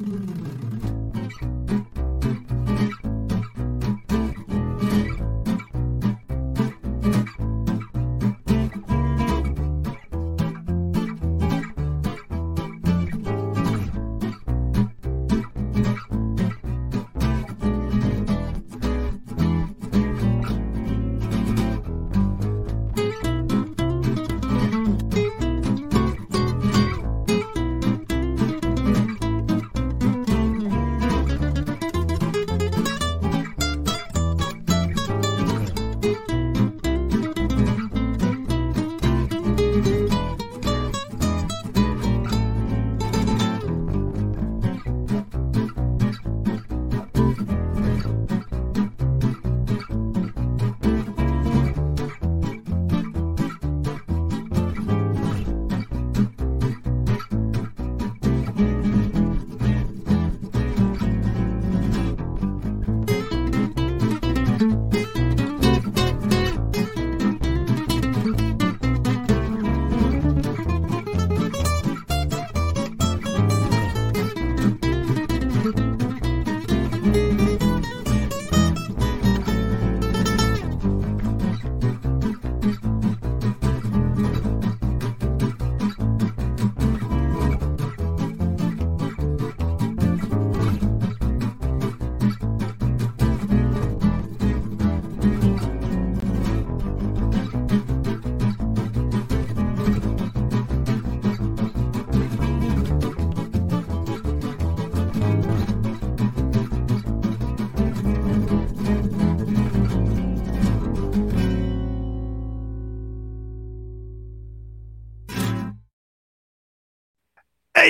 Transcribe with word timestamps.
Mm-hmm. 0.00 0.29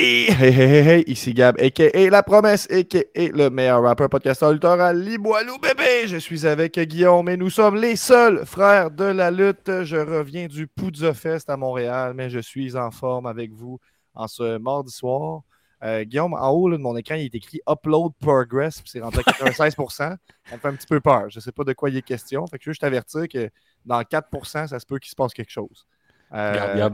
Hey, 0.03 0.31
hey, 0.31 0.51
hey, 0.51 0.83
hey, 0.83 1.05
ici 1.09 1.35
Gab, 1.35 1.61
a.k.a. 1.61 2.09
La 2.09 2.23
Promesse, 2.23 2.67
a.k.a. 2.71 3.29
le 3.37 3.51
meilleur 3.51 3.83
rappeur 3.83 4.09
podcasteur 4.09 4.51
littoral, 4.51 4.99
Liboilou 4.99 5.59
bébé. 5.59 6.07
Je 6.07 6.17
suis 6.17 6.47
avec 6.47 6.79
Guillaume 6.79 7.29
et 7.29 7.37
nous 7.37 7.51
sommes 7.51 7.77
les 7.77 7.97
seuls 7.97 8.47
frères 8.47 8.91
de 8.91 9.05
la 9.05 9.31
lutte. 9.31 9.85
Je 9.85 9.99
reviens 9.99 10.47
du 10.47 10.67
Poudza 10.67 11.13
Fest 11.13 11.51
à 11.51 11.59
Montréal, 11.59 12.15
mais 12.15 12.31
je 12.31 12.39
suis 12.39 12.79
en 12.79 12.91
forme 12.91 13.27
avec 13.27 13.53
vous 13.53 13.79
en 14.15 14.27
ce 14.27 14.57
mardi 14.57 14.91
soir. 14.91 15.43
Euh, 15.85 16.05
Guillaume, 16.05 16.33
en 16.33 16.49
haut 16.49 16.71
de 16.71 16.79
mon 16.79 16.97
écran, 16.97 17.17
il 17.17 17.27
est 17.27 17.35
écrit 17.35 17.61
Upload 17.69 18.15
Progress, 18.23 18.81
puis 18.81 18.89
c'est 18.91 19.03
rendu 19.03 19.19
à 19.19 19.21
96% 19.21 19.91
Ça 19.91 20.17
me 20.51 20.57
fait 20.57 20.69
un 20.69 20.77
petit 20.77 20.87
peu 20.87 21.01
peur. 21.01 21.29
Je 21.29 21.37
ne 21.37 21.43
sais 21.43 21.53
pas 21.53 21.65
de 21.65 21.75
quoi 21.75 21.91
il 21.91 21.99
est 21.99 22.03
question. 22.03 22.47
Fait 22.47 22.57
que 22.57 22.65
je 22.65 22.71
veux 22.71 22.73
juste 22.73 22.81
t'avertir 22.81 23.29
que 23.29 23.51
dans 23.85 24.01
4% 24.01 24.67
ça 24.67 24.81
se 24.81 24.87
peut 24.87 24.99
qu'il 24.99 25.11
se 25.11 25.17
passe 25.17 25.35
quelque 25.35 25.53
chose. 25.53 25.87
Euh, 26.33 26.89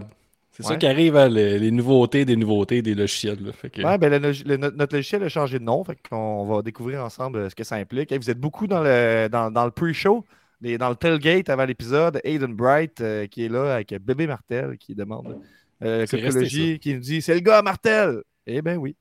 c'est 0.56 0.62
ça 0.62 0.76
qui 0.76 0.86
arrive, 0.86 1.16
à 1.16 1.28
les, 1.28 1.70
nouveautés 1.70 2.24
des 2.24 2.36
nouveautés 2.36 2.80
des 2.80 2.94
logiciels. 2.94 3.38
Là. 3.76 3.98
ben, 3.98 4.20
notre 4.20 4.94
logiciel 4.94 5.22
a 5.22 5.28
changé 5.28 5.58
de 5.58 5.64
nom. 5.64 5.84
Fait 5.84 5.98
qu'on 6.08 6.46
va 6.46 6.62
découvrir 6.62 7.04
ensemble 7.04 7.38
euh, 7.38 7.50
ce 7.50 7.54
que 7.54 7.64
ça 7.64 7.76
implique. 7.76 8.12
vous 8.12 8.30
êtes 8.30 8.40
beaucoup 8.40 8.66
dans 8.66 8.82
le, 8.82 9.28
dans, 9.30 9.50
dans 9.50 9.66
le 9.66 9.70
pre-show, 9.70 10.24
dans 10.62 10.88
le 10.88 10.96
tailgate 10.96 11.50
avant 11.50 11.66
l'épisode. 11.66 12.20
Aiden 12.24 12.54
Bright 12.54 13.00
euh, 13.02 13.26
qui 13.26 13.44
est 13.44 13.48
là 13.48 13.74
avec 13.74 13.94
Bébé 14.00 14.26
Martel 14.26 14.78
qui 14.78 14.94
demande 14.94 15.38
euh, 15.84 16.06
qui 16.06 16.94
nous 16.94 17.00
dit 17.00 17.20
C'est 17.20 17.34
le 17.34 17.40
gars 17.40 17.60
Martel. 17.60 18.22
Eh 18.46 18.62
bien 18.62 18.76
oui. 18.76 18.96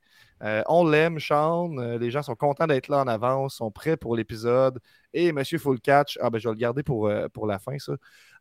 Euh, 0.46 0.64
on 0.68 0.88
l'aime, 0.88 1.20
Sean. 1.20 1.70
les 2.00 2.12
gens 2.12 2.22
sont 2.22 2.36
contents 2.36 2.68
d'être 2.68 2.88
là 2.88 3.02
en 3.02 3.08
avance, 3.08 3.56
sont 3.56 3.72
prêts 3.72 3.98
pour 3.98 4.16
l'épisode. 4.16 4.80
Et 5.14 5.32
Monsieur 5.32 5.58
Full 5.58 5.80
Catch, 5.82 6.18
ah 6.22 6.30
ben, 6.30 6.40
je 6.40 6.48
vais 6.48 6.54
le 6.54 6.60
garder 6.60 6.84
pour, 6.84 7.12
pour 7.34 7.48
la 7.48 7.60
fin. 7.60 7.78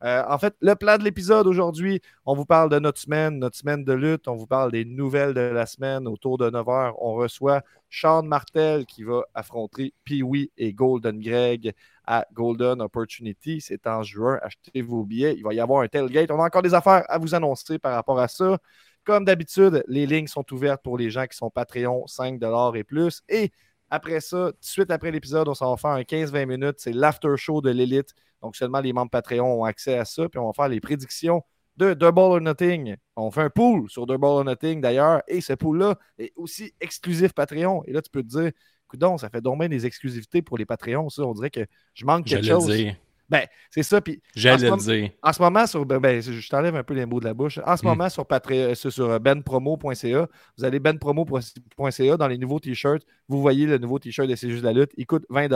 Euh, 0.04 0.22
en 0.28 0.38
fait, 0.38 0.54
le 0.60 0.74
plan 0.74 0.98
de 0.98 1.04
l'épisode 1.04 1.46
aujourd'hui, 1.46 2.00
on 2.26 2.34
vous 2.34 2.44
parle 2.44 2.68
de 2.68 2.78
notre 2.78 3.00
semaine, 3.00 3.38
notre 3.38 3.56
semaine 3.56 3.84
de 3.84 3.92
lutte. 3.94 4.28
On 4.28 4.36
vous 4.36 4.46
parle 4.46 4.70
des 4.70 4.84
nouvelles 4.84 5.32
de 5.32 5.40
la 5.40 5.64
semaine. 5.64 6.06
Autour 6.06 6.36
de 6.36 6.50
9 6.50 6.66
h, 6.66 6.94
on 6.98 7.14
reçoit 7.14 7.62
Sean 7.90 8.22
Martel 8.22 8.84
qui 8.84 9.02
va 9.02 9.22
affronter 9.34 9.94
Pee-Wee 10.04 10.50
et 10.58 10.74
Golden 10.74 11.20
Greg 11.20 11.72
à 12.06 12.26
Golden 12.34 12.82
Opportunity. 12.82 13.62
C'est 13.62 13.86
en 13.86 14.02
juin. 14.02 14.38
Achetez 14.42 14.82
vos 14.82 15.04
billets. 15.04 15.36
Il 15.36 15.42
va 15.42 15.54
y 15.54 15.60
avoir 15.60 15.82
un 15.82 15.88
tailgate. 15.88 16.30
On 16.30 16.40
a 16.40 16.44
encore 16.44 16.62
des 16.62 16.74
affaires 16.74 17.04
à 17.08 17.16
vous 17.16 17.34
annoncer 17.34 17.78
par 17.78 17.94
rapport 17.94 18.20
à 18.20 18.28
ça. 18.28 18.58
Comme 19.04 19.24
d'habitude, 19.24 19.84
les 19.86 20.06
lignes 20.06 20.26
sont 20.26 20.44
ouvertes 20.52 20.82
pour 20.82 20.96
les 20.96 21.10
gens 21.10 21.26
qui 21.26 21.36
sont 21.36 21.50
Patreon 21.50 22.06
5 22.06 22.40
et 22.74 22.84
plus. 22.84 23.22
Et 23.28 23.52
après 23.90 24.20
ça, 24.20 24.50
tout 24.52 24.58
de 24.58 24.64
suite 24.64 24.90
après 24.90 25.10
l'épisode, 25.10 25.46
on 25.48 25.54
s'en 25.54 25.70
va 25.70 25.76
faire 25.76 25.90
un 25.90 26.02
15-20 26.02 26.46
minutes. 26.46 26.76
C'est 26.78 26.92
l'after 26.92 27.36
show 27.36 27.60
de 27.60 27.70
l'élite. 27.70 28.14
Donc, 28.42 28.56
seulement 28.56 28.80
les 28.80 28.92
membres 28.92 29.10
Patreon 29.10 29.60
ont 29.60 29.64
accès 29.64 29.98
à 29.98 30.04
ça. 30.04 30.28
Puis 30.28 30.38
on 30.38 30.46
va 30.46 30.52
faire 30.52 30.68
les 30.68 30.80
prédictions 30.80 31.42
de 31.76 31.92
Double 31.92 32.18
or 32.18 32.40
Nothing. 32.40 32.96
On 33.16 33.30
fait 33.30 33.42
un 33.42 33.50
pool 33.50 33.90
sur 33.90 34.06
Double 34.06 34.24
or 34.24 34.44
Nothing 34.44 34.80
d'ailleurs. 34.80 35.22
Et 35.28 35.40
ce 35.40 35.52
pool-là 35.52 35.98
est 36.18 36.32
aussi 36.36 36.72
exclusif 36.80 37.32
Patreon. 37.32 37.82
Et 37.86 37.92
là, 37.92 38.00
tu 38.00 38.10
peux 38.10 38.22
te 38.22 38.28
dire, 38.28 38.52
coudon, 38.88 39.18
ça 39.18 39.28
fait 39.28 39.40
donc 39.40 39.62
des 39.66 39.86
exclusivités 39.86 40.40
pour 40.40 40.56
les 40.56 40.66
Patreons. 40.66 41.10
Ça, 41.10 41.22
on 41.24 41.32
dirait 41.32 41.50
que 41.50 41.66
je 41.94 42.06
manque 42.06 42.26
quelque 42.26 42.46
chose. 42.46 42.66
Dire. 42.66 42.96
Ben, 43.34 43.46
c'est 43.70 43.82
ça. 43.82 44.00
Puis, 44.00 44.22
J'allais 44.36 44.70
le 44.70 44.76
dire. 44.76 45.10
En 45.22 45.32
ce 45.32 45.42
moment, 45.42 45.66
sur, 45.66 45.84
ben, 45.84 45.98
ben 45.98 46.22
je 46.22 46.48
t'enlève 46.48 46.76
un 46.76 46.84
peu 46.84 46.94
les 46.94 47.04
mots 47.04 47.18
de 47.18 47.24
la 47.24 47.34
bouche. 47.34 47.58
En 47.66 47.76
ce 47.76 47.84
hmm. 47.84 47.88
moment, 47.88 48.08
sur, 48.08 48.26
Patreon, 48.26 48.74
sur, 48.74 48.92
sur 48.92 49.18
benpromo.ca, 49.18 50.28
vous 50.56 50.64
allez 50.64 50.78
benpromo.ca 50.78 52.16
dans 52.16 52.28
les 52.28 52.38
nouveaux 52.38 52.60
t-shirts. 52.60 53.04
Vous 53.28 53.40
voyez 53.40 53.66
le 53.66 53.78
nouveau 53.78 53.98
t-shirt 53.98 54.28
de 54.28 54.36
C'est 54.36 54.50
juste 54.50 54.62
la 54.62 54.72
lutte. 54.72 54.92
Il 54.96 55.06
coûte 55.06 55.26
20 55.30 55.48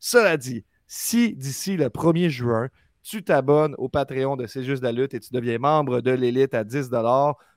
Cela 0.00 0.36
dit, 0.36 0.64
si 0.86 1.34
d'ici 1.34 1.76
le 1.76 1.86
1er 1.86 2.28
juin, 2.28 2.68
tu 3.02 3.22
t'abonnes 3.22 3.74
au 3.78 3.88
Patreon 3.88 4.36
de 4.36 4.46
C'est 4.46 4.64
juste 4.64 4.82
la 4.82 4.92
lutte 4.92 5.14
et 5.14 5.20
tu 5.20 5.32
deviens 5.32 5.58
membre 5.58 6.00
de 6.00 6.10
l'élite 6.10 6.54
à 6.54 6.64
10 6.64 6.90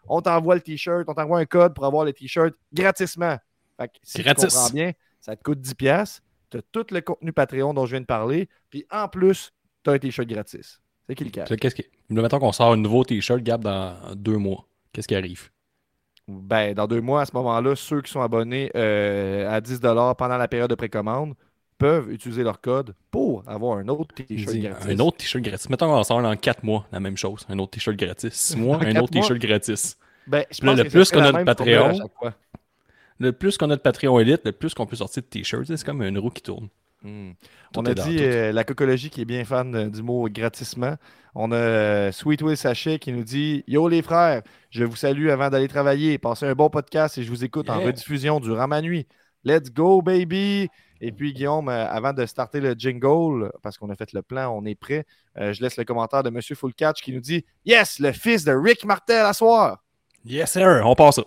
on 0.08 0.22
t'envoie 0.22 0.54
le 0.54 0.62
t-shirt, 0.62 1.06
on 1.08 1.16
t'envoie 1.16 1.40
un 1.40 1.46
code 1.46 1.74
pour 1.74 1.86
avoir 1.86 2.06
le 2.06 2.14
t-shirt 2.14 2.54
gratisement. 2.72 3.38
Fait 3.78 3.92
si 4.04 4.24
tu 4.24 4.34
comprends 4.34 4.70
bien, 4.70 4.92
ça 5.20 5.36
te 5.36 5.44
coûte 5.44 5.60
10 5.60 6.22
tu 6.56 6.80
as 6.80 6.84
tout 6.84 6.94
le 6.94 7.02
contenu 7.02 7.34
Patreon 7.34 7.74
dont 7.74 7.86
je 7.86 7.92
viens 7.92 8.02
de 8.02 8.06
parler, 8.06 8.50
puis 8.70 8.86
en 8.92 9.08
plus, 9.08 9.52
tu 9.84 9.90
as 9.90 9.94
un 9.94 10.00
t-shirt 10.00 10.28
gratis. 10.28 10.82
C'est 11.08 11.16
qui 11.16 11.24
le 11.24 11.30
cas? 11.30 11.46
Qu'est-ce 11.46 11.76
qui... 11.76 11.86
Mettons 12.10 12.40
qu'on 12.40 12.52
sort 12.52 12.74
un 12.74 12.78
nouveau 12.78 13.04
t-shirt, 13.04 13.42
Gab, 13.42 13.64
dans 13.64 14.16
deux 14.16 14.38
mois. 14.38 14.68
Qu'est-ce 14.92 15.08
qui 15.08 15.16
arrive? 15.16 15.50
Ben, 16.28 16.74
dans 16.74 16.88
deux 16.88 17.02
mois, 17.02 17.22
à 17.22 17.26
ce 17.26 17.34
moment-là, 17.34 17.76
ceux 17.76 18.02
qui 18.02 18.12
sont 18.12 18.22
abonnés 18.22 18.72
euh, 18.76 19.50
à 19.50 19.62
10 19.62 19.80
pendant 20.18 20.38
la 20.38 20.48
période 20.48 20.70
de 20.70 20.76
précommande 20.76 21.36
peuvent 21.78 22.12
utiliser 22.12 22.42
leur 22.42 22.62
code 22.62 22.96
pour 23.12 23.44
avoir 23.48 23.78
un 23.78 23.88
autre 23.90 24.16
t-shirt 24.16 24.56
gratis. 24.56 24.88
Un 24.90 25.00
autre 25.00 25.18
t-shirt 25.18 25.44
gratis. 25.44 25.70
Mettons 25.70 25.88
qu'on 25.88 26.04
sort 26.04 26.22
dans 26.22 26.36
4 26.36 26.64
mois, 26.64 26.88
la 26.92 27.00
même 27.00 27.18
chose. 27.18 27.46
Un 27.50 27.60
autre 27.60 27.72
t-shirt 27.72 27.96
gratis. 27.96 28.34
6 28.34 28.56
mois, 28.58 28.80
un 28.82 28.96
autre 28.96 29.12
t-shirt 29.12 29.40
gratis. 29.40 29.98
Ben, 30.26 30.46
je 30.50 30.62
pense 30.62 30.78
le 30.78 30.86
plus 30.86 31.12
qu'on 31.12 31.20
a 31.20 31.32
de 31.32 31.44
Patreon, 31.44 32.10
le 33.20 33.32
plus 33.32 33.58
qu'on 33.58 33.70
a 33.70 33.76
de 33.76 33.82
Patreon 33.82 34.20
Elite, 34.20 34.42
le 34.46 34.52
plus 34.52 34.74
qu'on 34.74 34.86
peut 34.86 34.96
sortir 34.96 35.24
de 35.24 35.28
t-shirts. 35.28 35.66
C'est 35.68 35.84
comme 35.84 36.02
une 36.02 36.18
roue 36.18 36.30
qui 36.30 36.42
tourne. 36.42 36.70
Hmm. 37.06 37.34
On 37.76 37.86
a 37.86 37.94
dit 37.94 38.18
euh, 38.22 38.52
la 38.52 38.64
cocologie 38.64 39.10
qui 39.10 39.22
est 39.22 39.26
bien 39.26 39.46
fan 39.46 39.92
du 39.92 40.02
mot 40.02 40.28
gratissement. 40.28 40.96
On 41.36 41.52
a 41.52 41.56
euh, 41.56 42.12
Sweet 42.12 42.42
Will 42.42 42.58
Sachet 42.58 42.98
qui 42.98 43.12
nous 43.12 43.24
dit 43.24 43.64
Yo 43.68 43.88
les 43.88 44.02
frères, 44.02 44.42
je 44.72 44.84
vous 44.84 44.96
salue 44.96 45.30
avant 45.30 45.50
d'aller 45.50 45.68
travailler. 45.68 46.18
Passez 46.18 46.48
un 46.48 46.54
bon 46.54 46.70
podcast 46.70 47.18
et 47.18 47.24
je 47.24 47.30
vous 47.30 47.44
écoute 47.44 47.70
en 47.70 47.80
rediffusion 47.80 48.40
durant 48.40 48.68
ma 48.68 48.82
nuit. 48.82 49.08
Let's 49.44 49.72
go, 49.72 50.02
baby! 50.02 50.70
Et 51.02 51.12
puis, 51.12 51.34
Guillaume, 51.34 51.70
euh, 51.70 51.88
avant 51.88 52.14
de 52.14 52.26
starter 52.26 52.60
le 52.62 52.74
jingle, 52.74 53.52
parce 53.62 53.78
qu'on 53.78 53.90
a 53.90 53.96
fait 53.96 54.12
le 54.14 54.24
plan, 54.24 54.50
on 54.58 54.66
est 54.66 54.76
prêt, 54.76 55.06
je 55.36 55.62
laisse 55.62 55.78
le 55.78 55.84
commentaire 55.84 56.24
de 56.24 56.30
M. 56.30 56.42
Fullcatch 56.42 57.04
qui 57.04 57.12
nous 57.12 57.20
dit 57.20 57.46
Yes, 57.66 58.00
le 58.00 58.14
fils 58.14 58.46
de 58.46 58.54
Rick 58.54 58.84
Martel 58.86 59.26
à 59.26 59.34
soir. 59.34 59.84
Yes, 60.24 60.54
sir, 60.54 60.82
on 60.86 60.96
passe 60.96 61.18
ça. 61.18 61.24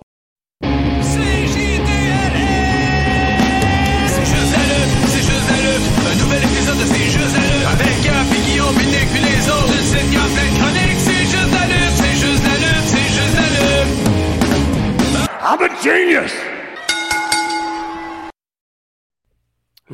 A 15.49 15.83
genius! 15.83 16.33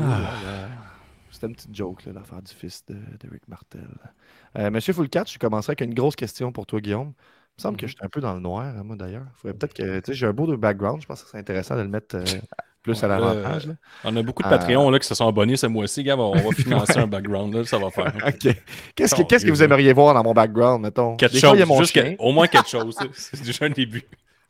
Ah. 0.00 0.32
C'était 1.30 1.46
une 1.46 1.54
petite 1.54 1.74
joke, 1.74 2.02
l'affaire 2.06 2.42
du 2.42 2.52
fils 2.52 2.84
de, 2.86 2.96
Rick 3.30 3.46
Martel. 3.46 3.86
Euh, 4.58 4.70
Monsieur 4.70 4.92
Foulcat, 4.92 5.24
je 5.28 5.38
commencerai 5.38 5.72
avec 5.72 5.80
une 5.82 5.94
grosse 5.94 6.16
question 6.16 6.50
pour 6.50 6.66
toi, 6.66 6.80
Guillaume. 6.80 7.12
Il 7.16 7.60
me 7.60 7.62
semble 7.62 7.76
que 7.76 7.84
mhm. 7.84 7.88
je 7.88 7.94
suis 7.94 8.04
un 8.04 8.08
peu 8.08 8.20
dans 8.20 8.34
le 8.34 8.40
noir, 8.40 8.64
hein, 8.64 8.82
moi 8.82 8.96
d'ailleurs. 8.96 9.26
Il 9.26 9.40
faudrait 9.40 9.56
peut-être 9.56 9.74
que. 9.74 10.00
Tu 10.00 10.06
sais, 10.06 10.14
j'ai 10.14 10.26
un 10.26 10.32
beau 10.32 10.46
de 10.48 10.56
background. 10.56 11.00
Je 11.02 11.06
pense 11.06 11.22
que 11.22 11.30
c'est 11.30 11.38
intéressant 11.38 11.76
de 11.76 11.82
le 11.82 11.88
mettre 11.88 12.16
euh, 12.16 12.24
plus 12.82 13.02
à 13.04 13.08
l'avantage. 13.08 13.68
on 14.02 14.16
a 14.16 14.22
beaucoup 14.22 14.42
de 14.42 14.48
Patreons 14.48 14.90
là, 14.90 14.98
qui 14.98 15.06
se 15.06 15.14
sont 15.14 15.28
abonnés 15.28 15.56
ce 15.56 15.66
mois-ci. 15.66 16.02
Gars, 16.02 16.16
on 16.16 16.32
va 16.32 16.50
financer 16.50 16.98
un 16.98 17.06
background. 17.06 17.54
Là, 17.54 17.64
ça 17.64 17.78
va 17.78 17.90
faire. 17.90 18.12
OK. 18.26 18.56
Qu'est-ce 18.96 19.14
que, 19.14 19.22
que, 19.22 19.50
vous 19.50 19.62
aimeriez 19.62 19.92
voir 19.92 20.14
dans 20.14 20.24
mon 20.24 20.32
background, 20.34 20.82
mettons? 20.82 21.14
Quelque 21.16 21.38
chose. 21.38 21.62
au 22.18 22.32
moins 22.32 22.48
quelque 22.48 22.68
chose. 22.68 22.96
c'est 23.12 23.42
déjà 23.42 23.66
un 23.66 23.70
début. 23.70 24.02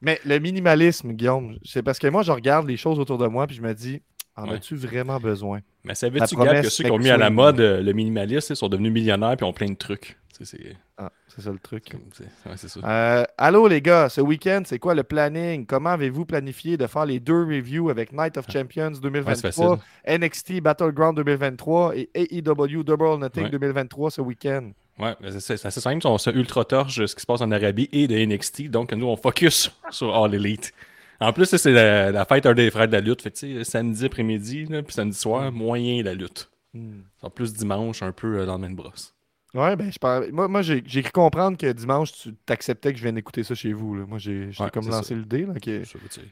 Mais 0.04 0.20
le 0.24 0.38
minimalisme, 0.38 1.12
Guillaume, 1.12 1.58
c'est 1.64 1.82
parce 1.82 1.98
que 1.98 2.06
moi, 2.06 2.22
je 2.22 2.32
regarde 2.32 2.66
les 2.68 2.76
choses 2.76 2.98
autour 2.98 3.18
de 3.18 3.26
moi 3.26 3.46
puis 3.46 3.56
je 3.56 3.62
me 3.62 3.72
dis 3.74 4.02
en 4.36 4.50
as-tu 4.50 4.74
vraiment 4.74 5.20
besoin? 5.20 5.60
Mais 5.84 5.94
savais-tu, 5.94 6.34
Gab, 6.34 6.62
que 6.62 6.68
ceux 6.68 6.84
qui 6.84 6.90
ont 6.90 6.98
mis 6.98 7.10
à 7.10 7.16
la 7.16 7.30
mode 7.30 7.60
euh, 7.60 7.80
le 7.80 7.92
minimalisme 7.92 8.52
ils 8.52 8.56
sont 8.56 8.68
devenus 8.68 8.92
millionnaires 8.92 9.36
puis 9.36 9.46
ont 9.46 9.52
plein 9.52 9.68
de 9.68 9.76
trucs 9.76 10.18
c'est... 10.42 10.76
Ah, 10.96 11.12
c'est 11.28 11.42
ça 11.42 11.50
le 11.50 11.58
truc. 11.58 11.92
Ça. 12.12 12.80
Euh, 12.84 13.24
allô 13.38 13.68
les 13.68 13.80
gars, 13.80 14.08
ce 14.08 14.20
week-end, 14.20 14.62
c'est 14.64 14.78
quoi 14.78 14.94
le 14.94 15.02
planning? 15.02 15.66
Comment 15.66 15.90
avez-vous 15.90 16.24
planifié 16.24 16.76
de 16.76 16.86
faire 16.86 17.06
les 17.06 17.20
deux 17.20 17.44
reviews 17.44 17.90
avec 17.90 18.12
Night 18.12 18.36
of 18.36 18.46
Champions 18.50 18.92
2023, 18.92 19.78
NXT 20.08 20.60
Battleground 20.60 21.16
2023 21.16 21.96
et 21.96 22.10
AEW 22.14 22.82
Double 22.82 23.18
Nothing 23.18 23.48
2023 23.48 24.10
ce 24.10 24.20
week-end? 24.20 24.70
Ouais, 24.98 25.14
c'est, 25.40 25.64
assez 25.64 25.80
simple. 25.80 26.06
On 26.06 26.18
se 26.18 26.30
ultra 26.30 26.64
torche 26.64 27.04
ce 27.04 27.14
qui 27.14 27.20
se 27.20 27.26
passe 27.26 27.40
en 27.40 27.50
Arabie 27.50 27.88
et 27.92 28.06
de 28.06 28.16
NXT. 28.16 28.70
Donc, 28.70 28.92
nous, 28.92 29.06
on 29.06 29.16
focus 29.16 29.72
sur 29.90 30.14
All 30.14 30.34
Elite. 30.34 30.72
En 31.20 31.32
plus, 31.32 31.46
c'est 31.56 31.72
la, 31.72 32.24
fête 32.24 32.46
un 32.46 32.54
des 32.54 32.70
frères 32.70 32.86
de 32.86 32.92
la 32.92 33.00
lutte. 33.00 33.22
Fait 33.22 33.64
samedi 33.64 34.04
après-midi, 34.04 34.66
puis 34.66 34.94
samedi 34.94 35.16
soir, 35.16 35.50
mm. 35.50 35.54
moyen 35.54 36.02
la 36.02 36.14
lutte. 36.14 36.50
Mm. 36.74 37.00
En 37.22 37.30
plus, 37.30 37.52
dimanche, 37.52 38.02
un 38.02 38.12
peu 38.12 38.40
euh, 38.40 38.46
dans 38.46 38.54
le 38.54 38.60
même 38.60 38.76
brosse. 38.76 39.14
Ouais, 39.54 39.76
ben, 39.76 39.90
je 39.90 39.98
parle... 39.98 40.30
Moi, 40.32 40.48
moi 40.48 40.62
j'ai 40.62 40.82
cru 40.82 41.12
comprendre 41.12 41.56
que 41.56 41.70
dimanche, 41.70 42.12
tu 42.12 42.34
t'acceptais 42.44 42.92
que 42.92 42.98
je 42.98 43.04
vienne 43.04 43.16
écouter 43.16 43.44
ça 43.44 43.54
chez 43.54 43.72
vous. 43.72 43.94
Là. 43.94 44.04
Moi, 44.04 44.18
j'ai 44.18 44.50
comme 44.72 44.88
lancé 44.88 45.14
le 45.14 45.24
dé. 45.24 45.46
Là, 45.46 45.54
Puis 45.54 45.84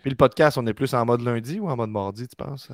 le 0.04 0.14
podcast, 0.16 0.58
on 0.58 0.66
est 0.66 0.74
plus 0.74 0.92
en 0.92 1.04
mode 1.06 1.20
lundi 1.20 1.60
ou 1.60 1.68
en 1.68 1.76
mode 1.76 1.90
mardi, 1.90 2.26
tu 2.26 2.34
penses? 2.34 2.68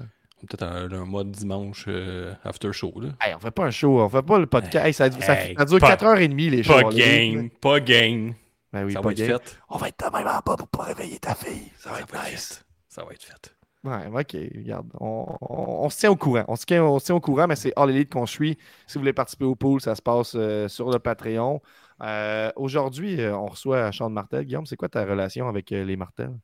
Peut-être 0.46 0.62
un, 0.62 1.04
mode 1.04 1.32
dimanche 1.32 1.86
euh, 1.88 2.32
after 2.44 2.72
show. 2.72 2.92
Là. 3.00 3.08
Hey, 3.20 3.34
on 3.34 3.40
fait 3.40 3.50
pas 3.50 3.64
un 3.64 3.70
show, 3.70 4.00
on 4.00 4.08
fait 4.08 4.22
pas 4.22 4.38
le 4.38 4.46
podcast. 4.46 4.96
ça, 4.96 5.10
ça, 5.10 5.64
dure 5.64 5.78
4h30 5.78 6.50
les 6.50 6.62
shows. 6.62 6.80
Pas 6.80 6.90
game, 6.90 7.50
pas 7.50 7.80
game. 7.80 8.34
Ben 8.72 8.84
oui, 8.84 8.92
ça 8.92 9.00
va 9.00 9.12
être 9.12 9.24
fait. 9.24 9.58
On 9.68 9.78
va 9.78 9.88
être 9.88 9.98
de 9.98 10.16
même 10.16 10.26
en 10.26 10.40
bas 10.40 10.56
pour 10.56 10.68
pas 10.68 10.84
réveiller 10.84 11.18
ta 11.18 11.34
fille. 11.34 11.72
Ça, 11.78 11.90
va 11.90 12.00
être 12.00 12.30
nice. 12.30 12.64
Ça 12.88 13.04
va 13.04 13.12
être 13.12 13.22
fait. 13.22 13.54
Ouais, 13.84 14.06
ok, 14.06 14.36
regarde. 14.56 14.88
On, 15.00 15.88
se 15.88 15.98
tient 15.98 16.10
au 16.10 16.16
courant. 16.16 16.44
On 16.48 16.56
se 16.56 16.66
tient, 16.66 16.84
on 16.84 16.98
tient 16.98 17.14
au 17.14 17.20
courant, 17.20 17.46
mais 17.46 17.56
c'est 17.56 17.72
All 17.76 17.90
Elite 17.90 18.12
qu'on 18.12 18.26
suit. 18.26 18.58
Si 18.86 18.94
vous 18.94 19.00
voulez 19.00 19.12
participer 19.12 19.44
au 19.44 19.54
pool, 19.54 19.80
ça 19.80 19.94
se 19.94 20.02
passe 20.02 20.32
euh, 20.34 20.68
sur 20.68 20.90
le 20.90 20.98
Patreon. 20.98 21.62
Euh, 22.02 22.52
aujourd'hui, 22.56 23.18
on 23.26 23.46
reçoit 23.46 23.90
Sean 23.92 24.10
Martel. 24.10 24.44
Guillaume, 24.44 24.66
c'est 24.66 24.76
quoi 24.76 24.88
ta 24.88 25.04
relation 25.04 25.48
avec 25.48 25.70
les 25.70 25.96
Martels? 25.96 26.34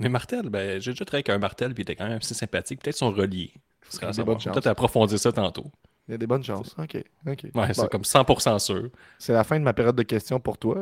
Les 0.00 0.08
Martels, 0.08 0.48
ben, 0.48 0.80
j'ai 0.80 0.92
déjà 0.92 1.04
travaillé 1.04 1.24
avec 1.26 1.30
un 1.30 1.38
Martel, 1.38 1.74
puis 1.74 1.82
il 1.82 1.90
était 1.90 1.96
quand 1.96 2.08
même 2.08 2.18
assez 2.18 2.34
sympathique. 2.34 2.82
Peut-être 2.82 2.96
sont 2.96 3.10
reliés. 3.10 3.52
Peut-être 4.00 4.66
approfondir 4.66 5.18
ça 5.18 5.32
tantôt. 5.32 5.66
Il 6.08 6.12
y 6.12 6.14
a 6.14 6.18
des 6.18 6.26
bonnes 6.26 6.44
chances. 6.44 6.74
OK. 6.78 6.94
Ouais, 7.24 7.74
c'est 7.74 7.88
comme 7.90 8.02
100% 8.02 8.58
sûr. 8.58 8.90
C'est 9.18 9.32
la 9.32 9.44
fin 9.44 9.58
de 9.58 9.64
ma 9.64 9.72
période 9.72 9.96
de 9.96 10.02
questions 10.02 10.38
pour 10.40 10.58
toi. 10.58 10.76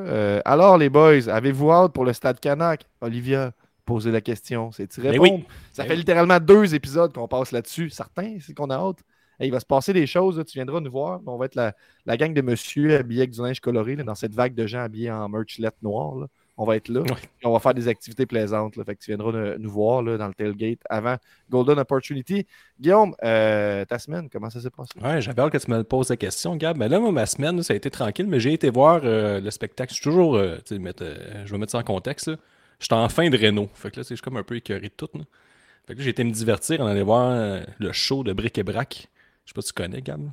alors, 0.44 0.78
les 0.78 0.88
boys, 0.88 1.28
avez-vous 1.28 1.70
hâte 1.70 1.92
pour 1.92 2.04
le 2.04 2.12
Stade 2.12 2.40
Canac? 2.40 2.86
Olivia? 3.00 3.52
poser 3.84 4.10
la 4.10 4.20
question. 4.20 4.72
C'est-tu 4.72 5.00
ben 5.00 5.10
répondre? 5.10 5.44
Ça 5.72 5.82
ben 5.82 5.90
fait 5.90 5.96
littéralement 5.96 6.40
deux 6.40 6.74
épisodes 6.74 7.12
qu'on 7.12 7.28
passe 7.28 7.52
là-dessus. 7.52 7.90
Certains, 7.90 8.38
c'est 8.40 8.54
qu'on 8.54 8.70
a 8.70 8.76
hâte. 8.76 8.98
il 9.40 9.50
va 9.50 9.60
se 9.60 9.66
passer 9.66 9.92
des 9.92 10.06
choses. 10.06 10.42
tu 10.46 10.58
viendras 10.58 10.80
nous 10.80 10.90
voir. 10.90 11.20
On 11.26 11.36
va 11.36 11.46
être 11.46 11.54
la, 11.54 12.16
gang 12.16 12.32
de 12.32 12.40
monsieur 12.40 12.96
habillés 12.96 13.22
avec 13.22 13.30
du 13.30 13.40
linge 13.40 13.60
coloré 13.60 13.96
dans 13.96 14.14
cette 14.14 14.34
vague 14.34 14.54
de 14.54 14.66
gens 14.66 14.80
habillés 14.80 15.10
en 15.10 15.28
merchlette 15.28 15.80
noir. 15.82 16.26
On 16.56 16.64
va 16.64 16.76
être 16.76 16.88
là. 16.88 17.02
On 17.42 17.52
va 17.52 17.58
faire 17.58 17.74
des 17.74 17.88
activités 17.88 18.26
plaisantes. 18.26 18.74
Fait 18.84 18.94
que 18.94 19.00
tu 19.00 19.10
viendras 19.10 19.56
nous, 19.58 19.70
voir 19.70 20.04
dans 20.04 20.28
le 20.28 20.34
tailgate 20.34 20.78
avant 20.88 21.16
Golden 21.50 21.78
Opportunity. 21.80 22.46
Guillaume, 22.78 23.14
euh, 23.24 23.84
ta 23.84 23.98
semaine, 23.98 24.28
comment 24.30 24.50
ça 24.50 24.60
s'est 24.60 24.70
passé? 24.70 24.92
Ouais, 25.02 25.20
j'avais 25.20 25.42
hâte 25.42 25.52
que 25.52 25.58
tu 25.58 25.70
me 25.70 25.82
poses 25.82 26.10
la 26.10 26.16
question, 26.16 26.54
Gab. 26.56 26.76
Mais 26.76 26.88
là, 26.88 27.00
moi, 27.00 27.10
ma 27.10 27.26
semaine, 27.26 27.60
ça 27.64 27.72
a 27.72 27.76
été 27.76 27.90
tranquille, 27.90 28.28
mais 28.28 28.38
j'ai 28.38 28.52
été 28.52 28.70
voir 28.70 29.00
euh, 29.04 29.40
le 29.40 29.50
spectacle. 29.50 29.90
Je 29.90 29.96
suis 29.96 30.04
toujours. 30.04 30.36
Euh, 30.36 30.58
mettre, 30.78 31.04
je 31.44 31.50
vais 31.50 31.58
mettre 31.58 31.72
ça 31.72 31.78
en 31.78 31.82
contexte. 31.82 32.30
J'étais 32.78 32.94
en 32.94 33.08
fin 33.08 33.28
de 33.28 33.36
Renault. 33.36 33.68
Fait 33.74 33.90
que 33.90 33.98
là, 33.98 34.04
c'est 34.04 34.20
comme 34.20 34.36
un 34.36 34.44
peu 34.44 34.56
écœuré 34.56 34.88
de 34.88 34.94
tout. 34.96 35.08
Fait 35.86 35.94
que 35.94 35.98
là, 35.98 36.04
j'ai 36.04 36.10
été 36.10 36.22
me 36.22 36.30
divertir 36.30 36.80
en 36.80 36.86
allant 36.86 37.04
voir 37.04 37.62
le 37.78 37.92
show 37.92 38.22
de 38.22 38.32
Bric 38.32 38.58
et 38.58 38.62
Brac. 38.62 39.08
Je 39.44 39.50
sais 39.50 39.54
pas 39.54 39.62
si 39.62 39.68
tu 39.68 39.74
connais, 39.74 40.02
Gab. 40.02 40.30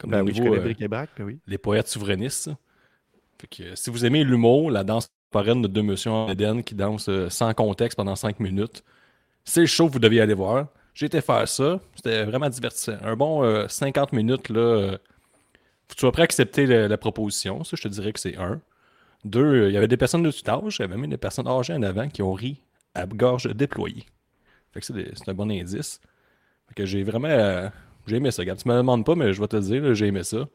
Comme 0.00 0.10
ben 0.10 0.22
oui, 0.22 0.32
je 0.34 0.42
connais 0.42 0.58
Bric 0.58 0.82
et 0.82 0.88
Brac, 0.88 1.10
ben 1.16 1.24
oui. 1.24 1.38
Les 1.46 1.58
poètes 1.58 1.88
souverainistes. 1.88 2.50
Fait 3.38 3.46
que 3.46 3.74
si 3.74 3.90
vous 3.90 4.04
aimez 4.04 4.24
l'humour, 4.24 4.70
la 4.70 4.82
danse 4.82 5.10
parraine 5.30 5.62
de 5.62 5.68
deux 5.68 5.82
monsieur 5.82 6.10
en 6.10 6.28
Eden 6.28 6.62
qui 6.62 6.74
dansent 6.74 7.10
sans 7.28 7.54
contexte 7.54 7.96
pendant 7.96 8.16
cinq 8.16 8.40
minutes, 8.40 8.84
c'est 9.44 9.64
que 9.64 9.82
vous 9.82 9.98
deviez 9.98 10.20
aller 10.20 10.34
voir. 10.34 10.66
J'ai 10.94 11.06
été 11.06 11.20
faire 11.20 11.48
ça. 11.48 11.80
C'était 11.94 12.24
vraiment 12.24 12.48
divertissant. 12.48 12.96
Un 13.02 13.16
bon 13.16 13.68
50 13.68 14.12
minutes, 14.12 14.48
là. 14.48 14.98
tu 15.88 15.98
sois 15.98 16.12
prêt 16.12 16.22
accepter 16.22 16.66
la, 16.66 16.98
proposition. 16.98 17.64
Ça, 17.64 17.76
je 17.76 17.82
te 17.82 17.88
dirais 17.88 18.12
que 18.12 18.20
c'est 18.20 18.36
un. 18.36 18.60
Deux, 19.24 19.68
il 19.68 19.74
y 19.74 19.76
avait 19.76 19.88
des 19.88 19.96
personnes 19.96 20.22
de 20.22 20.30
tout 20.30 20.50
âge, 20.50 20.76
il 20.78 20.82
y 20.82 20.84
avait 20.84 20.96
même 20.96 21.10
des 21.10 21.16
personnes 21.16 21.46
âgées 21.46 21.74
en 21.74 21.82
avant 21.82 22.08
qui 22.08 22.22
ont 22.22 22.32
ri 22.32 22.60
à 22.94 23.06
gorge 23.06 23.44
déployée. 23.54 24.06
Fait 24.72 24.80
que 24.80 24.86
c'est 24.86 25.28
un 25.28 25.34
bon 25.34 25.50
indice. 25.50 26.00
Fait 26.68 26.74
que 26.74 26.86
j'ai 26.86 27.02
vraiment. 27.02 27.28
Euh, 27.28 27.68
j'ai 28.06 28.16
aimé 28.16 28.30
ça. 28.30 28.42
Regarde, 28.42 28.58
tu 28.58 28.68
me 28.68 28.74
demandes 28.74 29.04
pas, 29.04 29.14
mais 29.14 29.32
je 29.32 29.40
vais 29.40 29.48
te 29.48 29.56
le 29.56 29.62
dire, 29.62 29.94
j'ai 29.94 30.06
aimé 30.06 30.22
ça. 30.22 30.48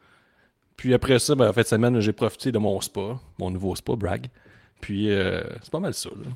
Puis 0.77 0.93
après 0.93 1.19
ça, 1.19 1.35
ben, 1.35 1.49
en 1.49 1.53
fait, 1.53 1.67
semaine, 1.67 1.99
j'ai 1.99 2.13
profité 2.13 2.51
de 2.51 2.57
mon 2.57 2.79
spa, 2.81 3.19
mon 3.39 3.49
nouveau 3.51 3.75
spa, 3.75 3.95
Bragg. 3.95 4.27
Puis 4.81 5.11
euh, 5.11 5.41
c'est 5.61 5.71
pas 5.71 5.79
mal 5.79 5.93
ça. 5.93 6.09
Là. 6.09 6.31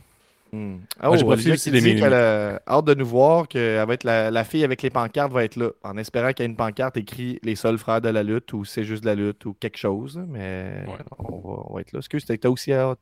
Hmm. 0.51 0.79
Ah, 0.99 1.11
oh, 1.11 1.35
j'ai 1.35 1.51
aussi 1.51 1.69
dit 1.69 1.95
qu'elle 1.95 2.13
a 2.13 2.59
hâte 2.67 2.85
de 2.85 2.95
nous 2.95 3.05
voir, 3.05 3.47
que 3.47 3.83
va 3.85 3.93
être 3.93 4.03
la, 4.03 4.43
fille 4.43 4.63
avec 4.63 4.81
les 4.81 4.89
pancartes 4.89 5.31
va 5.31 5.43
être 5.43 5.55
là, 5.57 5.69
en 5.83 5.95
espérant 5.97 6.33
qu'il 6.33 6.43
y 6.43 6.47
ait 6.47 6.49
une 6.49 6.55
pancarte 6.55 6.97
écrit 6.97 7.39
les 7.43 7.55
seuls 7.55 7.77
frères 7.77 8.01
de 8.01 8.09
la 8.09 8.23
lutte 8.23 8.51
ou 8.53 8.65
c'est 8.65 8.83
juste 8.83 9.03
de 9.03 9.09
la 9.09 9.15
lutte 9.15 9.45
ou 9.45 9.53
quelque 9.53 9.77
chose. 9.77 10.19
Mais 10.27 10.85
on, 11.19 11.73
va, 11.73 11.81
être 11.81 11.91
là. 11.91 11.99
Excuse, 11.99 12.25
t'as 12.25 12.49
aussi 12.49 12.71
euh, 12.73 12.95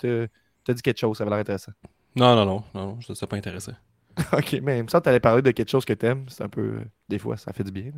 t'as 0.65 0.73
dit 0.73 0.81
quelque 0.81 0.99
chose, 0.99 1.17
ça 1.17 1.23
va 1.23 1.31
l'air 1.31 1.39
intéressant. 1.39 1.71
Non, 2.15 2.35
non, 2.35 2.45
non, 2.45 2.63
non, 2.73 2.97
je 2.99 3.11
ne 3.11 3.25
pas 3.27 3.37
intéressé. 3.37 3.71
ok, 4.33 4.59
mais 4.63 4.79
il 4.79 4.83
me 4.83 4.87
semble 4.87 5.01
que 5.01 5.03
tu 5.03 5.09
allais 5.09 5.19
parler 5.19 5.41
de 5.41 5.51
quelque 5.51 5.69
chose 5.69 5.85
que 5.85 5.93
t'aimes. 5.93 6.25
C'est 6.27 6.43
un 6.43 6.49
peu. 6.49 6.61
Euh, 6.61 6.85
des 7.07 7.19
fois, 7.19 7.37
ça 7.37 7.53
fait 7.53 7.63
du 7.63 7.71
bien. 7.71 7.91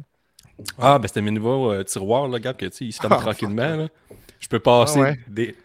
Ah, 0.77 0.99
ben 0.99 1.07
c'était 1.07 1.21
mes 1.21 1.31
nouveaux 1.31 1.71
euh, 1.71 1.83
tiroirs, 1.83 2.27
là, 2.27 2.39
Gab, 2.39 2.57
que 2.57 2.65
tu 2.65 2.77
sais, 2.77 2.85
ils 2.85 2.91
se 2.91 2.99
ferment 3.01 3.17
tranquillement. 3.17 3.75
Là. 3.77 3.87
Je 4.39 4.47
peux 4.47 4.59
passer 4.59 5.01
ah, 5.01 5.13
des 5.27 5.55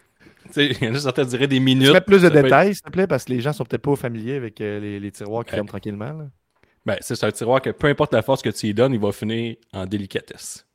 il 0.55 0.83
y 0.83 0.87
en 0.87 0.95
a 0.95 0.99
certains 0.99 1.25
diraient 1.25 1.47
des 1.47 1.59
minutes. 1.59 1.87
Tu 1.87 1.93
mets 1.93 2.01
plus 2.01 2.21
de 2.21 2.29
détails, 2.29 2.75
s'il 2.75 2.83
te 2.83 2.89
plaît, 2.89 3.07
parce 3.07 3.25
que 3.25 3.33
les 3.33 3.41
gens 3.41 3.53
sont 3.53 3.65
peut-être 3.65 3.81
pas 3.81 3.95
familiers 3.95 4.35
avec 4.35 4.61
euh, 4.61 4.99
les, 4.99 5.11
tiroirs 5.11 5.45
qui 5.45 5.51
ferment 5.51 5.67
tranquillement. 5.67 6.29
Ben, 6.85 6.97
c'est 7.01 7.23
un 7.23 7.31
tiroir 7.31 7.61
que 7.61 7.71
peu 7.71 7.87
importe 7.87 8.13
la 8.13 8.21
force 8.21 8.41
que 8.41 8.49
tu 8.49 8.67
y 8.67 8.73
donnes, 8.73 8.93
il 8.93 8.99
va 8.99 9.11
finir 9.11 9.55
en 9.73 9.85
délicatesse. 9.85 10.67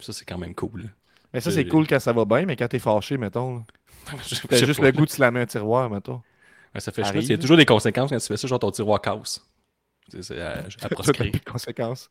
ça, 0.00 0.12
c'est 0.12 0.24
quand 0.24 0.38
même 0.38 0.54
cool. 0.54 0.90
Mais 1.32 1.40
ça, 1.40 1.50
c'est 1.50 1.66
cool 1.66 1.86
quand 1.86 2.00
ça 2.00 2.12
va 2.12 2.24
bien, 2.24 2.44
mais 2.44 2.56
quand 2.56 2.68
t'es 2.68 2.78
fâché, 2.78 3.16
mettons. 3.16 3.64
T'as 4.48 4.64
juste 4.64 4.80
le 4.80 4.92
goût 4.92 5.04
de 5.04 5.10
slammer 5.10 5.40
un 5.40 5.46
tiroir, 5.46 5.88
mettons. 5.88 6.20
ça 6.76 6.90
fait 6.92 7.02
Il 7.14 7.30
y 7.30 7.32
a 7.32 7.38
toujours 7.38 7.56
des 7.56 7.66
conséquences 7.66 8.10
quand 8.10 8.18
tu 8.18 8.26
fais 8.26 8.36
ça, 8.36 8.48
genre 8.48 8.58
ton 8.58 8.70
tiroir 8.70 9.00
casse. 9.00 9.40
C'est 10.20 10.40
à, 10.40 10.64
à 10.82 10.88
proscrire. 10.88 11.32
conséquences. 11.44 12.10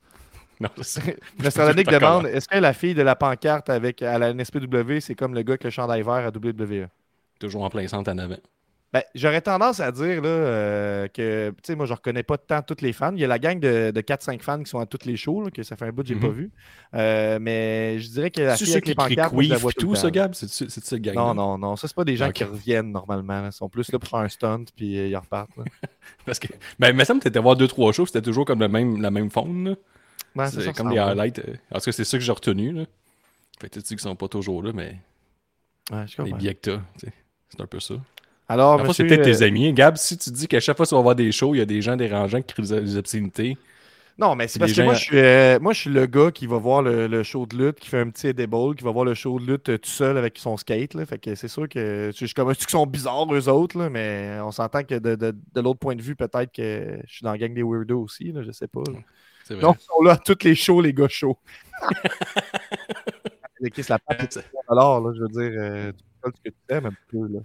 Non, 0.61 0.69
Nostradamus 1.43 1.83
demande 1.83 2.27
est-ce 2.27 2.47
que 2.47 2.57
la 2.57 2.73
fille 2.73 2.93
de 2.93 3.01
la 3.01 3.15
pancarte 3.15 3.69
avec, 3.69 4.01
à 4.01 4.19
la 4.19 4.33
NSPW, 4.33 4.99
c'est 4.99 5.15
comme 5.15 5.33
le 5.33 5.41
gars 5.41 5.57
qui 5.57 5.65
a 5.65 5.69
le 5.69 5.71
chandail 5.71 6.03
vert 6.03 6.13
à 6.13 6.29
WWE 6.29 6.87
Toujours 7.39 7.63
en 7.63 7.69
plein 7.69 7.87
centre 7.87 8.11
en 8.11 8.17
avant. 8.19 8.37
Ben, 8.93 9.03
J'aurais 9.15 9.39
tendance 9.39 9.79
à 9.79 9.91
dire 9.91 10.21
là, 10.21 10.27
euh, 10.27 11.07
que, 11.07 11.49
tu 11.49 11.55
sais, 11.63 11.75
moi, 11.75 11.85
je 11.85 11.93
reconnais 11.93 12.23
pas 12.23 12.37
tant 12.37 12.61
toutes 12.61 12.81
les 12.81 12.91
fans. 12.91 13.13
Il 13.13 13.21
y 13.21 13.23
a 13.23 13.27
la 13.27 13.39
gang 13.39 13.57
de, 13.57 13.91
de 13.91 14.01
4-5 14.01 14.41
fans 14.41 14.61
qui 14.61 14.69
sont 14.69 14.79
à 14.79 14.85
toutes 14.85 15.05
les 15.05 15.15
shows, 15.15 15.49
que 15.53 15.63
ça 15.63 15.77
fait 15.77 15.85
un 15.85 15.91
bout 15.91 16.03
que 16.03 16.09
j'ai 16.09 16.15
pas 16.15 16.27
mhm. 16.27 16.33
vu. 16.33 16.51
Euh, 16.93 17.39
mais 17.41 17.99
je 17.99 18.09
dirais 18.09 18.31
que 18.31 18.41
la 18.41 18.57
fille 18.57 18.71
avec 18.73 18.87
les 18.87 18.95
pancartes, 18.95 19.33
je 19.35 19.49
la 19.49 19.57
vois 19.57 19.71
tout, 19.71 19.95
ça, 19.95 20.11
Gab? 20.11 20.33
C'est 20.33 20.49
ce 20.49 20.95
gang 20.97 21.15
Non, 21.15 21.33
non, 21.33 21.57
non. 21.57 21.75
Ça, 21.77 21.87
c'est 21.87 21.95
pas 21.95 22.03
des 22.03 22.17
gens 22.17 22.31
qui 22.31 22.43
reviennent 22.43 22.91
normalement. 22.91 23.45
Ils 23.45 23.53
sont 23.53 23.69
plus 23.69 23.91
là 23.91 23.97
pour 23.97 24.09
faire 24.09 24.19
un 24.19 24.29
stunt, 24.29 24.65
puis 24.75 24.99
euh, 24.99 25.07
ils 25.07 25.15
repartent. 25.15 25.51
Parce 26.25 26.37
que, 26.39 26.47
ben, 26.77 26.93
mais 26.93 27.05
ça 27.05 27.13
me 27.13 27.21
t'étais 27.21 27.39
voir 27.39 27.55
2-3 27.55 27.93
shows, 27.93 28.05
c'était 28.05 28.21
toujours 28.21 28.45
comme 28.45 28.59
le 28.59 28.67
même, 28.67 29.01
la 29.01 29.09
même 29.09 29.31
faune. 29.31 29.77
C'est 30.49 30.73
comme 30.73 30.89
des 30.91 30.97
highlights. 30.97 31.39
En 31.71 31.79
tout 31.79 31.85
cas, 31.85 31.91
c'est 31.91 32.03
ça 32.03 32.17
que 32.17 32.23
j'ai 32.23 32.31
retenu. 32.31 32.71
Là. 32.71 32.83
Peut-être 33.59 33.83
qu'ils 33.85 33.99
sont 33.99 34.15
pas 34.15 34.27
toujours 34.27 34.63
là, 34.63 34.71
mais. 34.73 34.97
Ouais, 35.91 36.05
je 36.07 36.21
les 36.21 36.33
billets 36.33 36.55
que 36.55 36.79
c'est 36.97 37.61
un 37.61 37.65
peu 37.67 37.79
ça. 37.79 37.95
Alors, 38.47 38.93
c'est 38.93 39.05
peut-être 39.05 39.23
tes 39.23 39.43
euh, 39.43 39.47
amis. 39.47 39.71
Gab, 39.73 39.95
si 39.97 40.17
tu 40.17 40.29
dis 40.29 40.47
qu'à 40.47 40.59
chaque 40.59 40.75
fois 40.77 40.85
que 40.85 40.89
tu 40.89 40.95
vas 40.95 41.01
voir 41.01 41.15
des 41.15 41.31
shows, 41.31 41.55
il 41.55 41.59
y 41.59 41.61
a 41.61 41.65
des 41.65 41.81
gens 41.81 41.95
dérangeants 41.95 42.41
qui 42.41 42.53
créent 42.53 42.81
des 42.81 42.97
obscénités, 42.97 43.57
Non, 44.17 44.35
mais 44.35 44.47
c'est 44.49 44.59
parce 44.59 44.71
les 44.71 44.77
que 44.77 44.81
moi 44.81 44.93
gens- 44.93 44.99
je, 44.99 45.03
suis, 45.05 45.17
euh, 45.17 45.59
moi, 45.61 45.71
je 45.73 45.79
suis 45.81 45.89
le 45.89 46.05
gars 46.05 46.31
qui 46.31 46.47
va 46.47 46.57
voir 46.57 46.81
le, 46.81 47.07
le 47.07 47.23
show 47.23 47.45
de 47.45 47.55
lutte, 47.57 47.79
qui 47.79 47.87
fait 47.89 47.99
un 47.99 48.09
petit 48.09 48.27
edible, 48.27 48.75
qui 48.75 48.83
va 48.83 48.91
voir 48.91 49.05
le 49.05 49.13
show 49.13 49.39
de 49.39 49.45
lutte 49.45 49.69
euh, 49.69 49.77
tout 49.77 49.89
seul 49.89 50.17
avec 50.17 50.37
son 50.37 50.57
skate. 50.57 50.93
Là. 50.95 51.05
Fait 51.05 51.17
que 51.17 51.33
c'est 51.35 51.47
sûr 51.47 51.69
que 51.69 52.11
je 52.13 52.25
suis 52.25 52.33
comme 52.33 52.49
un 52.49 52.53
qu'ils 52.53 52.69
sont 52.69 52.85
bizarres, 52.85 53.33
eux 53.33 53.47
autres, 53.47 53.77
là, 53.79 53.89
mais 53.89 54.37
on 54.43 54.51
s'entend 54.51 54.83
que 54.83 54.95
de, 54.95 55.15
de- 55.15 55.35
de 55.53 55.61
l'autre 55.61 55.79
point 55.79 55.95
de 55.95 56.01
vue, 56.01 56.15
peut-être 56.15 56.51
que 56.53 56.99
je 57.07 57.13
suis 57.13 57.23
dans 57.23 57.31
la 57.31 57.37
gang 57.37 57.53
des 57.53 57.63
weirdos 57.63 58.01
aussi, 58.01 58.31
là, 58.33 58.43
je 58.43 58.51
sais 58.51 58.67
pas. 58.67 58.81
là. 58.87 58.99
Vrai. 59.49 59.61
Non, 59.61 59.73
ils 59.79 59.83
sont 59.83 60.01
là 60.03 60.11
à 60.13 60.17
tous 60.17 60.37
les 60.43 60.55
shows, 60.55 60.81
les 60.81 60.93
gars 60.93 61.07
chauds. 61.09 61.37
Les 63.59 63.69
Kiss, 63.69 63.89
la 63.89 63.99
patte, 63.99 64.37
Euh, 64.37 64.41
alors, 64.69 65.01
là, 65.01 65.13
je 65.15 65.21
veux 65.21 65.27
dire, 65.29 65.59
euh, 65.61 65.91
tu 65.91 66.03
fais 66.23 66.31
ce 66.35 66.49
que 66.49 66.55
tu 66.67 66.75
aimes 66.75 66.85
un 66.87 66.93
peu. 67.09 67.17
Là. 67.27 67.39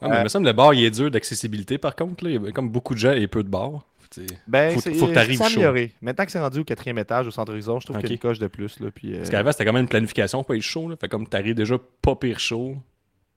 Ouais, 0.00 0.08
mais 0.10 0.16
il 0.18 0.22
me 0.24 0.28
semble 0.28 0.44
que 0.44 0.50
le 0.50 0.56
bar, 0.56 0.74
il 0.74 0.84
est 0.84 0.90
dur 0.90 1.10
d'accessibilité, 1.10 1.78
par 1.78 1.94
contre. 1.96 2.24
Là. 2.24 2.30
Il 2.30 2.42
y 2.44 2.48
a 2.48 2.52
comme 2.52 2.70
beaucoup 2.70 2.94
de 2.94 2.98
gens 2.98 3.12
et 3.12 3.26
peu 3.28 3.42
de 3.42 3.48
bars. 3.48 3.84
Tu. 4.10 4.22
Ben, 4.46 4.72
Faut- 4.74 4.80
faut 4.94 5.06
que 5.08 5.12
t'arrives 5.12 5.36
c'est 5.38 5.44
chaud. 5.50 5.60
amélioré. 5.60 5.92
Maintenant 6.00 6.24
que 6.24 6.30
c'est 6.32 6.40
rendu 6.40 6.60
au 6.60 6.64
quatrième 6.64 6.98
étage, 6.98 7.26
au 7.26 7.30
centre 7.30 7.52
horizon, 7.52 7.78
je 7.78 7.84
trouve 7.86 7.98
qu'il 7.98 8.08
y 8.08 8.12
a 8.12 8.14
Ok. 8.14 8.24
une 8.24 8.28
coche 8.30 8.38
de 8.38 8.46
plus. 8.46 8.80
Là, 8.80 8.90
puis, 8.90 9.12
euh, 9.12 9.18
Parce 9.18 9.30
qu'avant, 9.30 9.52
c'était 9.52 9.66
quand 9.66 9.72
même 9.74 9.82
une 9.82 9.88
planification 9.88 10.42
pour 10.42 10.54
être 10.54 10.62
chaud. 10.62 10.88
Là. 10.88 10.96
Fait 10.96 11.08
comme 11.08 11.26
t'arrives 11.26 11.54
déjà 11.54 11.76
pas 12.00 12.16
pire 12.16 12.40
chaud, 12.40 12.76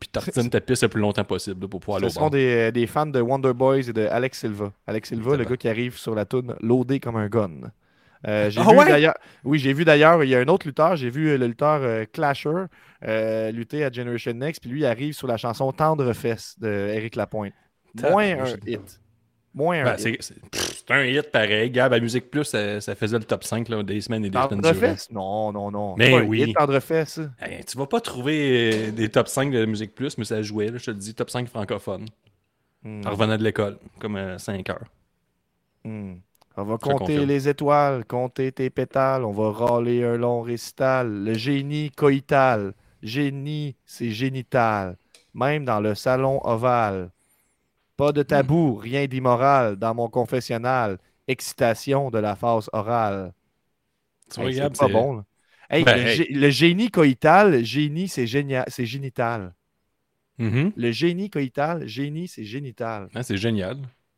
puis 0.01 0.10
tartines 0.10 0.50
ta 0.50 0.60
piste 0.60 0.84
le 0.84 0.89
plus 0.89 1.00
longtemps 1.00 1.24
possible 1.24 1.62
là, 1.62 1.67
pour 1.70 1.79
pouvoir 1.79 2.00
aller 2.00 2.10
Ce 2.10 2.17
au 2.17 2.20
sont 2.24 2.29
des, 2.29 2.72
des 2.74 2.88
fans 2.88 3.05
de 3.05 3.22
Wonder 3.22 3.53
Boys 3.53 3.88
et 3.88 3.93
de 3.93 4.08
Alex 4.08 4.39
Silva. 4.39 4.74
Alex 4.88 5.10
Silva, 5.10 5.38
le 5.38 5.46
gars 5.46 5.55
qui 5.55 5.70
arrive 5.70 5.98
sur 5.98 6.15
la 6.15 6.25
toune 6.25 6.55
loadé 6.60 7.00
comme 7.00 7.15
un 7.15 7.29
gun. 7.29 7.72
Euh, 8.27 8.50
j'ai 8.50 8.62
Ah 8.63 8.70
vu 8.72 8.77
ouais? 8.77 8.86
d'ailleurs, 8.88 9.15
oui, 9.43 9.58
j'ai 9.60 9.74
vu 9.74 9.86
d'ailleurs, 9.86 10.24
il 10.24 10.29
y 10.29 10.36
a 10.36 10.39
un 10.39 10.48
autre 10.48 10.67
lutteur, 10.67 10.96
j'ai 10.96 11.10
vu 11.10 11.29
euh, 11.29 11.38
le 11.38 11.48
lutteur 11.48 11.81
euh, 11.81 12.05
Clasher 12.12 12.65
euh, 13.03 13.51
lutter 13.51 13.84
à 13.84 13.91
Generation 13.91 14.34
Next, 14.34 14.62
puis 14.62 14.70
lui 14.70 14.81
il 14.81 14.86
arrive 14.86 15.13
sur 15.13 15.27
la 15.27 15.38
chanson 15.38 15.72
Tendre 15.72 16.13
Fesse 16.13 16.55
de 16.60 16.67
Eric 16.70 17.15
Lapointe. 17.15 17.53
Moins 17.96 18.38
un 18.39 18.55
hit. 18.67 19.01
Moins 19.53 19.81
un 19.81 19.84
Ben, 19.84 19.98
hit. 20.00 20.22
c'est 20.53 20.91
un 20.91 21.03
hit 21.03 21.29
pareil. 21.31 21.70
Gab, 21.72 21.91
à 21.91 22.00
Musique 22.00 22.31
Plus, 22.31 22.46
ça, 22.46 22.79
ça 22.79 22.96
faisait 22.96 23.17
le 23.17 23.25
top 23.25 23.43
5 23.43 23.67
là, 23.67 23.84
des 23.84 24.00
semaines 24.00 24.24
et 24.24 24.29
des 24.29 24.38
semaines? 24.38 24.96
Non, 25.12 25.51
non, 25.51 25.72
non. 25.72 25.96
Mais 25.98 26.12
pas 26.12 26.24
oui. 26.24 26.53
ça. 27.05 27.29
Hey, 27.41 27.63
tu 27.65 27.77
vas 27.77 27.86
pas 27.86 28.00
trouver 28.00 28.88
euh, 28.89 28.91
des 28.91 29.10
top 29.10 29.27
5 29.27 29.51
de 29.51 29.65
Musique 29.65 29.93
Plus, 29.93 30.17
mais 30.17 30.24
ça 30.24 30.41
jouait, 30.41 30.67
là, 30.67 30.77
je 30.77 30.86
te 30.86 30.91
le 30.91 30.98
dis, 30.98 31.13
top 31.13 31.29
5 31.29 31.50
francophone. 31.50 32.05
Hmm. 32.84 33.01
En 33.05 33.12
revenant 33.12 33.38
de 33.38 33.43
l'école, 33.43 33.77
comme 34.00 34.15
à 34.15 34.39
5 34.39 34.70
heures. 34.70 34.88
Hmm. 35.84 36.15
On 36.58 36.63
va 36.63 36.77
compter 36.77 37.25
les 37.25 37.48
étoiles, 37.48 38.05
compter 38.05 38.51
tes 38.51 38.70
pétales, 38.70 39.24
on 39.24 39.31
va 39.31 39.51
râler 39.51 40.03
un 40.03 40.17
long 40.17 40.41
récital. 40.41 41.24
Le 41.24 41.34
génie 41.34 41.91
coïtal, 41.91 42.74
génie, 43.01 43.75
c'est 43.86 44.10
génital, 44.12 44.98
même 45.34 45.63
dans 45.63 45.79
le 45.79 45.96
salon 45.96 46.41
ovale. 46.43 47.10
Pas 48.01 48.12
de 48.12 48.24
tabou, 48.24 48.77
rien 48.77 49.05
d'immoral 49.05 49.75
dans 49.75 49.93
mon 49.93 50.10
confessionnal. 50.10 50.98
Excitation 51.27 52.10
de 52.10 52.17
la 52.17 52.36
phase 52.36 52.67
orale. 52.74 53.31
Tu 54.34 54.41
Hey, 54.41 54.55
c'est 54.55 54.75
pas 54.75 54.88
bon. 54.88 55.17
là. 55.17 55.25
Hey, 55.70 55.84
Ben, 55.84 55.98
le, 55.98 56.08
hey. 56.08 56.17
gé- 56.20 56.36
le 56.36 56.50
génie 56.50 56.89
coïtal, 56.89 57.63
génie, 57.63 58.08
c'est 58.08 58.25
génia- 58.25 58.65
c'est 58.70 58.88
génital. 58.88 59.53
Mhm. 60.39 60.72
Le 60.75 60.91
génie 60.91 61.29
coïtal, 61.29 61.88
génie, 61.88 62.27
c'est 62.27 62.43
génital. 62.43 63.08
Ah, 63.13 63.22
c'est 63.22 63.38
génial. 63.38 63.77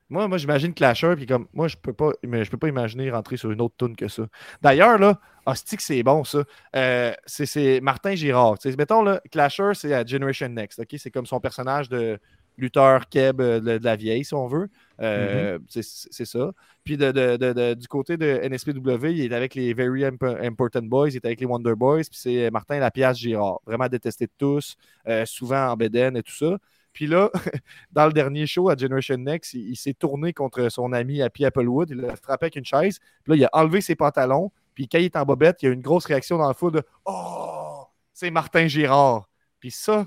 Moi, 0.09 0.29
moi 0.29 0.37
j'imagine 0.37 0.73
Clasher, 0.73 1.15
puis 1.17 1.25
comme 1.25 1.47
moi, 1.51 1.67
je 1.67 1.75
peux 1.75 1.91
pas 1.91 2.11
mais 2.25 2.45
je 2.45 2.51
peux 2.51 2.57
pas 2.57 2.69
imaginer 2.69 3.11
rentrer 3.11 3.35
sur 3.35 3.51
une 3.51 3.59
autre 3.59 3.75
tune 3.77 3.97
que 3.97 4.07
ça. 4.07 4.23
D'ailleurs, 4.61 4.97
là, 4.97 5.19
hostie 5.45 5.75
que 5.75 5.83
c'est 5.83 6.03
bon, 6.03 6.23
ça. 6.23 6.45
Euh, 6.77 7.13
c'est- 7.25 7.81
Martin 7.81 8.15
Girard. 8.15 8.55
Mettons, 8.77 9.03
là, 9.03 9.19
Clasher, 9.29 9.71
c'est 9.73 9.93
à 9.93 10.05
Generation 10.05 10.47
Next. 10.47 10.79
ok? 10.79 10.95
C'est 10.97 11.11
comme 11.11 11.25
son 11.25 11.41
personnage 11.41 11.89
de 11.89 12.17
lutteur 12.57 13.09
keb 13.09 13.41
euh, 13.41 13.59
de, 13.59 13.77
de 13.77 13.83
la 13.83 13.95
vieille, 13.95 14.23
si 14.25 14.33
on 14.33 14.47
veut. 14.47 14.69
Euh, 15.01 15.59
c'est- 15.67 16.07
C'est 16.11 16.25
ça. 16.25 16.51
Puis 16.83 16.97
de, 16.97 17.11
de- 17.11 17.73
du 17.73 17.87
côté 17.87 18.17
de 18.17 18.25
NSPW, 18.43 19.07
il 19.11 19.21
est 19.31 19.35
avec 19.35 19.55
les 19.55 19.73
Very 19.73 20.03
Imp- 20.05 20.23
Important 20.41 20.81
Boys, 20.83 21.09
il 21.09 21.15
est 21.15 21.25
avec 21.25 21.39
les 21.39 21.45
Wonder 21.45 21.75
Boys, 21.75 22.01
puis 22.09 22.19
c'est 22.19 22.51
Martin 22.51 22.79
Lapiace 22.79 23.17
Girard. 23.17 23.59
Vraiment 23.65 23.87
détesté 23.87 24.25
de 24.25 24.31
tous, 24.37 24.75
euh, 25.07 25.25
souvent 25.25 25.69
en 25.69 25.75
bédaine 25.77 26.17
et 26.17 26.23
tout 26.23 26.33
ça. 26.35 26.57
Puis 26.91 27.07
là, 27.07 27.31
dans 27.91 28.05
le 28.05 28.13
dernier 28.13 28.45
show 28.45 28.69
à 28.69 28.75
Generation 28.75 29.17
Next, 29.17 29.53
il, 29.55 29.69
il 29.71 29.75
s'est 29.75 29.93
tourné 29.95 30.31
contre 30.33 30.69
son 30.69 30.93
ami 30.93 31.21
Happy 31.21 31.43
Applewood. 31.45 31.89
Il 31.89 31.97
l'a 31.97 32.15
frappé 32.15 32.45
avec 32.45 32.55
une 32.57 32.65
chaise. 32.65 32.99
Puis 33.23 33.31
là, 33.31 33.35
il 33.35 33.45
a 33.45 33.49
enlevé 33.53 33.81
ses 33.81 33.95
pantalons. 33.95 34.51
Puis 34.75 34.87
quand 34.87 34.97
il 34.99 35.05
est 35.05 35.15
en 35.15 35.23
bobette, 35.25 35.63
il 35.63 35.65
y 35.65 35.69
a 35.69 35.71
une 35.71 35.81
grosse 35.81 36.05
réaction 36.05 36.37
dans 36.37 36.47
le 36.47 36.53
foot 36.53 36.73
de 36.73 36.83
Oh, 37.05 37.85
c'est 38.13 38.29
Martin 38.29 38.67
Girard. 38.67 39.27
Puis 39.59 39.71
ça, 39.71 40.05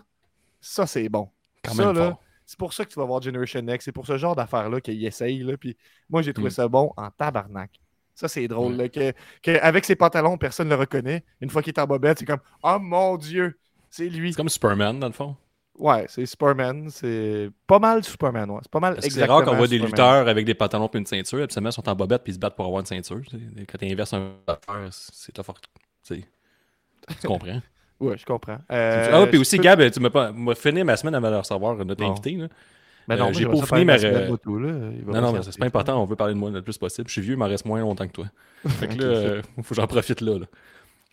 ça, 0.61 0.87
c'est 0.87 1.09
bon. 1.09 1.29
Quand 1.65 1.73
Ça, 1.75 1.87
même 1.87 1.97
là, 1.97 2.09
fort. 2.11 2.23
C'est 2.47 2.59
pour 2.59 2.73
ça 2.73 2.85
que 2.85 2.91
tu 2.91 2.99
vas 2.99 3.05
voir 3.05 3.21
Generation 3.23 3.61
Next. 3.63 3.85
C'est 3.87 3.93
pour 3.93 4.07
ce 4.07 4.17
genre 4.19 4.37
d'affaires-là 4.37 4.81
qu'il 4.81 5.05
essaye. 5.05 5.41
Là. 5.41 5.57
Puis 5.57 5.77
moi, 6.09 6.23
j'ai 6.23 6.33
trouvé 6.33 6.49
Mm. 6.49 6.53
ça 6.53 6.69
bon 6.69 6.93
en 6.97 7.11
tabarnak. 7.11 7.71
Ça, 8.15 8.29
c'est 8.29 8.49
drôle. 8.49 8.75
Là, 8.77 8.89
que, 8.89 9.13
que 9.43 9.59
avec 9.61 9.85
ses 9.85 9.97
pantalons, 9.97 10.39
personne 10.39 10.69
ne 10.69 10.75
le 10.75 10.81
reconnaît. 10.81 11.25
Une 11.41 11.51
fois 11.51 11.61
qu'il 11.63 11.73
est 11.75 11.81
en 11.81 11.87
bobette, 11.87 12.19
c'est 12.21 12.25
comme 12.25 12.41
Oh 12.63 12.79
mon 12.81 13.17
Dieu, 13.19 13.59
c'est 13.91 14.09
lui. 14.09 14.33
C'est 14.33 14.37
comme 14.37 14.49
Superman, 14.49 14.99
dans 15.01 15.09
le 15.09 15.13
fond. 15.13 15.37
Ouais, 15.79 16.07
c'est 16.09 16.25
Superman. 16.25 16.89
C'est 16.89 17.51
pas 17.67 17.79
mal 17.79 18.03
Superman. 18.03 18.49
Ouais. 18.51 18.61
C'est 18.63 18.71
pas 18.71 18.81
mal 18.81 18.97
c'est 19.03 19.25
rare 19.27 19.45
qu'on 19.45 19.57
voit 19.57 19.67
des 19.67 19.77
Superman. 19.77 19.91
lutteurs 19.91 20.29
avec 20.29 20.47
des 20.47 20.55
pantalons 20.55 20.89
et 20.95 20.99
une 20.99 21.05
ceinture. 21.05 21.43
Absolument, 21.43 21.69
ils 21.69 21.73
sont 21.75 21.87
en 21.89 21.95
bobette 21.95 22.23
puis 22.25 22.31
ils 22.33 22.37
se 22.37 22.41
battent 22.41 22.57
pour 22.57 22.65
avoir 22.65 22.81
une 22.81 22.87
ceinture. 22.87 23.21
Quand 23.69 23.77
tu 23.79 23.85
inverses 23.93 24.15
un 24.15 24.33
affaire, 24.47 24.89
c'est. 24.93 25.33
Tu 25.33 25.43
sais. 26.03 26.25
Tu 27.21 27.27
comprends? 27.27 27.61
Ouais, 28.01 28.17
je 28.19 28.25
comprends. 28.27 28.59
Euh, 28.71 29.11
ah, 29.13 29.27
puis 29.27 29.39
aussi, 29.39 29.57
peux- 29.57 29.63
Gab, 29.63 29.91
tu 29.91 30.01
m'as 30.01 30.55
fini 30.55 30.85
ma 30.85 30.97
semaine 30.97 31.15
avant 31.15 31.31
de 31.31 31.37
recevoir 31.37 31.77
notre 31.77 32.05
invité. 32.05 32.33
Là. 32.33 32.49
Ben 33.09 33.17
non, 33.17 33.27
euh, 33.29 33.33
j'ai 33.35 33.45
faire 33.67 33.79
ma- 33.85 33.97
moto, 34.29 34.59
là. 34.59 34.73
Non, 34.73 35.21
non, 35.21 35.33
mais 35.33 35.43
c'est 35.43 35.59
pas 35.59 35.67
important. 35.67 36.03
On 36.03 36.07
veut 36.07 36.17
parler 36.17 36.35
de 36.35 36.39
moi 36.39 36.51
le 36.51 36.61
plus 36.63 36.77
possible. 36.77 37.07
Je 37.09 37.13
suis 37.13 37.21
vieux, 37.23 37.35
il 37.35 37.39
m'en 37.39 37.47
reste 37.47 37.65
moins 37.65 37.81
longtemps 37.81 38.07
que 38.07 38.13
toi. 38.13 38.27
Fait 38.67 38.89
que 38.89 38.95
là, 39.01 39.05
euh, 39.07 39.43
faut 39.63 39.75
que 39.75 39.75
j'en 39.81 39.87
profite 39.87 40.21
là. 40.21 40.39
là. 40.41 40.47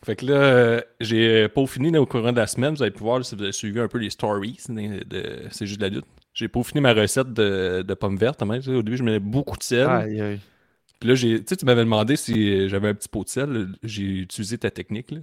Fait 0.03 0.15
que 0.17 0.25
là, 0.25 0.33
euh, 0.33 0.81
j'ai 0.99 1.47
peaufiné 1.49 1.91
là, 1.91 2.01
au 2.01 2.05
courant 2.05 2.31
de 2.31 2.37
la 2.37 2.47
semaine. 2.47 2.73
Vous 2.75 2.81
allez 2.81 2.91
pouvoir, 2.91 3.19
là, 3.19 3.23
si 3.23 3.35
vous 3.35 3.43
avez 3.43 3.51
suivi 3.53 3.79
un 3.79 3.87
peu 3.87 3.99
les 3.99 4.09
stories 4.09 4.57
de, 4.67 5.43
C'est 5.51 5.65
juste 5.67 5.79
de 5.79 5.85
la 5.85 5.89
lutte. 5.89 6.05
J'ai 6.33 6.47
peaufiné 6.47 6.81
ma 6.81 6.93
recette 6.93 7.31
de, 7.31 7.83
de 7.87 7.93
pommes 7.93 8.17
vertes. 8.17 8.41
hein, 8.41 8.59
Au 8.67 8.81
début, 8.81 8.97
je 8.97 9.03
mettais 9.03 9.19
beaucoup 9.19 9.55
de 9.57 9.63
sel. 9.63 9.87
Aïe, 9.87 10.19
aïe. 10.19 10.39
Puis 10.99 11.09
là, 11.09 11.15
j'ai, 11.15 11.39
tu 11.39 11.45
sais, 11.49 11.55
tu 11.57 11.65
m'avais 11.65 11.83
demandé 11.83 12.15
si 12.15 12.67
j'avais 12.69 12.89
un 12.89 12.93
petit 12.95 13.07
pot 13.07 13.23
de 13.23 13.29
sel. 13.29 13.67
J'ai 13.83 14.03
utilisé 14.03 14.57
ta 14.57 14.71
technique. 14.71 15.11
Là. 15.11 15.19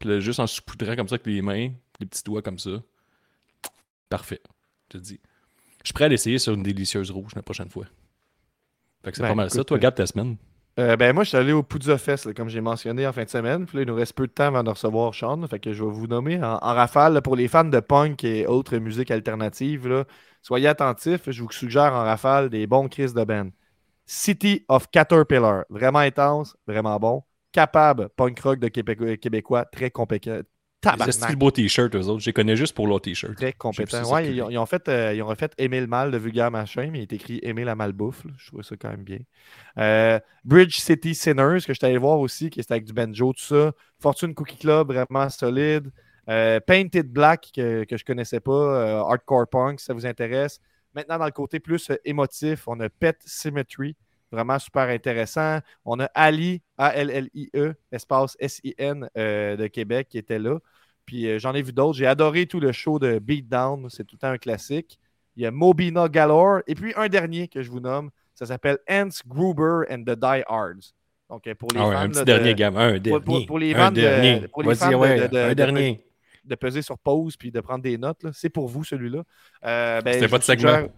Puis 0.00 0.08
là, 0.08 0.18
juste 0.20 0.40
en 0.40 0.46
saupoudrant 0.48 0.96
comme 0.96 1.08
ça 1.08 1.14
avec 1.14 1.26
les 1.26 1.42
mains, 1.42 1.70
les 2.00 2.06
petits 2.06 2.24
doigts 2.24 2.42
comme 2.42 2.58
ça. 2.58 2.70
Parfait. 4.08 4.40
Je 4.92 4.98
te 4.98 5.02
dis. 5.02 5.20
Je 5.82 5.88
suis 5.88 5.94
prêt 5.94 6.06
à 6.06 6.08
l'essayer 6.08 6.38
sur 6.38 6.54
une 6.54 6.62
délicieuse 6.62 7.10
rouge 7.10 7.32
la 7.36 7.42
prochaine 7.42 7.70
fois. 7.70 7.86
Fait 9.04 9.12
que 9.12 9.16
c'est 9.16 9.22
Ben, 9.22 9.28
pas 9.28 9.34
mal 9.34 9.50
ça. 9.50 9.62
Toi, 9.64 9.76
euh, 9.76 9.80
Gab, 9.80 9.94
ta 9.94 10.06
semaine. 10.06 10.36
Euh, 10.78 10.96
ben 10.96 11.12
moi, 11.14 11.24
je 11.24 11.30
suis 11.30 11.38
allé 11.38 11.52
au 11.52 11.62
Poudza 11.62 11.98
Fest, 11.98 12.26
là, 12.26 12.32
comme 12.34 12.48
j'ai 12.48 12.60
mentionné 12.60 13.06
en 13.06 13.12
fin 13.12 13.24
de 13.24 13.28
semaine. 13.28 13.66
Puis 13.66 13.76
là, 13.76 13.82
il 13.82 13.88
nous 13.88 13.94
reste 13.94 14.14
peu 14.14 14.26
de 14.26 14.32
temps 14.32 14.46
avant 14.46 14.62
de 14.62 14.70
recevoir 14.70 15.14
Sean. 15.14 15.46
Fait 15.46 15.58
que 15.60 15.72
je 15.72 15.84
vais 15.84 15.90
vous 15.90 16.06
nommer 16.06 16.42
en, 16.42 16.54
en 16.54 16.74
rafale 16.74 17.12
là, 17.14 17.22
pour 17.22 17.36
les 17.36 17.48
fans 17.48 17.64
de 17.64 17.80
punk 17.80 18.24
et 18.24 18.46
autres 18.46 18.76
musiques 18.78 19.10
alternatives. 19.10 19.86
là, 19.88 20.04
soyez 20.42 20.68
attentifs. 20.68 21.30
Je 21.30 21.42
vous 21.42 21.50
suggère 21.52 21.92
en 21.94 22.04
rafale 22.04 22.48
des 22.50 22.66
bons 22.66 22.88
Chris 22.88 23.12
de 23.12 23.24
band. 23.24 23.48
City 24.06 24.64
of 24.68 24.90
Caterpillar. 24.90 25.64
Vraiment 25.70 26.00
intense, 26.00 26.56
vraiment 26.66 26.98
bon. 26.98 27.22
Capable, 27.52 28.08
punk 28.10 28.38
rock 28.40 28.58
de 28.60 28.68
Québécois, 28.68 29.16
Québécois 29.16 29.64
très 29.64 29.90
compétent. 29.90 30.40
C'est 30.82 30.90
Tabarnak. 30.90 31.30
le 31.30 31.36
beau 31.36 31.50
t-shirt, 31.50 31.94
eux 31.94 32.06
autres. 32.06 32.20
Je 32.20 32.26
les 32.26 32.32
connais 32.32 32.56
juste 32.56 32.74
pour 32.74 32.86
leur 32.86 33.02
t-shirt. 33.02 33.34
Très 33.36 33.52
compétent. 33.52 34.10
Ouais, 34.10 34.32
ils, 34.32 34.40
ont, 34.40 34.48
ils 34.48 34.56
ont 34.56 34.64
fait, 34.64 34.88
euh, 34.88 35.12
ils 35.12 35.22
ont 35.22 35.26
refait 35.26 35.50
Aimer 35.58 35.78
le 35.80 35.86
mal 35.86 36.10
de 36.10 36.16
vulgaire 36.16 36.50
machin, 36.50 36.88
mais 36.90 37.00
il 37.00 37.02
est 37.02 37.12
écrit 37.12 37.38
Aimer 37.42 37.64
la 37.64 37.74
malbouffe. 37.74 38.24
là. 38.24 38.30
Je 38.38 38.46
trouvais 38.46 38.62
ça 38.62 38.76
quand 38.80 38.88
même 38.88 39.04
bien. 39.04 39.18
Euh, 39.76 40.18
Bridge 40.42 40.78
City 40.78 41.14
Sinners, 41.14 41.58
que 41.66 41.74
je 41.74 41.78
suis 41.78 41.84
allé 41.86 41.98
voir 41.98 42.18
aussi, 42.18 42.48
qui 42.48 42.60
est 42.60 42.70
avec 42.70 42.84
du 42.86 42.94
banjo, 42.94 43.34
tout 43.34 43.42
ça. 43.42 43.72
Fortune 44.00 44.34
Cookie 44.34 44.56
Club, 44.56 44.86
vraiment 44.86 45.28
solide. 45.28 45.90
Euh, 46.30 46.60
Painted 46.60 47.12
Black, 47.12 47.50
que, 47.54 47.84
que 47.84 47.98
je 47.98 48.04
connaissais 48.04 48.40
pas. 48.40 49.00
Hardcore 49.00 49.48
Punk, 49.48 49.80
si 49.80 49.86
ça 49.86 49.92
vous 49.92 50.06
intéresse. 50.06 50.60
Maintenant, 50.94 51.18
dans 51.18 51.26
le 51.26 51.30
côté 51.30 51.60
plus 51.60 51.92
émotif, 52.06 52.66
on 52.66 52.80
a 52.80 52.88
Pet 52.88 53.18
Symmetry, 53.26 53.96
vraiment 54.30 54.58
super 54.58 54.88
intéressant. 54.88 55.58
On 55.84 55.98
a 56.00 56.04
Ali, 56.14 56.62
A-L-L-I-E, 56.78 57.74
espace 57.92 58.36
S-I-N 58.40 59.08
euh, 59.16 59.56
de 59.56 59.66
Québec, 59.66 60.08
qui 60.10 60.18
était 60.18 60.38
là. 60.38 60.58
Puis 61.06 61.26
euh, 61.28 61.38
j'en 61.38 61.54
ai 61.54 61.62
vu 61.62 61.72
d'autres. 61.72 61.98
J'ai 61.98 62.06
adoré 62.06 62.46
tout 62.46 62.60
le 62.60 62.72
show 62.72 62.98
de 62.98 63.18
Beatdown. 63.18 63.88
C'est 63.90 64.04
tout 64.04 64.16
le 64.16 64.20
temps 64.20 64.28
un 64.32 64.38
classique. 64.38 64.98
Il 65.36 65.42
y 65.42 65.46
a 65.46 65.50
Mobina 65.50 66.08
Galore. 66.08 66.60
Et 66.66 66.74
puis 66.74 66.92
un 66.96 67.08
dernier 67.08 67.48
que 67.48 67.62
je 67.62 67.70
vous 67.70 67.80
nomme. 67.80 68.10
Ça 68.34 68.46
s'appelle 68.46 68.78
Hans 68.88 69.08
Gruber 69.26 69.82
and 69.90 70.02
the 70.04 70.18
Die 70.18 70.42
Hards. 70.46 70.92
Donc 71.28 71.46
euh, 71.46 71.54
pour 71.54 71.68
les 71.72 71.80
Ah 71.80 71.88
ouais, 71.88 71.94
fans 71.94 72.00
un 72.00 72.02
là, 72.04 72.08
petit 72.08 72.18
de- 72.20 72.24
dernier, 72.24 72.54
Gab. 72.54 72.76
Un 72.76 72.90
pour- 72.92 73.00
dernier. 73.00 73.20
pour- 73.24 73.46
pour 73.46 73.58
les 73.58 73.74
un 73.74 73.76
fans 73.78 73.90
de- 73.92 74.46
pour 74.48 74.62
les 74.62 74.74
fans 74.74 74.90
de- 74.90 74.94
ouais, 74.96 75.20
de- 75.20 75.26
de- 75.28 75.38
un 75.38 75.48
de- 75.50 75.54
dernier. 75.54 76.04
de 76.44 76.54
peser 76.54 76.82
sur 76.82 76.98
pause 76.98 77.36
puis 77.36 77.50
de 77.50 77.60
prendre 77.60 77.82
des 77.82 77.98
notes. 77.98 78.22
là. 78.22 78.30
C'est 78.32 78.48
pour 78.50 78.66
vous 78.68 78.82
celui-là. 78.84 79.22
Euh, 79.64 80.00
ben, 80.00 80.14
C'était 80.14 80.28
pas 80.28 80.38
de 80.38 80.42
segment. 80.44 80.88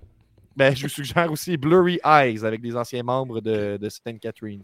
Ben, 0.57 0.75
je 0.77 0.83
vous 0.83 0.89
suggère 0.89 1.31
aussi 1.31 1.57
Blurry 1.57 1.99
Eyes 2.05 2.45
avec 2.45 2.61
des 2.61 2.77
anciens 2.77 3.03
membres 3.03 3.41
de, 3.41 3.77
de 3.81 3.89
St. 3.89 4.19
Catharines. 4.21 4.63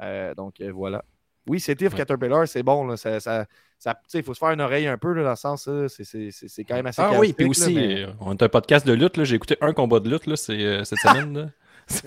Euh, 0.00 0.34
donc 0.34 0.60
euh, 0.60 0.70
voilà. 0.72 1.04
Oui, 1.48 1.58
of 1.68 1.68
Ouais. 1.80 1.88
Caterpillar, 1.90 2.46
c'est 2.46 2.62
bon. 2.62 2.86
Là. 2.86 2.96
Ça, 2.96 3.18
ça, 3.18 3.46
ça- 3.78 3.94
tu 3.94 4.00
sais, 4.08 4.18
il 4.20 4.24
faut 4.24 4.32
se 4.34 4.38
faire 4.38 4.50
une 4.50 4.60
oreille 4.60 4.86
un 4.86 4.96
peu 4.96 5.12
là, 5.12 5.24
dans 5.24 5.30
le 5.30 5.36
sens, 5.36 5.68
c'est- 5.88 6.04
c'est 6.04 6.30
c'est- 6.30 6.48
c'est 6.48 6.64
quand 6.64 6.76
même 6.76 6.86
assez 6.86 7.02
Ah 7.02 7.18
oui, 7.18 7.32
puis 7.32 7.46
là, 7.46 7.50
aussi, 7.50 7.74
mais- 7.74 8.02
euh, 8.04 8.12
on 8.20 8.36
a 8.36 8.44
un 8.44 8.48
podcast 8.48 8.86
de 8.86 8.92
lutte. 8.92 9.16
là. 9.16 9.24
J'ai 9.24 9.34
écouté 9.36 9.56
un 9.60 9.72
combat 9.72 9.98
de 10.00 10.08
lutte 10.08 10.26
là, 10.26 10.36
c'est, 10.36 10.52
euh, 10.52 10.84
cette 10.84 11.00
semaine. 11.00 11.52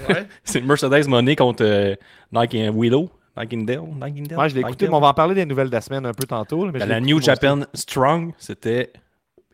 Ouais. 0.10 0.26
C'est 0.46 0.62
Mercedes 0.64 1.08
Money 1.08 1.36
contre 1.36 1.64
euh, 1.66 1.96
Nike 2.32 2.56
and 2.56 2.74
Willow. 2.80 3.10
Nightingale. 3.38 3.82
Nightingale. 4.02 4.40
Ouais, 4.40 4.50
je 4.50 4.56
l'ai 4.56 4.62
écouté, 4.62 4.88
mais 4.88 4.94
on 4.96 5.02
va 5.02 5.10
en 5.10 5.14
parler 5.14 5.36
des 5.36 5.46
nouvelles 5.46 5.68
de 5.68 5.74
la 5.74 5.82
semaine 5.82 6.06
un 6.06 6.14
peu 6.14 6.26
tantôt. 6.26 6.66
mais 6.72 6.80
La 6.86 7.02
New 7.02 7.22
Japan 7.22 7.64
Strong, 7.74 8.32
c'était 8.38 8.94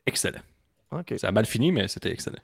excellent. 0.06 0.42
Ça 1.18 1.30
a 1.30 1.32
mal 1.32 1.48
fini, 1.48 1.72
mais 1.72 1.88
c'était 1.88 2.12
excellent. 2.12 2.38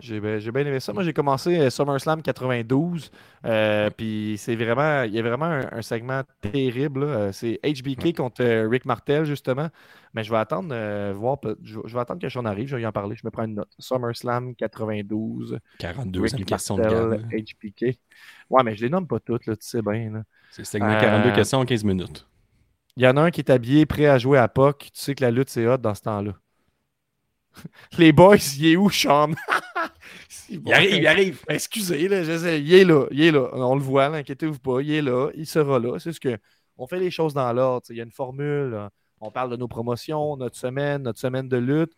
J'ai 0.00 0.20
ben- 0.20 0.38
j'ai 0.40 0.50
bien 0.52 0.64
aimé 0.64 0.80
ça. 0.80 0.92
Moi, 0.94 1.02
j'ai 1.02 1.12
commencé 1.12 1.58
euh, 1.58 1.68
SummerSlam 1.70 2.22
92. 2.22 3.10
euh, 3.44 3.90
Puis 3.90 4.36
c'est 4.38 4.56
vraiment. 4.56 5.02
Il 5.02 5.12
y 5.12 5.18
a 5.18 5.22
vraiment 5.22 5.44
un, 5.46 5.68
un 5.70 5.82
segment 5.82 6.22
terrible. 6.40 7.00
là. 7.04 7.06
Euh, 7.06 7.32
C'est 7.32 7.60
HBK 7.62 8.16
contre 8.16 8.42
euh, 8.42 8.66
Rick 8.68 8.86
Martel, 8.86 9.24
justement. 9.26 9.68
Mais 10.14 10.24
je 10.24 10.30
vais 10.30 10.38
attendre 10.38 10.70
euh, 10.72 11.12
voir. 11.14 11.36
Je, 11.62 11.78
je 11.84 11.94
vais 11.94 12.00
attendre 12.00 12.20
que 12.22 12.28
Sean 12.30 12.46
arrive. 12.46 12.68
Je 12.68 12.76
vais 12.76 12.82
y 12.82 12.86
en 12.86 12.92
parler. 12.92 13.16
Je 13.16 13.22
me 13.24 13.30
prends 13.30 13.44
une 13.44 13.54
note. 13.56 13.70
SummerSlam 13.78 14.54
92. 14.54 15.58
42e 15.78 16.20
Rick 16.22 16.46
question 16.46 16.76
de 16.76 16.82
Martel, 16.82 17.10
gamme. 17.10 17.30
HBK. 17.30 17.98
Ouais, 18.48 18.62
mais 18.64 18.74
je 18.76 18.82
les 18.82 18.88
nomme 18.90 19.06
pas 19.06 19.20
toutes, 19.20 19.44
là, 19.46 19.56
tu 19.56 19.66
sais 19.66 19.82
bien. 19.82 20.10
là. 20.10 20.22
C'est 20.50 20.62
le 20.62 20.66
segment 20.66 20.88
Euh, 20.88 21.00
42 21.00 21.32
questions 21.32 21.58
en 21.58 21.64
15 21.66 21.84
minutes. 21.84 22.26
Il 22.96 23.02
y 23.02 23.06
en 23.06 23.16
a 23.18 23.22
un 23.22 23.30
qui 23.30 23.40
est 23.42 23.50
habillé, 23.50 23.84
prêt 23.84 24.06
à 24.06 24.16
jouer 24.16 24.38
à 24.38 24.48
POC. 24.48 24.78
Tu 24.78 24.90
sais 24.94 25.14
que 25.14 25.22
la 25.22 25.30
lutte, 25.30 25.50
c'est 25.50 25.66
hot 25.66 25.76
dans 25.76 25.94
ce 25.94 26.00
temps-là. 26.02 26.32
Les 27.98 28.12
boys, 28.12 28.36
il 28.58 28.66
est 28.66 28.76
où, 28.76 28.90
Sean? 28.90 29.32
Il 30.48 30.72
arrive, 30.72 30.94
il 30.94 31.06
arrive. 31.08 31.40
Excusez, 31.48 32.06
là, 32.06 32.22
je 32.22 32.38
sais, 32.38 32.60
il 32.60 32.72
est 32.72 32.84
là, 32.84 33.06
il 33.10 33.20
est 33.20 33.32
là. 33.32 33.48
On 33.54 33.74
le 33.74 33.80
voit, 33.80 34.06
inquiétez-vous 34.06 34.60
pas, 34.60 34.80
il 34.80 34.92
est 34.92 35.02
là, 35.02 35.28
il 35.34 35.44
sera 35.46 35.80
là. 35.80 35.98
C'est 35.98 36.12
ce 36.12 36.20
que 36.20 36.38
on 36.78 36.86
fait 36.86 37.00
les 37.00 37.10
choses 37.10 37.34
dans 37.34 37.52
l'ordre. 37.52 37.84
Il 37.90 37.96
y 37.96 38.00
a 38.00 38.04
une 38.04 38.12
formule. 38.12 38.70
là. 38.70 38.90
On 39.20 39.30
parle 39.32 39.50
de 39.50 39.56
nos 39.56 39.66
promotions, 39.66 40.36
notre 40.36 40.56
semaine, 40.56 41.02
notre 41.02 41.18
semaine 41.18 41.48
de 41.48 41.56
lutte. 41.56 41.92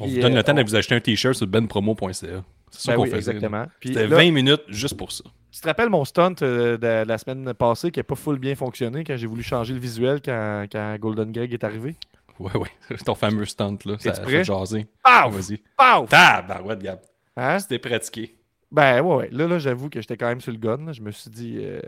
On 0.00 0.06
vous 0.08 0.18
donne 0.18 0.32
euh, 0.32 0.36
le 0.36 0.42
temps 0.42 0.52
on- 0.52 0.56
de 0.56 0.62
vous 0.62 0.74
acheter 0.74 0.96
un 0.96 1.00
t-shirt 1.00 1.34
sur 1.36 1.46
benpromo.ca. 1.46 2.12
C'est 2.12 2.80
ça 2.80 2.92
Ben 2.92 2.96
qu'on 2.96 3.02
oui, 3.04 3.10
faisait. 3.10 3.30
exactement. 3.32 3.66
C'était 3.80 4.08
là, 4.08 4.16
20 4.16 4.32
minutes 4.32 4.62
juste 4.68 4.96
pour 4.96 5.12
ça. 5.12 5.22
Tu 5.52 5.60
te 5.60 5.66
rappelles 5.68 5.88
mon 5.90 6.04
stunt 6.04 6.34
euh, 6.42 6.72
de, 6.72 7.04
de 7.04 7.08
la 7.08 7.18
semaine 7.18 7.54
passée 7.54 7.92
qui 7.92 8.00
n'a 8.00 8.04
pas 8.04 8.16
full 8.16 8.38
bien 8.40 8.56
fonctionné 8.56 9.04
quand 9.04 9.16
j'ai 9.16 9.26
voulu 9.28 9.44
changer 9.44 9.74
le 9.74 9.80
visuel 9.80 10.20
quand, 10.24 10.64
quand 10.72 10.96
Golden 10.98 11.30
Greg 11.30 11.52
est 11.52 11.62
arrivé? 11.62 11.94
Ouais, 12.38 12.56
ouais. 12.56 12.96
Ton 13.04 13.14
fameux 13.14 13.44
stunt, 13.46 13.78
là. 13.84 13.96
Ça 13.98 14.12
prêt? 14.12 14.30
fait 14.30 14.44
jaser. 14.44 14.86
Paf! 15.02 15.32
Vas-y. 15.32 15.58
Paf! 15.76 16.08
Tabarouette, 16.08 16.80
Gab. 16.82 17.00
Hein? 17.36 17.58
C'était 17.58 17.78
pratiqué. 17.78 18.36
Ben 18.70 19.00
ouais, 19.00 19.14
ouais. 19.16 19.28
Là, 19.30 19.46
là 19.46 19.58
j'avoue 19.58 19.88
que 19.88 20.00
j'étais 20.00 20.16
quand 20.16 20.26
même 20.28 20.40
sur 20.40 20.52
le 20.52 20.58
gun. 20.58 20.78
là. 20.86 20.92
Je 20.92 21.00
me 21.00 21.10
suis 21.12 21.30
dit, 21.30 21.58
euh, 21.60 21.80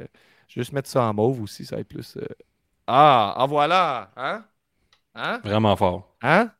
juste 0.49 0.73
mettre 0.73 0.89
ça 0.89 1.03
en 1.03 1.13
mauve 1.15 1.43
aussi, 1.43 1.65
ça 1.65 1.77
va 1.77 1.81
être 1.81 1.89
plus. 1.89 2.17
euh, 2.17 2.25
Ah, 2.87 3.35
en 3.37 3.47
voilà! 3.47 4.11
Hein? 4.17 4.45
Hein? 5.15 5.41
Vraiment 5.45 5.75
fort. 5.77 6.15
Hein? 6.23 6.51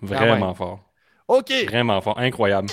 Vraiment 0.00 0.46
même. 0.46 0.54
fort. 0.54 0.80
OK! 1.28 1.52
Vraiment 1.66 2.00
fort. 2.00 2.18
Incroyable. 2.18 2.68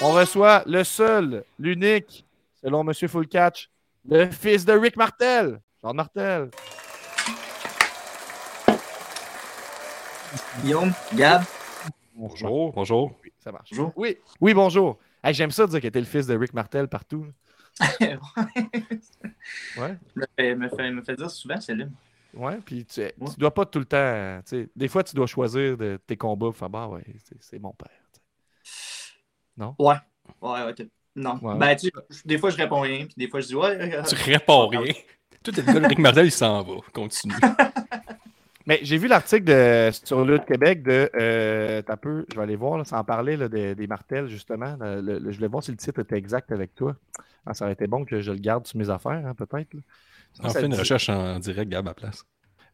On 0.00 0.12
reçoit 0.12 0.62
le 0.66 0.84
seul, 0.84 1.44
l'unique, 1.58 2.24
selon 2.62 2.86
M. 2.88 2.94
Full 2.94 3.26
Catch, 3.26 3.68
le 4.08 4.30
fils 4.30 4.64
de 4.64 4.72
Rick 4.72 4.96
Martel. 4.96 5.60
Jean 5.82 5.92
Martel. 5.94 6.50
Guillaume, 10.62 10.92
Gab, 11.14 11.42
Bonjour. 12.14 12.72
Bonjour. 12.72 13.12
Oui, 13.22 13.32
ça 13.38 13.52
marche. 13.52 13.70
Bonjour. 13.70 13.92
Oui, 13.96 14.16
oui, 14.40 14.52
bonjour. 14.54 14.98
Hey, 15.22 15.34
J'aime 15.34 15.50
ça 15.52 15.66
dire 15.66 15.80
que 15.80 15.88
t'es 15.88 16.00
le 16.00 16.06
fils 16.06 16.26
de 16.26 16.36
Rick 16.36 16.52
Martel 16.52 16.88
partout. 16.88 17.26
Ouais. 19.78 19.96
me 20.16 20.24
fait, 20.36 20.54
me, 20.56 20.68
fait, 20.68 20.90
me 20.90 21.02
fait 21.02 21.14
dire 21.16 21.30
souvent, 21.30 21.60
c'est 21.60 21.74
là. 21.74 21.84
Ouais, 22.34 22.58
puis 22.64 22.84
tu, 22.84 23.00
Ouais. 23.00 23.14
tu 23.18 23.38
dois 23.38 23.54
pas 23.54 23.64
tout 23.66 23.78
le 23.78 23.84
temps. 23.84 24.40
tu 24.44 24.62
sais, 24.64 24.68
Des 24.74 24.88
fois, 24.88 25.02
tu 25.04 25.14
dois 25.14 25.26
choisir 25.26 25.76
de, 25.76 25.98
tes 26.06 26.16
combats 26.16 26.46
pour 26.46 26.56
faire 26.56 26.68
bah 26.70 26.88
ouais, 26.88 27.04
c'est- 27.40 27.58
mon 27.58 27.72
père. 27.72 27.88
tu 28.12 28.20
sais. 28.62 29.64
Ouais. 29.78 29.94
Ouais, 30.42 30.62
ouais. 30.64 30.74
Non. 31.16 31.38
Ouais. 31.40 31.56
Ben, 31.56 31.74
tu 31.76 31.86
sais, 32.10 32.22
des 32.24 32.36
fois, 32.38 32.50
je 32.50 32.56
réponds 32.56 32.80
rien, 32.80 33.06
puis 33.06 33.14
des 33.16 33.28
fois, 33.28 33.40
je 33.40 33.46
dis, 33.46 33.54
ouais. 33.54 33.94
euh, 33.94 34.02
Tu 34.02 34.14
réponds 34.16 34.68
rien. 34.68 34.92
Tout 35.42 35.52
le 35.56 35.62
gars 35.62 35.80
de 35.80 35.86
Rick 35.86 35.98
Martel, 36.00 36.26
il 36.26 36.32
s'en 36.32 36.62
va. 36.62 36.74
Continue. 36.92 37.34
Mais 38.68 38.78
j'ai 38.82 38.98
vu 38.98 39.08
l'article 39.08 39.44
de- 39.44 39.90
sur 39.92 40.24
Lutte 40.26 40.44
Québec 40.44 40.82
de. 40.82 41.10
Euh, 41.18 41.80
t'as 41.82 41.96
peu, 41.96 42.26
je 42.30 42.36
vais 42.36 42.42
aller 42.42 42.54
voir, 42.56 42.76
là, 42.76 42.84
sans 42.84 43.02
parler 43.02 43.36
là, 43.38 43.48
de- 43.48 43.72
des 43.72 43.86
martels, 43.86 44.28
justement. 44.28 44.76
Le- 44.78 45.00
le- 45.18 45.30
je 45.32 45.36
voulais 45.36 45.48
voir 45.48 45.62
si 45.62 45.70
le 45.70 45.78
titre 45.78 46.00
était 46.00 46.16
exact 46.18 46.52
avec 46.52 46.74
toi. 46.74 46.94
Ah, 47.46 47.54
ça 47.54 47.64
aurait 47.64 47.72
été 47.72 47.86
bon 47.86 48.04
que 48.04 48.20
je 48.20 48.30
le 48.30 48.36
garde 48.38 48.66
sur 48.66 48.78
mes 48.78 48.90
affaires, 48.90 49.24
hein, 49.26 49.34
peut-être. 49.34 49.74
On 50.40 50.50
fait 50.50 50.66
une 50.66 50.72
dit- 50.72 50.78
recherche 50.78 51.08
en 51.08 51.38
direct, 51.38 51.70
Gab, 51.70 51.88
à 51.88 51.94
place. 51.94 52.24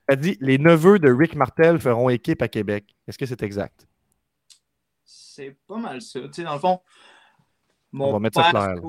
Ça 0.08 0.16
dit 0.16 0.36
Les 0.40 0.58
neveux 0.58 0.98
de 0.98 1.10
Rick 1.10 1.36
Martel 1.36 1.78
feront 1.78 2.08
équipe 2.10 2.42
à 2.42 2.48
Québec. 2.48 2.94
Est-ce 3.06 3.16
que 3.16 3.24
c'est 3.24 3.42
exact? 3.44 3.86
C'est 5.04 5.56
pas 5.66 5.78
mal 5.78 6.02
ça. 6.02 6.20
Tu 6.22 6.28
sais, 6.32 6.42
dans 6.42 6.54
le 6.54 6.58
fond, 6.58 6.80
mon 7.92 8.08
On 8.08 8.12
va 8.14 8.18
mettre 8.18 8.42
ça 8.42 8.50
clair, 8.50 8.74
là. 8.74 8.80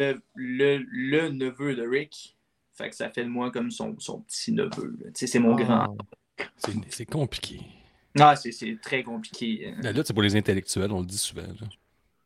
Le, 0.00 0.20
le, 0.34 0.78
le 0.90 1.28
neveu 1.30 1.74
de 1.74 1.86
Rick. 1.86 2.36
Fait 2.74 2.90
que 2.90 2.94
ça 2.96 3.10
fait 3.10 3.24
de 3.24 3.28
moi 3.28 3.50
comme 3.50 3.70
son, 3.70 3.96
son 3.98 4.20
petit 4.22 4.52
neveu. 4.52 4.96
c'est 5.14 5.38
mon 5.38 5.56
Ah. 5.56 5.62
grand. 5.62 5.96
C'est 6.88 7.06
compliqué. 7.06 7.60
Ah, 8.18 8.34
c'est 8.36 8.78
très 8.82 9.02
compliqué. 9.02 9.74
La 9.82 9.92
lutte, 9.92 10.06
c'est 10.06 10.12
pour 10.12 10.22
les 10.22 10.34
intellectuels, 10.36 10.90
on 10.92 11.00
le 11.00 11.06
dit 11.06 11.18
souvent. 11.18 11.42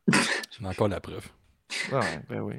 J'en 0.07 0.65
ai 0.65 0.67
encore 0.69 0.87
la 0.87 0.99
preuve. 0.99 1.27
Ah 1.91 2.01
ben 2.29 2.41
oui. 2.41 2.55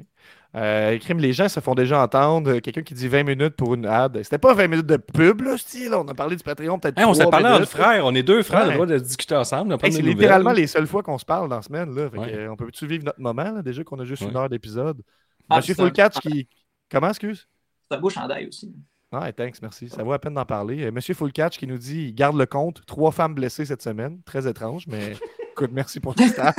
Euh, 0.55 0.97
crime, 0.99 1.19
les 1.19 1.33
gens 1.33 1.49
se 1.49 1.59
font 1.59 1.75
déjà 1.75 2.01
entendre. 2.01 2.59
Quelqu'un 2.59 2.81
qui 2.81 2.93
dit 2.93 3.07
20 3.09 3.23
minutes 3.23 3.55
pour 3.57 3.73
une 3.73 3.85
ad. 3.85 4.17
C'était 4.23 4.37
pas 4.37 4.53
20 4.53 4.67
minutes 4.67 4.85
de 4.85 4.95
pub, 4.97 5.41
là, 5.41 5.57
style. 5.57 5.93
On 5.93 6.07
a 6.07 6.13
parlé 6.13 6.37
du 6.37 6.43
Patreon, 6.43 6.79
peut-être. 6.79 6.97
Hey, 6.97 7.03
on 7.05 7.13
s'est 7.13 7.25
parlé 7.29 7.47
entre 7.47 7.65
frères. 7.67 8.05
On 8.05 8.15
est 8.15 8.23
deux 8.23 8.41
frères, 8.41 8.61
on 8.61 8.63
a 8.63 8.67
le 8.69 8.73
droit 8.73 8.85
de 8.85 8.97
discuter 8.99 9.35
ensemble. 9.35 9.75
Hey, 9.83 9.91
c'est 9.91 10.01
littéralement 10.01 10.53
les 10.53 10.67
seules 10.67 10.87
fois 10.87 11.03
qu'on 11.03 11.17
se 11.17 11.25
parle 11.25 11.49
dans 11.49 11.57
la 11.57 11.61
semaine. 11.61 11.93
Là. 11.93 12.09
Fait 12.09 12.17
que, 12.17 12.21
Ouais. 12.21 12.47
on 12.47 12.55
peut-tu 12.55 12.87
vivre 12.87 13.03
notre 13.03 13.19
moment, 13.19 13.51
là, 13.51 13.61
déjà 13.61 13.83
qu'on 13.83 13.99
a 13.99 14.05
juste 14.05 14.21
Ouais. 14.23 14.29
une 14.29 14.37
heure 14.37 14.47
d'épisode? 14.49 15.01
Ah, 15.49 15.57
Monsieur 15.57 15.73
c'est 15.75 15.81
un- 15.81 15.85
Full 15.85 15.93
Catch 15.93 16.19
qui. 16.19 16.47
Comment, 16.89 17.09
excuse? 17.09 17.47
C'est 17.91 17.97
un 17.97 17.99
beau 17.99 18.09
chandail 18.09 18.47
aussi. 18.47 18.73
Ah, 19.23 19.31
thanks, 19.31 19.61
merci. 19.61 19.89
Ça 19.89 20.03
vaut 20.03 20.11
la 20.11 20.19
peine 20.19 20.33
d'en 20.33 20.45
parler. 20.45 20.83
Euh, 20.85 20.91
Monsieur 20.91 21.13
Full 21.13 21.31
Catch 21.31 21.57
qui 21.57 21.67
nous 21.67 21.77
dit 21.77 22.07
il 22.07 22.13
garde 22.15 22.37
le 22.37 22.45
compte. 22.45 22.85
Trois 22.85 23.11
femmes 23.11 23.33
blessées 23.35 23.65
cette 23.65 23.81
semaine. 23.81 24.21
Très 24.25 24.47
étrange, 24.47 24.85
mais 24.87 25.13
écoute, 25.51 25.71
merci 25.73 25.99
pour 25.99 26.15
tout 26.15 26.27
ça. 26.27 26.53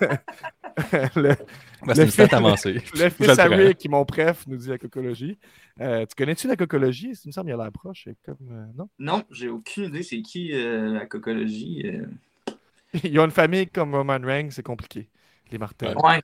le, 1.16 1.34
Ben, 1.86 1.94
c'est 1.94 2.04
le 2.04 2.10
fait- 2.10 2.34
avancée. 2.34 2.74
le 2.94 3.10
fils 3.10 3.38
à. 3.38 3.44
Rick, 3.46 3.78
qui 3.78 3.88
mon 3.88 4.04
préf, 4.04 4.46
nous 4.46 4.56
dit 4.56 4.68
la 4.68 4.78
cocologie. 4.78 5.38
Euh, 5.80 6.04
tu 6.06 6.14
connais-tu 6.16 6.48
la 6.48 6.56
cocologie? 6.56 7.12
Il 7.24 7.28
me 7.28 7.32
semble 7.32 7.50
qu'il 7.50 7.60
a 7.60 7.62
l'air 7.62 7.72
proche. 7.72 8.02
c'est 8.04 8.16
Comme, 8.24 8.36
euh, 8.50 8.64
non? 8.76 8.88
Non, 8.98 9.22
j'ai 9.30 9.48
aucune 9.48 9.84
idée 9.84 10.02
c'est 10.02 10.22
qui 10.22 10.52
euh, 10.52 10.92
la 10.92 11.06
cocologie. 11.06 11.82
euh? 11.84 12.06
Ils 13.04 13.18
ont 13.18 13.24
une 13.24 13.30
famille 13.30 13.66
comme 13.68 13.94
Roman 13.94 14.18
Reigns, 14.22 14.50
c'est 14.50 14.62
compliqué. 14.62 15.08
Les 15.52 15.58
Martels. 15.58 15.94
Ouais, 16.02 16.20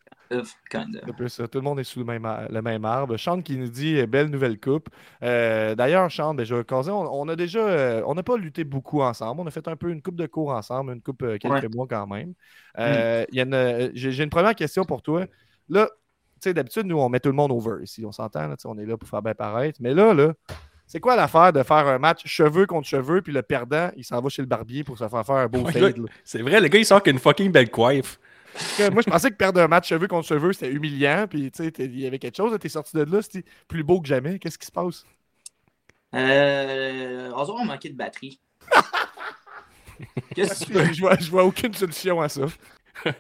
kind 0.71 1.01
of, 1.19 1.29
ça. 1.29 1.47
Tout 1.47 1.59
le 1.59 1.63
monde 1.65 1.79
est 1.81 1.85
sous 1.85 1.99
le 2.01 2.05
même, 2.07 2.27
le 2.51 2.63
même 2.63 2.85
arbre. 2.85 3.17
Sean 3.17 3.43
qui 3.43 3.57
nous 3.57 3.69
dit 3.69 3.99
euh, 3.99 4.07
belle 4.07 4.29
nouvelle 4.29 4.59
coupe. 4.59 4.89
Euh, 5.23 5.75
D'ailleurs, 5.75 6.11
Sean, 6.11 6.35
ben, 6.35 6.45
je 6.45 6.55
vais 6.55 6.65
caser, 6.65 6.91
on, 6.91 7.21
on 7.21 7.29
a 7.29 7.37
déjà. 7.37 7.61
euh, 7.61 8.03
on 8.07 8.15
n'a 8.15 8.23
pas 8.23 8.37
lutté 8.37 8.65
beaucoup 8.65 9.03
ensemble. 9.03 9.41
On 9.43 9.47
a 9.47 9.51
fait 9.51 9.69
un 9.69 9.77
peu 9.77 9.91
une 9.91 10.03
coupe 10.03 10.17
de 10.17 10.27
cours 10.27 10.51
ensemble, 10.51 10.93
une 10.93 11.03
coupe 11.03 11.23
euh, 11.23 11.37
quelques 11.39 11.63
Ouais. 11.63 11.69
mois 11.75 11.87
quand 11.89 12.07
même. 12.07 12.33
Euh, 12.79 13.25
J'ai 13.95 14.23
une 14.25 14.31
première 14.31 14.55
question 14.55 14.85
pour 14.85 15.03
toi. 15.03 15.27
Là, 15.69 15.89
tu 16.41 16.49
sais, 16.49 16.55
d'habitude, 16.55 16.87
nous, 16.87 16.99
on 16.99 17.09
met 17.09 17.21
tout 17.21 17.29
le 17.31 17.35
monde 17.35 17.53
over 17.53 17.83
ici. 17.83 18.05
On 18.07 18.13
s'entend, 18.13 18.55
on 18.65 18.79
est 18.79 18.87
là 18.87 18.97
pour 18.97 19.09
faire 19.09 19.23
bien 19.23 19.35
paraître. 19.35 19.79
Mais 19.83 19.93
là, 19.93 20.15
là, 20.15 20.33
c'est 20.87 21.01
quoi 21.01 21.17
l'affaire 21.17 21.53
de 21.53 21.63
faire 21.63 21.87
un 21.87 21.99
match 21.99 22.23
cheveux 22.27 22.65
contre 22.65 22.87
cheveux, 22.89 23.21
puis 23.21 23.33
le 23.33 23.43
perdant, 23.43 23.91
il 23.97 24.05
s'en 24.05 24.21
va 24.23 24.29
chez 24.31 24.41
le 24.41 24.47
barbier 24.49 24.85
pour 24.85 24.97
se 24.97 25.07
faire 25.07 25.27
faire 25.27 25.35
un 25.37 25.47
beau 25.49 25.61
Ouais, 25.61 25.73
fade. 25.73 25.97
C'est 26.25 26.41
vrai, 26.41 26.61
le 26.61 26.69
gars, 26.69 26.79
il 26.79 26.87
sort 26.87 27.03
qu'une 27.03 27.19
fucking 27.19 27.53
belle 27.53 27.71
coiffe. 27.71 28.19
Moi, 28.93 29.03
je 29.05 29.11
pensais 29.11 29.31
que 29.31 29.37
perdre 29.37 29.61
un 29.61 29.69
match 29.69 29.89
cheveux 29.89 30.07
contre 30.09 30.27
cheveux, 30.29 30.53
c'était 30.53 30.71
humiliant. 30.73 31.27
Puis, 31.29 31.51
tu 31.51 31.65
sais, 31.65 31.73
il 31.79 32.01
y 32.01 32.07
avait 32.07 32.19
quelque 32.19 32.37
chose. 32.37 32.57
T'es 32.61 32.69
sorti 32.69 32.97
de 32.97 33.03
là, 33.03 33.23
c'était 33.23 33.45
plus 33.69 33.83
beau 33.85 34.01
que 34.01 34.09
jamais. 34.09 34.39
Qu'est-ce 34.39 34.59
qui 34.59 34.67
se 34.67 34.73
passe? 34.73 35.05
Euh, 36.15 37.31
Rasoir 37.35 37.61
a 37.61 37.65
manqué 37.65 37.89
de 37.91 37.95
batterie. 37.97 38.41
Qu'est-ce 40.35 40.61
que 40.61 40.65
tu 40.67 40.73
veux? 40.73 40.93
je, 40.93 41.01
vois, 41.01 41.17
je 41.19 41.31
vois 41.31 41.45
aucune 41.45 41.75
solution 41.75 42.21
à 42.21 42.29
ça. 42.29 42.43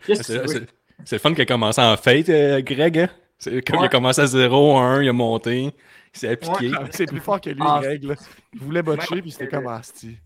Qu'est-ce 0.06 0.20
que 0.20 0.24
C'est 0.24 0.32
tu 0.34 0.38
veux? 0.40 0.46
c'est- 0.46 0.66
c'est 1.04 1.16
le 1.16 1.20
fun 1.20 1.30
qu'il 1.32 1.42
a 1.42 1.46
commencé 1.46 1.80
en 1.80 1.96
fête, 1.96 2.28
euh, 2.28 2.60
Greg. 2.60 2.98
hein? 2.98 3.08
C'est 3.38 3.62
comme 3.64 3.78
il 3.80 3.84
a 3.84 3.88
commencé 3.88 4.20
à 4.20 4.26
0, 4.26 4.76
1, 4.78 5.02
il 5.04 5.08
a 5.08 5.12
monté, 5.12 5.62
il 5.66 5.72
s'est 6.12 6.28
appliqué. 6.30 6.70
Ouais. 6.70 6.86
C'est 6.90 7.06
plus 7.06 7.20
fort 7.20 7.40
que 7.40 7.50
lui, 7.50 7.60
Ah. 7.64 7.78
Greg. 7.80 8.02
là. 8.02 8.14
Il 8.54 8.58
voulait 8.60 8.82
botcher, 8.82 9.22
puis 9.22 9.30
c'était 9.30 9.46
comme 9.46 9.68
Asti. 9.68 10.16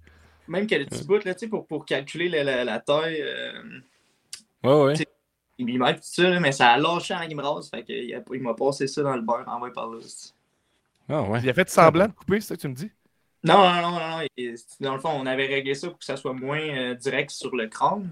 Même 0.48 0.66
qu'elle 0.66 0.80
a 0.80 0.84
le 0.84 0.88
petit 0.90 1.04
bout, 1.04 1.22
là, 1.24 1.34
tu 1.34 1.40
sais, 1.40 1.48
pour, 1.48 1.66
pour 1.66 1.84
calculer 1.84 2.28
la, 2.30 2.42
la, 2.42 2.64
la 2.64 2.80
taille, 2.80 3.20
euh, 3.20 3.52
Ouais, 4.64 4.72
ouais. 4.82 5.02
Il 5.56 5.64
m'y 5.64 5.78
met 5.78 5.94
tout 5.94 6.00
ça, 6.02 6.38
mais 6.40 6.52
ça 6.52 6.72
a 6.72 6.78
lâché 6.78 7.14
en 7.14 7.26
gimrase, 7.26 7.70
fait 7.70 7.84
qu'il 7.84 8.22
il 8.32 8.42
m'a 8.42 8.52
passé 8.54 8.86
ça 8.86 9.02
dans 9.02 9.16
le 9.16 9.22
beurre, 9.22 9.44
envoyé 9.48 9.72
par 9.72 9.88
là. 9.88 9.98
Ah, 11.08 11.22
ouais. 11.22 11.40
Il 11.42 11.48
a 11.50 11.54
fait 11.54 11.68
semblant 11.70 12.08
de 12.08 12.12
couper, 12.12 12.40
c'est 12.40 12.48
ça 12.48 12.56
que 12.56 12.60
tu 12.62 12.68
me 12.68 12.74
dis? 12.74 12.90
Non, 13.44 13.58
non, 13.58 13.82
non, 13.82 13.90
non, 13.98 14.08
non. 14.18 14.26
il- 14.36 14.54
Dans 14.80 14.94
le 14.94 15.00
fond, 15.00 15.10
on 15.10 15.26
avait 15.26 15.46
réglé 15.46 15.74
ça 15.74 15.88
pour 15.88 15.98
que 15.98 16.04
ça 16.04 16.16
soit 16.16 16.32
moins 16.32 16.60
euh, 16.60 16.94
direct 16.94 17.30
sur 17.30 17.54
le 17.56 17.66
crâne. 17.68 18.08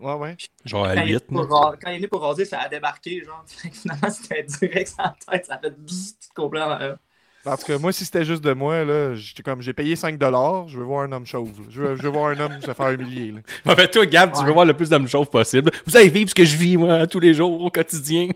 Ouais, 0.00 0.14
ouais. 0.14 0.36
Genre 0.64 0.84
à 0.84 0.94
Quand 0.94 1.02
il, 1.02 1.10
est 1.10 1.12
8. 1.12 1.24
venu 1.30 1.46
pour 1.46 1.48
ra- 1.50 1.76
quand 1.80 1.90
il 1.90 1.94
est 1.94 1.98
venu 1.98 2.08
pour 2.08 2.22
raser, 2.22 2.44
ça 2.44 2.60
a 2.60 2.68
débarqué, 2.68 3.22
genre. 3.24 3.44
Finalement, 3.72 4.10
c'était 4.10 4.42
direct 4.44 4.88
sur 4.88 5.02
la 5.02 5.16
tête, 5.28 5.46
ça 5.46 5.54
a 5.54 5.58
fait 5.58 5.70
bzzz, 5.70 6.18
tout 6.20 6.28
complet 6.42 6.62
en 6.62 6.78
l'air. 6.78 6.98
En 7.46 7.56
tout 7.56 7.64
cas, 7.66 7.78
moi, 7.78 7.92
si 7.92 8.04
c'était 8.04 8.24
juste 8.24 8.42
de 8.42 8.52
moi, 8.54 8.84
là, 8.84 9.14
j'étais 9.14 9.42
comme 9.42 9.60
j'ai 9.60 9.72
payé 9.74 9.96
5 9.96 10.18
je 10.20 10.78
veux 10.78 10.84
voir 10.84 11.02
un 11.02 11.12
homme 11.12 11.26
chauve. 11.26 11.50
Je 11.68 11.82
veux, 11.82 11.96
je 11.96 12.02
veux 12.02 12.08
voir 12.08 12.30
un 12.30 12.40
homme 12.40 12.60
se 12.60 12.72
faire 12.72 12.90
humilier. 12.90 13.32
là. 13.32 13.40
En 13.72 13.76
fait, 13.76 13.88
toi, 13.88 14.06
Gab, 14.06 14.32
tu 14.32 14.44
veux 14.44 14.52
voir 14.52 14.64
le 14.64 14.72
plus 14.74 14.88
d'hommes 14.88 15.08
chauves 15.08 15.28
possible. 15.28 15.70
Vous 15.86 15.96
allez 15.96 16.08
vivre 16.08 16.30
ce 16.30 16.34
que 16.34 16.44
je 16.44 16.56
vis, 16.56 16.76
moi, 16.76 17.06
tous 17.06 17.20
les 17.20 17.34
jours, 17.34 17.60
au 17.62 17.70
quotidien. 17.70 18.28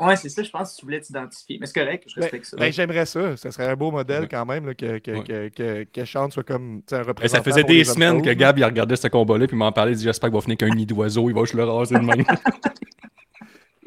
Ouais, 0.00 0.14
c'est 0.14 0.28
ça, 0.28 0.44
je 0.44 0.50
pense 0.50 0.72
que 0.74 0.78
tu 0.78 0.86
voulais 0.86 1.00
t'identifier. 1.00 1.58
Mais 1.60 1.66
c'est 1.66 1.80
correct, 1.80 2.04
je 2.06 2.20
respecte 2.20 2.44
ça. 2.46 2.56
Ben, 2.56 2.72
j'aimerais 2.72 3.04
ça. 3.04 3.36
Ce 3.36 3.50
serait 3.50 3.66
un 3.68 3.74
beau 3.74 3.90
modèle 3.90 4.22
Ouais. 4.22 4.28
quand 4.30 4.46
même 4.46 4.64
là, 4.66 4.74
que, 4.74 4.98
que, 4.98 5.10
Ouais. 5.10 5.24
que, 5.24 5.48
que, 5.48 5.84
que 5.92 6.04
Sean 6.04 6.30
soit 6.30 6.44
comme 6.44 6.82
un 6.92 6.96
Et 6.96 7.02
représentant. 7.02 7.42
ça 7.44 7.50
faisait 7.50 7.64
des 7.64 7.82
semaines 7.82 8.22
que 8.22 8.30
Gab 8.30 8.56
il 8.58 8.64
regardait 8.64 8.94
ce 8.94 9.08
combat-là 9.08 9.48
puis 9.48 9.56
il 9.56 9.58
m'en 9.58 9.72
parlait. 9.72 9.92
Il 9.92 9.98
dit 9.98 10.04
J'espère 10.04 10.28
qu'il 10.30 10.36
va 10.36 10.40
finir 10.40 10.56
qu'un 10.56 10.68
nid 10.68 10.86
d'oiseau. 10.86 11.28
Il 11.28 11.34
va 11.34 11.40
juste 11.40 11.54
le 11.54 11.64
raser 11.64 11.96
de 11.96 12.00
même. 12.00 12.24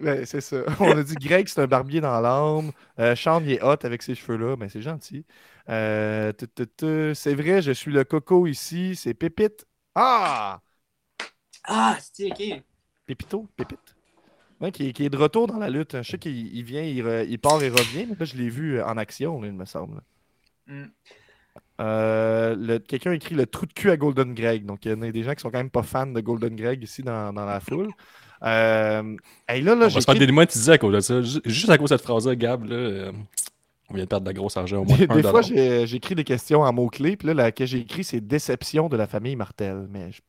Ben, 0.01 0.25
c'est 0.25 0.41
ça. 0.41 0.57
On 0.79 0.97
a 0.97 1.03
dit 1.03 1.15
Greg, 1.15 1.47
c'est 1.47 1.61
un 1.61 1.67
barbier 1.67 2.01
dans 2.01 2.19
l'âme. 2.21 2.71
Euh, 2.99 3.15
il 3.43 3.51
est 3.51 3.61
hot 3.63 3.75
avec 3.83 4.01
ses 4.01 4.15
cheveux-là. 4.15 4.55
Ben, 4.55 4.69
c'est 4.69 4.81
gentil. 4.81 5.25
Euh, 5.69 6.33
c'est 7.13 7.35
vrai, 7.35 7.61
je 7.61 7.71
suis 7.71 7.91
le 7.91 8.03
coco 8.03 8.47
ici. 8.47 8.95
C'est 8.95 9.13
Pépite. 9.13 9.65
Ah! 9.95 10.61
Ah, 11.63 11.97
c'est 11.99 12.31
ok. 12.31 12.63
Pépito? 13.05 13.47
Pépite? 13.55 13.95
Ouais, 14.61 14.71
qui, 14.71 14.87
est- 14.89 14.93
qui 14.93 15.05
est 15.05 15.09
de 15.11 15.17
retour 15.17 15.47
dans 15.47 15.57
la 15.59 15.69
lutte. 15.69 16.01
Je 16.03 16.11
sais 16.11 16.19
qu'il 16.19 16.55
il 16.55 16.63
vient, 16.63 16.83
il, 16.83 17.03
re- 17.03 17.27
il 17.29 17.39
part 17.39 17.61
et 17.63 17.69
revient. 17.69 18.07
Mais 18.07 18.15
là, 18.19 18.25
je 18.25 18.35
l'ai 18.37 18.49
vu 18.49 18.79
euh, 18.79 18.85
en 18.87 18.97
action, 18.97 19.41
là, 19.41 19.47
il 19.47 19.53
me 19.53 19.65
semble. 19.65 20.01
Mm. 20.67 20.91
Euh, 21.79 22.55
le- 22.55 22.79
Quelqu'un 22.79 23.11
a 23.11 23.15
écrit 23.15 23.35
le 23.35 23.45
trou 23.47 23.65
de 23.65 23.73
cul 23.73 23.89
à 23.91 23.97
Golden 23.97 24.33
Greg. 24.33 24.65
Donc, 24.65 24.85
il 24.85 24.91
y 24.91 24.93
en 24.93 25.01
a 25.01 25.11
des 25.11 25.23
gens 25.23 25.33
qui 25.33 25.41
sont 25.41 25.51
quand 25.51 25.57
même 25.57 25.71
pas 25.71 25.83
fans 25.83 26.07
de 26.07 26.19
Golden 26.21 26.55
Greg 26.55 26.83
ici 26.83 27.01
dans, 27.03 27.33
dans 27.33 27.45
la 27.45 27.59
foule. 27.59 27.93
Euh, 28.43 29.15
hey, 29.47 29.61
là, 29.61 29.75
là, 29.75 29.85
On 29.85 29.89
va 29.89 29.89
se 29.89 29.99
faire 30.05 30.15
écrit- 30.15 30.25
démonétiser 30.25 30.71
à 30.73 30.77
cause 30.77 30.93
de 30.93 30.99
ça. 30.99 31.21
Ju- 31.21 31.39
Juste 31.45 31.69
à 31.69 31.77
cause 31.77 31.89
de 31.91 31.95
cette 31.97 32.05
phrase-là, 32.05 32.35
Gab, 32.35 32.65
là, 32.65 32.75
euh, 32.75 33.11
on 33.89 33.93
vient 33.93 34.03
de 34.03 34.09
perdre 34.09 34.25
de 34.25 34.29
la 34.29 34.33
grosse 34.33 34.57
argent 34.57 34.77
au 34.79 34.85
moins. 34.85 34.97
Des, 34.97 35.07
des 35.07 35.21
fois, 35.23 35.41
écrit 35.43 36.15
des 36.15 36.23
questions 36.23 36.61
en 36.61 36.73
mots-clés, 36.73 37.17
puis 37.17 37.27
là, 37.27 37.33
la 37.33 37.51
que 37.51 37.65
j'ai 37.65 37.79
écrit, 37.79 38.03
c'est 38.03 38.21
déception 38.21 38.89
de 38.89 38.97
la 38.97 39.05
famille 39.07 39.35
Martel. 39.35 39.87
Mais 39.91 40.11
je... 40.11 40.21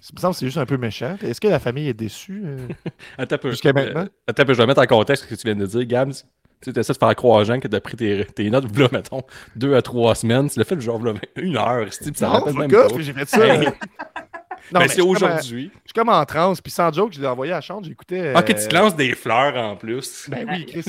ça 0.00 0.10
me 0.14 0.20
semble 0.20 0.34
que 0.34 0.40
c'est 0.40 0.46
juste 0.46 0.58
un 0.58 0.66
peu 0.66 0.76
méchant. 0.76 1.16
Est-ce 1.22 1.40
que 1.40 1.48
la 1.48 1.58
famille 1.60 1.88
est 1.88 1.94
déçue? 1.94 2.42
euh? 2.44 2.68
Attends 3.18 3.36
un 3.36 3.38
peu. 3.38 3.50
Jusqu'à 3.50 3.72
maintenant? 3.72 4.00
Euh, 4.02 4.08
attends 4.26 4.44
je 4.46 4.52
vais 4.52 4.66
mettre 4.66 4.82
en 4.82 4.86
contexte 4.86 5.24
ce 5.24 5.28
que 5.28 5.34
tu 5.34 5.46
viens 5.46 5.56
de 5.56 5.64
dire, 5.66 5.84
Gab. 5.86 6.12
Tu 6.60 6.70
essaies 6.76 6.92
de 6.92 6.98
faire 6.98 7.14
croire 7.14 7.40
aux 7.40 7.44
gens 7.44 7.60
que 7.60 7.68
tu 7.68 7.76
as 7.76 7.80
pris 7.80 7.96
tes, 7.96 8.24
tes 8.24 8.50
notes, 8.50 8.76
là, 8.76 8.88
mettons, 8.90 9.22
deux 9.54 9.76
à 9.76 9.80
trois 9.82 10.16
semaines. 10.16 10.50
Tu 10.50 10.58
l'as 10.58 10.64
fait 10.64 10.80
genre 10.80 11.00
là, 11.04 11.14
une 11.36 11.56
heure, 11.56 11.86
ça 11.92 12.04
non, 12.20 12.32
rappelle 12.32 12.54
même 12.54 12.68
pas. 12.70 12.88
j'ai 12.98 13.12
fait 13.12 13.28
ça. 13.28 13.38
Non, 14.72 14.80
Ben, 14.80 14.80
mais 14.80 14.88
c'est 14.88 14.96
je 14.96 15.02
suis 15.02 15.02
comme, 15.02 15.08
euh, 15.08 15.26
aujourd'hui. 15.34 15.70
Je 15.74 15.78
suis 15.88 15.92
comme 15.94 16.08
en 16.10 16.24
transe, 16.24 16.60
puis 16.60 16.70
sans 16.72 16.92
joke, 16.92 17.12
je 17.12 17.20
l'ai 17.20 17.26
envoyé 17.26 17.52
à 17.52 17.60
Chante, 17.60 17.84
j'écoutais. 17.84 18.34
Ok, 18.36 18.50
euh, 18.50 18.54
tu 18.54 18.68
te 18.68 18.74
lances 18.74 18.94
des 18.96 19.14
fleurs 19.14 19.56
en 19.56 19.76
plus. 19.76 20.28
Ben 20.28 20.46
oui, 20.50 20.66
Chris. 20.66 20.82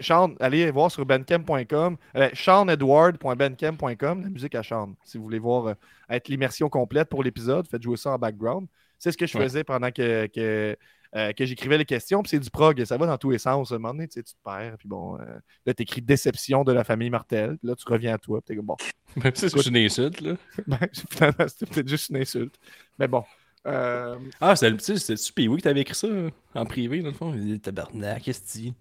Sean, 0.00 0.34
allez 0.40 0.70
voir 0.70 0.90
sur 0.90 1.04
bandcamp.com. 1.06 1.96
Euh, 2.16 2.28
SeanEdward.bandcamp.com, 2.34 4.22
la 4.22 4.28
musique 4.30 4.54
à 4.54 4.62
Sean. 4.62 4.94
Si 5.04 5.18
vous 5.18 5.24
voulez 5.24 5.38
voir 5.38 5.66
euh, 5.68 5.74
être 6.10 6.28
l'immersion 6.28 6.68
complète 6.68 7.08
pour 7.08 7.22
l'épisode, 7.22 7.66
faites 7.68 7.82
jouer 7.82 7.96
ça 7.96 8.10
en 8.10 8.18
background. 8.18 8.66
C'est 8.98 9.12
ce 9.12 9.16
que 9.16 9.26
je 9.26 9.36
Ouais. 9.38 9.44
faisais 9.44 9.64
pendant 9.64 9.90
que, 9.90 10.26
que, 10.26 10.76
euh, 11.16 11.32
que 11.32 11.44
j'écrivais 11.44 11.78
les 11.78 11.84
questions. 11.84 12.22
Puis 12.22 12.30
c'est 12.30 12.38
du 12.38 12.50
prog, 12.50 12.82
ça 12.84 12.96
va 12.96 13.06
dans 13.06 13.18
tous 13.18 13.30
les 13.30 13.38
sens. 13.38 13.72
À 13.72 13.74
un 13.74 13.78
moment 13.78 13.94
donné, 13.94 14.08
tu 14.08 14.14
sais, 14.14 14.22
tu 14.22 14.32
te 14.34 14.38
perds. 14.44 14.76
Puis 14.78 14.88
bon, 14.88 15.16
euh, 15.18 15.24
là, 15.66 15.74
t'écris 15.74 16.02
déception 16.02 16.64
de 16.64 16.72
la 16.72 16.84
famille 16.84 17.10
Martel. 17.10 17.56
Puis 17.58 17.68
là, 17.68 17.74
tu 17.74 17.84
reviens 17.86 18.14
à 18.14 18.18
toi. 18.18 18.40
Puis 18.40 18.48
t'es 18.48 18.56
comme 18.56 18.66
bon. 18.66 18.76
Même 19.22 19.34
si 19.34 19.50
c'est 19.50 19.66
une 19.66 19.76
insulte, 19.76 20.20
là. 20.20 20.34
Ben, 20.66 20.78
finalement, 21.10 21.48
c'était 21.48 21.66
peut-être 21.66 21.88
juste 21.88 22.10
une 22.10 22.18
insulte. 22.18 22.54
Mais 22.98 23.08
bon. 23.08 23.24
Euh, 23.66 24.16
Ah, 24.40 24.56
c'est 24.56 24.74
tu 24.76 24.82
sais, 24.84 24.96
c'est-tu 24.96 25.32
Pee-Wee 25.32 25.58
que 25.58 25.62
t'avais 25.62 25.80
écrit 25.82 25.94
ça 25.94 26.08
en 26.54 26.64
privé, 26.64 27.00
dans 27.00 27.08
le 27.08 27.14
fond? 27.14 27.32
Il 27.34 27.44
dit 27.44 27.60
tabarnak, 27.60 28.22
qu'est-ce 28.22 28.40
que? 28.40 28.74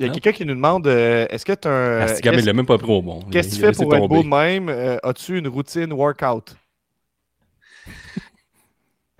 Il 0.00 0.06
y 0.06 0.08
a 0.08 0.12
quelqu'un 0.12 0.32
qui 0.32 0.46
nous 0.46 0.54
demande 0.54 0.86
euh, 0.86 1.26
est-ce 1.28 1.44
que 1.44 1.52
tu 1.52 1.68
as 1.68 1.70
un. 1.70 2.00
Ah, 2.00 2.08
c'est 2.08 2.22
Gab, 2.22 2.34
il 2.34 2.44
l'a 2.44 2.54
même 2.54 2.64
pas 2.64 2.78
pris 2.78 2.90
au 2.90 3.02
bon. 3.02 3.20
Qu'est-ce 3.30 3.50
que 3.50 3.54
tu 3.56 3.60
fais 3.60 3.72
pour 3.72 3.94
être 3.94 4.08
beau 4.08 4.22
tomber. 4.22 4.22
de 4.22 4.28
même? 4.28 4.68
Euh, 4.70 4.96
As-tu 5.02 5.38
une 5.38 5.46
routine 5.46 5.92
workout? 5.92 6.56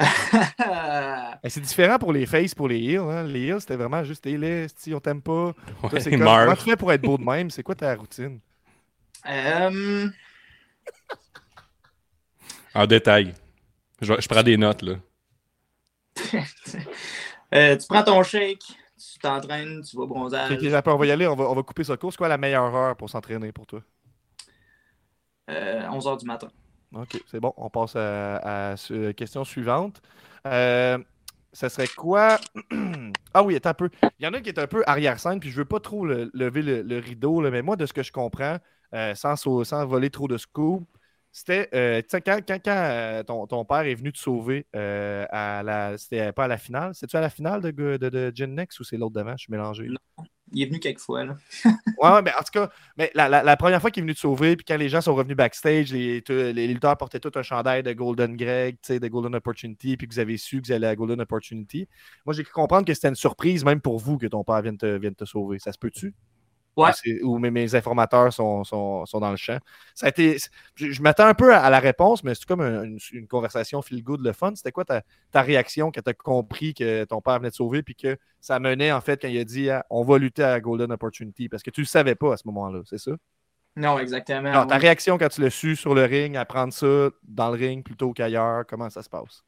C'est 1.49 1.61
différent 1.61 1.99
pour 1.99 2.13
les 2.13 2.27
faces, 2.27 2.55
pour 2.55 2.69
les 2.69 2.79
heels. 2.79 2.99
hein. 3.01 3.25
Les 3.25 3.41
heels, 3.47 3.61
c'était 3.61 3.77
vraiment 3.77 4.05
juste 4.05 4.25
laid, 4.27 4.69
si 4.77 4.95
on 4.95 5.01
t'aime 5.01 5.23
pas. 5.23 5.55
Toi, 5.89 5.91
Ouais, 5.93 6.01
c'est 6.01 6.11
il 6.11 6.19
comme, 6.19 6.37
comment 6.39 6.55
tu 6.55 6.63
fais 6.65 6.77
pour 6.77 6.93
être 6.93 7.03
beau 7.03 7.19
de 7.19 7.25
même? 7.25 7.51
C'est 7.51 7.63
quoi 7.63 7.75
ta 7.75 7.95
routine? 7.95 8.41
Euh, 9.27 10.09
En 12.75 12.87
détail. 12.87 13.35
Je, 14.01 14.15
je 14.19 14.29
prends 14.29 14.43
des 14.43 14.57
notes, 14.57 14.83
là. 14.83 14.95
euh, 17.55 17.77
tu 17.77 17.87
prends 17.89 18.03
ton 18.03 18.23
shake, 18.23 18.63
tu 18.99 19.19
t'entraînes, 19.21 19.83
tu 19.83 19.97
vas 19.97 20.07
bronzage. 20.07 20.53
Ok, 20.53 20.63
ok, 20.63 20.73
après, 20.73 20.93
on 20.93 20.97
va 20.99 21.07
y 21.07 21.11
aller, 21.11 21.27
on 21.27 21.37
va, 21.37 21.45
on 21.51 21.55
va 21.55 21.63
couper 21.63 21.85
ce 21.85 21.93
cours. 21.95 22.13
C'est 22.13 22.19
quoi 22.19 22.29
la 22.29 22.39
meilleure 22.39 22.75
heure 22.75 22.97
pour 22.97 23.09
s'entraîner 23.11 23.53
pour 23.53 23.67
toi? 23.67 23.83
Euh, 25.51 25.83
11h 25.89 26.17
du 26.19 26.27
matin. 26.27 26.51
Ok, 26.95 27.23
c'est 27.27 27.41
bon. 27.41 27.53
On 27.57 27.71
passe 27.71 27.95
à, 27.97 28.75
la 28.91 29.13
question 29.13 29.45
suivante. 29.45 30.03
Euh, 30.47 30.99
ça 31.53 31.69
serait 31.69 31.89
quoi? 31.89 32.39
Ah 33.33 33.45
oui, 33.45 33.55
un 33.67 33.75
peu. 33.75 33.91
Il 34.19 34.25
y 34.25 34.27
en 34.27 34.33
a 34.33 34.41
qui 34.41 34.49
est 34.49 34.59
un 34.59 34.67
peu 34.67 34.83
arrière-scène, 34.87 35.39
puis 35.39 35.51
je 35.51 35.57
veux 35.57 35.65
pas 35.65 35.79
trop 35.79 36.05
le- 36.05 36.31
lever 36.35 36.63
le, 36.63 36.99
rideau, 36.99 37.41
mais 37.49 37.63
moi, 37.63 37.77
de 37.77 37.87
ce 37.87 37.93
que 37.93 38.03
je 38.03 38.11
comprends, 38.11 38.59
euh, 38.93 39.15
sans, 39.15 39.37
sans 39.37 39.87
voler 39.87 40.11
trop 40.11 40.27
de 40.27 40.37
scoop, 40.37 40.85
c'était 41.33 41.69
euh, 41.75 42.01
tu 42.03 42.09
sais, 42.11 42.21
quand, 42.21 42.41
quand, 42.47 42.59
quand, 42.65 42.71
euh, 42.77 43.23
ton, 43.23 43.47
ton 43.47 43.65
père 43.65 43.81
est 43.83 43.95
venu 43.95 44.13
te 44.13 44.19
sauver 44.19 44.67
euh, 44.75 45.25
à 45.31 45.63
la. 45.63 45.97
C'était 45.97 46.33
pas 46.33 46.45
à 46.45 46.49
la 46.49 46.59
finale. 46.59 46.93
C'est-tu 46.95 47.17
à 47.17 47.21
la 47.21 47.31
finale 47.31 47.61
de, 47.63 47.71
de, 47.71 48.09
de 48.09 48.33
Gen 48.35 48.55
Next 48.55 48.81
ou 48.81 48.85
c'est 48.85 48.97
l'autre 48.97 49.15
devant? 49.15 49.33
Je 49.37 49.45
suis 49.45 49.53
mélangé. 49.53 49.89
Il 50.53 50.63
est 50.63 50.67
venu 50.67 50.81
quelques 50.81 50.99
fois. 50.99 51.25
Là. 51.25 51.37
Ouais, 52.03 52.23
mais 52.23 52.33
en 52.33 52.39
tout 52.43 52.51
cas, 52.53 52.71
mais 52.97 53.11
la, 53.15 53.29
la- 53.29 53.43
la 53.45 53.57
première 53.57 53.81
fois 53.81 53.91
qu'il 53.91 54.01
est 54.01 54.05
venu 54.05 54.15
te 54.15 54.19
sauver, 54.21 54.57
puis 54.57 54.65
quand 54.65 54.77
les 54.79 54.89
gens 54.89 55.01
sont 55.03 55.15
revenus 55.15 55.37
backstage, 55.37 55.93
les, 55.93 56.23
les, 56.29 56.67
lutteurs 56.67 56.97
portaient 56.97 57.21
tout 57.21 57.31
un 57.35 57.43
chandail 57.43 57.83
de 57.83 57.93
Golden 57.93 58.37
Greg, 58.37 58.77
tu 58.83 58.95
sais, 58.95 59.01
de 59.01 59.07
Golden 59.07 59.35
Opportunity, 59.35 59.97
puis 59.99 60.09
que 60.09 60.15
vous 60.15 60.19
avez 60.19 60.37
su 60.39 60.61
que 60.63 60.67
vous 60.67 60.73
allez 60.73 60.87
à 60.87 60.97
Golden 60.97 61.21
Opportunity. 61.21 61.87
Moi, 62.25 62.33
j'ai 62.35 62.43
cru 62.43 62.53
comprendre 62.53 62.87
que 62.87 62.95
c'était 62.95 63.09
une 63.09 63.15
surprise, 63.17 63.65
même 63.65 63.81
pour 63.83 63.99
vous, 63.99 64.17
que 64.19 64.27
ton 64.27 64.43
père 64.43 64.63
vienne 64.63 64.79
te, 64.79 64.87
vienne 64.99 65.15
te 65.15 65.25
sauver. 65.27 65.59
Ça 65.59 65.73
se 65.73 65.79
peut-tu? 65.79 66.15
Ouais. 66.77 66.95
Ou 67.23 67.39
mes, 67.39 67.51
mes 67.51 67.75
informateurs 67.75 68.33
sont, 68.33 68.65
sont, 68.65 69.05
sont 69.07 69.21
dans 69.21 69.31
le 69.31 69.37
champ. 69.37 69.59
Ça 69.95 70.07
a 70.07 70.09
été, 70.11 70.37
je, 70.75 70.91
je 70.91 71.03
m'attends 71.03 71.27
un 71.27 71.35
peu 71.35 71.55
à, 71.55 71.61
à 71.63 71.71
la 71.71 71.81
réponse, 71.81 72.25
mais 72.25 72.35
c'est 72.35 72.47
comme 72.47 72.61
un- 72.61 72.85
une, 72.85 72.99
une 73.13 73.27
conversation 73.29 73.83
feel 73.83 74.03
good, 74.03 74.21
le 74.23 74.33
fun. 74.33 74.55
C'était 74.55 74.73
quoi 74.73 74.85
ta, 74.85 75.03
ta 75.31 75.43
réaction 75.43 75.91
quand 75.93 76.03
tu 76.03 76.11
as 76.11 76.15
compris 76.15 76.75
que 76.75 77.05
ton 77.05 77.21
père 77.21 77.39
venait 77.39 77.51
te 77.51 77.57
sauver, 77.57 77.83
puis 77.83 77.95
que 77.95 78.17
ça 78.41 78.59
menait, 78.61 78.93
en 78.93 79.01
fait, 79.01 79.21
quand 79.23 79.29
il 79.29 79.39
a 79.39 79.45
dit 79.45 79.71
ah, 79.71 79.85
on 79.91 80.03
va 80.05 80.19
lutter 80.19 80.43
à 80.45 80.61
Golden 80.61 80.93
Opportunity? 80.93 81.49
Parce 81.49 81.63
que 81.63 81.71
tu 81.71 81.81
le 81.83 81.87
savais 81.87 82.15
pas 82.15 82.35
à 82.35 82.37
ce 82.37 82.47
moment-là, 82.49 82.81
c'est 82.87 82.99
ça? 82.99 83.13
Non, 83.77 83.99
exactement. 83.99 84.49
Alors, 84.53 84.67
ta 84.69 84.77
oui. 84.77 84.79
réaction 84.79 85.19
quand 85.19 85.29
tu 85.29 85.41
l'as 85.41 85.51
su 85.51 85.75
sur 85.77 85.93
le 85.95 86.05
ring, 86.05 86.37
à 86.37 86.45
prendre 86.45 86.73
ça 86.73 87.11
dans 87.25 87.51
le 87.51 87.57
ring 87.57 87.85
plutôt 87.85 88.13
qu'ailleurs, 88.13 88.65
comment 88.67 88.91
ça 88.91 89.03
se 89.03 89.09
passe? 89.11 89.45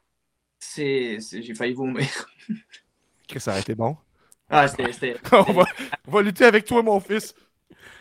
C'est, 0.58 1.18
J'ai 1.20 1.54
failli 1.54 1.74
vomir. 1.74 2.08
Que 3.28 3.40
ça 3.40 3.54
a 3.54 3.58
été 3.58 3.74
bon. 3.74 3.96
Ah, 4.53 4.69
c'était. 4.69 4.93
c'était- 4.93 5.17
on, 5.33 5.53
va, 5.53 5.65
on 6.07 6.11
va 6.12 6.23
lutter 6.23 6.45
avec 6.45 6.65
toi, 6.67 6.83
mon 6.83 7.01
fils. 7.01 7.35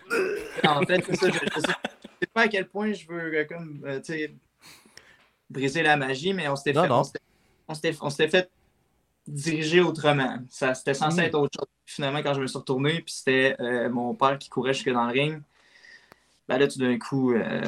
En 0.68 0.82
fait, 0.86 1.02
c'est 1.06 1.16
ça. 1.16 1.28
Je, 1.30 1.34
je 1.34 1.60
sais, 1.62 2.28
pas 2.34 2.42
à 2.42 2.48
quel 2.50 2.68
point 2.68 2.92
je 2.94 3.08
veux 3.08 3.34
euh, 3.34 3.46
comme, 3.46 3.82
euh, 3.86 4.00
tu 4.02 4.14
sais, 4.14 4.36
briser 5.50 5.82
la 5.84 5.96
magie, 5.98 6.34
mais 6.34 6.48
on 6.50 6.56
s'était 6.56 6.74
fait, 6.80 6.88
non. 6.88 7.02
on 7.68 7.74
s'était- 8.10 8.28
fait 8.28 8.50
diriger 9.28 9.82
autrement. 9.82 10.38
Ça, 10.50 10.74
c'était 10.74 10.94
censé 10.94 11.22
Mm. 11.22 11.26
être 11.26 11.36
autre 11.36 11.58
chose. 11.58 11.68
Finalement, 11.86 12.22
quand 12.22 12.34
je 12.34 12.42
me 12.42 12.48
suis 12.48 12.58
retourné, 12.58 13.02
puis 13.02 13.14
c'était 13.14 13.56
euh, 13.60 13.90
mon 13.90 14.14
père 14.14 14.38
qui 14.38 14.50
courait 14.50 14.74
jusque 14.74 14.92
dans 14.92 15.06
le 15.06 15.12
ring, 15.14 15.42
ben 16.48 16.58
là, 16.58 16.68
tout 16.68 16.80
d'un 16.80 16.98
coup, 17.00 17.34
euh, 17.34 17.62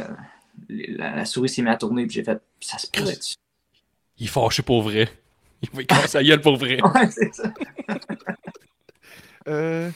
la, 0.69 1.15
la 1.15 1.26
souris 1.26 1.50
s'est 1.50 1.62
mise 1.62 1.72
à 1.72 1.78
tourner, 1.78 2.06
puis 2.06 2.15
j'ai 2.15 2.24
fait, 2.24 2.41
ça 2.60 2.78
se 2.78 2.88
pourrait-tu? 2.88 3.36
Il 4.17 4.26
est 4.26 4.30
fâché 4.30 4.62
pour 4.63 4.82
vrai. 4.82 5.08
Il 5.62 5.69
va 5.72 5.84
casser 5.86 6.17
la 6.17 6.24
gueule 6.26 6.41
pour 6.41 6.58
vrai. 6.58 6.78
Ouais, 6.93 7.10
c'est 7.10 7.34
ça. 7.34 7.54
Euh, 9.47 9.91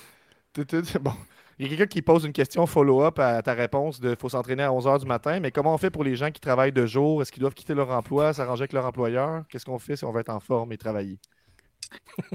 bon. 1.02 1.14
Il 1.60 1.64
y 1.64 1.66
a 1.66 1.70
quelqu'un 1.70 1.88
qui 1.88 2.02
pose 2.04 2.24
une 2.24 2.34
question 2.34 2.68
follow-up 2.68 3.18
à 3.18 3.42
ta 3.42 3.54
réponse 3.54 4.00
de 4.00 4.16
faut 4.20 4.30
s'entraîner 4.30 4.62
à 4.64 4.70
11h 4.70 5.00
du 5.00 5.08
matin, 5.08 5.40
mais 5.40 5.52
comment 5.52 5.74
on 5.74 5.78
fait 5.80 5.90
pour 5.90 6.04
les 6.04 6.16
gens 6.16 6.30
qui 6.30 6.40
travaillent 6.40 6.72
de 6.72 6.86
jour? 6.86 7.22
Est-ce 7.22 7.32
qu'ils 7.32 7.42
doivent 7.42 7.56
quitter 7.56 7.74
leur 7.74 7.90
emploi, 7.90 8.32
s'arranger 8.34 8.64
avec 8.64 8.74
leur 8.74 8.86
employeur? 8.86 9.44
Qu'est-ce 9.50 9.66
qu'on 9.66 9.80
fait 9.80 9.96
si 9.96 10.06
on 10.06 10.12
veut 10.12 10.22
être 10.22 10.30
en 10.30 10.40
forme 10.40 10.72
et 10.72 10.78
travailler? 10.78 11.18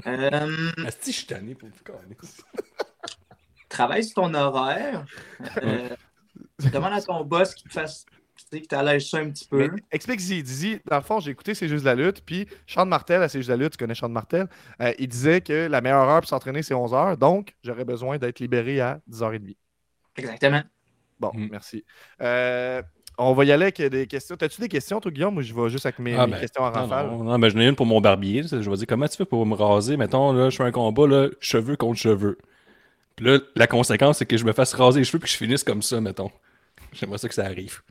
Euh, 0.07 0.71
Asti, 0.85 1.11
je 1.11 1.17
suis 1.17 1.27
tanné 1.27 1.55
pour 1.55 1.69
le 1.69 1.73
travaille 3.69 4.03
sur 4.03 4.15
ton 4.15 4.33
horaire. 4.33 5.05
Euh, 5.61 5.89
demande 6.71 6.93
à 6.93 7.01
ton 7.01 7.23
boss 7.23 7.53
qu'il 7.55 7.69
te 7.69 7.73
fasse, 7.73 8.05
qu'il 8.59 8.67
t'allège 8.67 9.09
ça 9.09 9.17
un 9.19 9.29
petit 9.29 9.47
peu. 9.47 9.69
Explique-y, 9.91 10.43
dis 10.43 10.79
dans 10.89 10.97
le 10.97 11.01
fond, 11.03 11.19
j'ai 11.19 11.31
écouté 11.31 11.53
C'est 11.55 11.67
juste 11.67 11.85
la 11.85 11.95
lutte, 11.95 12.21
puis 12.25 12.47
Sean 12.67 12.85
Martel 12.85 13.21
à 13.23 13.29
C'est 13.29 13.39
juste 13.39 13.49
la 13.49 13.57
lutte, 13.57 13.71
tu 13.73 13.77
connais 13.77 13.95
Sean 13.95 14.09
Martel, 14.09 14.47
euh, 14.81 14.93
il 14.99 15.07
disait 15.07 15.41
que 15.41 15.67
la 15.67 15.81
meilleure 15.81 16.07
heure 16.09 16.21
pour 16.21 16.29
s'entraîner, 16.29 16.63
c'est 16.63 16.73
11h, 16.73 17.17
donc 17.17 17.55
j'aurais 17.63 17.85
besoin 17.85 18.17
d'être 18.17 18.39
libéré 18.39 18.79
à 18.81 18.99
10h30. 19.07 19.55
Exactement. 20.17 20.61
Bon, 21.19 21.31
Mm. 21.33 21.47
merci. 21.51 21.83
Euh, 22.21 22.81
on 23.17 23.33
va 23.33 23.45
y 23.45 23.51
aller 23.51 23.65
avec 23.65 23.79
des 23.81 24.07
questions. 24.07 24.35
T'as-tu 24.35 24.59
des 24.59 24.67
questions, 24.67 24.99
toi, 24.99 25.11
Guillaume, 25.11 25.37
ou 25.37 25.41
je 25.41 25.53
vais 25.53 25.69
juste 25.69 25.85
avec 25.85 25.99
mes, 25.99 26.15
Ah, 26.15 26.25
mes 26.25 26.33
ben, 26.33 26.39
questions 26.39 26.63
en 26.63 26.67
Non, 26.71 26.73
rafale? 26.73 27.07
non, 27.11 27.23
non, 27.23 27.37
mais 27.37 27.49
j'en 27.51 27.59
ai 27.59 27.67
une 27.67 27.75
pour 27.75 27.85
mon 27.85 28.01
barbier. 28.01 28.43
Je 28.43 28.55
vais 28.69 28.75
dire, 28.75 28.87
comment 28.87 29.07
tu 29.07 29.17
fais 29.17 29.25
pour 29.25 29.45
me 29.45 29.53
raser? 29.55 29.97
Mettons, 29.97 30.33
là, 30.33 30.49
je 30.49 30.55
fais 30.57 30.63
un 30.63 30.71
combat, 30.71 31.05
là, 31.07 31.29
cheveux 31.39 31.75
contre 31.75 31.99
cheveux. 31.99 32.37
Puis 33.15 33.25
là, 33.27 33.37
la 33.55 33.67
conséquence, 33.67 34.17
c'est 34.17 34.25
que 34.25 34.35
je 34.37 34.43
me 34.45 34.51
fasse 34.53 34.73
raser 34.73 34.99
les 34.99 35.03
cheveux 35.05 35.19
puis 35.19 35.27
que 35.27 35.31
je 35.31 35.37
finisse 35.37 35.63
comme 35.63 35.83
ça, 35.83 36.01
mettons. 36.01 36.31
J'aimerais 36.93 37.19
ça 37.19 37.27
que 37.27 37.35
ça 37.35 37.45
arrive. 37.45 37.81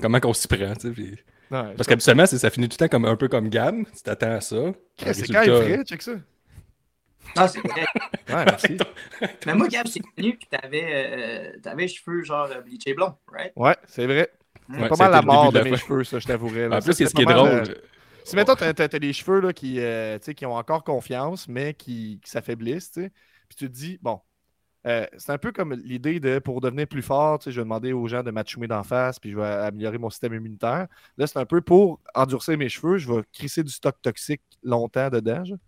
Comment 0.00 0.20
qu'on 0.20 0.32
s'y 0.34 0.48
prend, 0.48 0.74
tu 0.74 0.88
sais. 0.88 0.90
puis- 0.90 1.16
Ouais, 1.50 1.74
Parce 1.76 1.86
qu'habituellement, 1.86 2.26
c'est- 2.26 2.38
ça 2.38 2.50
finit 2.50 2.68
tout 2.68 2.74
le 2.80 2.86
temps 2.86 2.90
comme, 2.90 3.04
un 3.04 3.14
peu 3.16 3.28
comme 3.28 3.48
Gab. 3.48 3.76
Tu 3.94 4.02
t'attends 4.02 4.32
à 4.32 4.40
ça. 4.40 4.56
C'est 4.98 5.06
Résultat- 5.06 5.46
quand 5.46 5.52
même 5.52 5.62
vrai, 5.74 5.84
check 5.84 6.02
ça. 6.02 6.12
Non, 7.36 7.48
c'est 7.48 7.60
vrai. 7.60 7.86
Ouais, 8.28 8.44
merci. 8.44 8.76
Mais 9.46 9.54
moi, 9.54 9.68
Gab, 9.68 9.86
c'est 9.86 10.00
connu 10.00 10.36
que 10.38 10.44
t'avais 10.50 10.84
euh, 11.54 11.58
t'avais 11.62 11.82
les 11.82 11.88
cheveux 11.88 12.22
genre 12.24 12.48
euh, 12.50 12.60
bleachés 12.60 12.94
blonds, 12.94 13.14
right? 13.32 13.52
Ouais, 13.54 13.76
c'est 13.86 14.06
vrai. 14.06 14.30
Ouais, 14.68 14.76
C'est 14.76 14.82
ça 14.82 14.88
pas 14.88 14.96
mal 14.96 15.10
la 15.12 15.22
mort 15.22 15.52
de, 15.52 15.58
de 15.58 15.64
la 15.64 15.70
mes 15.70 15.76
cheveux, 15.76 16.02
ça, 16.02 16.18
je 16.18 16.26
t'avouerais. 16.26 16.66
En 16.66 16.80
plus, 16.80 16.92
c'est 16.92 17.06
ce 17.06 17.14
qui 17.14 17.22
est 17.22 17.24
drôle, 17.24 17.48
euh, 17.48 17.64
Si 18.24 18.34
mettons, 18.34 18.56
t'as, 18.56 18.88
des 18.88 19.12
cheveux 19.12 19.40
là, 19.40 19.52
qui, 19.52 19.78
euh, 19.78 20.18
tu 20.18 20.24
sais, 20.24 20.34
qui 20.34 20.44
ont 20.46 20.54
encore 20.56 20.82
confiance, 20.82 21.46
mais 21.46 21.74
qui, 21.74 22.18
qui 22.24 22.28
s'affaiblissent, 22.30 22.90
tu 22.90 23.02
sais, 23.04 23.12
puis 23.48 23.56
tu 23.56 23.66
te 23.68 23.72
dis, 23.72 23.98
bon, 24.02 24.20
euh, 24.86 25.06
c'est 25.16 25.32
un 25.32 25.38
peu 25.38 25.52
comme 25.52 25.72
l'idée 25.72 26.20
de 26.20 26.38
pour 26.38 26.60
devenir 26.60 26.86
plus 26.86 27.02
fort, 27.02 27.40
je 27.44 27.50
vais 27.50 27.64
demander 27.64 27.92
aux 27.92 28.06
gens 28.06 28.22
de 28.22 28.30
m'achoumer 28.30 28.68
d'en 28.68 28.82
face, 28.84 29.18
puis 29.18 29.32
je 29.32 29.36
vais 29.36 29.44
améliorer 29.46 29.98
mon 29.98 30.10
système 30.10 30.34
immunitaire. 30.34 30.86
Là, 31.16 31.26
c'est 31.26 31.38
un 31.38 31.46
peu 31.46 31.60
pour 31.60 32.00
endurcir 32.14 32.56
mes 32.56 32.68
cheveux, 32.68 32.98
je 32.98 33.12
vais 33.12 33.22
crisser 33.32 33.64
du 33.64 33.72
stock 33.72 33.96
toxique 34.00 34.42
longtemps 34.62 35.10
dedans. 35.10 35.44
genre. 35.44 35.58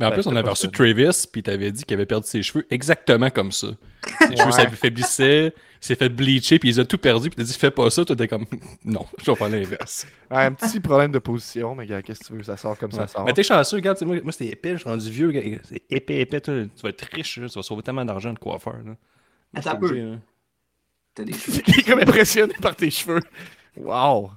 Mais 0.00 0.06
en 0.06 0.08
Ben, 0.08 0.14
plus, 0.14 0.26
on 0.26 0.34
avait 0.34 0.48
reçu 0.48 0.62
ça. 0.62 0.68
Travis, 0.72 1.26
puis 1.30 1.42
t'avais 1.42 1.70
dit 1.70 1.84
qu'il 1.84 1.94
avait 1.94 2.06
perdu 2.06 2.26
ses 2.26 2.42
cheveux 2.42 2.66
exactement 2.70 3.28
comme 3.28 3.52
ça. 3.52 3.68
Ses 4.18 4.34
cheveux 4.34 4.50
s'affaiblissaient, 4.50 5.48
il 5.48 5.86
s'est 5.86 5.94
fait 5.94 6.08
bleacher, 6.08 6.58
puis 6.58 6.70
il 6.70 6.80
a 6.80 6.86
tout 6.86 6.96
perdu, 6.96 7.28
puis 7.28 7.36
t'as 7.36 7.42
dit 7.42 7.52
fais 7.52 7.70
pas 7.70 7.90
ça, 7.90 8.02
toi 8.06 8.16
t'es 8.16 8.26
comme 8.26 8.46
non, 8.84 9.04
je 9.22 9.30
vais 9.30 9.36
faire 9.36 9.48
l'inverse. 9.50 10.06
Ouais, 10.30 10.44
un 10.44 10.52
petit 10.52 10.80
problème 10.80 11.10
de 11.12 11.18
position, 11.18 11.74
mais 11.74 11.86
gars, 11.86 12.00
qu'est-ce 12.00 12.20
que 12.20 12.26
tu 12.28 12.32
veux, 12.34 12.42
ça 12.42 12.56
sort 12.56 12.78
comme 12.78 12.92
ça 12.92 13.08
sort. 13.08 13.24
Mais 13.24 13.32
t'es 13.34 13.42
chanceux, 13.42 13.76
regarde, 13.76 14.00
moi, 14.02 14.16
moi 14.22 14.32
c'était 14.32 14.52
épais, 14.52 14.72
je 14.72 14.76
suis 14.76 14.88
rendu 14.88 15.10
vieux, 15.10 15.32
c'est 15.64 15.82
épais, 15.90 16.20
épais, 16.20 16.40
toi, 16.40 16.54
tu 16.54 16.82
vas 16.82 16.88
être 16.88 17.08
riche, 17.12 17.36
là, 17.38 17.48
tu 17.48 17.54
vas 17.56 17.62
sauver 17.62 17.82
tellement 17.82 18.04
d'argent 18.04 18.32
de 18.32 18.38
coiffeur. 18.38 18.76
Là. 18.84 18.96
Attends 19.54 19.72
un 19.72 19.76
peu. 19.76 20.18
T'as 21.14 21.24
des 21.24 21.32
cheveux. 21.32 21.62
Il 21.66 21.80
est 21.80 21.82
comme 21.82 21.98
impressionné 21.98 22.54
par 22.62 22.74
tes 22.74 22.90
cheveux. 22.90 23.20
Wow! 23.76 24.30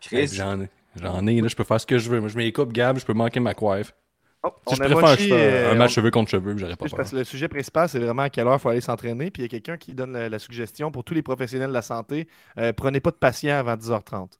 Chris. 0.00 0.28
J'en 0.34 0.60
ai, 0.60 0.68
j'en 1.00 1.26
ai, 1.26 1.40
là, 1.40 1.48
je 1.48 1.56
peux 1.56 1.64
faire 1.64 1.80
ce 1.80 1.86
que 1.86 1.98
je 1.98 2.10
veux. 2.10 2.20
Moi, 2.20 2.28
je 2.28 2.36
mets 2.36 2.44
les 2.44 2.52
coupes 2.52 2.72
Gab, 2.72 2.98
je 2.98 3.04
peux 3.06 3.14
manquer 3.14 3.40
ma 3.40 3.54
coiffe. 3.54 3.94
Oh, 4.42 4.54
Si 4.68 4.76
je 4.76 4.82
a 4.82 4.86
préfère 4.86 5.18
fais 5.18 5.32
euh, 5.32 5.72
un 5.72 5.74
match 5.74 5.92
on- 5.92 5.94
cheveux 5.94 6.10
contre 6.10 6.30
cheveux, 6.30 6.56
j'aurais 6.56 6.76
pas 6.76 6.86
parce 6.88 7.10
que 7.10 7.16
le 7.16 7.24
sujet 7.24 7.48
principal, 7.48 7.88
c'est 7.88 7.98
vraiment 7.98 8.22
à 8.22 8.30
quelle 8.30 8.46
heure 8.46 8.54
il 8.56 8.60
faut 8.60 8.68
aller 8.68 8.80
s'entraîner. 8.80 9.30
Puis 9.30 9.42
il 9.42 9.44
y 9.44 9.46
a 9.46 9.48
quelqu'un 9.48 9.76
qui 9.76 9.92
donne 9.94 10.12
la, 10.12 10.28
la 10.28 10.38
suggestion 10.38 10.90
pour 10.92 11.04
tous 11.04 11.14
les 11.14 11.22
professionnels 11.22 11.68
de 11.68 11.74
la 11.74 11.82
santé 11.82 12.28
euh, 12.58 12.72
prenez 12.72 13.00
pas 13.00 13.10
de 13.10 13.16
patient 13.16 13.56
avant 13.56 13.76
10h30. 13.76 14.38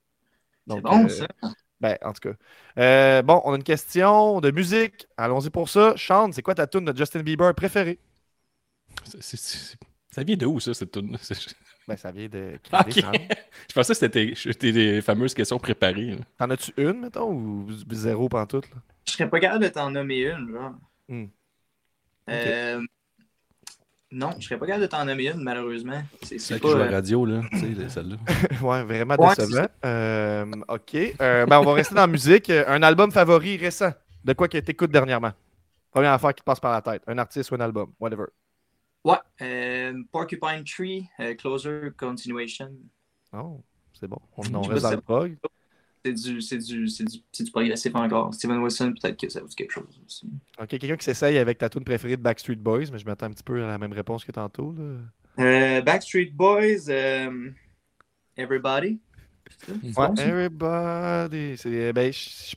C'est 0.67 0.81
Donc, 0.81 0.81
bon, 0.83 1.05
euh, 1.05 1.09
ça. 1.09 1.27
Ben, 1.81 1.97
en 2.03 2.13
tout 2.13 2.29
cas. 2.29 2.35
Euh, 2.79 3.21
bon, 3.21 3.41
on 3.45 3.53
a 3.53 3.55
une 3.57 3.63
question 3.63 4.39
de 4.41 4.51
musique. 4.51 5.07
Allons-y 5.17 5.49
pour 5.49 5.69
ça. 5.69 5.93
Sean, 5.97 6.31
c'est 6.31 6.41
quoi 6.41 6.55
ta 6.55 6.67
tune 6.67 6.85
de 6.85 6.95
Justin 6.97 7.21
Bieber 7.21 7.53
préférée? 7.53 7.99
C'est- 9.03 9.21
c'est- 9.21 9.37
c'est- 9.37 9.77
Ça 10.11 10.23
vient 10.23 10.35
de 10.37 10.45
où, 10.47 10.59
ça, 10.59 10.73
cette 10.73 10.91
tune 10.91 11.17
Ben, 11.87 11.95
ça 11.95 12.11
vient 12.11 12.27
de. 12.27 12.59
Je 12.89 13.73
pensais 13.73 13.93
que 13.93 13.97
c'était 13.99 14.33
c'était 14.35 14.71
des 14.73 15.01
fameuses 15.01 15.33
questions 15.33 15.57
préparées. 15.57 16.11
là. 16.11 16.17
T'en 16.37 16.49
as-tu 16.49 16.73
une, 16.77 17.01
mettons, 17.01 17.31
ou 17.31 17.67
zéro 17.91 18.27
pantoute? 18.27 18.69
Là? 18.69 18.75
Je 19.05 19.13
serais 19.13 19.29
pas 19.29 19.39
capable 19.39 19.63
de 19.63 19.69
t'en 19.69 19.89
nommer 19.89 20.19
une, 20.27 20.51
genre. 20.51 20.73
Hmm. 21.07 21.25
Euh, 22.29 22.81
Non, 24.11 24.31
je 24.37 24.45
serais 24.45 24.57
pas 24.59 24.65
capable 24.65 24.83
de 24.83 24.87
t'en 24.89 25.05
nommer 25.05 25.29
une, 25.31 25.41
malheureusement. 25.43 26.01
C'est 26.23 26.59
pas. 26.59 26.59
qui 26.59 26.67
joue 26.71 26.77
à 26.77 26.81
euh, 26.81 26.85
la 26.85 26.91
radio, 26.91 27.25
là, 27.25 27.41
tu 27.51 27.59
sais, 27.75 27.89
celle-là. 27.89 28.17
ouais, 28.61 28.83
vraiment 28.83 29.15
Ouais, 29.15 29.35
décevant. 29.35 29.67
Euh, 29.85 30.45
ok. 30.67 30.95
Euh, 31.21 31.45
ben, 31.45 31.59
on 31.59 31.63
va 31.63 31.73
rester 31.73 31.95
dans 31.95 32.01
la 32.01 32.07
musique. 32.07 32.49
Euh, 32.49 32.65
Un 32.67 32.83
album 32.83 33.11
favori 33.11 33.55
récent. 33.57 33.93
De 34.25 34.33
quoi 34.33 34.49
que 34.49 34.57
t'écoutes 34.57 34.91
dernièrement? 34.91 35.31
Première 35.91 36.11
affaire 36.11 36.33
qui 36.35 36.41
te 36.41 36.45
passe 36.45 36.59
par 36.59 36.73
la 36.73 36.81
tête. 36.81 37.01
Un 37.07 37.17
artiste 37.17 37.49
ou 37.51 37.55
un 37.55 37.61
album. 37.61 37.93
Whatever. 37.99 38.25
Ouais. 39.03 39.17
euh, 39.41 40.03
Porcupine 40.11 40.63
Tree, 40.65 41.07
euh, 41.19 41.33
Closer 41.35 41.89
Continuation. 41.97 42.71
Oh, 43.33 43.61
c'est 43.93 44.07
bon. 44.07 44.19
On, 44.35 44.43
sais 44.43 44.51
reste 44.69 44.73
pas 44.73 44.79
dans 44.89 44.95
le 44.95 45.01
prog. 45.01 45.37
C'est 46.05 46.13
du, 46.13 46.41
c'est 46.41 46.57
du, 46.59 46.87
c'est 46.87 47.03
du, 47.03 47.17
c'est 47.31 47.43
du 47.43 47.51
progressif 47.51 47.93
encore. 47.95 48.33
Steven 48.33 48.59
Wilson, 48.59 48.93
peut-être 49.01 49.19
que 49.19 49.29
ça 49.29 49.41
vous 49.41 49.47
dit 49.47 49.55
quelque 49.55 49.71
chose 49.71 49.99
aussi. 50.05 50.29
Ok, 50.59 50.67
quelqu'un 50.69 50.95
qui 50.95 51.03
s'essaye 51.05 51.37
avec 51.37 51.57
ta 51.57 51.69
tune 51.69 51.83
préférée 51.83 52.15
de 52.17 52.21
Backstreet 52.21 52.55
Boys, 52.57 52.85
mais 52.91 52.99
je 52.99 53.05
m'attends 53.05 53.25
un 53.25 53.31
petit 53.31 53.43
peu 53.43 53.63
à 53.63 53.67
la 53.67 53.77
même 53.77 53.91
réponse 53.93 54.23
que 54.23 54.31
tantôt. 54.31 54.73
Là. 54.77 55.43
Euh, 55.43 55.81
Backstreet 55.81 56.31
Boys, 56.33 56.89
euh, 56.89 57.49
Everybody. 58.37 58.99
C'est 59.65 59.71
Ouais, 59.71 60.07
bon, 60.07 60.15
ça? 60.15 60.25
everybody. 60.27 61.57
C'est 61.57 61.93
ben, 61.93 62.11
je- 62.13 62.19
je- 62.51 62.55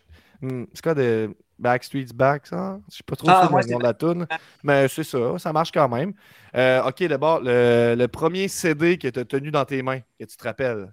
c'est 0.72 0.82
quoi 0.82 0.94
de 0.94 1.34
Backstreet's 1.58 2.12
Back, 2.12 2.46
ça? 2.46 2.80
Je 2.90 2.96
sais 2.96 3.02
pas 3.04 3.16
trop 3.16 3.32
Ah, 3.32 3.34
sûr 3.34 3.52
ouais, 3.52 3.62
le 3.62 3.66
nom 3.66 3.78
de 3.78 3.82
la 3.84 3.94
tune, 3.94 4.26
mais 4.62 4.88
c'est 4.88 5.04
ça, 5.04 5.38
ça 5.38 5.52
marche 5.52 5.72
quand 5.72 5.88
même. 5.88 6.14
Euh, 6.54 6.82
ok, 6.84 7.04
d'abord, 7.04 7.40
le, 7.40 7.94
le 7.96 8.08
premier 8.08 8.48
CD 8.48 8.98
que 8.98 9.08
tu 9.08 9.18
as 9.20 9.24
tenu 9.24 9.50
dans 9.50 9.64
tes 9.64 9.82
mains, 9.82 10.00
que 10.18 10.24
tu 10.24 10.36
te 10.36 10.44
rappelles? 10.44 10.92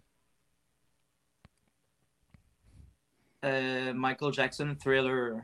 Euh, 3.45 3.93
Michael 3.93 4.31
Jackson, 4.33 4.75
Thriller. 4.79 5.41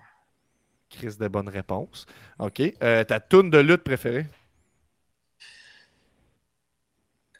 Chris 0.89 1.17
de 1.19 1.27
bonnes 1.27 1.49
réponses. 1.49 2.05
Ok. 2.39 2.61
Euh, 2.81 3.03
ta 3.03 3.19
tune 3.19 3.49
de 3.49 3.57
lutte 3.59 3.83
préférée? 3.83 4.27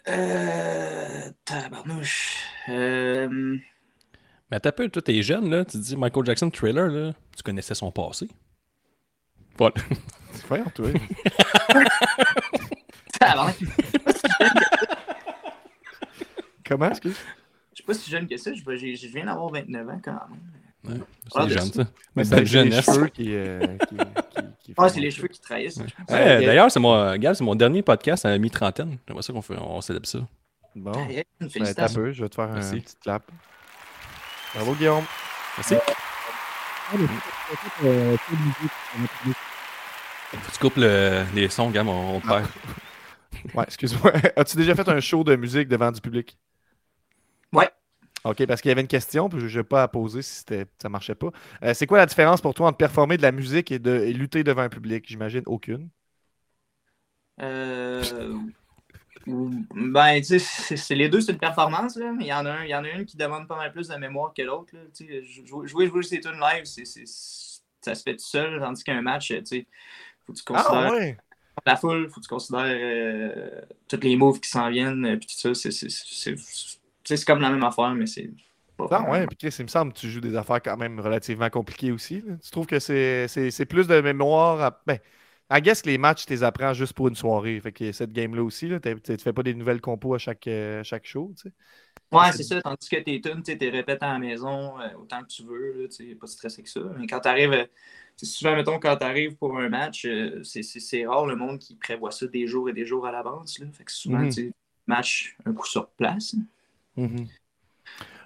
Euh, 0.08 1.32
tabarnouche. 1.46 2.38
Euh, 2.70 3.58
Mais 4.54 4.60
t'as 4.60 4.72
peu, 4.72 4.88
toi, 4.88 5.02
t'es 5.02 5.24
jeune, 5.24 5.50
là, 5.50 5.66
tu 5.66 5.72
te 5.72 5.78
dis 5.84 5.98
Michael 5.98 6.26
Jackson 6.28 6.52
Thriller, 6.52 6.86
là, 6.88 7.12
tu 7.36 7.42
connaissais 7.42 7.74
son 7.74 7.92
passé. 7.92 8.28
Voilà. 9.58 9.74
Voyons, 10.48 10.66
toi. 10.76 10.90
Comment, 16.68 16.90
excuse? 16.90 17.18
Je 17.72 17.76
suis 17.78 17.84
pas 17.84 17.96
si 17.96 18.12
jeune 18.12 18.28
que 18.28 18.38
ça. 18.38 18.52
Je, 18.54 19.08
viens 19.08 19.26
d'avoir 19.26 19.50
29 19.50 19.90
ans 19.90 20.02
quand 20.06 20.20
même. 20.30 21.00
Ouais, 21.00 21.04
Ah, 21.34 21.42
c'est 21.42 21.48
de- 21.48 21.54
jeune, 21.60 21.74
ça. 21.74 21.88
Mais 22.16 22.24
c'est 22.24 22.40
les 22.40 22.46
jeunesse. 22.46 22.86
cheveux 22.86 23.08
qui, 23.08 23.34
euh, 23.34 23.60
qui, 23.90 23.96
qui- 23.96 24.06
qui 24.66 24.74
Ah, 24.78 24.88
c'est 24.88 25.00
les 25.00 25.10
cheveux 25.10 25.30
qui 25.30 25.42
trahissent. 25.42 25.78
Ouais. 25.78 26.46
D'ailleurs, 26.46 26.70
c'est 26.70 26.80
mon, 26.80 27.16
Gab, 27.16 27.34
c'est 27.34 27.44
mon 27.44 27.56
dernier 27.56 27.82
podcast 27.82 28.24
à 28.24 28.38
mi-trentaine. 28.38 29.00
J'aimerais 29.08 29.24
ça 29.24 29.34
qu'on 29.34 29.42
fait, 29.42 29.58
on 29.58 29.82
célèbre 29.82 30.06
ça. 30.06 30.20
Bon. 30.76 30.94
Hey, 31.10 31.18
hey, 31.18 31.26
Ben, 31.40 31.50
peu, 31.96 32.12
je 32.12 32.22
vais 32.22 32.30
te 32.30 32.36
faire 32.36 32.50
Merci. 32.54 32.76
un 32.76 32.80
petit 32.82 32.96
clap. 33.02 33.24
Bravo, 34.54 34.76
Guillaume. 34.76 35.06
Merci. 35.58 35.76
Faut 40.32 40.38
que 40.38 40.52
tu 40.52 40.60
coupes 40.60 40.78
le- 40.78 41.26
les 41.34 41.50
sons, 41.50 41.70
Gab, 41.70 41.88
on, 41.88 42.16
on 42.16 42.20
te 42.20 42.28
perd. 42.28 42.48
Ouais, 43.56 43.64
excuse-moi. 43.64 44.14
As-tu 44.38 44.58
déjà 44.58 44.76
fait 44.76 44.88
un 44.88 45.00
show 45.00 45.24
de 45.24 45.36
musique 45.36 45.68
devant 45.68 45.92
du 45.92 46.00
public? 46.00 46.38
Ouais. 47.52 47.70
OK, 48.24 48.46
parce 48.46 48.62
qu'il 48.62 48.70
y 48.70 48.72
avait 48.72 48.82
une 48.82 48.88
question, 48.88 49.28
puis 49.28 49.50
je 49.50 49.58
n'ai 49.60 49.64
pas 49.64 49.84
à 49.84 49.88
poser 49.88 50.22
si 50.22 50.44
ça 50.82 50.90
marchait 50.90 51.16
pas. 51.16 51.30
Euh, 51.64 51.74
c'est 51.74 51.86
quoi 51.88 51.98
la 51.98 52.06
différence 52.06 52.42
pour 52.42 52.54
toi 52.54 52.68
entre 52.68 52.78
performer 52.78 53.18
de 53.18 53.22
la 53.22 53.32
musique 53.32 53.72
et, 53.72 53.80
de, 53.80 54.00
et 54.00 54.14
lutter 54.14 54.44
devant 54.44 54.62
un 54.62 54.70
public? 54.70 55.06
J'imagine 55.08 55.44
aucune. 55.46 55.90
Euh, 57.42 58.04
ben, 59.26 60.22
tu 60.22 60.40
sais, 60.40 60.76
c'est 60.78 60.96
les 60.96 61.10
deux, 61.10 61.22
c'est 61.22 61.32
une 61.32 61.38
performance, 61.40 61.96
là, 61.96 62.12
mais 62.12 62.26
il 62.26 62.28
y 62.28 62.34
en 62.34 62.46
a 62.46 62.52
un, 62.52 62.64
il 62.64 62.70
y 62.70 62.76
en 62.76 62.84
a 62.84 62.90
une 62.90 63.06
qui 63.06 63.16
demande 63.18 63.48
pas 63.48 63.56
mal 63.56 63.72
plus 63.72 63.88
de 63.88 63.96
mémoire 63.96 64.34
que 64.34 64.42
l'autre. 64.42 64.74
Jouer, 65.48 65.68
jouer, 65.68 65.88
jouer 65.88 66.04
ces 66.04 66.20
tunes 66.20 66.40
live, 66.40 66.66
c'est, 66.66 66.86
c'est- 66.86 67.06
ça 67.82 67.96
se 67.96 68.04
fait 68.04 68.16
tout 68.16 68.26
seul, 68.26 68.60
tandis 68.60 68.84
qu'un 68.84 69.02
match, 69.02 69.28
tu 69.30 69.46
sais, 69.46 69.68
faut 70.26 70.34
que 70.34 70.38
tu 70.38 70.44
considères 70.44 70.74
Ah 70.74 70.92
ouais! 70.92 71.18
la 71.66 71.76
foule, 71.76 72.10
faut 72.10 72.20
que 72.20 72.26
tu 72.26 72.30
considères 72.30 72.66
euh, 72.66 73.62
tous 73.88 74.00
les 74.02 74.16
moves 74.16 74.40
qui 74.40 74.50
s'en 74.50 74.70
viennent, 74.70 75.06
euh, 75.06 75.18
puis 75.18 75.28
tout 75.28 75.54
ça, 75.54 75.70
c'est, 77.06 77.26
comme 77.26 77.42
la 77.42 77.50
même 77.50 77.64
affaire, 77.64 77.94
mais 77.94 78.08
c'est 78.08 78.30
pas 78.78 78.86
Ah 78.92 79.00
vraiment- 79.00 79.12
ouais, 79.12 79.28
puis 79.28 79.38
il 79.42 79.64
me 79.64 79.68
semble 79.70 79.94
que 79.94 80.00
tu 80.00 80.10
joues 80.10 80.22
des 80.22 80.36
affaires 80.36 80.62
quand 80.62 80.78
même 80.78 81.00
relativement 81.00 81.50
compliquées 81.50 81.92
aussi. 81.92 82.22
là. 82.26 82.36
Tu 82.44 82.52
trouves 82.52 82.66
que 82.66 82.80
c'est 82.80 83.66
plus 83.70 83.88
de 83.88 84.02
mémoire 84.02 84.62
à... 84.62 84.82
Ben, 84.86 85.00
I 85.50 85.62
guess 85.62 85.82
que 85.82 85.90
les 85.90 85.98
matchs, 85.98 86.26
tu 86.26 86.34
les 86.34 86.44
apprends 86.44 86.74
juste 86.74 86.94
pour 86.94 87.08
une 87.08 87.16
soirée. 87.16 87.60
Fait 87.62 87.72
que 87.72 87.92
cette 87.92 88.12
game-là 88.12 88.44
aussi, 88.44 88.68
là, 88.68 88.80
tu 88.80 89.18
fais 89.20 89.34
pas 89.34 89.44
des 89.44 89.54
nouvelles 89.54 89.82
compos 89.82 90.16
à 90.16 90.18
chaque, 90.18 90.48
euh, 90.48 90.84
chaque 90.84 91.06
show, 91.06 91.34
tu 91.38 91.50
sais. 91.50 91.54
Ouais, 92.12 92.32
c'est 92.32 92.44
ça. 92.44 92.62
Tandis 92.62 92.88
que 92.90 92.98
tes 92.98 93.20
tunes, 93.22 93.42
tu 93.42 93.56
les 93.56 93.70
répètes 93.72 94.04
à 94.04 94.14
la 94.14 94.20
maison 94.20 94.80
euh, 94.80 94.94
autant 95.00 95.22
que 95.24 95.28
tu 95.28 95.44
veux. 95.44 95.82
Là, 95.84 95.88
tu 95.88 96.16
pas 96.16 96.28
stressé 96.28 96.62
que 96.62 96.70
ça. 96.70 96.82
Mais 96.98 97.08
quand 97.08 97.20
tu 97.22 97.28
arrives, 97.28 97.68
souvent, 98.22 98.56
mettons, 98.56 98.80
quand 98.80 98.96
tu 98.98 99.04
arrives 99.04 99.36
pour 99.36 99.58
un 99.58 99.68
match, 99.70 100.06
euh, 100.06 100.44
c'est- 100.44 101.06
rare 101.08 101.26
le 101.26 101.36
monde 101.36 101.58
qui 101.60 101.76
prévoit 101.76 102.12
ça 102.12 102.28
des 102.28 102.46
jours 102.46 102.70
et 102.70 102.74
des 102.74 102.86
jours 102.86 103.08
à 103.08 103.12
l'avance. 103.12 103.58
là. 103.60 103.66
Fait 103.74 103.84
que 103.84 103.92
souvent, 103.92 104.28
Mhm. 104.28 104.28
tu 104.28 104.54
match 104.86 105.36
un 105.46 105.54
coup 105.54 105.66
sur 105.66 105.90
place. 105.90 106.36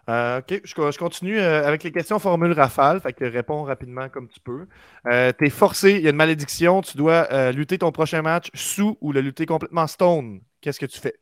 Euh, 0.10 0.40
ok, 0.40 0.62
je, 0.64 0.74
co- 0.74 0.92
je 0.92 0.98
continue 0.98 1.38
euh, 1.38 1.68
avec 1.68 1.84
les 1.84 1.92
questions 1.92 2.18
formule 2.20 2.54
rafale. 2.54 3.02
Fait 3.02 3.12
que 3.14 3.26
réponds 3.26 3.64
rapidement 3.64 4.08
comme 4.10 4.30
tu 4.30 4.40
peux. 4.40 4.66
Euh, 5.08 5.34
T'es 5.34 5.50
forcé, 5.50 5.94
il 5.96 6.02
y 6.02 6.08
a 6.08 6.12
une 6.12 6.16
malédiction, 6.16 6.82
tu 6.82 6.96
dois 6.98 7.28
euh, 7.34 7.52
lutter 7.52 7.78
ton 7.78 7.92
prochain 7.92 8.22
match 8.22 8.50
sous 8.54 8.98
ou 9.02 9.12
le 9.12 9.20
lutter 9.22 9.46
complètement 9.46 9.86
stone. 9.88 10.40
Qu'est-ce 10.62 10.80
que 10.80 10.86
tu 10.86 11.00
fais? 11.00 11.20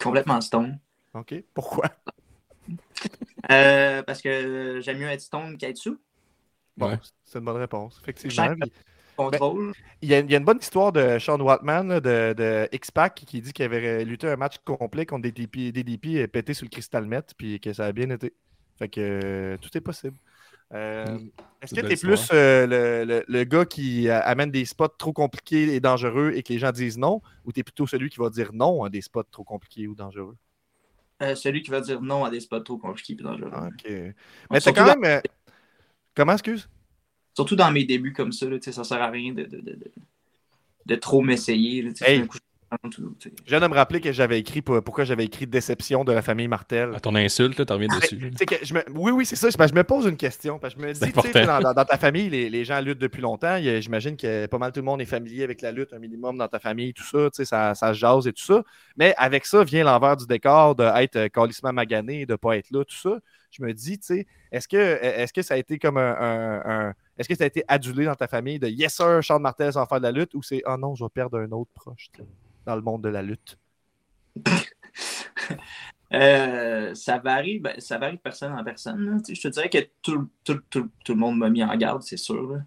Complètement 0.00 0.40
stone. 0.40 0.78
OK. 1.14 1.34
Pourquoi? 1.54 1.86
Euh, 3.50 4.02
parce 4.04 4.22
que 4.22 4.80
j'aime 4.80 4.96
mieux 4.98 5.08
être 5.08 5.20
stone 5.20 5.58
qu'être 5.58 5.76
sous. 5.76 5.98
Bon, 6.78 6.88
Ouais. 6.88 6.98
c'est 7.26 7.38
une 7.40 7.44
bonne 7.44 7.58
réponse. 7.58 7.98
Effectivement. 8.02 8.32
Chaque- 8.46 8.58
Contrôle. 9.16 9.72
Il 10.02 10.08
y, 10.10 10.14
a, 10.14 10.20
il 10.20 10.30
y 10.30 10.34
a 10.34 10.38
une 10.38 10.44
bonne 10.44 10.58
histoire 10.60 10.92
de 10.92 11.18
Sean 11.18 11.40
Watman 11.40 11.88
là, 11.88 12.00
de, 12.00 12.34
de 12.36 12.68
X-Pac 12.72 13.14
qui 13.14 13.40
dit 13.40 13.52
qu'il 13.52 13.64
avait 13.64 14.02
euh, 14.02 14.04
lutté 14.04 14.28
un 14.28 14.36
match 14.36 14.56
complet 14.64 15.06
contre 15.06 15.22
des 15.22 15.32
DDP, 15.32 15.72
des 15.72 15.84
DDP 15.84 16.06
et 16.16 16.28
pété 16.28 16.54
sur 16.54 16.64
le 16.66 16.70
Crystal 16.70 17.06
Met 17.06 17.22
puis 17.36 17.58
que 17.60 17.72
ça 17.72 17.86
a 17.86 17.92
bien 17.92 18.10
été. 18.10 18.34
Fait 18.78 18.88
que 18.88 19.00
euh, 19.00 19.56
tout 19.58 19.76
est 19.76 19.80
possible. 19.80 20.16
Euh. 20.74 21.18
Est-ce 21.62 21.72
C'est 21.72 21.80
que 21.80 21.80
tu 21.80 21.92
es 21.94 21.96
plus 21.96 22.28
euh, 22.32 22.66
le, 22.66 23.04
le- 23.06 23.24
le 23.26 23.44
gars 23.44 23.64
qui 23.64 24.08
euh, 24.08 24.20
amène 24.22 24.50
des 24.50 24.64
spots 24.66 24.88
trop 24.88 25.12
compliqués 25.14 25.74
et 25.74 25.80
dangereux 25.80 26.32
et 26.34 26.42
que 26.42 26.52
les 26.52 26.58
gens 26.58 26.72
disent 26.72 26.98
non, 26.98 27.22
ou 27.44 27.52
tu 27.52 27.60
es 27.60 27.64
plutôt 27.64 27.86
celui 27.86 28.10
qui 28.10 28.18
va 28.20 28.30
dire 28.30 28.52
non 28.52 28.84
à 28.84 28.90
des 28.90 29.00
spots 29.00 29.24
trop 29.24 29.44
compliqués 29.44 29.88
ou 29.88 29.94
dangereux? 29.94 30.36
Euh, 31.22 31.34
celui 31.34 31.62
qui 31.62 31.70
va 31.70 31.80
dire 31.80 32.00
non 32.02 32.24
à 32.24 32.30
des 32.30 32.40
spots 32.40 32.60
trop 32.60 32.78
compliqués 32.78 33.12
et 33.14 33.16
dangereux. 33.16 33.50
Ah, 33.52 33.68
Ok. 33.68 33.84
Mais 34.50 34.60
Surtout 34.60 34.80
quand 34.80 34.86
même. 35.00 35.04
euh, 35.04 35.20
Comment, 36.14 36.32
excuse? 36.34 36.68
Surtout 37.34 37.56
dans 37.56 37.70
mes 37.70 37.84
débuts 37.84 38.12
comme 38.12 38.32
ça, 38.32 38.46
là, 38.46 38.58
tu 38.58 38.64
sais, 38.64 38.72
ça 38.72 38.84
sert 38.84 39.02
à 39.02 39.10
rien 39.10 39.32
de, 39.32 39.42
de, 39.44 39.56
de, 39.56 39.72
de- 39.72 39.90
de 40.86 40.94
trop 40.96 41.20
m'essayer. 41.22 41.82
là, 41.82 41.90
tu 41.90 42.04
sais, 42.04 42.10
Hey. 42.12 42.20
un 42.20 42.26
coup, 42.26 42.36
je 42.38 42.40
tout, 42.90 43.14
tu 43.20 43.30
viens 43.46 43.60
de 43.60 43.68
me 43.68 43.74
rappeler 43.74 44.00
que 44.00 44.10
j'avais 44.10 44.36
écrit 44.40 44.60
pour- 44.60 44.82
pourquoi 44.82 45.04
j'avais 45.04 45.24
écrit 45.24 45.46
Déception 45.46 46.02
de 46.04 46.10
la 46.12 46.22
famille 46.22 46.48
Martel. 46.48 46.92
À 46.92 46.98
ton 46.98 47.14
insulte, 47.14 47.64
t'en 47.64 47.74
reviens 47.74 47.86
Mais, 47.92 48.00
dessus. 48.00 48.18
tu 48.18 48.36
sais 48.36 48.46
que 48.46 48.56
je 48.64 48.74
me- 48.74 48.82
Oui, 48.96 49.12
oui, 49.12 49.24
c'est 49.24 49.36
ça. 49.36 49.48
je 49.48 49.74
me 49.74 49.84
pose 49.84 50.06
une 50.06 50.16
question. 50.16 50.58
Parce 50.58 50.74
que 50.74 50.80
je 50.80 50.86
me 50.86 50.92
dis, 50.92 51.00
tu 51.12 51.30
dans, 51.46 51.60
dans- 51.60 51.72
dans 51.72 51.84
ta 51.84 51.96
famille, 51.98 52.28
les, 52.30 52.50
les 52.50 52.64
gens 52.64 52.80
luttent 52.80 52.98
depuis 52.98 53.22
longtemps. 53.22 53.56
Il 53.56 53.80
J'imagine 53.80 54.16
que 54.16 54.46
pas 54.46 54.58
mal 54.58 54.72
tout 54.72 54.80
le 54.80 54.86
monde 54.86 55.00
est 55.00 55.04
familier 55.04 55.44
avec 55.44 55.62
la 55.62 55.70
lutte, 55.70 55.92
un 55.92 56.00
minimum 56.00 56.36
dans 56.36 56.48
ta 56.48 56.58
famille, 56.58 56.92
tout 56.94 57.04
ça. 57.04 57.30
tu 57.30 57.36
sais, 57.36 57.44
Ça, 57.44 57.76
ça 57.76 57.94
se 57.94 57.98
jase 58.00 58.26
et 58.26 58.32
tout 58.32 58.42
ça. 58.44 58.64
Mais 58.96 59.14
avec 59.18 59.46
ça 59.46 59.62
vient 59.62 59.84
l'envers 59.84 60.16
du 60.16 60.26
décor 60.26 60.74
d'être 60.74 61.14
euh, 61.16 61.28
calissement 61.28 61.72
magané, 61.72 62.26
de 62.26 62.32
ne 62.32 62.36
pas 62.36 62.56
être 62.56 62.72
là, 62.72 62.84
tout 62.84 62.96
ça. 62.96 63.20
Je 63.52 63.62
me 63.62 63.72
dis, 63.72 63.98
tu 64.00 64.06
sais, 64.06 64.26
est-ce 64.50 64.66
que, 64.66 64.76
est 64.76 65.32
que 65.32 65.42
ça 65.42 65.54
a 65.54 65.58
été 65.58 65.78
comme 65.78 65.96
un. 65.96 66.16
un- 66.18 66.88
un- 66.88 66.94
est-ce 67.18 67.28
que 67.28 67.34
ça 67.34 67.44
a 67.44 67.46
été 67.46 67.64
adulé 67.68 68.04
dans 68.06 68.14
ta 68.14 68.26
famille 68.28 68.58
de 68.58 68.68
Yes 68.68 68.94
sir, 68.94 69.22
Charles 69.22 69.42
Martel 69.42 69.72
sans 69.72 69.86
faire 69.86 69.98
de 69.98 70.04
la 70.04 70.12
lutte 70.12 70.34
ou 70.34 70.42
c'est 70.42 70.62
Oh 70.66 70.76
non, 70.76 70.94
je 70.94 71.04
vais 71.04 71.10
perdre 71.10 71.38
un 71.38 71.50
autre 71.52 71.70
proche 71.74 72.10
tu 72.14 72.22
dans 72.66 72.76
le 72.76 72.82
monde 72.82 73.02
de 73.02 73.08
la 73.08 73.22
lutte? 73.22 73.58
Euh, 76.12 76.94
ça 76.94 77.18
varie, 77.18 77.58
ben, 77.58 77.74
ça 77.80 77.98
varie 77.98 78.16
de 78.16 78.20
personne 78.20 78.52
en 78.52 78.62
personne. 78.62 79.04
là, 79.04 79.16
tu 79.20 79.34
Je 79.34 79.40
te 79.42 79.48
dirais 79.48 79.68
que 79.68 79.78
tout, 80.00 80.28
tout, 80.44 80.60
tout, 80.70 80.88
tout 81.04 81.12
le 81.14 81.18
monde 81.18 81.38
m'a 81.38 81.50
mis 81.50 81.64
en 81.64 81.74
garde, 81.76 82.02
c'est 82.02 82.16
sûr. 82.18 82.52
là. 82.52 82.58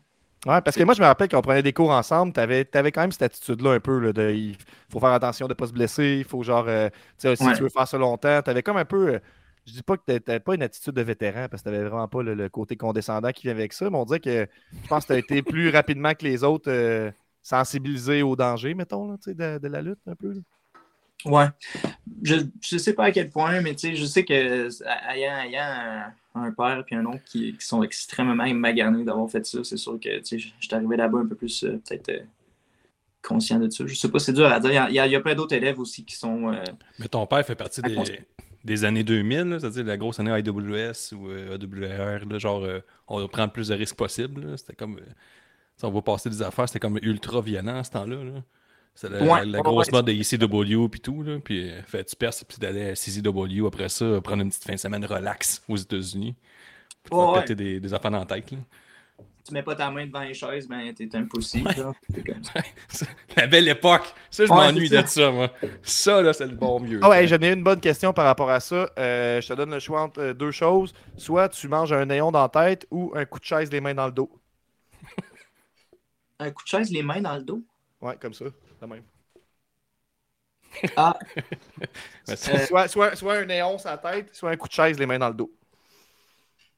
Ouais, 0.45 0.61
parce 0.61 0.75
que 0.75 0.83
moi, 0.83 0.93
je 0.93 1.01
me 1.01 1.05
rappelle 1.07 1.29
qu'on 1.29 1.41
prenait 1.41 1.63
des 1.63 1.71
cours 1.71 1.91
ensemble, 1.91 2.33
tu 2.33 2.39
avais, 2.41 2.65
quand 2.65 3.01
même 3.01 3.11
cette 3.11 3.21
attitude-là 3.21 3.71
un 3.73 3.79
peu, 3.79 3.99
là, 3.99 4.11
de 4.13 4.31
il 4.31 4.57
faut 4.91 4.99
faire 4.99 5.09
attention 5.09 5.47
de 5.47 5.51
ne 5.51 5.55
pas 5.55 5.67
se 5.67 5.71
blesser, 5.73 6.17
il 6.19 6.25
faut 6.25 6.43
genre, 6.43 6.65
euh, 6.67 6.89
tu 7.17 7.33
si 7.35 7.43
Ouais. 7.43 7.53
tu 7.55 7.63
veux 7.63 7.69
faire 7.69 7.87
ça 7.87 7.97
longtemps, 7.97 8.41
tu 8.41 8.49
avais 8.49 8.63
comme 8.63 8.77
un 8.77 8.85
peu, 8.85 9.15
euh, 9.15 9.19
je 9.67 9.73
dis 9.73 9.83
pas 9.83 9.97
que 9.97 10.03
tu 10.07 10.13
n'avais 10.27 10.39
pas 10.39 10.55
une 10.55 10.63
attitude 10.63 10.93
de 10.93 11.01
vétéran, 11.01 11.47
parce 11.51 11.61
que 11.61 11.69
tu 11.69 11.75
n'avais 11.75 11.87
vraiment 11.89 12.07
pas 12.07 12.23
le, 12.23 12.33
le 12.33 12.49
côté 12.49 12.75
condescendant 12.77 13.31
qui 13.31 13.43
vient 13.43 13.51
avec 13.51 13.73
ça, 13.73 13.89
mais 13.89 13.97
on 13.97 14.05
dirait 14.05 14.19
que 14.21 14.47
je 14.83 14.87
pense 14.87 15.03
que 15.05 15.07
tu 15.09 15.13
as 15.13 15.19
été 15.19 15.41
plus 15.43 15.69
rapidement 15.69 16.13
que 16.13 16.23
les 16.23 16.43
autres 16.43 16.71
euh, 16.71 17.11
sensibilisé 17.43 18.21
au 18.23 18.35
danger, 18.35 18.73
mettons, 18.73 19.11
là, 19.11 19.17
de, 19.25 19.57
de 19.59 19.67
la 19.67 19.81
lutte 19.81 19.99
un 20.07 20.15
peu. 20.15 20.33
là. 20.33 20.39
Ouais. 21.25 21.47
Je, 22.23 22.35
je 22.61 22.77
sais 22.77 22.93
pas 22.93 23.05
à 23.05 23.11
quel 23.11 23.29
point, 23.29 23.59
mais 23.61 23.73
tu 23.73 23.89
sais, 23.89 23.95
je 23.95 24.05
sais 24.05 24.23
que 24.23 24.33
ayant, 25.11 25.37
ayant 25.39 26.13
un, 26.35 26.41
un 26.43 26.51
père 26.51 26.83
et 26.89 26.95
un 26.95 27.05
oncle 27.05 27.23
qui, 27.25 27.57
qui 27.57 27.65
sont 27.65 27.81
extrêmement 27.83 28.35
maganés 28.53 29.03
d'avoir 29.03 29.29
fait 29.29 29.45
ça, 29.45 29.63
c'est 29.63 29.77
sûr 29.77 29.99
que 29.99 30.19
tu 30.19 30.25
sais, 30.25 30.39
je 30.39 30.47
suis 30.65 30.75
arrivé 30.75 30.95
là-bas 30.95 31.17
un 31.19 31.25
peu 31.25 31.35
plus 31.35 31.63
euh, 31.63 31.81
peut-être 31.85 32.09
euh, 32.09 32.19
conscient 33.23 33.59
de 33.59 33.69
ça. 33.69 33.85
Je 33.87 33.95
sais 33.95 34.09
pas, 34.09 34.19
c'est 34.19 34.31
dur 34.33 34.45
à 34.45 34.59
dire. 34.59 34.69
Il 34.89 34.93
y 34.95 34.99
a- 34.99 35.07
il 35.07 35.11
y 35.13 35.19
plein 35.19 35.35
d'autres 35.35 35.55
élèves 35.55 35.79
aussi 35.79 36.05
qui 36.05 36.15
sont. 36.15 36.53
euh, 36.53 36.63
Mais 36.99 37.07
ton 37.07 37.25
père 37.25 37.45
fait 37.45 37.55
partie 37.55 37.81
des. 37.81 37.95
Des 38.63 38.83
années 38.85 39.03
2000, 39.03 39.39
là, 39.43 39.59
c'est-à-dire 39.59 39.85
la 39.85 39.97
grosse 39.97 40.19
année 40.19 40.31
IWS 40.37 41.13
ou 41.15 41.29
euh, 41.29 41.55
AWR, 41.55 42.25
là, 42.29 42.37
genre 42.39 42.63
euh, 42.63 42.79
on 43.07 43.19
va 43.19 43.27
prendre 43.27 43.47
le 43.47 43.53
plus 43.53 43.67
de 43.69 43.75
risques 43.75 43.95
possible. 43.95 44.57
C'était 44.57 44.75
comme. 44.75 44.97
euh, 44.97 45.01
si 45.77 45.85
on 45.85 45.91
va 45.91 46.01
passer 46.01 46.29
des 46.29 46.41
affaires, 46.41 46.67
c'était 46.67 46.79
comme 46.79 46.97
ultra 47.01 47.39
violent 47.41 47.77
à 47.77 47.83
ce 47.83 47.91
temps-là. 47.91 48.23
là. 48.23 48.43
C'était 48.95 49.13
la, 49.13 49.21
Ouais, 49.21 49.39
la- 49.39 49.45
la 49.45 49.57
ouais, 49.59 49.63
grosse 49.63 49.87
ouais. 49.87 49.91
mode 49.93 50.05
de 50.07 50.11
ECW 50.11 50.89
puis 50.89 50.99
tout. 50.99 51.21
Là, 51.21 51.37
puis 51.43 51.69
euh, 51.69 51.81
fait, 51.83 52.03
tu 52.05 52.15
perces 52.15 52.43
puis 52.43 52.57
d'aller 52.57 52.89
à 52.89 52.93
CZW 52.95 53.67
après 53.67 53.89
ça, 53.89 54.19
prendre 54.21 54.41
une 54.41 54.49
petite 54.49 54.63
fin 54.63 54.73
de 54.73 54.79
semaine 54.79 55.05
relax 55.05 55.61
aux 55.67 55.77
États-unis. 55.77 56.35
Puis 57.03 57.13
Ouais, 57.15 57.39
péter 57.41 57.53
des, 57.55 57.79
des 57.79 57.93
affaires 57.93 58.09
dans 58.11 58.19
la 58.19 58.25
tête. 58.25 58.51
là. 58.51 58.57
Tu 59.47 59.53
mets 59.53 59.63
pas 59.63 59.75
ta 59.75 59.89
main 59.91 60.05
devant 60.05 60.21
les 60.21 60.33
chaises, 60.33 60.67
ben 60.67 60.93
t'es 60.93 61.09
impossible. 61.15 61.73
genre. 61.73 61.95
C'est 62.13 62.23
comme 62.25 62.43
ça. 62.89 63.05
la 63.35 63.47
belle 63.47 63.67
époque. 63.67 64.13
Ça, 64.29 64.45
je 64.45 64.51
Ouais, 64.51 64.57
m'ennuie 64.57 64.89
de 64.89 65.01
ça, 65.05 65.31
moi. 65.31 65.51
Ça, 65.83 66.21
là, 66.21 66.33
c'est 66.33 66.47
le 66.47 66.55
bon 66.55 66.79
mieux. 66.79 66.99
Ah 67.01 67.09
ouais, 67.09 67.27
j'en 67.27 67.37
ai 67.37 67.51
une 67.53 67.63
bonne 67.63 67.79
question 67.79 68.13
par 68.13 68.25
rapport 68.25 68.49
à 68.49 68.59
ça. 68.59 68.89
Euh, 68.97 69.41
je 69.41 69.47
te 69.47 69.53
donne 69.53 69.71
le 69.71 69.79
choix 69.79 70.01
entre 70.01 70.19
euh, 70.21 70.33
deux 70.33 70.51
choses. 70.51 70.93
Soit 71.15 71.49
tu 71.49 71.67
manges 71.67 71.93
un 71.93 72.05
néon 72.05 72.31
dans 72.31 72.41
la 72.41 72.49
tête 72.49 72.87
ou 72.91 73.11
un 73.15 73.25
coup 73.25 73.39
de 73.39 73.45
chaise, 73.45 73.71
les 73.71 73.81
mains 73.81 73.93
dans 73.93 74.05
le 74.07 74.11
dos. 74.11 74.29
Un 76.39 76.49
coup 76.49 76.63
de 76.63 76.67
chaise, 76.67 76.89
les 76.89 77.03
mains 77.03 77.21
dans 77.21 77.35
le 77.35 77.43
dos? 77.43 77.63
Ouais, 78.01 78.17
comme 78.19 78.33
ça, 78.33 78.45
la 78.81 78.87
même. 78.87 79.03
Ah, 80.95 81.17
Euh, 82.29 82.35
Soit, 82.35 82.87
soit, 82.87 83.15
soit 83.15 83.33
un 83.37 83.45
néon 83.45 83.77
sur 83.77 83.89
la 83.89 83.97
tête, 83.97 84.35
soit 84.35 84.51
un 84.51 84.57
coup 84.57 84.67
de 84.67 84.73
chaise, 84.73 84.99
les 84.99 85.05
mains 85.05 85.19
dans 85.19 85.29
le 85.29 85.35
dos. 85.35 85.51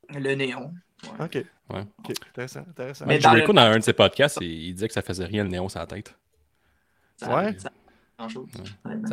le 0.10 0.36
néon. 0.36 0.74
OK. 1.20 1.36
Ouais. 1.36 1.82
OK. 2.00 2.14
Intéressant, 2.30 2.60
intéressant. 2.70 3.06
Mais 3.08 3.16
Ouais, 3.16 3.20
dans 3.46 3.54
dans 3.54 3.62
un 3.62 3.78
de 3.78 3.84
ses 3.84 3.94
podcasts, 3.94 4.38
il, 4.42 4.48
il 4.68 4.74
disait 4.74 4.88
que 4.88 4.94
ça 4.94 5.02
faisait 5.02 5.26
rien 5.26 5.44
le 5.44 5.50
néon 5.50 5.70
sur 5.70 5.80
la 5.80 5.88
tête. 5.88 6.16
Ça, 7.18 7.36
Ouais. 7.36 7.56
ça- 7.58 7.72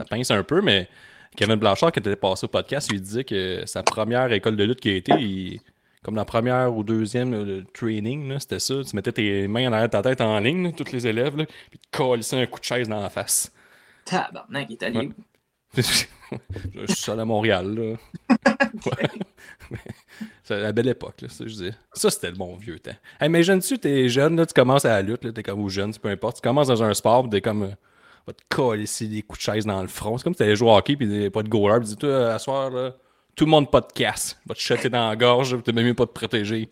pince 0.09 0.31
un 0.31 0.43
peu, 0.43 0.61
mais 0.63 0.89
Kevin 1.37 1.57
Blanchard, 1.57 1.93
qui 1.93 1.99
était 2.01 2.17
passé 2.17 2.45
au 2.47 2.49
podcast, 2.49 2.91
lui 2.91 3.01
disait 3.01 3.25
que 3.25 3.63
sa 3.67 3.83
première 3.83 4.33
école 4.33 4.57
de 4.57 4.65
lutte 4.65 4.81
qui 4.81 4.91
a 4.91 4.95
été, 4.97 5.13
il- 5.15 5.61
comme 6.03 6.15
la 6.17 6.25
première 6.25 6.75
ou 6.77 6.83
deuxième 6.85 7.33
le 7.45 7.65
training, 7.65 8.39
c'était 8.39 8.59
ça. 8.61 8.75
Tu 8.89 8.95
mettais 8.97 9.13
tes 9.13 9.49
mains 9.49 9.69
en 9.69 9.73
arrière 9.73 9.89
de 9.89 9.93
ta 9.93 10.03
tête 10.03 10.21
en 10.21 10.39
ligne, 10.39 10.65
là, 10.65 10.73
tous 10.73 10.93
les 10.93 11.07
élèves, 11.07 11.37
là, 11.37 11.47
puis 11.71 11.79
tu 11.81 11.89
collissais 11.99 12.41
un 12.41 12.47
coup 12.47 12.61
de 12.61 12.65
chaise 12.65 12.89
dans 12.89 13.01
la 13.01 13.11
face. 13.11 13.53
Tabarnak, 14.05 14.67
il 14.71 14.73
est 14.75 14.83
allé. 14.85 15.11
Ouais. 15.77 16.39
je 16.75 16.87
suis 16.93 17.03
seul 17.03 17.21
à 17.21 17.25
Montréal, 17.25 17.75
là. 17.75 17.97
Ouais. 18.87 19.09
Mais 19.71 19.79
C'est 20.45 20.61
la 20.61 20.73
belle 20.73 20.89
époque, 20.89 21.21
là, 21.23 21.29
ça, 21.29 21.45
je 21.47 21.55
dis. 21.55 21.71
Ça, 21.93 22.11
c'était 22.11 22.31
le 22.31 22.37
bon 22.37 22.57
vieux 22.57 22.79
temps. 22.79 22.91
Hey, 23.21 23.29
Imagine-tu, 23.29 23.79
t'es 23.79 24.09
jeune, 24.09 24.37
là, 24.37 24.45
tu 24.47 24.53
commences 24.55 24.85
à 24.85 24.91
la 24.91 25.03
lutte, 25.03 25.25
là, 25.25 25.33
t'es 25.33 25.43
comme 25.43 25.61
ou 25.61 25.69
jeune, 25.69 25.93
c'est 25.93 26.01
peu 26.03 26.09
importe. 26.09 26.37
Tu 26.37 26.43
commences 26.43 26.69
dans 26.69 26.83
un 26.83 26.95
sport, 26.95 27.23
puis 27.23 27.31
t'es 27.31 27.41
comme. 27.41 27.63
euh, 27.65 27.71
va 28.27 28.33
te 28.33 28.43
coller 28.49 28.83
ici 28.85 29.09
des 29.09 29.23
coups 29.23 29.39
de 29.39 29.43
chaise 29.45 29.67
dans 29.67 29.81
le 29.81 29.89
front. 29.89 30.19
C'est 30.19 30.25
comme 30.25 30.35
si 30.35 30.39
t'allais 30.39 30.57
jouer 30.57 30.69
au 30.71 30.77
hockey, 30.77 30.97
puis 30.97 31.31
pas 31.31 31.43
de 31.45 31.49
goaler, 31.49 31.79
puis 31.81 31.89
dis, 31.91 31.97
toi, 31.97 32.35
à 32.35 32.39
soir, 32.41 32.71
là, 32.71 32.93
tout 33.37 33.45
le 33.45 33.51
monde 33.51 33.71
pas 33.71 33.81
de 33.81 33.93
casse. 33.93 34.37
Va 34.47 34.55
te 34.55 34.61
chuter 34.61 34.89
dans 34.91 35.09
la 35.09 35.15
gorge, 35.17 35.57
t'es 35.63 35.73
même 35.73 35.87
mieux 35.87 35.95
pas 35.95 36.07
te 36.07 36.13
protéger. 36.13 36.71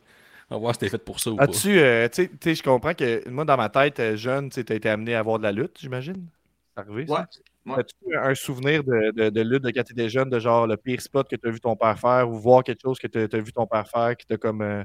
On 0.50 0.56
va 0.56 0.60
voir 0.60 0.74
si 0.74 0.80
t'es 0.80 0.88
fait 0.88 0.98
pour 0.98 1.20
ça 1.20 1.30
ou 1.30 1.36
pas. 1.36 1.44
As-tu, 1.44 1.78
euh, 1.78 2.08
tu 2.08 2.24
sais- 2.24 2.30
tu 2.40 2.54
je 2.54 2.62
comprends 2.62 2.92
que 2.94 3.26
moi, 3.30 3.44
dans 3.44 3.56
ma 3.56 3.68
tête, 3.68 3.98
euh, 4.00 4.16
jeune, 4.16 4.50
tu 4.50 4.60
as 4.60 4.74
été 4.74 4.88
amené 4.88 5.14
à 5.14 5.22
voir 5.22 5.38
de 5.38 5.44
la 5.44 5.52
lutte, 5.52 5.78
j'imagine? 5.80 6.26
C'est 6.74 6.80
arrivé, 6.82 7.06
ça? 7.06 7.28
Ouais. 7.66 7.79
As-tu 7.79 7.94
un 8.16 8.35
souvenir 8.35 8.85
de, 8.85 9.11
de, 9.12 9.31
de 9.31 9.40
lutte 9.40 9.62
de 9.62 9.70
quand 9.70 9.83
tu 9.83 9.92
étais 9.94 10.09
jeune, 10.11 10.29
de 10.29 10.38
genre 10.38 10.66
le 10.66 10.77
pire 10.77 11.00
spot 11.00 11.29
que 11.29 11.37
tu 11.37 11.48
as 11.48 11.50
vu 11.50 11.61
ton 11.61 11.74
père 11.77 11.98
faire 11.98 12.29
ou 12.29 12.38
voir 12.38 12.62
quelque 12.62 12.83
chose 12.83 12.98
que 12.98 13.07
tu 13.07 13.18
as 13.18 13.40
vu 13.40 13.53
ton 13.53 13.66
père 13.66 13.88
faire 13.88 14.16
qui 14.16 14.27
t'a 14.27 14.37
comme. 14.37 14.61
euh, 14.61 14.85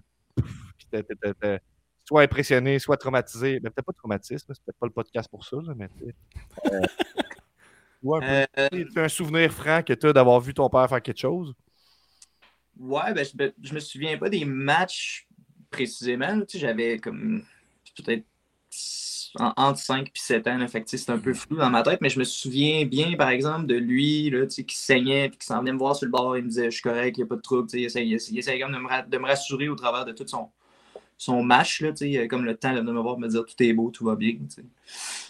qui 0.78 0.88
soit 2.08 2.22
impressionné, 2.24 2.80
soit 2.80 2.98
traumatisé? 2.98 3.60
Mais 3.62 3.70
peut-être 3.70 3.86
pas 3.86 3.94
traumatisme, 3.94 4.54
c'est 4.54 4.64
peut-être 4.64 4.80
pas 4.80 4.88
le 4.88 4.94
podcast 4.94 5.30
pour 5.30 5.46
ça, 5.46 5.58
là, 5.58 5.74
mais 5.76 5.90
euh, 6.72 6.82
ouais, 8.02 8.20
un 8.24 8.46
peu. 8.56 8.62
Euh, 8.78 8.86
sais, 8.94 9.00
un 9.02 9.10
souvenir 9.10 9.52
franc 9.52 9.84
que 9.84 9.94
tu 9.94 10.08
as 10.08 10.14
d'avoir 10.14 10.40
vu 10.40 10.54
ton 10.54 10.70
père 10.70 10.88
faire 10.90 11.02
quelque 11.02 11.20
chose? 11.20 11.54
Ouais, 12.80 13.14
ben, 13.14 13.26
je, 13.26 13.44
me- 13.44 13.54
je 13.62 13.74
me 13.74 13.80
souviens 13.80 14.18
pas 14.18 14.30
des 14.30 14.46
matchs 14.46 15.28
précisément. 15.70 16.40
Tu 16.42 16.58
sais, 16.58 16.60
J'avais 16.60 16.98
comme 16.98 17.44
peut-être 17.98 18.24
entre 19.38 19.80
5 19.80 20.08
et 20.08 20.12
7 20.16 20.48
ans. 20.48 20.58
c'est 20.86 21.10
un 21.10 21.20
peu 21.20 21.34
flou 21.34 21.58
dans 21.58 21.70
ma 21.70 21.84
tête, 21.84 22.00
mais 22.02 22.10
je 22.10 22.20
me 22.20 22.24
souviens 22.24 22.86
bien, 22.86 23.16
par 23.16 23.30
exemple, 23.30 23.68
de 23.68 23.76
lui 23.76 24.30
là, 24.30 24.46
tu 24.46 24.56
sais, 24.56 24.64
qui 24.64 24.76
saignait 24.76 25.26
et 25.28 25.30
qui 25.30 25.46
s'en 25.46 25.60
venait 25.60 25.74
me 25.74 25.78
voir 25.78 25.96
sur 25.96 26.06
le 26.06 26.12
bord. 26.12 26.38
Il 26.38 26.44
me 26.46 26.50
disait 26.50 26.66
Je 26.66 26.76
suis 26.76 26.82
correct, 26.82 27.18
il 27.18 27.22
n'y 27.22 27.24
a 27.24 27.28
pas 27.28 27.36
de 27.36 27.42
trouble. 27.42 27.68
Tu 27.70 27.78
sais, 27.78 27.82
Il 27.82 27.86
essayait, 27.86 28.18
il 28.32 28.38
essayait- 28.40 28.60
comme 28.62 28.72
de 28.74 28.78
me, 28.78 29.10
de 29.10 29.18
me 29.18 29.26
rassurer 29.26 29.70
au 29.70 29.76
travers 29.76 30.06
de 30.06 30.12
tout 30.14 30.28
son, 30.28 30.50
son 31.18 31.44
match. 31.44 31.82
Là, 31.82 31.92
tu 31.92 31.98
sais, 31.98 32.10
il 32.10 32.18
avait 32.18 32.28
comme 32.28 32.46
le 32.46 32.56
temps 32.56 32.74
de 32.74 32.82
me 32.82 33.00
voir 33.02 33.20
me 33.20 33.28
dire 33.28 33.46
Tout 33.46 33.64
est 33.64 33.74
beau, 33.74 33.92
tout 33.92 34.06
va 34.06 34.16
bien. 34.16 34.36
sais. 34.50 34.64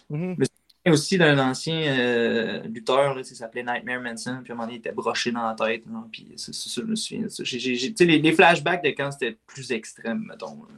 Mhm. 0.09 0.37
Et 0.85 0.91
aussi 0.91 1.17
d'un 1.17 1.37
ancien 1.37 1.75
euh, 1.75 2.63
lutteur, 2.63 3.13
là, 3.13 3.21
il 3.21 3.25
s'appelait 3.25 3.63
Nightmare 3.63 4.01
Manson, 4.01 4.39
puis 4.41 4.51
à 4.51 4.53
un 4.53 4.55
moment 4.55 4.65
donné, 4.65 4.75
il 4.77 4.79
était 4.79 4.93
broché 4.93 5.29
dans 5.31 5.45
la 5.45 5.53
tête, 5.53 5.83
là, 5.85 6.07
puis 6.09 6.25
c'est 6.37 6.53
ça, 6.53 6.81
je 6.81 6.87
me 6.87 6.95
souviens. 6.95 7.27
J'ai- 7.41 7.93
les, 8.05 8.19
les 8.19 8.31
flashbacks 8.31 8.81
de 8.83 8.89
quand 8.89 9.11
c'était 9.11 9.37
plus 9.45 9.71
extrême, 9.73 10.23
mettons. 10.27 10.55
là. 10.55 10.75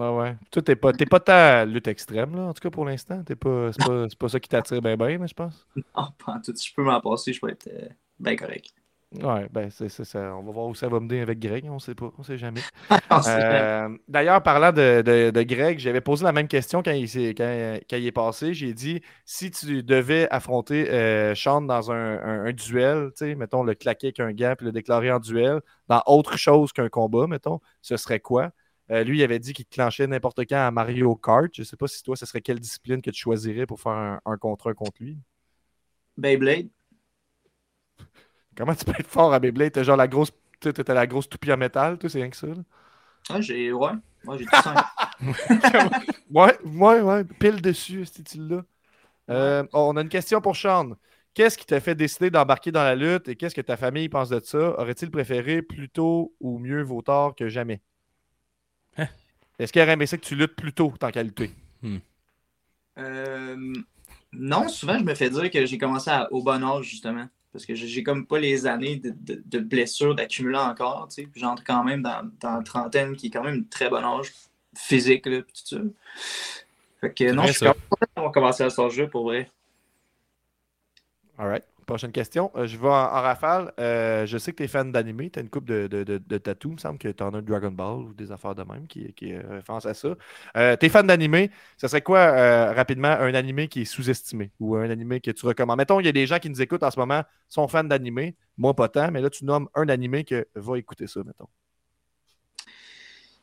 Ouais, 0.00 0.08
ouais. 0.08 0.36
Toi, 0.50 0.62
t'es 0.62 0.76
pas, 0.76 0.92
t'es 0.92 1.06
pas 1.06 1.20
tant 1.20 1.64
lutte 1.66 1.88
extrême, 1.88 2.34
là, 2.36 2.42
en 2.44 2.54
tout 2.54 2.60
cas 2.60 2.70
pour 2.70 2.84
l'instant. 2.84 3.22
T'es 3.24 3.34
pas, 3.36 3.72
c'est, 3.72 3.82
pas, 3.82 4.08
c'est 4.08 4.18
pas 4.18 4.28
ça 4.28 4.38
qui 4.40 4.48
t'attire 4.48 4.80
bien, 4.80 4.96
bien, 4.96 5.26
je 5.26 5.34
pense. 5.34 5.66
Oh, 5.94 6.06
pas 6.18 6.32
en 6.34 6.40
tout, 6.40 6.54
si 6.56 6.68
je 6.68 6.74
peux 6.74 6.82
m'en 6.82 7.00
passer, 7.00 7.32
je 7.32 7.40
peux 7.40 7.50
être 7.50 7.68
euh, 7.68 7.88
bien 8.18 8.36
correct. 8.36 8.74
Ouais, 9.12 9.48
ben, 9.50 9.68
c'est, 9.70 9.88
c'est 9.88 10.04
ça. 10.04 10.36
On 10.36 10.42
va 10.44 10.52
voir 10.52 10.66
où 10.68 10.74
ça 10.76 10.88
va 10.88 11.00
mener 11.00 11.20
avec 11.20 11.40
Greg, 11.40 11.64
on 11.68 11.80
sait 11.80 11.96
pas, 11.96 12.12
on 12.16 12.22
sait 12.22 12.38
jamais. 12.38 12.64
Euh, 13.26 13.88
d'ailleurs, 14.06 14.40
parlant 14.40 14.70
de, 14.70 15.02
de- 15.04 15.30
de 15.32 15.42
Greg, 15.42 15.80
j'avais 15.80 16.00
posé 16.00 16.22
la 16.22 16.30
même 16.30 16.46
question 16.46 16.80
quand 16.80 16.92
il, 16.92 17.08
quand, 17.34 17.78
quand 17.90 17.96
il 17.96 18.06
est 18.06 18.12
passé. 18.12 18.54
J'ai 18.54 18.72
dit 18.72 19.02
si 19.24 19.50
tu 19.50 19.82
devais 19.82 20.28
affronter 20.30 20.88
euh, 20.92 21.34
Sean 21.34 21.62
dans 21.62 21.90
un, 21.90 22.18
un- 22.22 22.44
un 22.46 22.52
duel, 22.52 23.10
tu 23.16 23.24
sais, 23.26 23.34
mettons 23.34 23.64
le 23.64 23.74
claquer 23.74 24.08
avec 24.08 24.20
un 24.20 24.32
gant 24.32 24.54
puis 24.56 24.66
le 24.66 24.70
déclarer 24.72 25.10
en 25.10 25.18
duel, 25.18 25.60
dans 25.88 26.02
autre 26.06 26.36
chose 26.38 26.72
qu'un 26.72 26.88
combat, 26.88 27.26
mettons, 27.26 27.60
ce 27.82 27.96
serait 27.96 28.20
quoi? 28.20 28.52
Euh, 28.90 29.04
Lui, 29.04 29.18
il 29.20 29.22
avait 29.22 29.38
dit 29.38 29.52
qu'il 29.52 29.64
te 29.66 29.74
clenchait 29.74 30.06
n'importe 30.06 30.40
quand 30.48 30.66
à 30.66 30.70
Mario 30.70 31.14
Kart. 31.16 31.48
Je 31.54 31.62
sais 31.62 31.76
pas 31.76 31.86
si 31.88 32.02
toi, 32.02 32.16
ce 32.16 32.26
serait 32.26 32.40
quelle 32.42 32.60
discipline 32.60 33.02
que 33.02 33.10
tu 33.10 33.20
choisirais 33.20 33.66
pour 33.66 33.80
faire 33.80 33.92
un, 33.92 34.20
un 34.26 34.36
contre 34.36 34.70
un 34.70 34.74
contre 34.74 35.02
lui. 35.02 35.18
Beyblade. 36.16 36.70
Comment 38.56 38.74
tu 38.74 38.84
peux 38.84 38.92
être 38.98 39.06
fort 39.06 39.32
à 39.32 39.40
Beyblade? 39.40 39.72
T'as 39.72 39.82
genre 39.82 39.96
la 39.96 40.08
grosse, 40.08 40.32
t'as 40.60 40.94
la 40.94 41.06
grosse 41.06 41.28
toupie 41.28 41.52
en 41.52 41.56
métal, 41.56 41.98
c'est 42.02 42.18
rien 42.18 42.30
que 42.30 42.36
ça. 42.36 42.46
là? 42.48 42.62
Ah, 43.28 43.40
j'ai. 43.40 43.72
Ouais. 43.72 43.92
Moi, 44.24 44.36
j'ai 44.38 44.48
tout 44.48 44.58
ça. 44.58 44.80
Ouais, 46.30 46.58
ouais, 46.64 47.00
ouais. 47.00 47.24
Pile 47.24 47.60
dessus, 47.60 48.06
ce 48.06 48.20
style-là. 48.22 48.64
Euh, 49.30 49.64
on 49.74 49.96
a 49.96 50.02
une 50.02 50.08
question 50.10 50.40
pour 50.40 50.56
Sean. 50.56 50.92
Qu'est-ce 51.34 51.58
qui 51.58 51.66
t'a 51.66 51.80
fait 51.80 51.94
décider 51.96 52.30
d'embarquer 52.30 52.72
dans 52.72 52.84
la 52.84 52.96
lutte 52.96 53.28
et 53.28 53.36
qu'est-ce 53.36 53.54
que 53.54 53.60
ta 53.62 53.76
famille 53.76 54.08
pense 54.08 54.30
de 54.30 54.40
ça? 54.44 54.78
Aurait-il 54.80 55.10
préféré 55.10 55.62
plus 55.62 55.90
tôt 55.90 56.34
ou 56.40 56.58
mieux 56.58 56.82
vaut 56.82 57.02
tard 57.02 57.34
que 57.36 57.48
jamais? 57.48 57.82
Est-ce 59.60 59.72
qu'il 59.72 59.82
aurait 59.82 59.92
aimé 59.92 60.06
ça 60.06 60.16
que 60.16 60.24
tu 60.24 60.34
luttes 60.34 60.56
plus 60.56 60.72
tôt 60.72 60.92
tant 60.98 61.10
qu'à 61.10 61.22
lutter? 61.22 61.50
Euh, 62.98 63.74
non, 64.32 64.68
souvent, 64.68 64.98
je 64.98 65.04
me 65.04 65.14
fais 65.14 65.28
dire 65.30 65.50
que 65.50 65.66
j'ai 65.66 65.78
commencé 65.78 66.10
à- 66.10 66.32
au 66.32 66.42
bon 66.42 66.62
âge, 66.64 66.86
justement. 66.86 67.28
Parce 67.52 67.66
que 67.66 67.74
j'ai 67.74 68.02
comme 68.02 68.26
pas 68.26 68.38
les 68.38 68.66
années 68.66 68.96
de, 68.96 69.10
de- 69.10 69.42
de 69.44 69.58
blessures 69.58 70.14
d'accumuler 70.14 70.58
encore. 70.58 71.08
tu 71.08 71.16
sais. 71.16 71.28
Puis 71.28 71.40
j'entre 71.40 71.64
quand 71.64 71.84
même 71.84 72.00
dans, 72.02 72.30
dans 72.40 72.56
la 72.56 72.62
trentaine, 72.62 73.16
qui 73.16 73.26
est 73.26 73.30
quand 73.30 73.42
même 73.42 73.56
une 73.56 73.68
très 73.68 73.90
bon 73.90 74.04
âge 74.04 74.32
physique, 74.76 75.26
là, 75.26 75.42
tout 75.42 75.48
ça. 75.52 75.76
Fait 77.00 77.12
que 77.12 77.32
non, 77.32 77.42
je 77.46 77.52
suis 77.52 77.58
ça. 77.60 77.74
content 77.88 78.06
d'avoir 78.16 78.32
commencé 78.32 78.62
à 78.62 78.70
ce 78.70 78.88
jeu 78.88 79.08
pour 79.08 79.24
vrai. 79.24 79.50
All 81.38 81.48
right. 81.48 81.64
Prochaine 81.90 82.12
question. 82.12 82.52
Euh, 82.54 82.66
je 82.66 82.78
vais 82.78 82.86
en, 82.86 82.92
en 82.92 83.20
rafale. 83.20 83.72
Euh, 83.80 84.24
je 84.24 84.38
sais 84.38 84.52
que 84.52 84.58
tu 84.58 84.62
es 84.62 84.68
fan 84.68 84.92
d'anime. 84.92 85.28
Tu 85.28 85.40
as 85.40 85.42
une 85.42 85.50
coupe 85.50 85.64
de, 85.64 85.88
de, 85.88 86.04
de, 86.04 86.18
de 86.18 86.38
tatous. 86.38 86.70
Il 86.70 86.74
me 86.74 86.78
semble 86.78 86.98
que 86.98 87.08
tu 87.08 87.22
en 87.22 87.34
as 87.34 87.38
un 87.38 87.42
Dragon 87.42 87.72
Ball 87.72 87.98
ou 87.98 88.14
des 88.14 88.30
affaires 88.30 88.54
de 88.54 88.62
même 88.62 88.86
qui, 88.86 89.12
qui 89.12 89.36
référence 89.36 89.86
à 89.86 89.94
ça. 89.94 90.14
Euh, 90.56 90.76
tu 90.76 90.86
es 90.86 90.88
fan 90.88 91.06
d'anime. 91.06 91.48
Ce 91.76 91.88
serait 91.88 92.00
quoi, 92.00 92.72
rapidement, 92.72 93.08
un 93.08 93.34
anime 93.34 93.66
qui 93.66 93.82
est 93.82 93.84
sous-estimé 93.84 94.52
ou 94.60 94.76
un 94.76 94.88
anime 94.88 95.20
que 95.20 95.32
tu 95.32 95.44
recommandes? 95.44 95.78
Mettons, 95.78 95.98
il 95.98 96.06
y 96.06 96.08
a 96.08 96.12
des 96.12 96.26
gens 96.26 96.38
qui 96.38 96.48
nous 96.48 96.62
écoutent 96.62 96.84
en 96.84 96.90
ce 96.92 96.98
moment, 96.98 97.24
sont 97.48 97.66
fans 97.66 97.82
d'anime. 97.82 98.32
Moi, 98.56 98.72
pas 98.74 98.88
tant, 98.88 99.10
mais 99.10 99.20
là, 99.20 99.28
tu 99.28 99.44
nommes 99.44 99.68
un 99.74 99.88
anime 99.88 100.22
que 100.22 100.46
va 100.54 100.78
écouter 100.78 101.08
ça, 101.08 101.24
mettons. 101.24 101.48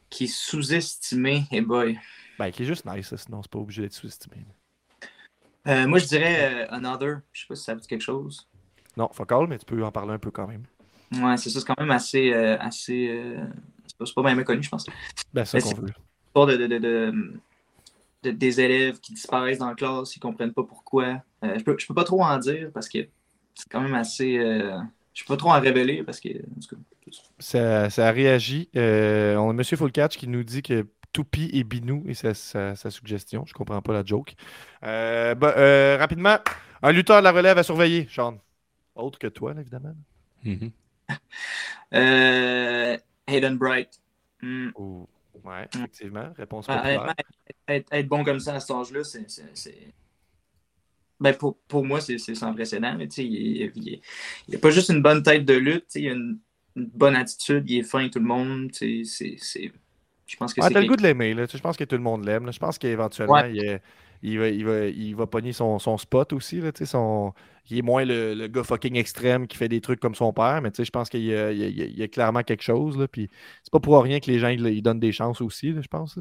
Qui 0.10 0.24
est 0.24 0.34
sous-estimé, 0.34 1.44
et 1.52 1.60
boy. 1.60 2.00
Ben, 2.40 2.50
qui 2.52 2.64
est 2.64 2.66
juste 2.66 2.86
nice, 2.86 3.08
ça, 3.10 3.18
sinon 3.18 3.42
c'est 3.42 3.52
pas 3.52 3.60
obligé 3.60 3.82
d'être 3.82 3.94
sous-estimé. 3.94 4.46
Euh, 5.68 5.88
moi, 5.88 6.00
je 6.00 6.06
dirais 6.06 6.66
euh, 6.66 6.68
Another. 6.72 7.20
Je 7.34 7.42
sais 7.42 7.48
pas 7.48 7.56
si 7.56 7.64
ça 7.64 7.74
vous 7.74 7.80
dit 7.82 7.88
quelque 7.88 8.02
chose. 8.02 8.48
Non, 8.96 9.10
fuck 9.14 9.32
all, 9.32 9.48
mais 9.48 9.58
tu 9.58 9.66
peux 9.66 9.84
en 9.84 9.92
parler 9.92 10.14
un 10.14 10.20
peu 10.20 10.32
quand 10.32 10.48
même. 10.48 10.64
Ouais, 11.14 11.38
c'est 11.38 11.50
ça, 11.50 11.60
c'est 11.60 11.66
quand 11.66 11.80
même 11.80 11.92
assez. 11.92 12.34
euh, 12.34 12.58
assez 12.60 13.08
euh, 13.10 13.46
c'est 13.86 13.98
pas, 14.14 14.24
pas 14.24 14.34
bien 14.34 14.44
connu, 14.44 14.64
je 14.64 14.70
pense. 14.70 14.86
Ben, 15.34 15.46
ça 15.46 15.60
qu'on 15.62 15.74
veut. 15.74 15.88
L'histoire 15.88 16.48
de, 16.48 16.58
de, 16.58 16.68
de, 16.68 16.78
de- 16.78 17.34
de- 18.24 18.32
des 18.32 18.62
élèves 18.62 19.00
qui 19.00 19.14
disparaissent 19.14 19.60
dans 19.60 19.70
la 19.70 19.76
classe, 19.76 20.16
ils 20.16 20.20
comprennent 20.20 20.54
pas 20.54 20.64
pourquoi. 20.64 21.22
Je, 21.44 21.64
peux, 21.64 21.76
je 21.78 21.88
peux 21.88 21.94
pas 21.94 22.04
trop 22.04 22.24
en 22.24 22.38
dire 22.38 22.72
parce 22.74 22.90
que 22.90 23.00
c'est 23.56 23.70
quand 23.70 23.82
même 23.82 23.94
assez. 23.96 24.36
je 25.14 25.24
peux 25.24 25.34
pas 25.34 25.38
trop 25.38 25.50
en 25.52 25.60
révéler 25.60 26.04
parce 26.04 26.20
que. 26.20 26.30
en 26.30 26.60
tout 26.62 26.76
cas, 26.76 26.82
Ça, 27.40 27.90
ça 27.90 28.08
a 28.08 28.12
réagi. 28.12 28.70
Euh, 28.76 29.36
on 29.38 29.52
a 29.52 29.62
M. 29.62 29.64
Fullcatch 29.64 30.18
qui 30.18 30.28
nous 30.28 30.44
dit 30.44 30.62
que 30.62 30.88
Toupi 31.18 31.50
et 31.52 31.64
Binou 31.64 32.04
et 32.08 32.14
sa, 32.14 32.36
sa- 32.36 32.76
sa 32.76 32.92
suggestion. 32.92 33.44
Je 33.48 33.54
comprends 33.56 33.82
pas 33.82 33.92
la 33.92 34.06
joke. 34.06 34.36
Euh, 34.84 35.34
bah, 35.34 35.56
euh, 35.58 35.98
rapidement, 35.98 36.38
un 36.84 36.92
lutteur 36.92 37.18
de 37.18 37.24
la 37.24 37.32
relève 37.32 37.58
à 37.58 37.64
surveiller, 37.64 38.08
Sean. 38.08 38.38
Autre 38.94 39.18
que 39.18 39.26
toi, 39.26 39.56
là, 39.56 39.62
évidemment. 39.62 39.96
Mhm. 40.44 40.72
Euh, 41.94 42.98
Hayden 43.28 43.58
Bright. 43.58 44.00
Hmm. 44.42 44.70
Ou- 44.76 45.08
Ouais, 45.44 45.68
effectivement. 45.74 46.34
Réponse 46.38 46.66
Ah, 46.68 46.76
populaire. 46.78 47.14
être, 47.68 47.88
être 47.94 48.08
bon 48.08 48.24
comme 48.24 48.40
ça 48.40 48.56
à 48.56 48.60
cet 48.60 48.72
âge-là, 48.72 49.04
c'est. 49.04 49.94
Ben 51.20 51.34
pour, 51.34 51.58
pour 51.68 51.84
moi, 51.86 52.00
c'est 52.02 52.18
c'est 52.20 52.36
sans 52.36 52.54
précédent. 52.54 52.96
mais 52.98 53.08
tu 53.08 53.16
sais, 53.16 53.26
Il 53.26 54.56
a 54.56 54.60
pas 54.60 54.70
juste 54.72 54.90
une 54.90 55.02
bonne 55.02 55.24
tête 55.24 55.46
de 55.46 55.54
lutte, 55.54 55.96
il 55.96 56.10
a 56.10 56.12
une, 56.14 56.38
une 56.76 56.86
bonne 56.94 57.16
attitude, 57.16 57.64
il 57.70 57.80
est 57.80 57.84
fin 57.84 58.00
avec 58.02 58.12
tout 58.14 58.20
le 58.20 58.26
monde. 58.26 58.70
c'est- 58.74 59.72
Je 60.28 60.36
pense 60.38 60.54
que 60.54 60.62
Ah, 60.64 60.70
t'as 60.70 60.82
le 60.82 60.88
goût 60.88 60.96
de 60.96 61.04
l'aimer, 61.04 61.34
Je 61.36 61.58
pense 61.60 61.78
que 61.78 61.84
tout 61.86 61.96
le 61.96 62.02
monde 62.02 62.26
l'aime. 62.26 62.52
Je 62.52 62.60
pense 62.60 62.78
qu'éventuellement, 62.78 63.34
Ouais. 63.36 63.82
il, 64.22 64.40
va, 64.40 64.50
il, 64.50 64.66
va, 64.66 64.86
il 64.88 65.16
va 65.16 65.28
pogner 65.28 65.54
son, 65.54 65.80
son 65.80 65.98
spot 65.98 66.34
aussi. 66.34 66.62
Là, 66.62 66.72
tu 66.72 66.80
sais, 66.80 66.86
son... 66.86 67.34
Il 67.70 67.78
est 67.80 67.82
moins 67.82 68.06
le, 68.06 68.34
le 68.34 68.48
gars 68.48 68.64
fucking 68.64 68.96
extrême 68.96 69.46
qui 69.48 69.58
fait 69.58 69.68
des 69.68 69.82
trucs 69.82 70.00
comme 70.00 70.16
son 70.16 70.32
père, 70.34 70.62
mais 70.62 70.72
tu 70.72 70.78
sais, 70.78 70.86
je 70.86 70.92
pense 70.92 71.10
qu'il 71.10 71.24
y 71.24 71.36
a, 71.36 71.52
y 71.52 72.02
y 72.02 72.10
clairement 72.10 72.44
quelque 72.44 72.64
chose. 72.64 72.98
Là, 72.98 73.08
puis 73.08 73.30
c'est 73.64 73.72
pas 73.72 73.80
pour 73.82 74.02
rien 74.02 74.20
que 74.22 74.32
les 74.32 74.40
gens 74.40 74.48
ils, 74.50 74.82
donnent 74.82 75.00
des 75.02 75.12
chances 75.12 75.42
aussi, 75.42 75.74
là, 75.74 75.82
je 75.82 75.88
pense. 75.88 76.18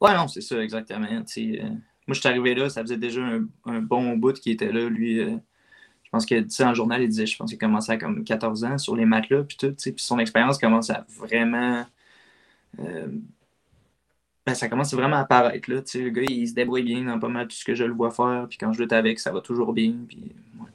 Ouais, 0.00 0.14
non, 0.14 0.28
c'est 0.28 0.42
ça, 0.42 0.62
exactement. 0.62 1.06
euh, 1.06 1.60
moi, 2.06 2.14
je 2.14 2.20
suis 2.20 2.28
arrivé 2.28 2.54
là, 2.54 2.68
ça 2.68 2.82
faisait 2.82 2.98
déjà 2.98 3.22
un, 3.22 3.46
un 3.64 3.80
bon 3.80 4.16
bout 4.18 4.34
qui 4.34 4.50
était 4.50 4.70
là. 4.70 4.88
Lui, 4.88 5.20
euh, 5.20 5.36
je 6.04 6.10
pense 6.10 6.26
que, 6.26 6.40
tu 6.40 6.50
sais, 6.50 6.64
en 6.64 6.74
journal, 6.74 7.02
il 7.02 7.08
disait, 7.08 7.26
je 7.26 7.36
pense 7.36 7.50
qu'il 7.50 7.58
commençait 7.58 7.92
à 7.92 7.96
comme 7.96 8.22
14 8.22 8.64
ans 8.64 8.78
sur 8.78 8.94
les 8.96 9.06
matelas, 9.06 9.44
puis 9.44 9.56
tout, 9.56 9.72
puis 9.74 9.94
son 9.96 10.18
expérience 10.18 10.58
commence 10.58 10.90
à 10.90 11.06
vraiment. 11.18 11.86
Euh, 12.78 13.08
ben, 14.46 14.54
ça 14.54 14.68
commence 14.68 14.94
vraiment 14.94 15.16
à 15.16 15.20
apparaître, 15.20 15.70
là. 15.70 15.82
Le 15.94 16.10
gars, 16.10 16.22
il 16.28 16.48
se 16.48 16.54
débrouille 16.54 16.84
bien 16.84 17.02
dans 17.04 17.18
pas 17.18 17.28
mal 17.28 17.48
tout 17.48 17.56
ce 17.56 17.64
que 17.64 17.74
je 17.74 17.84
le 17.84 17.92
vois 17.92 18.10
faire, 18.12 18.46
puis 18.48 18.58
quand 18.58 18.72
je 18.72 18.80
lutte 18.80 18.92
avec, 18.92 19.18
ça 19.18 19.32
va 19.32 19.40
toujours 19.40 19.72
bien, 19.72 19.94
puis. 20.08 20.32
ouais. 20.60 20.70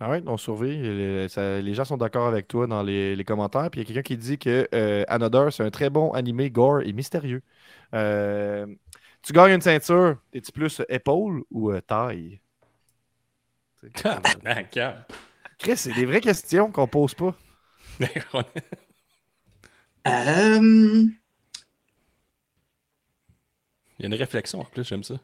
Ah 0.00 0.10
ouais, 0.10 0.22
on 0.26 0.36
surveille. 0.38 0.80
Les, 0.82 1.28
ça- 1.28 1.60
les 1.60 1.74
gens 1.74 1.84
sont 1.84 1.98
d'accord 1.98 2.26
avec 2.26 2.48
toi 2.48 2.66
dans 2.66 2.82
les, 2.82 3.14
les 3.16 3.24
commentaires. 3.24 3.70
Puis 3.70 3.80
il 3.80 3.84
y 3.84 3.86
a 3.86 3.94
quelqu'un 3.94 4.02
qui 4.02 4.16
dit 4.16 4.38
que 4.38 4.66
euh, 4.74 5.04
Another, 5.08 5.52
c'est 5.52 5.62
un 5.62 5.70
très 5.70 5.90
bon 5.90 6.10
animé 6.12 6.50
gore 6.50 6.80
et 6.82 6.92
mystérieux. 6.92 7.42
Euh, 7.94 8.66
tu 9.22 9.32
gagnes 9.34 9.54
une 9.54 9.60
ceinture, 9.60 10.16
es-tu 10.32 10.52
plus 10.52 10.82
épaule 10.88 11.44
ou 11.50 11.70
euh, 11.70 11.80
taille? 11.82 12.40
Chris, 15.58 15.76
c'est 15.76 15.92
des 15.92 16.06
vraies 16.06 16.20
questions 16.20 16.70
qu'on 16.72 16.86
pose 16.86 17.14
pas. 17.14 17.34
Euh, 20.06 21.06
Il 24.00 24.04
y 24.04 24.06
a 24.06 24.14
une 24.14 24.14
réflexion 24.18 24.60
en 24.60 24.64
plus, 24.64 24.82
j'aime 24.82 25.04
ça. 25.04 25.14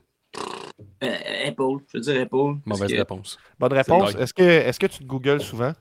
euh, 1.02 1.16
épaule, 1.46 1.80
je 1.88 1.96
veux 1.96 2.02
dire 2.02 2.20
épaule. 2.20 2.58
Mauvaise 2.66 2.92
que- 2.92 2.96
réponse. 2.98 3.38
Bonne 3.58 3.72
réponse. 3.72 4.14
Est-ce 4.16 4.34
que, 4.34 4.42
est-ce 4.42 4.78
que 4.78 4.86
tu 4.86 4.98
te 4.98 5.04
googles 5.04 5.40
souvent? 5.40 5.72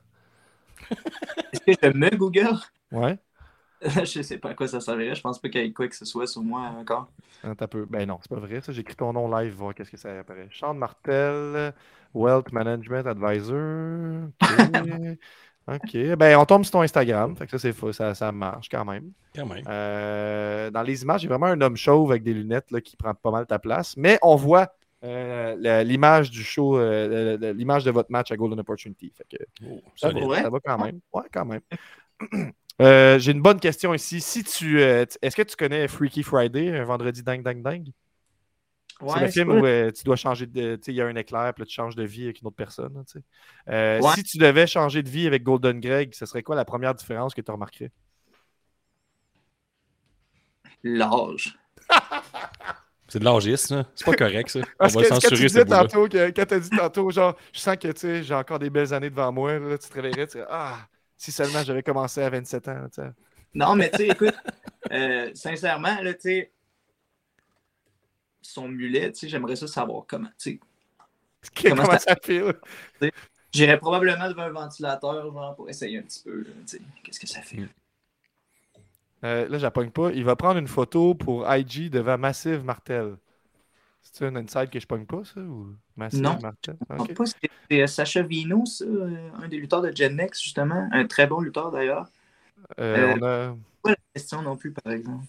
Est-ce 1.51 1.59
que 1.59 1.73
je 1.83 1.89
me 1.97 2.09
Google? 2.15 2.55
Ouais. 2.93 3.17
je 3.81 4.21
sais 4.21 4.37
pas 4.37 4.51
à 4.51 4.53
quoi 4.53 4.69
ça 4.69 4.79
servirait. 4.79 5.13
Je 5.13 5.21
pense 5.21 5.39
pas 5.39 5.49
qu'il 5.49 5.59
y 5.61 5.65
ait 5.65 5.73
quoi 5.73 5.89
que 5.89 5.95
ce 5.95 6.05
soit 6.05 6.25
sur 6.25 6.41
moi 6.41 6.61
encore. 6.79 7.09
Un 7.43 7.53
peu. 7.53 7.85
Ben 7.85 8.07
non, 8.07 8.17
c'est 8.21 8.29
pas 8.29 8.39
vrai. 8.39 8.61
Ça, 8.61 8.71
j'écris 8.71 8.95
ton 8.95 9.11
nom 9.11 9.29
live, 9.37 9.53
voir 9.53 9.75
qu'est-ce 9.75 9.91
que 9.91 9.97
ça 9.97 10.17
apparaît. 10.17 10.47
Sean 10.53 10.73
Martel, 10.73 11.73
Wealth 12.13 12.53
Management 12.53 13.05
Advisor. 13.05 14.29
OK. 14.41 15.17
OK. 15.67 16.15
Ben, 16.17 16.37
on 16.37 16.45
tombe 16.45 16.63
sur 16.63 16.73
ton 16.73 16.81
Instagram. 16.81 17.35
Fait 17.35 17.45
que 17.47 17.57
ça, 17.57 17.59
c'est. 17.59 17.91
Ça, 17.93 18.13
ça 18.13 18.31
marche 18.31 18.69
quand 18.69 18.85
même. 18.85 19.11
Quand 19.35 19.47
même. 19.47 19.63
Euh, 19.67 20.69
dans 20.69 20.83
les 20.83 21.01
images, 21.01 21.23
il 21.23 21.25
y 21.25 21.27
a 21.27 21.35
vraiment 21.35 21.51
un 21.51 21.59
homme 21.61 21.75
chauve 21.75 22.11
avec 22.11 22.23
des 22.23 22.33
lunettes 22.33 22.69
là, 22.71 22.81
qui 22.81 22.95
prend 22.95 23.13
pas 23.15 23.31
mal 23.31 23.45
ta 23.47 23.57
place. 23.57 23.97
Mais 23.97 24.19
on 24.21 24.35
voit 24.35 24.75
euh, 25.03 25.83
l'image 25.83 26.29
du 26.29 26.43
show, 26.43 26.77
euh, 26.77 27.53
l'image 27.53 27.83
de 27.83 27.91
votre 27.91 28.11
match 28.11 28.31
à 28.31 28.35
Golden 28.37 28.59
Opportunity. 28.59 29.11
Fait 29.17 29.37
que 29.37 29.43
Oh, 29.67 29.81
ça, 29.95 30.09
va, 30.09 30.41
ça 30.43 30.49
va 30.49 30.59
quand 30.63 30.77
même. 30.77 30.99
Ouais, 31.11 31.23
quand 31.33 31.45
même. 31.45 31.61
J'ai 33.19 33.31
une 33.31 33.41
bonne 33.41 33.59
question 33.59 33.93
ici. 33.93 34.21
Si 34.21 34.43
tu, 34.43 34.75
tu- 34.77 34.79
est-ce 35.21 35.35
que 35.35 35.41
tu 35.41 35.55
connais 35.55 35.87
Freaky 35.87 36.21
Friday, 36.23 36.77
un 36.77 36.83
vendredi 36.83 37.23
dingue, 37.23 37.41
dingue, 37.41 37.61
dingue? 37.63 37.87
C'est 39.01 39.19
le 39.19 39.27
film 39.27 39.49
où 39.49 39.65
euh, 39.65 39.91
tu 39.91 40.03
dois 40.03 40.15
changer 40.15 40.45
de. 40.45 40.75
Tu 40.77 40.83
sais, 40.83 40.91
il 40.93 40.95
y 40.95 41.01
a 41.01 41.05
un 41.07 41.15
éclair, 41.15 41.53
puis 41.53 41.61
là, 41.63 41.65
tu 41.65 41.73
changes 41.73 41.95
de 41.95 42.03
vie 42.03 42.25
avec 42.25 42.41
une 42.41 42.47
autre 42.47 42.55
personne. 42.55 43.03
Euh, 43.69 43.99
Ouais. 44.01 44.13
Si 44.15 44.23
tu 44.23 44.37
devais 44.37 44.67
changer 44.67 45.03
de 45.03 45.09
vie 45.09 45.27
avec 45.27 45.43
Golden 45.43 45.79
Greg, 45.79 46.13
ce 46.13 46.25
serait 46.25 46.43
quoi 46.43 46.55
la 46.55 46.65
première 46.65 46.93
différence 46.95 47.33
que 47.33 47.41
tu 47.41 47.51
remarquerais? 47.51 47.91
L'âge. 50.83 51.57
C'est 53.07 53.19
de 53.19 53.25
l'âgisme, 53.25 53.83
ça. 53.83 53.89
C'est 53.95 54.05
pas 54.05 54.15
correct, 54.15 54.49
ça. 54.49 54.59
On 54.59 54.63
Parce 54.79 54.93
va 54.95 55.03
censurer, 55.03 55.47
ce 55.47 55.59
tantôt, 55.59 56.07
que, 56.09 56.31
quand 56.31 56.45
tu 56.45 56.53
as 56.55 56.59
dit 56.59 56.69
tantôt, 56.71 57.11
genre, 57.11 57.35
je 57.53 57.59
sens 57.59 57.77
que 57.77 57.87
tu 57.89 57.99
sais, 57.99 58.23
j'ai 58.23 58.33
encore 58.33 58.57
des 58.57 58.69
belles 58.71 58.93
années 58.93 59.11
devant 59.11 59.31
moi, 59.31 59.59
là, 59.59 59.77
tu 59.77 59.87
te 59.87 59.93
réveillerais, 59.93 60.27
tu 60.27 60.39
ah, 60.49 60.87
si 61.15 61.31
seulement 61.31 61.63
j'avais 61.63 61.83
commencé 61.83 62.21
à 62.21 62.29
27 62.29 62.67
ans. 62.67 62.87
tu 62.91 63.01
sais. 63.01 63.09
Non, 63.53 63.75
mais 63.75 63.89
tu 63.91 63.97
sais, 63.97 64.07
écoute, 64.07 64.33
euh, 64.91 65.29
sincèrement, 65.35 66.01
là, 66.01 66.13
tu 66.15 66.21
sais, 66.21 66.51
son 68.45 68.67
mulet, 68.67 69.11
tu 69.11 69.19
sais, 69.19 69.29
j'aimerais 69.29 69.55
ça 69.55 69.67
savoir 69.67 70.05
comment, 70.07 70.29
tu 70.37 70.51
sais. 70.51 70.59
Comment, 71.61 71.83
Comment 71.83 71.99
ça 71.99 72.15
file? 72.23 72.53
J'irais 73.53 73.77
probablement 73.77 74.27
devant 74.27 74.43
un 74.43 74.49
ventilateur, 74.49 75.31
genre, 75.31 75.55
pour 75.55 75.69
essayer 75.69 75.99
un 75.99 76.01
petit 76.01 76.23
peu, 76.23 76.39
là, 76.39 76.49
tu 76.67 76.77
sais, 76.77 76.81
qu'est-ce 77.03 77.19
que 77.19 77.27
ça 77.27 77.41
fait? 77.41 77.57
Mm. 77.57 77.69
Euh, 79.23 79.47
là, 79.47 79.57
j'appogne 79.57 79.91
pas. 79.91 80.11
Il 80.11 80.23
va 80.23 80.35
prendre 80.35 80.59
une 80.59 80.67
photo 80.67 81.15
pour 81.15 81.51
IG 81.51 81.89
devant 81.89 82.17
Massive 82.17 82.63
Martel. 82.63 83.17
C'est 84.01 84.25
un 84.25 84.35
inside 84.35 84.69
que 84.69 84.79
je 84.79 84.87
pogne 84.87 85.05
pas, 85.05 85.23
ça? 85.23 85.39
Ou 85.39 85.75
Massive 85.95 86.21
Non. 86.21 86.37
Martel? 86.41 86.77
Je 86.89 86.95
Ok. 86.95 87.13
pense 87.13 87.33
pas, 87.33 87.49
c'est 87.69 87.81
euh, 87.81 87.87
Sacha 87.87 88.21
Vino, 88.21 88.65
ça, 88.65 88.85
euh, 88.85 89.29
un 89.41 89.47
des 89.47 89.57
lutteurs 89.57 89.81
de 89.81 89.91
Gen 89.95 90.15
Next, 90.15 90.43
justement. 90.43 90.87
Un 90.91 91.07
très 91.07 91.27
bon 91.27 91.41
lutteur, 91.41 91.71
d'ailleurs. 91.71 92.07
Euh, 92.79 93.13
on 93.15 93.23
a. 93.23 93.55
Pas 93.81 93.89
la 93.91 93.95
question 94.13 94.41
non 94.41 94.57
plus, 94.57 94.71
par 94.71 94.93
exemple. 94.93 95.25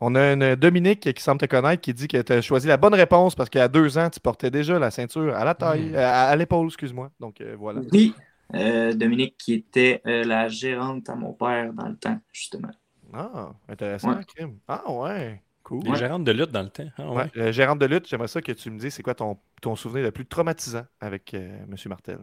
On 0.00 0.14
a 0.14 0.32
une 0.32 0.54
Dominique 0.56 1.12
qui 1.12 1.22
semble 1.22 1.40
te 1.40 1.46
connaître 1.46 1.80
qui 1.80 1.92
dit 1.94 2.08
que 2.08 2.20
tu 2.22 2.32
as 2.32 2.40
choisi 2.42 2.66
la 2.68 2.76
bonne 2.76 2.94
réponse 2.94 3.34
parce 3.34 3.50
qu'à 3.50 3.68
deux 3.68 3.98
ans, 3.98 4.10
tu 4.10 4.20
portais 4.20 4.50
déjà 4.50 4.78
la 4.78 4.90
ceinture 4.90 5.34
à 5.34 5.44
la 5.44 5.54
taille, 5.54 5.90
Mm. 5.90 5.94
euh, 5.94 6.06
à, 6.06 6.24
à 6.28 6.36
l'épaule, 6.36 6.66
excuse-moi. 6.66 7.10
Donc 7.20 7.40
euh, 7.40 7.54
voilà. 7.58 7.80
Oui. 7.92 8.14
Euh, 8.54 8.94
Dominique, 8.94 9.36
qui 9.38 9.52
était 9.54 10.00
euh, 10.06 10.24
la 10.24 10.48
gérante 10.48 11.08
à 11.10 11.14
mon 11.14 11.32
père 11.34 11.72
dans 11.74 11.88
le 11.88 11.96
temps, 11.96 12.18
justement. 12.32 12.70
Ah, 13.12 13.50
intéressant, 13.68 14.10
Ouais. 14.16 14.46
Ah 14.68 14.90
ouais, 14.90 15.42
cool. 15.62 15.82
Les 15.84 15.96
gérantes 15.96 16.24
de 16.24 16.32
lutte 16.32 16.50
dans 16.50 16.62
le 16.62 16.70
temps. 16.70 16.84
Ah, 16.96 17.10
ouais. 17.10 17.16
Ouais, 17.16 17.30
euh, 17.36 17.52
gérante 17.52 17.78
de 17.78 17.86
lutte, 17.86 18.08
j'aimerais 18.08 18.28
ça 18.28 18.40
que 18.40 18.52
tu 18.52 18.70
me 18.70 18.78
dises 18.78 18.94
c'est 18.94 19.02
quoi 19.02 19.14
ton, 19.14 19.38
ton 19.60 19.76
souvenir 19.76 20.04
le 20.04 20.12
plus 20.12 20.24
traumatisant 20.26 20.84
avec 21.00 21.34
euh, 21.34 21.58
M. 21.70 21.74
Martel. 21.86 22.18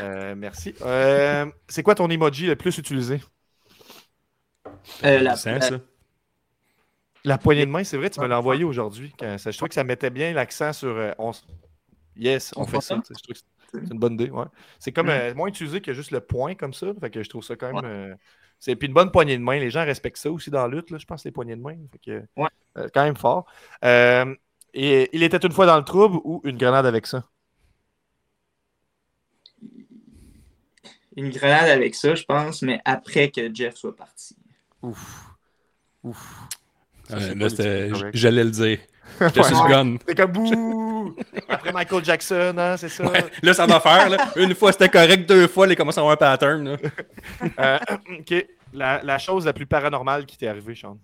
Euh, 0.00 0.34
merci. 0.36 0.74
Euh, 0.82 1.46
c'est 1.68 1.82
quoi 1.82 1.94
ton 1.96 2.08
emoji 2.08 2.46
le 2.46 2.54
plus 2.56 2.76
utilisé? 2.78 3.20
Euh, 5.04 5.20
la- 5.20 5.36
ça. 5.36 5.58
La 7.24 7.38
poignée 7.38 7.64
de 7.64 7.70
main, 7.70 7.84
c'est 7.84 7.96
vrai, 7.96 8.10
tu 8.10 8.20
me 8.20 8.26
l'as 8.26 8.38
envoyé 8.38 8.64
aujourd'hui. 8.64 9.12
Je 9.20 9.56
trouve 9.56 9.68
que 9.68 9.74
ça 9.74 9.84
mettait 9.84 10.10
bien 10.10 10.32
l'accent 10.32 10.72
sur 10.72 10.88
euh, 10.88 11.12
on 11.18 11.32
Yes, 12.16 12.52
on, 12.56 12.62
On 12.62 12.66
fait 12.66 12.80
ça. 12.80 12.96
Je 13.08 13.14
trouve 13.22 13.34
que 13.34 13.40
c'est 13.72 13.92
une 13.92 13.98
bonne 13.98 14.14
idée. 14.14 14.30
Ouais. 14.30 14.44
C'est 14.78 14.92
comme 14.92 15.06
Mm. 15.06 15.10
euh, 15.10 15.34
moins 15.34 15.48
utilisé 15.48 15.80
que 15.80 15.92
juste 15.92 16.10
le 16.12 16.20
point 16.20 16.54
comme 16.54 16.72
ça. 16.74 16.86
Fait 17.00 17.10
que 17.10 17.22
je 17.22 17.28
trouve 17.28 17.42
ça 17.42 17.56
quand 17.56 17.72
même. 17.72 17.84
euh, 17.84 18.14
c'est 18.60 18.76
puis 18.76 18.86
une 18.88 18.94
bonne 18.94 19.10
poignée 19.10 19.36
de 19.36 19.42
main. 19.42 19.58
Les 19.58 19.70
gens 19.70 19.84
respectent 19.84 20.18
ça 20.18 20.30
aussi 20.30 20.50
dans 20.50 20.62
la 20.66 20.68
lutte, 20.68 20.90
là, 20.90 20.98
je 20.98 21.06
pense, 21.06 21.24
les 21.24 21.32
poignées 21.32 21.56
de 21.56 21.60
main. 21.62 21.76
Fait 21.92 21.98
que, 21.98 22.22
Ouais. 22.40 22.48
euh, 22.78 22.88
quand 22.94 23.02
même 23.04 23.16
fort. 23.16 23.46
Et 24.76 25.08
il 25.12 25.22
était 25.22 25.38
une 25.38 25.52
fois 25.52 25.66
dans 25.66 25.76
le 25.76 25.84
trouble 25.84 26.18
ou 26.24 26.40
une 26.44 26.56
grenade 26.58 26.86
avec 26.86 27.06
ça? 27.06 27.24
Une 31.16 31.30
grenade 31.30 31.68
avec 31.68 31.94
ça, 31.94 32.14
je 32.14 32.24
pense, 32.24 32.62
mais 32.62 32.80
après 32.84 33.30
que 33.30 33.52
Jeff 33.54 33.76
soit 33.76 33.94
parti. 33.96 34.36
Ouf. 34.82 35.30
Ouf. 36.02 36.48
Ouais, 37.10 37.16
c'est 37.20 37.34
là, 37.34 37.48
c'était-. 37.48 37.90
J'allais 38.12 38.44
le 38.44 38.50
dire. 38.50 38.78
J'étais 39.20 39.40
Ouais. 39.40 39.48
sur 39.48 39.64
le 39.64 39.70
gun. 39.70 39.96
C'est 40.08 40.14
comme 40.16 40.32
bouh! 40.32 41.14
Après 41.48 41.72
Michael 41.72 42.04
Jackson, 42.04 42.54
hein, 42.58 42.76
c'est 42.76 42.88
ça? 42.88 43.04
Ouais, 43.06 43.24
là, 43.42 43.52
ça 43.54 43.66
va 43.66 43.78
faire. 43.80 44.08
Là. 44.10 44.32
Une 44.36 44.54
fois, 44.54 44.72
c'était 44.72 44.88
correct. 44.88 45.28
Deux 45.28 45.46
fois, 45.46 45.66
il 45.68 45.76
commence 45.76 45.96
à 45.98 46.00
avoir 46.00 46.14
un 46.14 46.16
pattern. 46.16 46.64
Là. 46.70 46.76
Euh, 47.60 47.78
ok. 48.20 48.46
La, 48.72 49.02
la 49.04 49.18
chose 49.18 49.44
la 49.46 49.52
plus 49.52 49.66
paranormale 49.66 50.26
qui 50.26 50.36
t'est 50.36 50.48
arrivée, 50.48 50.74
Sean? 50.74 50.98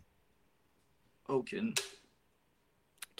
Aucune. 1.28 1.72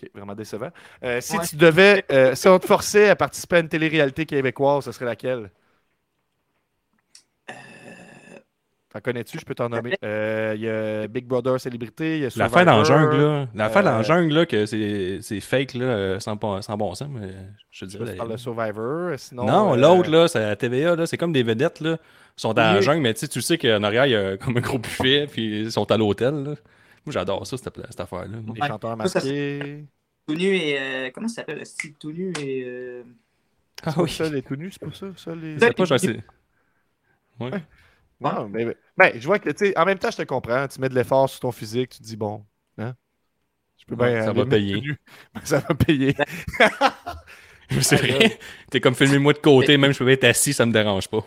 Ok, 0.02 0.10
vraiment 0.14 0.34
décevant. 0.34 0.70
Euh, 1.04 1.20
si 1.20 1.36
Ouais. 1.38 1.46
tu 1.46 1.56
devais, 1.56 2.04
euh, 2.10 2.34
si 2.34 2.48
on 2.48 2.58
te 2.58 2.66
forçait 2.66 3.10
à 3.10 3.16
participer 3.16 3.56
à 3.56 3.60
une 3.60 3.68
télé-réalité 3.68 4.26
québécoise, 4.26 4.84
ce 4.86 4.92
serait 4.92 5.04
laquelle? 5.04 5.50
T'en 8.92 9.00
connais-tu? 9.00 9.38
Je 9.38 9.44
peux 9.44 9.54
t'en 9.54 9.68
nommer. 9.68 9.96
Euh, 10.04 10.52
Il 10.56 10.62
y 10.62 10.68
a 10.68 11.06
Big 11.06 11.26
Brother 11.26 11.60
Célébrité, 11.60 12.16
il 12.18 12.22
y 12.22 12.26
a 12.26 12.30
L'affaire 12.36 12.64
dans 12.64 12.78
la 12.78 12.84
jungle, 12.84 13.16
là. 13.16 13.48
L'affaire 13.54 13.84
dans 13.84 13.90
euh, 13.90 13.96
la 13.98 14.02
jungle, 14.02 14.34
là, 14.34 14.46
que 14.46 14.66
c'est 14.66 15.18
c'est 15.22 15.40
fake, 15.40 15.74
là, 15.74 16.18
sans, 16.18 16.34
bon- 16.36 16.60
sans 16.60 16.76
bon 16.76 16.92
sens, 16.94 17.08
mais 17.10 17.28
je 17.70 17.84
te 17.84 17.90
dirais. 17.90 18.10
tu 18.12 18.16
parles 18.16 18.32
de 18.32 18.36
Survivor. 18.36 19.12
Sinon, 19.18 19.44
Non, 19.46 19.72
euh, 19.74 19.76
l'autre, 19.76 20.10
là, 20.10 20.26
c'est 20.26 20.40
la 20.40 20.56
TVA, 20.56 20.96
là, 20.96 21.06
c'est 21.06 21.16
comme 21.16 21.32
des 21.32 21.42
vedettes, 21.44 21.80
là. 21.80 21.98
Ils 22.36 22.40
sont 22.40 22.52
dans 22.54 22.62
la 22.62 22.78
Oui. 22.78 22.82
jungle, 22.82 23.00
mais 23.02 23.14
tu 23.14 23.20
sais, 23.20 23.28
tu 23.28 23.40
sais 23.42 23.58
qu'en 23.58 23.82
arrière, 23.84 24.06
il 24.06 24.12
y 24.12 24.16
a 24.16 24.36
comme 24.36 24.56
un 24.56 24.60
gros 24.60 24.78
buffet, 24.78 25.26
puis 25.30 25.60
ils 25.62 25.70
sont 25.72 25.88
à 25.92 25.96
l'hôtel, 25.96 26.34
là. 26.42 26.50
Moi, 27.06 27.12
j'adore 27.12 27.46
ça, 27.46 27.56
cette, 27.56 27.74
cette 27.90 28.00
affaire-là. 28.00 28.38
Les 28.54 28.60
Ouais. 28.60 28.66
chanteurs 28.68 28.96
masqués. 28.96 29.84
Tout 30.26 30.34
nu 30.34 30.56
et. 30.56 30.76
euh, 30.80 31.10
comment 31.14 31.28
ça 31.28 31.36
s'appelle 31.36 31.58
le 31.58 31.64
style 31.64 31.94
tout 31.94 32.10
nu 32.12 32.32
et. 32.40 32.64
euh, 32.66 33.02
Ah 33.84 33.92
C'est 33.94 34.00
pas 34.00 34.06
ça, 34.08 34.28
les 34.30 34.42
tout 34.42 34.56
nus, 34.56 34.72
c'est 34.72 34.84
pas 34.86 34.94
ça? 34.94 35.06
ça 35.16 35.34
les... 35.34 35.58
Sais 35.60 35.72
pas, 35.72 35.84
je 35.84 35.96
sais. 35.96 36.20
Ouais. 37.38 37.50
Non, 38.20 38.48
mais, 38.48 38.64
mais- 38.66 38.76
ben, 38.96 39.12
je 39.18 39.26
vois 39.26 39.38
que, 39.38 39.50
tu 39.50 39.66
sais, 39.66 39.78
en 39.78 39.84
même 39.86 39.98
temps, 39.98 40.10
je 40.10 40.18
te 40.18 40.22
comprends. 40.22 40.68
Tu 40.68 40.80
mets 40.80 40.88
de 40.88 40.94
l'effort 40.94 41.28
sur 41.28 41.40
ton 41.40 41.52
physique, 41.52 41.90
tu 41.90 41.98
te 41.98 42.02
dis, 42.04 42.16
bon, 42.16 42.44
hein? 42.78 42.94
Je 43.78 43.84
peux 43.86 43.94
Ouais, 43.96 44.12
bien. 44.12 44.24
ça 44.24 44.32
va 44.32 44.44
payer. 44.46 44.80
nu. 44.82 44.96
ça 45.44 45.60
va 45.60 45.74
payer. 45.74 46.14
C'est 47.80 47.96
vrai. 47.96 48.38
T'es 48.70 48.80
comme 48.80 48.94
filmé-moi 48.94 49.32
de 49.32 49.38
côté, 49.38 49.76
même 49.76 49.92
je 49.92 49.98
peux 49.98 50.08
être 50.10 50.24
assis, 50.24 50.52
ça 50.52 50.66
me 50.66 50.72
dérange 50.72 51.08
pas. 51.08 51.24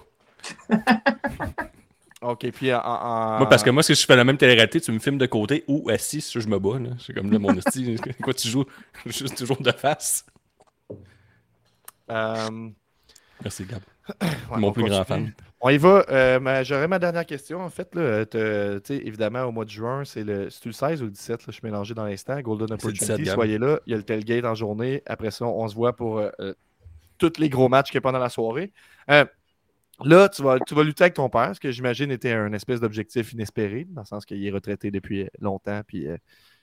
OK, 2.22 2.52
puis 2.52 2.74
en. 2.74 2.80
en- 2.80 3.38
Moi, 3.39 3.50
parce 3.50 3.64
que 3.64 3.70
moi, 3.70 3.84
si 3.84 3.96
je 3.96 4.06
fais 4.06 4.16
la 4.16 4.24
même 4.24 4.38
télé-réalité, 4.38 4.80
tu 4.80 4.91
me 4.91 5.00
filmes 5.00 5.18
de 5.18 5.26
côté 5.26 5.64
ou 5.68 5.89
assis, 5.89 6.22
ça, 6.22 6.39
je 6.39 6.48
me 6.48 6.58
bats, 6.60 6.80
là. 6.80 6.91
C'est 7.00 7.14
comme 7.14 7.32
là, 7.32 7.39
mon 7.39 7.60
style. 7.60 8.00
Quoi, 8.22 8.34
tu 8.34 8.48
joues 8.48 8.66
juste 9.06 9.38
toujours 9.38 9.62
de 9.62 9.72
face? 9.72 10.26
euh, 12.12 12.70
Merci, 13.41 13.66
Gab. 13.66 13.82
ouais, 14.22 14.28
Mon 14.58 14.68
on 14.70 14.72
plus 14.72 14.84
grand 14.84 15.04
fan. 15.04 15.34
On 15.66 15.70
y 15.70 15.78
va. 15.78 16.05
Euh, 16.09 16.41
ma- 16.41 16.61
J'aurais 16.64 16.89
ma 16.89 16.99
dernière 16.99 17.26
question, 17.26 17.61
en 17.61 17.70
fait. 17.70 17.95
Là, 17.95 18.26
évidemment, 18.89 19.43
au 19.45 19.53
mois 19.53 19.64
de 19.64 19.70
juin, 19.70 20.03
c'est 20.03 20.26
le, 20.26 20.49
le 20.66 20.72
16 20.72 21.01
ou 21.01 21.05
le 21.05 21.11
17, 21.11 21.39
là, 21.39 21.45
je 21.47 21.51
suis 21.53 21.61
mélangé 21.64 21.93
dans 21.93 22.03
l'instant. 22.03 22.38
Golden 22.41 22.66
Opportunity, 22.74 22.99
17, 22.99 23.22
Gab. 23.22 23.34
soyez 23.36 23.57
là. 23.57 23.80
Il 23.86 23.91
y 23.91 23.93
a 23.93 23.97
le 23.97 24.03
tailgate 24.03 24.43
en 24.43 24.55
journée. 24.55 25.01
Après 25.05 25.32
ça, 25.32 25.45
on 25.45 25.66
se 25.70 25.74
voit 25.74 25.95
pour 25.95 26.18
euh, 26.20 26.30
euh, 26.41 26.53
tous 27.18 27.39
les 27.39 27.47
gros 27.47 27.70
matchs 27.70 27.88
qu'il 27.91 27.95
y 27.95 27.99
a 27.99 28.01
pendant 28.01 28.20
la 28.20 28.28
soirée. 28.28 28.74
Euh, 29.09 29.24
là, 30.03 30.28
tu 30.28 30.43
vas, 30.43 30.59
tu 30.59 30.76
vas 30.76 30.84
lutter 30.84 31.05
avec 31.05 31.14
ton 31.14 31.30
père, 31.30 31.55
ce 31.55 31.61
que 31.61 31.72
j'imagine 31.72 32.11
était 32.11 32.34
un 32.34 32.51
espèce 32.51 32.82
d'objectif 32.82 33.32
inespéré, 33.32 33.88
dans 33.89 34.01
le 34.01 34.05
sens 34.07 34.26
qu'il 34.26 34.45
est 34.45 34.51
retraité 34.51 34.91
depuis 34.91 35.30
longtemps. 35.39 35.80
Puis 35.88 36.07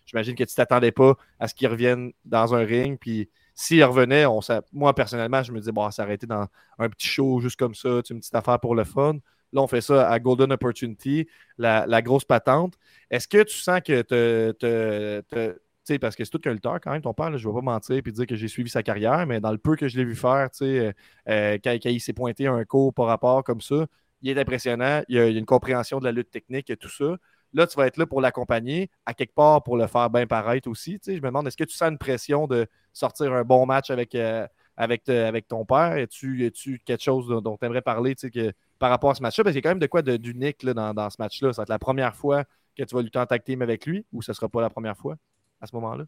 j'imagine 0.05 0.35
que 0.35 0.45
tu 0.45 0.55
t'attendais 0.55 0.93
pas 0.93 1.15
à 1.39 1.49
ce 1.49 1.55
qu'il 1.55 1.69
revienne 1.69 2.13
dans 2.27 2.55
un 2.55 2.65
ring. 2.67 2.99
Puis 3.01 3.31
s'il 3.55 3.83
revenait, 3.85 4.25
moi, 4.73 4.95
personnellement, 4.95 5.43
je 5.43 5.53
me 5.53 5.59
disais, 5.59 5.73
bon, 5.73 5.89
été 5.89 6.27
dans 6.27 6.47
un 6.79 6.89
petit 6.89 7.09
show 7.09 7.41
juste 7.41 7.59
comme 7.59 7.75
ça, 7.75 8.01
une 8.11 8.21
petite 8.21 8.35
affaire 8.35 8.59
pour 8.61 8.75
le 8.75 8.85
fun. 8.85 9.15
Là, 9.53 9.63
on 9.63 9.67
fait 9.67 9.81
ça 9.81 10.09
à 10.09 10.19
Golden 10.19 10.53
Opportunity, 10.53 11.27
la, 11.59 12.03
grosse 12.03 12.25
patente. 12.25 12.75
Est-ce 13.11 13.27
que 13.27 13.43
tu 13.43 13.57
sens 13.57 13.81
que 13.85 14.03
te, 14.03 15.55
sais, 15.85 15.99
parce 15.99 16.17
que 16.17 16.25
c'est 16.25 16.31
tout 16.31 16.39
qu'un 16.39 16.53
lutteur 16.53 16.81
quand 16.81 16.93
même, 16.93 17.03
ton 17.03 17.15
père, 17.15 17.37
je 17.37 17.49
ne 17.49 17.53
vais 17.53 17.61
pas 17.61 17.65
mentir 17.65 17.97
et 17.97 18.03
dire 18.03 18.27
que 18.27 18.37
j'ai 18.37 18.49
suivi 18.49 18.71
sa 18.71 18.83
carrière, 18.83 19.27
mais 19.27 19.41
dans 19.41 19.51
le 19.51 19.59
peu 19.59 19.77
que 19.77 19.89
je 19.89 19.97
l'ai 19.97 20.05
vu 20.05 20.15
faire, 20.15 20.51
tu 20.51 20.59
sais, 20.59 20.79
euh, 20.79 20.93
euh, 21.29 21.59
quand, 21.63 21.77
il 21.85 22.01
s'est 22.01 22.13
pointé 22.13 22.47
un 22.47 22.65
cours 22.65 22.95
par 22.95 23.07
rapport 23.07 23.43
comme 23.45 23.61
ça, 23.61 23.87
il 24.23 24.31
est 24.37 24.41
impressionnant, 24.41 25.03
il 25.09 25.17
y 25.17 25.19
a 25.19 25.27
une 25.27 25.47
compréhension 25.47 25.99
de 25.99 26.05
la 26.05 26.13
lutte 26.13 26.31
technique 26.31 26.71
et 26.71 26.77
tout 26.77 26.91
ça. 26.91 27.17
Là, 27.53 27.67
tu 27.67 27.77
vas 27.77 27.87
être 27.87 27.97
là 27.97 28.07
pour 28.07 28.21
l'accompagner, 28.21 28.91
à 29.07 29.15
quelque 29.15 29.35
part 29.35 29.63
pour 29.63 29.77
le 29.77 29.87
faire 29.87 30.11
bien 30.11 30.27
paraître 30.27 30.69
aussi. 30.69 31.01
Tu 31.01 31.13
sais, 31.13 31.17
je 31.17 31.23
me 31.23 31.27
demande, 31.29 31.47
est-ce 31.49 31.57
que 31.57 31.65
tu 31.65 31.75
sens 31.77 31.91
une 31.91 31.99
pression 31.99 32.47
de 32.47 32.67
sortir 32.93 33.33
un 33.33 33.43
bon 33.45 33.67
match 33.67 33.91
avec, 33.91 34.15
euh, 34.15 34.47
avec, 34.77 35.05
te- 35.05 35.11
avec 35.11 35.49
ton 35.49 35.65
père? 35.65 35.95
Es-tu 35.97 36.51
tu 36.55 36.79
quelque 36.85 37.03
chose 37.03 37.29
dont- 37.43 37.57
tu 37.57 37.67
aimerais 37.67 37.83
parler 37.83 38.15
tu 38.15 38.23
sais, 38.29 38.31
que, 38.31 38.53
par 38.79 38.91
rapport 38.91 39.11
à 39.11 39.15
ce 39.15 39.23
match-là? 39.23 39.45
Parce 39.45 39.55
qu'il 39.55 39.65
y 39.65 39.67
a 39.67 39.69
quand 39.69 39.75
même 39.75 39.79
de 39.81 39.87
quoi 39.87 40.03
d'unique 40.03 40.65
dans, 40.65 40.95
dans 40.95 41.11
ce 41.11 41.17
match-là. 41.19 41.53
Ça 41.53 41.63
va 41.63 41.65
être 41.65 41.69
la 41.71 41.79
première 41.79 42.15
fois 42.15 42.45
que 42.77 42.85
tu 42.85 42.95
vas 42.95 43.03
lutter 43.03 43.19
en 43.19 43.27
tag 43.27 43.43
team 43.45 43.63
avec 43.63 43.85
lui 43.87 44.07
ou 44.13 44.23
ce 44.23 44.31
ne 44.31 44.35
sera 44.35 44.49
pas 44.49 44.61
la 44.61 44.71
première 44.71 44.97
fois 44.97 45.17
à 45.61 45.67
ce 45.67 45.75
moment-là? 45.77 46.05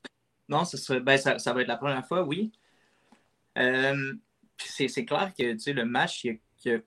Non, 0.48 0.62
ben, 1.02 1.16
ça, 1.18 1.38
ça 1.38 1.52
va 1.52 1.62
être 1.62 1.68
la 1.68 1.76
première 1.76 2.06
fois, 2.06 2.22
oui. 2.22 2.52
Euh, 3.58 4.14
c'est 4.58 5.04
clair 5.04 5.32
que 5.36 5.52
tu 5.52 5.58
sais, 5.58 5.72
le 5.72 5.84
match, 5.84 6.24
il 6.24 6.38
il 6.64 6.70
y 6.70 6.74
a- 6.76 6.80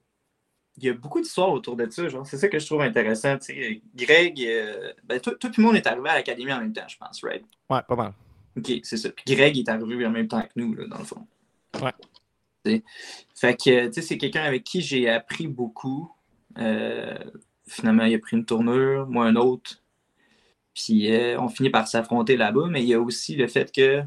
il 0.78 0.84
y 0.84 0.90
a 0.90 0.94
beaucoup 0.94 1.22
d'histoires 1.22 1.52
autour 1.52 1.76
de 1.76 1.90
ça. 1.90 2.08
genre. 2.10 2.26
C'est 2.26 2.38
ça 2.38 2.48
que 2.48 2.60
je 2.60 2.66
trouve 2.66 2.82
intéressant. 2.82 3.38
tu 3.38 3.46
sais. 3.46 3.82
Greg, 3.96 4.42
euh, 4.42 4.92
ben, 5.04 5.20
tout, 5.20 5.36
tout 5.36 5.52
le 5.58 5.64
monde 5.64 5.76
est 5.76 5.88
arrivé 5.88 6.10
à 6.10 6.16
l'académie 6.16 6.52
en 6.52 6.60
même 6.60 6.74
temps, 6.74 6.88
je 6.88 6.98
pense, 6.98 7.24
right? 7.24 7.44
Ouais, 7.70 7.82
pas 7.88 7.96
mal. 7.96 8.14
OK, 8.58 8.72
c'est 8.84 8.98
ça. 8.98 9.10
Puis 9.10 9.36
Greg 9.36 9.58
est 9.58 9.70
arrivé 9.70 10.06
en 10.06 10.12
même 10.12 10.28
temps 10.28 10.42
que 10.42 10.52
nous, 10.56 10.74
là, 10.74 10.86
dans 10.88 11.00
le 11.00 11.06
fond. 11.06 11.28
Ouais. 11.82 11.94
T'sais. 12.64 12.84
Fait 13.36 13.56
que, 13.56 13.88
tu 13.88 13.94
sais, 13.94 14.02
c'est 14.02 14.18
quelqu'un 14.18 14.44
avec 14.44 14.64
qui 14.64 14.82
j'ai 14.82 15.10
appris 15.10 15.48
beaucoup. 15.48 16.12
Euh, 16.58 17.18
finalement, 17.68 18.06
il 18.06 18.16
a 18.16 18.20
pris 18.20 18.38
une 18.38 18.46
tournure, 18.46 19.08
moi 19.08 19.26
un 19.26 19.36
autre. 19.36 19.82
Puis 20.74 21.12
euh, 21.14 21.40
on 21.40 21.48
finit 21.48 21.70
par 21.70 21.88
s'affronter 21.88 22.36
là-bas, 22.36 22.68
mais 22.70 22.84
il 22.84 22.90
y 22.90 22.94
a 22.94 23.00
aussi 23.00 23.36
le 23.36 23.48
fait 23.48 23.72
que 23.74 24.04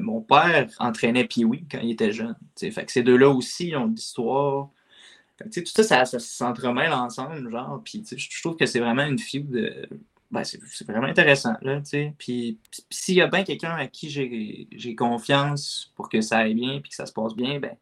mon 0.00 0.20
père 0.20 0.68
entraînait 0.78 1.26
Pee-Wee 1.26 1.64
quand 1.70 1.78
il 1.80 1.90
était 1.92 2.10
jeune. 2.10 2.34
t'sais. 2.54 2.70
Fait 2.70 2.84
que 2.86 2.90
ces 2.90 3.02
deux-là 3.02 3.28
aussi 3.28 3.76
ont 3.76 3.86
de 3.86 3.94
l'histoire. 3.94 4.70
Fait 4.70 4.70
que, 4.70 5.25
t'sais, 5.25 5.25
Tout 5.38 5.62
ça, 5.66 5.82
ça, 5.82 6.04
ça 6.04 6.18
s'entremêle 6.18 6.92
ensemble, 6.92 7.50
genre. 7.50 7.82
Puis 7.84 8.04
je 8.16 8.42
trouve 8.42 8.56
que 8.56 8.66
c'est 8.66 8.80
vraiment 8.80 9.04
une 9.04 9.18
feud 9.18 9.50
de, 9.50 9.88
ben, 10.30 10.42
c'est 10.44 10.60
vraiment 10.86 11.06
intéressant. 11.06 11.54
Là, 11.62 11.80
tu 11.80 11.86
sais. 11.86 12.14
puis 12.18 12.58
s'il 12.90 13.14
y 13.16 13.20
a 13.20 13.26
bien 13.26 13.44
quelqu'un 13.44 13.74
à 13.74 13.86
qui 13.86 14.10
j'ai 14.10 14.94
confiance 14.94 15.92
pour 15.94 16.08
que 16.08 16.20
ça 16.20 16.38
aille 16.38 16.54
bien 16.54 16.80
puis 16.80 16.90
que 16.90 16.96
ça 16.96 17.06
se 17.06 17.12
passe 17.12 17.34
bien, 17.34 17.60
ben, 17.60 17.76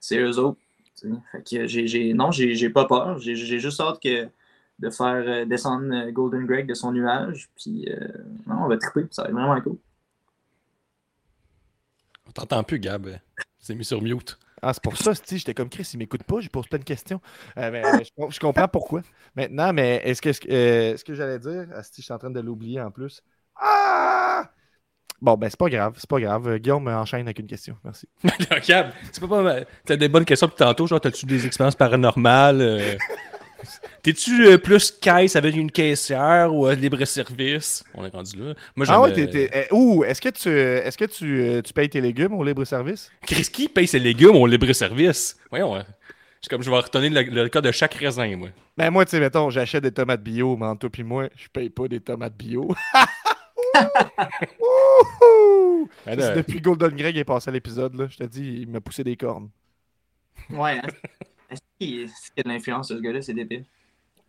c'est 0.00 0.18
eux 0.18 0.38
autres. 0.38 0.58
Fait 1.32 1.42
que 1.42 1.66
j'ai- 1.66 2.14
non, 2.14 2.30
j'ai 2.30 2.70
pas 2.70 2.86
peur. 2.86 3.18
J'ai 3.18 3.34
j'ai 3.34 3.58
juste 3.58 3.80
hâte 3.80 4.00
que, 4.02 4.28
de 4.78 4.90
faire 4.90 5.24
euh, 5.26 5.44
descendre 5.44 5.92
euh, 5.94 6.10
Golden 6.10 6.46
Greg 6.46 6.66
de 6.66 6.74
son 6.74 6.92
nuage. 6.92 7.48
Puis 7.56 7.88
euh, 7.88 8.08
non, 8.46 8.64
on 8.64 8.68
va 8.68 8.76
triper. 8.78 9.06
Ça 9.10 9.22
va 9.22 9.28
être 9.28 9.34
vraiment 9.34 9.60
cool. 9.60 9.78
On 12.26 12.32
t'entend 12.32 12.62
plus, 12.64 12.78
Gab. 12.78 13.18
C'est 13.58 13.74
mis 13.74 13.84
sur 13.84 14.00
mute. 14.02 14.38
Ah, 14.62 14.72
c'est 14.74 14.82
pour 14.82 14.96
ça, 14.96 15.12
j'étais 15.30 15.54
comme 15.54 15.68
Chris, 15.68 15.88
il 15.94 15.98
m'écoute 15.98 16.22
pas, 16.24 16.40
je 16.40 16.48
pose 16.48 16.66
plein 16.66 16.78
de 16.78 16.84
questions. 16.84 17.20
Euh, 17.56 17.70
mais, 17.70 17.84
euh, 17.84 17.98
je, 18.04 18.10
com- 18.16 18.30
je 18.30 18.38
comprends 18.38 18.68
pourquoi. 18.68 19.02
Maintenant, 19.34 19.72
mais 19.72 20.02
est-ce 20.04 20.20
que, 20.20 20.30
euh, 20.50 20.96
ce 20.96 21.04
que 21.04 21.14
j'allais 21.14 21.38
dire, 21.38 21.66
ah, 21.74 21.82
Steve, 21.82 22.02
je 22.02 22.04
suis 22.04 22.12
en 22.12 22.18
train 22.18 22.30
de 22.30 22.40
l'oublier 22.40 22.80
en 22.80 22.90
plus. 22.90 23.22
Ah! 23.56 24.50
Bon, 25.20 25.34
ben, 25.36 25.50
c'est 25.50 25.58
pas 25.58 25.68
grave, 25.68 25.94
c'est 25.98 26.08
pas 26.08 26.18
grave. 26.20 26.56
Guillaume 26.58 26.88
enchaîne 26.88 27.20
avec 27.22 27.38
une 27.38 27.46
question. 27.46 27.76
Merci. 27.84 28.08
C'est 28.22 29.20
pas 29.20 29.28
pas. 29.28 29.60
T'as 29.84 29.96
des 29.96 30.08
bonnes 30.08 30.24
questions 30.24 30.46
depuis 30.46 30.64
tantôt, 30.64 30.86
genre, 30.86 31.00
t'as-tu 31.00 31.26
des 31.26 31.44
expériences 31.44 31.76
paranormales? 31.76 32.96
euh? 33.60 33.88
T'es-tu 34.02 34.46
euh, 34.46 34.58
plus 34.58 34.90
caisse 34.90 35.36
avec 35.36 35.54
une 35.56 35.70
caissière 35.70 36.54
ou 36.54 36.66
euh, 36.66 36.74
libre-service? 36.74 37.84
On 37.94 38.04
est 38.04 38.10
rendu 38.12 38.36
là. 38.36 38.54
Moi, 38.76 38.86
Ah 38.88 39.00
ouais, 39.00 39.12
t'es. 39.12 39.22
euh, 39.22 39.26
t'es- 39.26 39.50
eh, 39.70 39.74
ouh, 39.74 40.04
est-ce 40.04 40.20
que 40.20 40.28
tu 40.30 40.48
est-ce 40.48 40.96
que 40.98 41.04
tu, 41.04 41.40
euh, 41.42 41.62
tu 41.62 41.72
payes 41.72 41.88
tes 41.88 42.00
légumes 42.00 42.34
au 42.34 42.44
libre-service? 42.44 43.10
Chris, 43.26 43.42
qui 43.52 43.68
paye 43.68 43.86
ses 43.86 43.98
légumes 43.98 44.36
au 44.36 44.46
libre-service? 44.46 45.36
Voyons, 45.50 45.72
ouais. 45.74 45.82
C'est 46.42 46.48
comme 46.48 46.62
je 46.62 46.70
vais 46.70 46.78
retenir 46.78 47.10
le, 47.12 47.22
le 47.42 47.48
cas 47.50 47.60
de 47.60 47.70
chaque 47.70 47.92
raisin, 47.94 48.34
moi. 48.36 48.48
Ben 48.76 48.90
moi, 48.90 49.04
tu 49.04 49.10
sais, 49.10 49.20
mettons, 49.20 49.50
j'achète 49.50 49.82
des 49.82 49.92
tomates 49.92 50.22
bio, 50.22 50.56
mais 50.56 50.64
entre 50.66 50.80
toi 50.80 50.90
puis 50.90 51.02
moi, 51.04 51.28
je 51.36 51.48
paye 51.48 51.68
pas 51.68 51.86
des 51.86 52.00
tomates 52.00 52.34
bio. 52.34 52.74
Wouhou! 54.58 55.88
Ben 56.06 56.18
là, 56.18 56.26
c'est 56.28 56.36
depuis 56.36 56.60
Golden 56.60 56.90
Greg 56.96 57.16
est 57.16 57.24
passé 57.24 57.50
à 57.50 57.52
l'épisode, 57.52 57.94
là. 57.94 58.06
Je 58.10 58.16
te 58.16 58.24
dis, 58.24 58.60
il 58.62 58.68
m'a 58.68 58.80
poussé 58.80 59.04
des 59.04 59.16
cornes. 59.16 59.50
Ouais, 60.50 60.78
hein. 60.78 60.82
Est-ce 61.50 61.60
qu'il 61.78 62.00
est-ce 62.02 62.30
qu'il 62.30 62.38
y 62.38 62.40
a 62.40 62.42
de 62.44 62.48
l'influence, 62.48 62.88
ce 62.88 62.94
gars-là? 62.94 63.22
C'est 63.22 63.34
débile. 63.34 63.64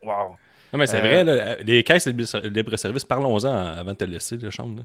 Wow. 0.04 0.36
Non, 0.74 0.80
mais 0.80 0.88
c'est 0.88 0.98
Euh, 0.98 1.02
vrai, 1.02 1.24
là, 1.24 1.56
les 1.62 1.84
caisses 1.84 2.08
de 2.08 2.48
libre-service, 2.50 3.06
parlons-en 3.06 3.46
avant 3.54 3.92
de 3.92 3.98
te 3.98 4.06
laisser, 4.06 4.38
la 4.38 4.50
chambre. 4.52 4.78
là. 4.80 4.84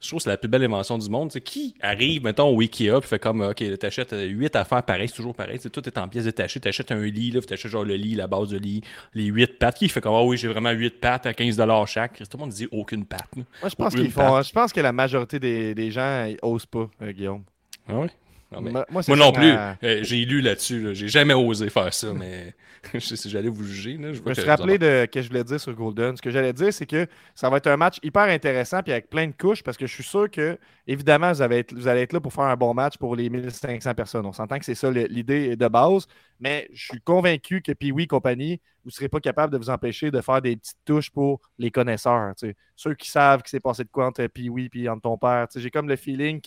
Je 0.00 0.08
trouve 0.08 0.18
que 0.18 0.24
c'est 0.24 0.30
la 0.30 0.36
plus 0.36 0.48
belle 0.48 0.64
invention 0.64 0.98
du 0.98 1.08
monde. 1.08 1.30
qui 1.30 1.74
arrive, 1.80 2.24
mettons, 2.24 2.48
au 2.48 2.60
Ikea, 2.60 2.98
puis 3.00 3.08
fait 3.08 3.20
comme, 3.20 3.40
OK, 3.40 3.62
t'achètes 3.78 4.12
8 4.18 4.56
affaires 4.56 4.82
pareilles, 4.82 5.06
c'est 5.06 5.14
toujours 5.14 5.34
pareil. 5.34 5.60
Tout 5.60 5.88
est 5.88 5.96
en 5.96 6.08
pièces 6.08 6.24
détachées. 6.24 6.58
T'achètes 6.58 6.90
un 6.90 7.00
lit, 7.02 7.30
là, 7.30 7.40
t'achètes 7.40 7.70
genre 7.70 7.84
le 7.84 7.94
lit, 7.94 8.16
la 8.16 8.26
base 8.26 8.48
de 8.48 8.58
lit, 8.58 8.82
les 9.14 9.26
8 9.26 9.58
pattes. 9.60 9.78
Qui 9.78 9.88
fait 9.88 10.00
comme, 10.00 10.14
ah 10.14 10.24
oui, 10.24 10.36
j'ai 10.36 10.48
vraiment 10.48 10.70
8 10.72 11.00
pattes 11.00 11.26
à 11.26 11.32
15 11.32 11.56
chaque? 11.86 12.18
Tout 12.18 12.36
le 12.36 12.38
monde 12.38 12.50
dit 12.50 12.66
aucune 12.72 13.06
patte. 13.06 13.28
là. 13.36 13.44
Moi, 13.60 13.68
je 13.70 13.74
pense 13.76 13.94
qu'ils 13.94 14.10
font. 14.10 14.42
Je 14.42 14.52
pense 14.52 14.72
que 14.72 14.80
la 14.80 14.92
majorité 14.92 15.38
des, 15.38 15.72
des 15.74 15.90
gens 15.92 16.24
ils 16.28 16.36
osent 16.42 16.66
pas, 16.66 16.90
euh, 17.00 17.12
Guillaume. 17.12 17.44
Ah 17.88 17.94
ouais? 18.00 18.10
Non, 18.52 18.60
mais- 18.60 18.72
Moi, 18.90 19.02
non 19.16 19.32
plus. 19.32 19.50
Euh, 19.82 19.98
j'ai 20.02 20.24
lu 20.24 20.40
là-dessus. 20.40 20.80
là. 20.82 20.94
J'ai 20.94 21.08
jamais 21.08 21.34
osé 21.34 21.70
faire 21.70 21.92
ça, 21.92 22.12
mais 22.12 22.54
je 22.94 22.98
sais 22.98 23.16
si 23.16 23.30
j'allais 23.30 23.48
vous 23.48 23.64
juger. 23.64 23.96
Là, 23.96 24.12
je 24.12 24.20
me 24.20 24.24
que 24.26 24.34
suis 24.34 24.42
rappelé 24.50 24.78
de 24.78 25.02
ce 25.06 25.06
que 25.06 25.22
je 25.22 25.28
voulais 25.28 25.44
dire 25.44 25.60
sur 25.60 25.72
Golden. 25.74 26.16
Ce 26.16 26.22
que 26.22 26.30
j'allais 26.30 26.52
dire, 26.52 26.72
c'est 26.72 26.86
que 26.86 27.06
ça 27.34 27.48
va 27.48 27.58
être 27.58 27.68
un 27.68 27.76
match 27.76 27.98
hyper 28.02 28.22
intéressant 28.24 28.82
puis 28.82 28.92
avec 28.92 29.08
plein 29.08 29.26
de 29.28 29.32
couches 29.32 29.62
parce 29.62 29.76
que 29.76 29.86
je 29.86 29.94
suis 29.94 30.02
sûr 30.04 30.30
que, 30.30 30.58
évidemment, 30.86 31.32
vous, 31.32 31.42
avez 31.42 31.58
être- 31.58 31.72
vous 31.74 31.86
allez 31.88 32.00
être 32.02 32.12
là 32.12 32.20
pour 32.20 32.32
faire 32.32 32.44
un 32.44 32.56
bon 32.56 32.74
match 32.74 32.96
pour 32.98 33.14
les 33.16 33.30
1500 33.30 33.94
personnes. 33.94 34.26
On 34.26 34.32
s'entend 34.32 34.58
que 34.58 34.64
c'est 34.64 34.74
ça 34.74 34.90
l'idée 34.90 35.56
de 35.56 35.68
base, 35.68 36.06
mais 36.40 36.68
je 36.72 36.84
suis 36.86 37.00
convaincu 37.00 37.62
que 37.62 37.72
Pee-Wee 37.72 38.06
compagnie, 38.08 38.60
vous 38.84 38.88
ne 38.88 38.92
serez 38.92 39.08
pas 39.08 39.20
capable 39.20 39.52
de 39.52 39.58
vous 39.58 39.70
empêcher 39.70 40.10
de 40.10 40.20
faire 40.20 40.42
des 40.42 40.56
petites 40.56 40.76
touches 40.84 41.10
pour 41.10 41.40
les 41.58 41.70
connaisseurs. 41.70 42.32
Ceux 42.74 42.94
qui 42.94 43.08
savent 43.08 43.42
qu'il 43.42 43.50
s'est 43.50 43.60
passé 43.60 43.84
de 43.84 43.90
quoi 43.92 44.06
entre 44.06 44.26
Pee-Wee 44.26 44.68
et 44.74 44.88
entre 44.88 45.02
ton 45.02 45.16
père. 45.16 45.46
J'ai 45.54 45.70
comme 45.70 45.88
le 45.88 45.94
feeling 45.96 46.40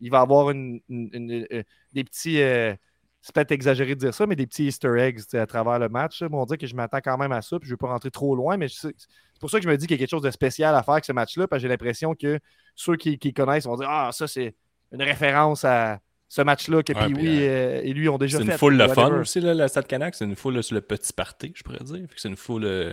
qu'il 0.00 0.10
va 0.10 0.20
avoir 0.20 0.50
une- 0.50 0.80
une- 0.88 1.10
une- 1.12 1.46
euh, 1.52 1.62
des 1.92 2.04
petits. 2.04 2.40
euh, 2.42 2.74
c'est 3.22 3.34
peut-être 3.34 3.52
exagéré 3.52 3.94
de 3.94 4.00
dire 4.00 4.14
ça, 4.14 4.26
mais 4.26 4.34
des 4.34 4.46
petits 4.46 4.64
Easter 4.66 4.92
eggs 4.98 5.20
à 5.34 5.46
travers 5.46 5.78
le 5.78 5.88
match. 5.90 6.22
on 6.32 6.44
dit 6.46 6.56
que 6.56 6.66
je 6.66 6.74
m'attends 6.74 7.00
quand 7.04 7.18
même 7.18 7.32
à 7.32 7.42
ça, 7.42 7.58
puis 7.58 7.68
je 7.68 7.72
ne 7.72 7.74
veux 7.74 7.78
pas 7.78 7.88
rentrer 7.88 8.10
trop 8.10 8.34
loin, 8.34 8.56
mais 8.56 8.68
c'est 8.68 8.94
pour 9.38 9.50
ça 9.50 9.58
que 9.58 9.64
je 9.64 9.68
me 9.68 9.76
dis 9.76 9.86
qu'il 9.86 9.94
y 9.96 9.98
a 9.98 9.98
quelque 9.98 10.10
chose 10.10 10.22
de 10.22 10.30
spécial 10.30 10.74
à 10.74 10.82
faire 10.82 10.92
avec 10.94 11.04
ce 11.04 11.12
match-là, 11.12 11.46
parce 11.46 11.60
que 11.60 11.62
j'ai 11.62 11.68
l'impression 11.68 12.14
que 12.14 12.38
ceux 12.74 12.96
qui, 12.96 13.18
qui 13.18 13.34
connaissent 13.34 13.66
vont 13.66 13.76
dire 13.76 13.88
Ah, 13.90 14.08
ça, 14.12 14.26
c'est 14.26 14.54
une 14.92 15.02
référence 15.02 15.64
à 15.66 16.00
ce 16.28 16.40
match-là 16.42 16.82
que 16.82 16.92
euh, 16.96 17.80
et 17.82 17.92
lui 17.92 18.08
ont 18.08 18.16
déjà 18.16 18.38
C'est 18.38 18.44
fait. 18.44 18.52
une 18.52 18.58
foule 18.58 18.76
le 18.76 18.88
fun 18.88 19.10
aussi, 19.20 19.40
là, 19.40 19.52
la 19.52 19.68
Stade 19.68 19.86
Canac. 19.86 20.14
C'est 20.14 20.24
une 20.24 20.36
foule 20.36 20.62
sur 20.62 20.74
le 20.76 20.80
petit 20.80 21.12
party, 21.12 21.52
je 21.54 21.62
pourrais 21.62 21.84
dire. 21.84 22.06
C'est 22.16 22.28
une 22.28 22.36
foule 22.36 22.64
euh, 22.64 22.92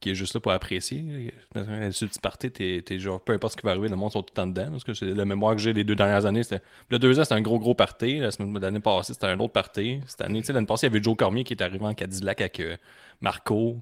qui 0.00 0.10
est 0.10 0.14
juste 0.14 0.32
là 0.34 0.40
pour 0.40 0.50
apprécier. 0.52 1.32
Sur 1.54 1.62
le 1.62 2.08
petit 2.08 2.18
party, 2.20 2.50
t'es, 2.50 2.82
t'es 2.84 2.98
genre, 2.98 3.20
peu 3.20 3.32
importe 3.34 3.52
ce 3.52 3.56
qui 3.58 3.64
va 3.66 3.72
arriver, 3.72 3.88
le 3.88 3.96
monde 3.96 4.12
sont 4.12 4.22
tout 4.22 4.32
le 4.32 4.36
temps 4.36 4.46
dedans. 4.46 4.70
Parce 4.70 4.84
que 4.84 4.94
c'est 4.94 5.04
la 5.06 5.24
mémoire 5.24 5.54
que 5.54 5.60
j'ai 5.60 5.72
les 5.74 5.84
deux 5.84 5.94
dernières 5.94 6.24
années. 6.26 6.42
C'était... 6.42 6.62
Le 6.88 6.98
deux 6.98 7.18
ans, 7.20 7.24
c'était 7.24 7.34
un 7.34 7.42
gros, 7.42 7.58
gros 7.58 7.74
party. 7.74 8.18
La 8.18 8.30
semaine 8.30 8.58
l'année 8.58 8.80
passée, 8.80 9.12
c'était 9.12 9.26
un 9.26 9.38
autre 9.40 9.52
party. 9.52 10.00
Cette 10.06 10.22
année, 10.22 10.40
tu 10.40 10.46
sais, 10.46 10.52
l'année 10.54 10.66
passée, 10.66 10.86
il 10.86 10.90
y 10.90 10.96
avait 10.96 11.02
Joe 11.02 11.16
Cormier 11.16 11.44
qui 11.44 11.52
est 11.54 11.62
arrivé 11.62 11.84
en 11.84 11.92
Cadillac 11.94 12.40
avec 12.40 12.60
euh, 12.60 12.76
Marco. 13.20 13.78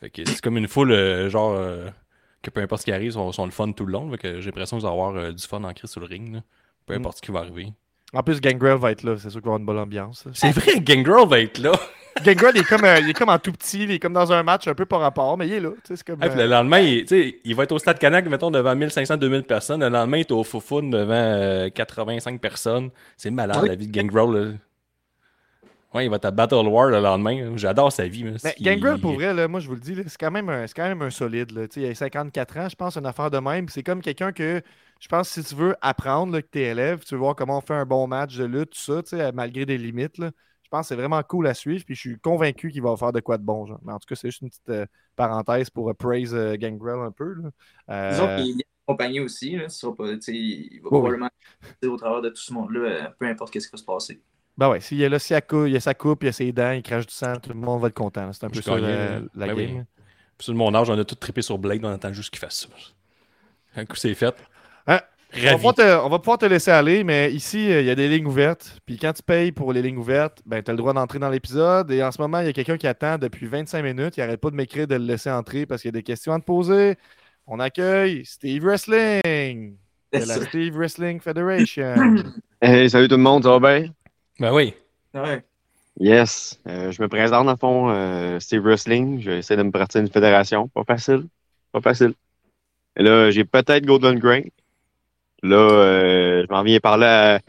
Fait 0.00 0.10
que 0.10 0.24
c'est 0.24 0.40
comme 0.40 0.56
une 0.56 0.68
foule, 0.68 0.92
euh, 0.92 1.28
genre, 1.30 1.52
euh, 1.56 1.88
que 2.42 2.50
peu 2.50 2.60
importe 2.60 2.82
ce 2.82 2.84
qui 2.86 2.92
arrive, 2.92 3.12
sont, 3.12 3.32
sont 3.32 3.44
le 3.46 3.50
fun 3.50 3.72
tout 3.72 3.86
le 3.86 3.92
long. 3.92 4.10
Fait 4.12 4.18
que 4.18 4.40
j'ai 4.40 4.46
l'impression 4.50 4.76
que 4.76 4.82
vous 4.82 4.86
allez 4.86 4.94
avoir 4.96 5.16
euh, 5.16 5.32
du 5.32 5.42
fun 5.44 5.64
ancré 5.64 5.88
sur 5.88 6.00
le 6.00 6.06
ring. 6.06 6.34
là. 6.34 6.42
Peu 6.86 6.94
Mm. 6.94 6.98
importe 7.00 7.16
ce 7.16 7.22
qui 7.22 7.32
va 7.32 7.40
arriver. 7.40 7.72
En 8.12 8.22
plus, 8.22 8.40
Gangrel 8.40 8.78
va 8.78 8.92
être 8.92 9.02
là, 9.02 9.16
c'est 9.16 9.30
sûr 9.30 9.40
qu'il 9.40 9.46
va 9.50 9.54
avoir 9.54 9.58
une 9.58 9.66
bonne 9.66 9.78
ambiance. 9.78 10.24
là. 10.24 10.30
C'est 10.34 10.52
vrai, 10.52 10.78
Gangrel 10.80 11.26
va 11.28 11.40
être 11.40 11.58
là. 11.58 11.72
Gangrel, 12.22 12.52
il 12.56 12.60
est, 12.60 12.64
comme, 12.64 12.84
euh, 12.84 12.98
il 13.00 13.10
est 13.10 13.12
comme 13.12 13.28
en 13.28 13.38
tout 13.38 13.52
petit, 13.52 13.82
il 13.84 13.90
est 13.90 13.98
comme 13.98 14.12
dans 14.12 14.32
un 14.32 14.42
match 14.42 14.66
un 14.68 14.74
peu 14.74 14.86
par 14.86 15.00
rapport, 15.00 15.36
mais 15.36 15.46
il 15.46 15.52
est 15.54 15.60
là. 15.60 15.70
tu 15.70 15.76
sais, 15.88 15.96
C'est 15.96 16.06
comme, 16.06 16.18
Ah, 16.20 16.28
puis 16.28 16.38
le 16.38 16.44
euh, 16.44 16.48
lendemain, 16.48 16.80
il, 16.80 17.02
tu 17.04 17.08
sais, 17.08 17.40
il 17.44 17.54
va 17.54 17.64
être 17.64 17.72
au 17.72 17.78
Stade 17.78 17.98
Canac, 17.98 18.26
mettons, 18.26 18.50
devant 18.50 18.74
1500-2000 18.74 19.42
personnes. 19.42 19.80
Le 19.80 19.88
lendemain, 19.90 20.18
il 20.18 20.20
est 20.20 20.32
au 20.32 20.42
Foufoune 20.42 20.90
devant 20.90 21.12
euh, 21.14 21.68
85 21.68 22.40
personnes. 22.40 22.90
C'est 23.16 23.30
malade, 23.30 23.66
la 23.66 23.74
vie 23.74 23.86
de 23.88 23.92
Gangrel. 23.92 24.30
là. 24.32 24.52
Ouais, 25.94 26.04
il 26.04 26.10
va 26.10 26.16
être 26.16 26.26
à 26.26 26.30
Battle 26.30 26.66
War 26.66 26.88
le 26.90 27.00
lendemain. 27.00 27.56
J'adore 27.56 27.90
sa 27.92 28.06
vie. 28.06 28.24
Il- 28.58 28.64
Gangrel, 28.64 29.00
pour 29.00 29.12
vrai, 29.14 29.32
là, 29.32 29.48
moi 29.48 29.60
je 29.60 29.68
vous 29.68 29.74
le 29.74 29.80
dis, 29.80 29.94
là, 29.94 30.02
c'est 30.06 30.18
quand 30.18 30.30
même 30.30 30.48
un, 30.48 30.66
c'est 30.66 30.74
quand 30.74 30.88
même 30.88 31.00
un 31.02 31.10
solide. 31.10 31.52
Là. 31.52 31.68
Tu 31.68 31.80
sais, 31.80 31.86
Il 31.86 31.90
a 31.90 31.94
54 31.94 32.56
ans, 32.58 32.68
je 32.68 32.76
pense, 32.76 32.96
une 32.96 33.06
affaire 33.06 33.30
de 33.30 33.38
même. 33.38 33.68
C'est 33.68 33.82
comme 33.82 34.02
quelqu'un 34.02 34.32
que, 34.32 34.60
je 35.00 35.08
pense, 35.08 35.28
si 35.30 35.42
tu 35.44 35.54
veux 35.54 35.74
apprendre, 35.80 36.32
là, 36.34 36.42
que 36.42 36.48
tu 36.50 36.60
es 36.60 36.64
élève, 36.64 37.00
tu 37.04 37.14
veux 37.14 37.20
voir 37.20 37.34
comment 37.36 37.58
on 37.58 37.60
fait 37.62 37.74
un 37.74 37.86
bon 37.86 38.06
match 38.08 38.36
de 38.36 38.44
lutte, 38.44 38.70
tout 38.70 38.78
ça, 38.80 39.02
tu 39.02 39.16
sais, 39.16 39.32
malgré 39.32 39.64
des 39.64 39.78
limites. 39.78 40.18
là. 40.18 40.30
Je 40.66 40.70
pense 40.70 40.80
que 40.82 40.88
c'est 40.88 40.96
vraiment 40.96 41.22
cool 41.22 41.46
à 41.46 41.54
suivre. 41.54 41.84
Puis 41.86 41.94
je 41.94 42.00
suis 42.00 42.18
convaincu 42.18 42.72
qu'il 42.72 42.82
va 42.82 42.96
faire 42.96 43.12
de 43.12 43.20
quoi 43.20 43.38
de 43.38 43.44
bon. 43.44 43.66
Genre. 43.66 43.78
Mais 43.84 43.92
en 43.92 44.00
tout 44.00 44.06
cas, 44.08 44.16
c'est 44.16 44.26
juste 44.28 44.42
une 44.42 44.48
petite 44.48 44.68
euh, 44.68 44.84
parenthèse 45.14 45.70
pour 45.70 45.88
euh, 45.88 45.94
praise 45.94 46.34
euh, 46.34 46.56
Gangrel 46.56 46.98
un 46.98 47.12
peu. 47.12 47.34
là. 47.34 47.50
Euh, 47.90 48.10
Disons 48.10 48.36
qu'il 48.42 48.60
est 48.60 48.66
accompagné 48.88 49.20
aussi. 49.20 49.56
Là. 49.56 49.68
Sera 49.68 49.94
pas, 49.94 50.12
tu 50.14 50.22
sais, 50.22 50.32
il 50.34 50.80
va 50.82 50.88
Oui, 50.90 50.98
probablement 50.98 51.28
passer 51.60 51.86
au 51.86 51.96
travers 51.96 52.20
de 52.20 52.30
tout 52.30 52.42
ce 52.42 52.52
monde-là, 52.52 52.80
euh, 52.80 53.08
peu 53.16 53.26
importe 53.28 53.54
ce 53.54 53.66
qui 53.68 53.70
va 53.72 53.78
se 53.78 53.84
passer. 53.84 54.20
Ben 54.58 54.68
ouais, 54.70 54.80
s'il 54.80 54.98
y 54.98 55.04
a 55.04 55.08
là, 55.08 55.20
s'il 55.20 55.34
y 55.34 55.36
a 55.36 55.40
cou- 55.40 55.66
il 55.66 55.72
y 55.74 55.76
a 55.76 55.80
sa 55.80 55.94
coupe, 55.94 56.24
il 56.24 56.26
y 56.26 56.28
a 56.30 56.32
ses 56.32 56.50
dents, 56.50 56.72
il 56.72 56.82
crache 56.82 57.06
du 57.06 57.14
sang, 57.14 57.36
tout 57.36 57.50
le 57.50 57.56
monde 57.60 57.80
va 57.80 57.86
être 57.88 57.94
content. 57.94 58.32
C'est 58.32 58.44
un 58.44 58.50
peu 58.50 58.60
ça 58.60 58.76
la, 58.76 59.20
Ben 59.34 59.54
oui. 59.54 59.66
game. 59.68 59.84
Puis 60.36 60.46
sur 60.46 60.54
mon 60.54 60.74
âge, 60.74 60.90
on 60.90 60.98
a 60.98 61.04
tout 61.04 61.14
trippé 61.14 61.42
sur 61.42 61.58
Blade. 61.58 61.84
On 61.84 61.88
attend 61.92 62.12
juste 62.12 62.30
qu'il 62.30 62.40
fasse 62.40 62.60
ça. 62.62 62.68
Un 63.76 63.84
coup, 63.86 63.96
c'est 63.96 64.14
fait. 64.14 64.34
On 65.34 65.40
va, 65.40 65.54
pouvoir 65.54 65.74
te, 65.74 66.04
on 66.04 66.08
va 66.08 66.18
pouvoir 66.18 66.38
te 66.38 66.46
laisser 66.46 66.70
aller, 66.70 67.04
mais 67.04 67.32
ici, 67.32 67.70
euh, 67.70 67.80
il 67.80 67.86
y 67.86 67.90
a 67.90 67.94
des 67.94 68.08
lignes 68.08 68.26
ouvertes. 68.26 68.78
Puis 68.86 68.96
quand 68.96 69.12
tu 69.12 69.22
payes 69.22 69.52
pour 69.52 69.72
les 69.72 69.82
lignes 69.82 69.98
ouvertes, 69.98 70.40
ben, 70.46 70.62
tu 70.62 70.70
as 70.70 70.74
le 70.74 70.78
droit 70.78 70.92
d'entrer 70.92 71.18
dans 71.18 71.28
l'épisode. 71.28 71.90
Et 71.90 72.02
en 72.02 72.12
ce 72.12 72.20
moment, 72.20 72.40
il 72.40 72.46
y 72.46 72.48
a 72.48 72.52
quelqu'un 72.52 72.76
qui 72.76 72.86
attend 72.86 73.18
depuis 73.18 73.46
25 73.46 73.82
minutes. 73.82 74.16
Il 74.16 74.20
n'arrête 74.20 74.40
pas 74.40 74.50
de 74.50 74.56
m'écrire 74.56 74.86
de 74.86 74.94
le 74.94 75.04
laisser 75.04 75.30
entrer 75.30 75.66
parce 75.66 75.82
qu'il 75.82 75.88
y 75.88 75.94
a 75.94 75.98
des 75.98 76.02
questions 76.02 76.32
à 76.32 76.38
te 76.38 76.44
poser. 76.44 76.96
On 77.46 77.60
accueille 77.60 78.24
Steve 78.24 78.64
Wrestling 78.64 79.76
de 80.12 80.18
la. 80.18 80.40
Steve 80.46 80.74
Wrestling 80.76 81.20
Federation. 81.20 81.94
Hey, 82.62 82.88
salut 82.88 83.06
tout 83.06 83.16
le 83.16 83.22
monde, 83.22 83.42
ça 83.42 83.58
va 83.58 83.78
bien? 83.78 83.90
Ben 84.40 84.50
oui. 84.50 84.72
Ouais. 85.12 85.44
Yes. 86.00 86.58
Euh, 86.66 86.90
je 86.90 87.02
me 87.02 87.06
présente, 87.06 87.44
dans 87.44 87.52
le 87.52 87.58
fond, 87.58 87.90
euh, 87.90 88.40
Steve 88.40 88.62
Wrestling. 88.62 89.20
J'essaie 89.20 89.58
de 89.58 89.62
me 89.62 89.70
partir 89.70 90.00
d'une 90.00 90.10
fédération. 90.10 90.66
Pas 90.68 90.82
facile. 90.84 91.26
Pas 91.70 91.82
facile. 91.82 92.14
Et 92.96 93.02
là, 93.02 93.30
j'ai 93.30 93.44
peut-être 93.44 93.84
Golden 93.84 94.18
Grain. 94.18 94.40
Là, 95.48 95.56
euh, 95.56 96.44
je 96.46 96.52
m'en 96.52 96.62
viens 96.62 96.78
parler 96.80 97.06
à, 97.06 97.40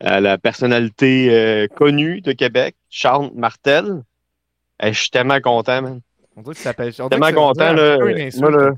à 0.00 0.20
la 0.20 0.38
personnalité 0.38 1.28
euh, 1.30 1.66
connue 1.68 2.20
de 2.20 2.32
Québec, 2.32 2.76
Charles 2.88 3.30
Martel. 3.34 4.02
Eh, 4.82 4.92
je 4.92 5.00
suis 5.00 5.10
tellement 5.10 5.40
content, 5.40 5.82
man. 5.82 6.00
On 6.36 6.42
dirait 6.42 6.54
que 6.54 6.58
ça 6.60 6.70
s'appelle. 6.70 6.92
on 7.00 7.08
dirait 7.08 7.20
Tellement 7.32 7.46
content, 7.46 7.72
là. 7.72 7.98
Moi, 7.98 8.50
là, 8.50 8.70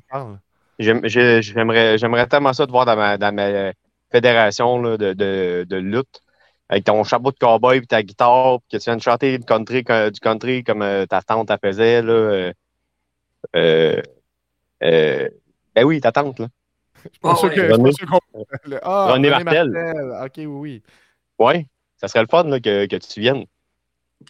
J'aimerais 0.78 1.98
j'aimerais 1.98 2.26
tellement 2.26 2.54
ça 2.54 2.66
te 2.66 2.70
voir 2.70 2.86
dans 2.86 2.96
ma, 2.96 3.18
dans 3.18 3.34
ma 3.34 3.72
fédération 4.10 4.80
là, 4.80 4.96
de, 4.96 5.12
de, 5.12 5.66
de 5.68 5.76
lutte. 5.76 6.22
Avec 6.70 6.84
ton 6.84 7.02
chapeau 7.02 7.32
de 7.32 7.36
cowboy 7.36 7.78
et 7.78 7.82
ta 7.82 8.02
guitare, 8.02 8.60
puis 8.60 8.78
que 8.78 8.82
tu 8.82 8.88
viens 8.88 8.96
de 8.96 9.02
chanter 9.02 9.36
du 9.36 9.44
country, 9.44 9.82
co- 9.82 10.08
du 10.08 10.20
country 10.20 10.62
comme 10.62 10.82
euh, 10.82 11.04
ta 11.04 11.20
tante 11.20 11.50
la 11.50 11.58
faisait. 11.58 12.00
Là, 12.00 12.52
euh, 13.56 14.00
ben 14.80 15.84
oui, 15.84 16.00
ta 16.00 16.12
tante. 16.12 16.38
Là. 16.38 16.46
Ah 17.22 17.34
ouais. 17.42 17.50
que- 17.54 17.56
je 17.56 17.60
suis 17.60 17.68
pas 17.68 17.76
René- 17.76 17.92
sûr 17.92 18.06
qu'on- 18.08 18.44
le- 18.64 18.80
Ah, 18.82 19.12
René 19.12 19.30
René 19.30 19.44
Martel. 19.44 20.14
Ok, 20.24 20.32
oui, 20.36 20.46
oui. 20.46 20.82
Ouais, 21.38 21.66
ça 21.96 22.08
serait 22.08 22.20
le 22.22 22.28
fun 22.28 22.44
là, 22.44 22.60
que, 22.60 22.86
que 22.86 22.96
tu 22.96 23.20
viennes. 23.20 23.44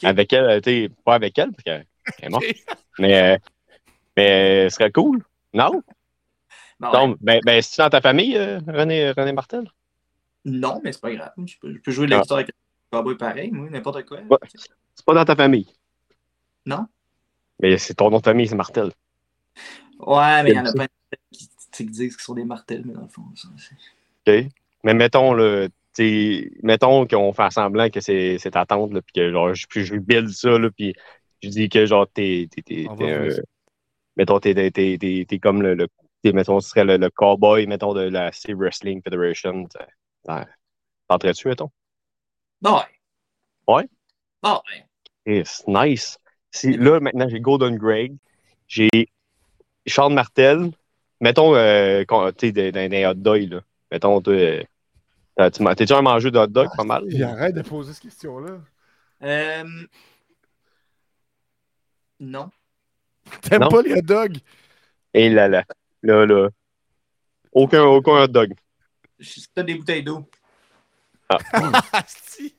Avec 0.05 0.33
elle, 0.33 0.63
euh, 0.67 0.89
pas 1.05 1.15
avec 1.15 1.37
elle, 1.39 1.51
parce 1.53 1.65
qu'elle 1.65 1.87
est 2.23 2.29
morte. 2.29 2.45
Mais, 2.99 3.35
euh, 3.35 3.39
mais 4.17 4.69
ce 4.71 4.77
serait 4.77 4.93
cool. 4.93 5.23
Non? 5.53 5.83
Ben 6.79 6.89
ouais. 6.89 6.93
Donc, 6.93 7.17
ben, 7.21 7.41
ben, 7.45 7.61
c'est-tu 7.61 7.81
dans 7.83 7.91
ta 7.91 8.01
famille, 8.01 8.37
euh, 8.37 8.61
René, 8.69 9.11
René 9.11 9.33
Martel? 9.33 9.65
Non, 10.45 10.81
mais 10.85 10.93
c'est 10.93 11.01
pas 11.01 11.13
grave. 11.13 11.33
Je 11.45 11.57
peux, 11.61 11.73
je 11.75 11.79
peux 11.81 11.91
jouer 11.91 12.07
de 12.07 12.13
la 12.13 12.19
Ah. 12.19 12.23
guitare 12.23 12.39
avec 12.39 12.51
un 12.51 12.97
cowboy 12.99 13.17
pareil, 13.17 13.51
moi, 13.51 13.69
n'importe 13.69 14.05
quoi. 14.07 14.19
Ouais. 14.21 14.39
C'est 14.95 15.05
pas 15.05 15.15
dans 15.15 15.25
ta 15.25 15.35
famille. 15.37 15.67
Non? 16.65 16.87
Mais 17.59 17.77
c'est 17.79 17.95
ton 17.95 18.11
nom 18.11 18.19
de 18.19 18.23
famille, 18.23 18.47
c'est 18.47 18.55
Martel. 18.55 18.93
Ouais, 19.99 20.43
mais 20.45 20.51
il 20.53 20.57
y 20.57 20.59
en 20.61 20.65
a 20.67 20.73
plein 20.73 20.87
qui, 21.33 21.51
disent 21.85 22.15
que 22.17 22.21
ce 22.23 22.27
sont 22.27 22.35
des 22.35 22.45
martels, 22.45 22.83
mais 22.85 22.95
dans 22.95 23.03
le 23.03 23.09
fond, 23.09 23.23
ça, 23.35 23.49
OK? 24.27 24.35
Mais 24.85 24.95
mettons, 24.95 25.35
là, 25.35 25.69
t'sais, 25.93 26.51
mettons 26.63 27.07
qu'on 27.07 27.33
fait 27.33 27.51
semblant 27.51 27.91
que 27.91 28.01
c'est 28.01 28.39
c'est 28.39 28.53
ta 28.53 28.67
tante, 28.67 28.93
là, 28.93 29.03
puis 29.03 29.13
que 29.15 29.31
genre, 29.31 29.55
je, 29.55 29.67
je 29.75 29.97
build 29.97 30.29
ça, 30.29 30.59
là, 30.59 30.71
puis 30.71 30.95
je 31.43 31.49
dis 31.49 31.69
que 31.69 31.87
genre, 31.87 32.07
t'es. 32.13 32.49
euh, 32.71 33.41
mettons, 34.17 34.41
t'es 34.41 34.55
t'es- 34.55 34.71
t'es- 34.71 34.99
t'es- 34.99 35.25
t'es 35.29 35.39
comme 35.39 35.63
le. 35.63 35.75
le 35.75 35.89
t'es, 36.23 36.33
mettons, 36.33 36.61
ce 36.61 36.71
serait 36.71 36.85
le, 36.85 36.97
le 36.97 37.11
cowboy, 37.11 37.67
mettons, 37.67 37.95
de 37.95 38.03
la 38.03 38.31
Steve 38.33 38.59
Wrestling 38.59 39.03
Federation. 39.03 39.67
T'entrais-tu, 41.09 41.49
mettons? 41.49 41.71
Ouais. 42.63 42.71
Ouais? 43.67 43.89
Ouais. 44.43 44.85
Yes, 45.27 45.65
nice. 45.67 46.19
Si, 46.51 46.73
là, 46.73 47.01
maintenant, 47.01 47.29
j'ai 47.29 47.41
Golden 47.41 47.77
Greg, 47.77 48.17
j'ai 48.69 48.89
Charles 49.87 50.15
Martel. 50.15 50.71
Mettons, 51.21 51.55
euh, 51.55 52.03
tu 52.37 52.47
sais, 52.49 52.53
des 52.53 53.07
hot 53.07 53.15
dogs, 53.15 53.51
là. 53.51 53.61
Mettons, 53.91 54.23
euh, 54.29 54.63
tu 55.53 55.63
m'as- 55.63 55.75
t'es 55.75 55.85
déjà 55.85 55.99
un 55.99 56.03
mangeur 56.03 56.33
de 56.33 56.39
hot 56.39 56.47
dog, 56.47 56.69
pas 56.77 56.85
mal? 56.85 57.05
Il 57.07 57.23
arrête 57.23 57.55
de 57.55 57.63
poser 57.63 57.93
cette 57.93 58.03
question-là. 58.03 58.59
Euh, 59.23 59.65
Non. 62.21 62.51
T'aimes 63.43 63.69
pas 63.69 63.83
les 63.83 63.95
hot 63.95 64.03
dogs? 64.03 64.39
Et 65.15 65.29
là, 65.29 65.49
là. 65.49 65.65
Là, 66.03 66.27
là. 66.27 66.49
Aucun, 67.53 67.83
aucun 67.85 68.23
hot 68.23 68.29
dog. 68.29 68.55
C'est 69.19 69.51
peut-être 69.53 69.67
des 69.67 69.75
bouteilles 69.75 70.03
d'eau. 70.03 70.29
Ah, 71.53 72.03
si. 72.09 72.57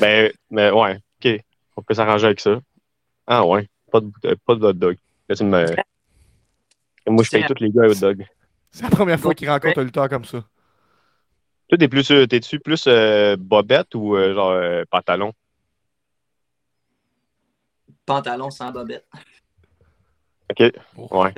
Ben, 0.00 0.32
mais 0.50 0.70
ouais, 0.70 1.00
ok. 1.18 1.40
On 1.76 1.82
peut 1.82 1.94
s'arranger 1.94 2.26
avec 2.26 2.38
ça. 2.38 2.60
Ah 3.26 3.44
ouais, 3.44 3.68
pas 3.90 4.00
de, 4.00 4.34
pas 4.46 4.54
de 4.54 4.64
hot 4.66 4.72
dog. 4.72 4.96
Là, 5.28 5.34
tu 5.34 5.42
me... 5.44 5.66
Moi, 7.10 7.24
je 7.24 7.30
paye 7.30 7.44
tous 7.46 7.54
les 7.60 7.70
gars 7.70 7.84
à 7.84 7.88
hot 7.88 7.94
dog. 7.94 8.26
C'est 8.70 8.82
la 8.82 8.90
première 8.90 9.18
fois 9.18 9.34
qu'il 9.34 9.48
rencontre 9.48 9.78
un 9.78 9.84
lutteur 9.84 10.08
comme 10.08 10.24
ça. 10.24 10.44
Toi, 11.68 11.78
t'es 11.78 11.88
plus, 11.88 12.10
euh, 12.10 12.26
t'es-tu 12.26 12.60
plus 12.60 12.84
euh, 12.86 13.36
bobette 13.38 13.94
ou 13.94 14.16
euh, 14.16 14.34
genre 14.34 14.50
euh, 14.50 14.84
pantalon? 14.90 15.32
Pantalon 18.06 18.50
sans 18.50 18.70
bobette. 18.72 19.06
Ok, 20.50 20.72
Oh. 20.96 21.22
ouais. 21.24 21.34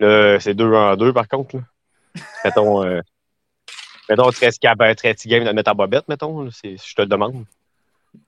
Là, 0.00 0.40
c'est 0.40 0.54
deux 0.54 0.72
en 0.72 0.96
deux, 0.96 1.12
par 1.12 1.28
contre. 1.28 1.56
Là. 1.56 1.62
mettons, 2.44 2.84
euh, 2.84 3.00
mettons, 4.08 4.30
tu 4.30 4.36
serais 4.36 4.50
capable, 4.60 4.96
très 4.96 5.14
petit 5.14 5.28
game 5.28 5.44
de 5.44 5.50
mettre 5.52 5.70
en 5.70 5.74
bobette, 5.74 6.08
mettons, 6.08 6.42
là, 6.42 6.50
c'est- 6.52 6.76
je 6.84 6.94
te 6.94 7.02
le 7.02 7.08
demande. 7.08 7.44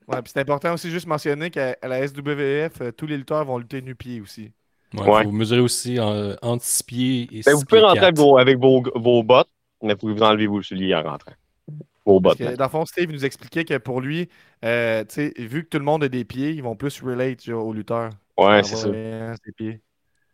Ouais, 0.06 0.22
puis 0.22 0.30
c'est 0.32 0.40
important 0.40 0.74
aussi 0.74 0.90
juste 0.90 1.06
mentionner 1.06 1.50
qu'à 1.50 1.76
à 1.82 1.88
la 1.88 2.06
SWF, 2.06 2.94
tous 2.96 3.06
les 3.06 3.16
lutteurs 3.16 3.44
vont 3.44 3.58
lutter 3.58 3.82
nu-pied 3.82 4.20
aussi. 4.20 4.52
Ouais, 4.94 5.08
Ouais. 5.08 5.24
faut 5.24 5.32
mesurer 5.32 5.60
aussi 5.60 5.98
en- 6.00 6.34
entre 6.42 6.64
6 6.64 6.82
pieds 6.82 7.28
et 7.32 7.42
6 7.42 7.46
Ben, 7.46 7.54
vous 7.54 7.64
pouvez 7.64 7.80
pieds 7.80 7.88
rentrer 7.88 8.04
avec 8.06 8.16
vos, 8.18 8.36
avec 8.38 8.58
vos, 8.58 8.82
vos 8.94 9.22
bottes, 9.22 9.48
mais 9.82 9.92
vous 9.94 9.98
pouvez 9.98 10.12
vous 10.14 10.22
enlever 10.22 10.46
vos 10.46 10.62
souliers 10.62 10.94
en 10.94 11.02
rentrant. 11.02 11.32
Vos 12.04 12.18
bottes. 12.20 12.38
que, 12.38 12.56
dans 12.56 12.64
le 12.64 12.70
fond, 12.70 12.84
Steve 12.84 13.10
nous 13.12 13.24
expliquait 13.24 13.64
que 13.64 13.78
pour 13.78 14.00
lui, 14.00 14.28
euh, 14.64 15.04
tu 15.04 15.14
sais, 15.14 15.32
vu 15.38 15.62
que 15.64 15.68
tout 15.68 15.78
le 15.78 15.84
monde 15.84 16.02
a 16.04 16.08
des 16.08 16.24
pieds, 16.24 16.50
ils 16.50 16.62
vont 16.62 16.74
plus 16.74 17.00
relate 17.00 17.42
genre, 17.44 17.64
aux 17.64 17.72
lutteurs. 17.72 18.10
Ouais, 18.36 18.62
c'est 18.64 18.74
ça. 18.76 18.88
ouais, 18.88 19.32
ses 19.44 19.52
pieds. 19.52 19.80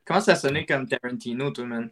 Comment 0.04 0.20
ça 0.20 0.34
sonnait 0.34 0.64
comme 0.64 0.86
Tarantino, 0.88 1.50
toi, 1.50 1.64
man? 1.66 1.90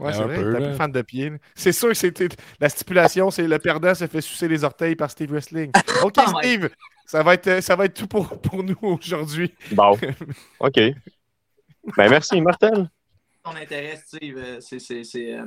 Ouais, 0.00 0.06
Ben, 0.10 0.12
c'est 0.12 0.20
un 0.22 0.26
vrai, 0.26 0.36
peu, 0.36 0.52
t'es 0.54 0.60
là. 0.60 0.68
plus 0.68 0.76
fan 0.76 0.92
de 0.92 1.02
pieds. 1.02 1.30
là. 1.30 1.36
C'est 1.54 1.72
sûr 1.72 1.88
que 1.88 1.94
c'était 1.94 2.28
la 2.60 2.68
stipulation, 2.68 3.30
c'est 3.30 3.46
le 3.46 3.58
perdant 3.58 3.94
se 3.94 4.06
fait 4.06 4.20
sucer 4.20 4.48
les 4.48 4.64
orteils 4.64 4.96
par 4.96 5.10
Steve 5.10 5.30
Wrestling. 5.30 5.70
OK, 6.04 6.14
Oh 6.18 6.22
my- 6.34 6.38
Steve, 6.44 6.68
ça 7.06 7.22
va 7.22 7.34
être, 7.34 7.62
ça 7.62 7.76
va 7.76 7.84
être 7.84 7.94
tout 7.94 8.06
pour, 8.08 8.40
pour 8.40 8.62
nous 8.64 8.76
aujourd'hui. 8.82 9.52
Bon. 9.72 9.96
OK. 10.60 10.80
Ben, 11.96 12.10
merci, 12.10 12.40
Martel. 12.40 12.88
Ton 13.42 13.50
intérêt, 13.56 13.96
Steve, 13.96 14.36
euh, 14.38 14.60
c'est. 14.60 14.78
c'est, 14.78 15.04
c'est 15.04 15.34
euh, 15.34 15.46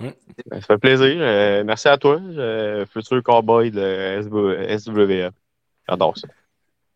Ben, 0.00 0.12
ça 0.52 0.60
fait 0.60 0.78
plaisir. 0.78 1.16
Euh, 1.20 1.64
merci 1.64 1.88
à 1.88 1.96
toi, 1.96 2.18
euh, 2.20 2.86
futur 2.86 3.22
cowboy 3.22 3.70
de 3.70 4.20
SW 4.22 4.78
SWF. 4.78 5.32
J'adore 5.88 6.16
ça. 6.18 6.28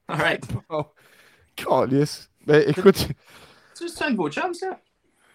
Alright. 0.08 0.44
Oh, 0.70 0.84
Calisse. 1.56 2.30
Ben, 2.46 2.64
écoute, 2.66 3.08
Tu 3.76 3.88
c'est 3.88 4.04
un 4.04 4.14
vos 4.14 4.30
chums, 4.30 4.54
ça? 4.54 4.78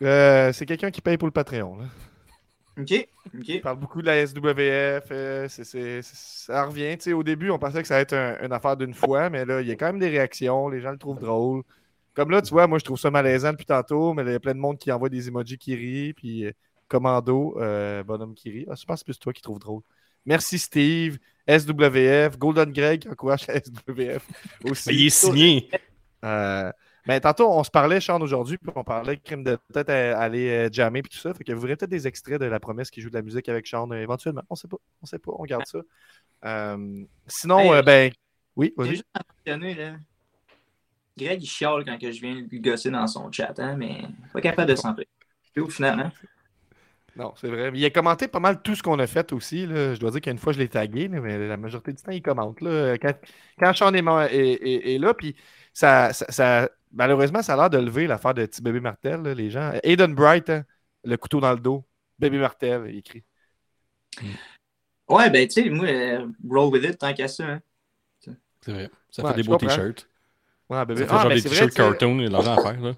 euh, 0.02 0.52
c'est 0.54 0.66
quelqu'un 0.66 0.90
qui 0.90 1.02
paye 1.02 1.18
pour 1.18 1.28
le 1.28 1.32
Patreon. 1.32 1.78
Là. 1.78 1.86
Ok. 2.80 3.08
Ok. 3.38 3.48
Il 3.48 3.62
parle 3.62 3.78
beaucoup 3.80 4.02
de 4.02 4.08
la 4.08 4.26
SWF. 4.26 5.06
euh, 5.12 5.48
c'est- 5.48 5.64
c'est- 5.64 6.02
c'est- 6.02 6.16
ça 6.52 6.66
revient. 6.66 6.98
Tu 6.98 7.04
sais, 7.06 7.14
au 7.14 7.22
début, 7.24 7.52
on 7.52 7.60
pensait 7.60 7.82
que 7.82 7.88
ça 7.88 7.96
allait 7.96 8.04
être 8.04 8.14
un- 8.14 8.38
une 8.44 8.52
affaire 8.52 8.76
d'une 8.76 8.94
fois, 8.96 9.30
mais 9.30 9.46
là, 9.46 9.62
il 9.62 9.68
y 9.68 9.72
a 9.72 9.76
quand 9.76 9.86
même 9.86 10.00
des 10.00 10.10
réactions. 10.10 10.68
Les 10.70 10.82
gens 10.82 10.92
le 10.92 10.98
trouvent 10.98 11.20
drôle. 11.20 11.62
Comme 12.16 12.32
là, 12.32 12.42
tu 12.42 12.50
vois, 12.52 12.66
moi, 12.68 12.80
je 12.80 12.84
trouve 12.86 12.98
ça 13.00 13.12
malaisant 13.12 13.52
depuis 13.52 13.66
tantôt, 13.66 14.14
mais 14.14 14.24
il 14.24 14.32
y 14.32 14.36
a 14.36 14.40
plein 14.40 14.56
de 14.56 14.60
monde 14.60 14.78
qui 14.78 14.92
envoie 14.92 15.10
des 15.10 15.28
emojis 15.28 15.58
qui 15.58 15.76
rit. 15.76 16.14
Puis, 16.14 16.46
euh, 16.46 16.52
commando, 16.88 17.56
euh, 17.60 18.04
bonhomme 18.04 18.34
qui 18.34 18.50
rit. 18.52 18.66
Ah, 18.70 18.76
je 18.76 18.86
pense 18.86 18.96
que 18.96 19.00
c'est 19.00 19.06
plus 19.06 19.20
toi 19.20 19.34
qui 19.34 19.42
trouve 19.42 19.60
drôle. 19.60 19.82
Merci, 20.26 20.58
Steve. 20.58 21.18
SWF. 21.48 22.38
Golden 22.40 22.72
Greg 22.72 23.02
qui 23.02 23.10
encourage 23.10 23.46
la 23.48 23.56
SWF 23.62 24.28
aussi. 24.66 24.90
Mais 24.90 24.96
il 24.96 25.06
est 25.08 25.10
signé. 25.10 25.70
Euh, 26.24 26.72
ben, 27.06 27.20
tantôt, 27.20 27.52
on 27.52 27.64
se 27.64 27.70
parlait, 27.70 28.00
Sean, 28.02 28.20
aujourd'hui, 28.22 28.58
puis 28.58 28.72
on 28.76 28.84
parlait 28.84 29.18
crime 29.18 29.44
de 29.44 29.60
peut-être 29.72 29.92
à- 29.92 30.18
aller 30.20 30.50
euh, 30.50 30.70
jammer 30.72 31.04
puis 31.04 31.12
tout 31.12 31.20
ça. 31.20 31.34
Fait 31.36 31.44
que 31.44 31.52
vous 31.54 31.62
verrez 31.62 31.76
peut-être 31.76 31.92
des 31.92 32.08
extraits 32.08 32.40
de 32.42 32.46
la 32.46 32.60
promesse 32.60 32.90
qui 32.90 33.02
joue 33.02 33.10
de 33.10 33.16
la 33.16 33.22
musique 33.22 33.48
avec 33.48 33.68
Sean 33.68 33.92
euh, 33.92 34.02
éventuellement. 34.02 34.42
On 34.50 34.56
sait 34.56 34.68
pas. 34.68 34.78
On 35.04 35.06
sait 35.06 35.20
pas. 35.20 35.32
On 35.38 35.44
garde 35.44 35.68
ça. 35.68 35.80
Euh, 36.46 37.04
sinon, 37.28 37.60
Hey, 37.60 37.70
euh, 37.72 37.82
ben. 37.84 38.12
Oui, 38.56 38.74
J'ai 38.80 38.84
vas-y. 38.84 39.02
Greg, 41.18 41.42
il 41.44 41.48
chiale 41.48 41.86
quand 41.86 41.98
que 41.98 42.12
je 42.12 42.22
viens 42.22 42.36
lui 42.36 42.60
gosser 42.60 42.90
dans 42.92 43.08
son 43.08 43.32
chat, 43.32 43.54
hein, 43.60 43.76
mais 43.78 44.02
pas 44.34 44.42
capable 44.42 44.70
de 44.72 44.76
s'en 44.76 44.96
au 45.58 45.70
final, 45.70 46.00
hein? 46.00 46.12
Non, 47.16 47.34
c'est 47.38 47.48
vrai. 47.48 47.72
Mais 47.72 47.80
il 47.80 47.86
a 47.86 47.90
commenté 47.92 48.28
pas 48.28 48.40
mal 48.42 48.62
tout 48.62 48.76
ce 48.76 48.84
qu'on 48.84 49.00
a 49.00 49.08
fait 49.08 49.32
aussi. 49.32 49.66
là. 49.66 49.94
Je 49.94 50.00
dois 50.00 50.12
dire 50.12 50.20
qu'une 50.22 50.38
fois, 50.38 50.52
je 50.52 50.60
l'ai 50.60 50.68
tagué, 50.68 51.08
mais 51.08 51.48
la 51.48 51.56
majorité 51.58 51.94
du 51.94 52.02
temps, 52.04 52.12
il 52.12 52.22
commente. 52.22 52.60
Là. 52.60 52.98
Quand, 52.98 53.14
quand 53.58 53.74
Sean 53.74 53.94
est, 53.94 54.04
est- 54.36 54.54
est- 54.68 54.96
est 54.96 54.98
là, 55.00 55.14
puis 55.14 55.36
ça, 55.74 56.12
ça- 56.12 56.26
ça- 56.30 56.70
malheureusement, 56.92 57.42
ça 57.42 57.54
a 57.54 57.58
l'air 57.58 57.70
de 57.70 57.78
lever 57.78 58.08
l'affaire 58.08 58.34
de 58.34 58.46
petit 58.46 58.62
bébé 58.62 58.82
Martel, 58.82 59.22
là, 59.22 59.34
les 59.34 59.50
gens. 59.50 59.72
Aiden 59.84 60.14
Bright, 60.14 60.50
hein, 60.50 60.66
le 61.06 61.16
couteau 61.16 61.40
dans 61.40 61.54
le 61.54 61.60
dos. 61.60 61.86
Bébé 62.20 62.38
Martel, 62.38 62.84
il 62.90 62.98
écrit. 62.98 63.24
Ouais, 65.08 65.30
ben, 65.30 65.48
tu 65.48 65.62
sais, 65.64 65.70
moi, 65.70 65.86
euh, 65.88 66.28
roll 66.50 66.72
with 66.74 66.84
it 66.84 66.98
tant 66.98 67.14
qu'à 67.14 67.28
ça, 67.28 67.44
hein. 67.46 67.62
C'est 68.62 68.72
vrai. 68.74 68.90
Ça 69.12 69.24
Ouais, 69.24 69.32
fait 69.34 69.34
des 69.34 69.44
beaux 69.44 69.56
t-shirts. 69.56 70.10
Ouais, 70.70 70.86
bébé. 70.86 71.02
Ça 71.02 71.08
fait 71.08 71.14
Ah, 71.14 71.18
genre 71.20 71.30
ben, 71.30 71.36
des 71.36 71.42
c'est 71.42 71.48
vrai, 71.50 71.58
t-shirts 71.58 71.74
cartoon, 71.74 72.20
il 72.20 72.36
a 72.36 72.38
à 72.40 72.44
faire. 72.62 72.82
Là. 72.82 72.94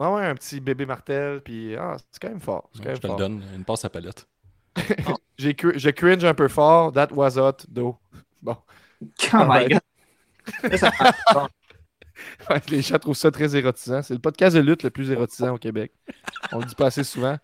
Ah 0.00 0.12
ouais, 0.12 0.26
un 0.26 0.34
petit 0.34 0.60
bébé 0.60 0.86
martel, 0.86 1.40
puis 1.42 1.76
ah, 1.76 1.96
c'est 2.10 2.20
quand 2.20 2.28
même 2.28 2.40
fort. 2.40 2.68
c'est 2.72 2.78
quand 2.80 2.84
Ouais, 2.84 2.88
même 2.92 2.96
je 2.96 3.00
te 3.02 3.06
le 3.06 3.16
donne. 3.16 3.42
Une 3.54 3.64
passe 3.64 3.84
à 3.84 3.90
palette. 3.90 4.26
J'ai 5.38 5.52
cr- 5.52 5.78
je 5.78 5.90
cringe 5.90 6.24
un 6.24 6.34
peu 6.34 6.48
fort. 6.48 6.92
That 6.92 7.08
was 7.12 7.38
hot, 7.38 7.64
though. 7.72 7.96
Bon. 8.42 8.56
Oh 9.32 9.44
my 9.46 9.68
god. 9.68 9.80
Ouais, 12.48 12.60
les 12.68 12.80
gens 12.80 12.98
trouvent 12.98 13.16
ça 13.16 13.30
très 13.30 13.56
érotisant. 13.56 14.00
C'est 14.02 14.14
le 14.14 14.20
podcast 14.20 14.54
de 14.54 14.60
lutte 14.60 14.82
le 14.82 14.90
plus 14.90 15.10
érotisant 15.10 15.54
au 15.54 15.58
Québec. 15.58 15.92
On 16.52 16.60
le 16.60 16.64
dit 16.64 16.74
pas 16.74 16.86
assez 16.86 17.02
souvent. 17.04 17.36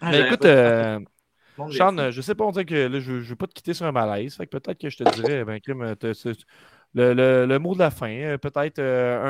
Ah, 0.00 0.10
Mais 0.10 0.26
écoute, 0.26 0.44
euh, 0.44 0.98
Bon, 1.56 1.68
j'ai- 1.68 1.78
Sean, 1.78 2.10
je 2.10 2.20
sais 2.20 2.34
pas, 2.34 2.44
on 2.44 2.50
dirait 2.50 2.64
que 2.64 2.74
là, 2.74 2.98
je, 3.00 3.20
je 3.20 3.28
veux 3.30 3.36
pas 3.36 3.46
te 3.46 3.52
quitter 3.54 3.72
sur 3.72 3.86
un 3.86 3.92
malaise. 3.92 4.34
Fait 4.34 4.46
que 4.46 4.56
peut-être 4.58 4.78
que 4.80 4.90
je 4.90 4.96
te 4.98 5.08
dirais, 5.14 5.44
ben, 5.44 5.60
crime, 5.60 5.82
euh, 5.82 5.94
le, 6.94 7.14
le- 7.14 7.46
le 7.46 7.58
mot 7.58 7.74
de 7.74 7.80
la 7.80 7.90
fin, 7.90 8.10
euh, 8.10 8.38
peut-être 8.38 8.78
euh, 8.78 9.20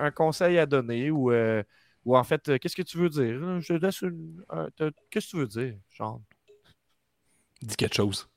un, 0.00 0.04
un- 0.06 0.10
conseil 0.10 0.58
à 0.58 0.66
donner 0.66 1.10
ou, 1.10 1.32
euh, 1.32 1.62
ou 2.04 2.16
en 2.16 2.24
fait, 2.24 2.58
qu'est-ce 2.58 2.76
que 2.76 2.82
tu 2.82 2.98
veux 2.98 3.08
dire? 3.08 3.60
Je 3.60 3.74
te 3.74 3.84
laisse 3.84 4.02
une- 4.02 4.42
un- 4.50 4.68
Qu'est-ce 5.10 5.26
que 5.26 5.30
tu 5.30 5.36
veux 5.38 5.46
dire, 5.48 5.74
Sean? 5.96 6.22
Dis 7.62 7.76
quelque 7.76 7.94
chose. 7.96 8.28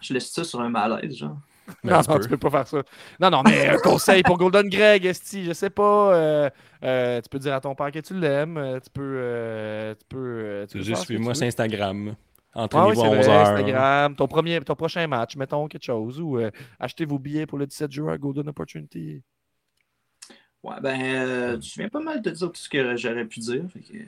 Je 0.00 0.12
laisse 0.14 0.32
ça 0.32 0.44
sur 0.44 0.60
un 0.60 0.68
malaise, 0.68 1.16
genre. 1.16 1.38
Mais 1.82 1.94
non, 1.94 2.00
tu 2.00 2.08
non, 2.08 2.18
peux. 2.18 2.20
tu 2.20 2.28
peux 2.28 2.38
pas 2.38 2.50
faire 2.50 2.66
ça. 2.66 2.82
Non, 3.20 3.30
non, 3.30 3.44
mais 3.44 3.68
un 3.68 3.78
conseil 3.78 4.24
pour 4.24 4.38
Golden 4.38 4.68
Greg, 4.68 5.04
Esti, 5.06 5.44
je 5.44 5.52
sais 5.52 5.70
pas. 5.70 6.14
euh, 6.16 6.50
euh, 6.82 7.20
tu 7.20 7.28
peux 7.28 7.38
dire 7.38 7.54
à 7.54 7.60
ton 7.60 7.74
père 7.76 7.92
que 7.92 8.00
tu 8.00 8.14
l'aimes. 8.18 8.80
Tu 8.82 8.90
peux. 8.90 9.02
euh, 9.02 9.94
tu 9.94 10.04
peux. 10.08 10.18
euh, 10.18 10.66
tu 10.66 10.74
Tu 10.74 10.78
peux 10.78 10.84
juste 10.84 11.04
suis-moi 11.04 11.34
sur 11.34 11.46
veux. 11.46 12.16
Instagram. 12.56 12.86
Ah 12.86 12.88
oui, 12.88 12.96
Entraînez-vous 12.98 13.22
c'est 13.22 13.30
à 13.30 13.42
vrai, 13.42 13.52
11h. 13.52 13.52
Instagram, 13.52 14.16
ton, 14.16 14.26
premier, 14.28 14.60
ton 14.60 14.74
prochain 14.74 15.06
match, 15.06 15.36
mettons 15.36 15.68
quelque 15.68 15.84
chose. 15.84 16.20
Ou 16.20 16.38
euh, 16.38 16.50
achetez 16.80 17.04
vos 17.04 17.18
billets 17.18 17.46
pour 17.46 17.58
le 17.58 17.66
17 17.66 17.90
juin 17.92 18.12
à 18.12 18.18
Golden 18.18 18.48
Opportunity. 18.48 19.22
Ouais, 20.62 20.80
ben, 20.80 21.00
euh, 21.00 21.58
tu 21.58 21.78
viens 21.78 21.88
pas 21.88 22.00
mal 22.00 22.20
de 22.22 22.30
dire 22.30 22.48
tout 22.50 22.60
ce 22.60 22.68
que 22.68 22.96
j'aurais 22.96 23.24
pu 23.24 23.40
dire. 23.40 23.62
que- 23.74 23.98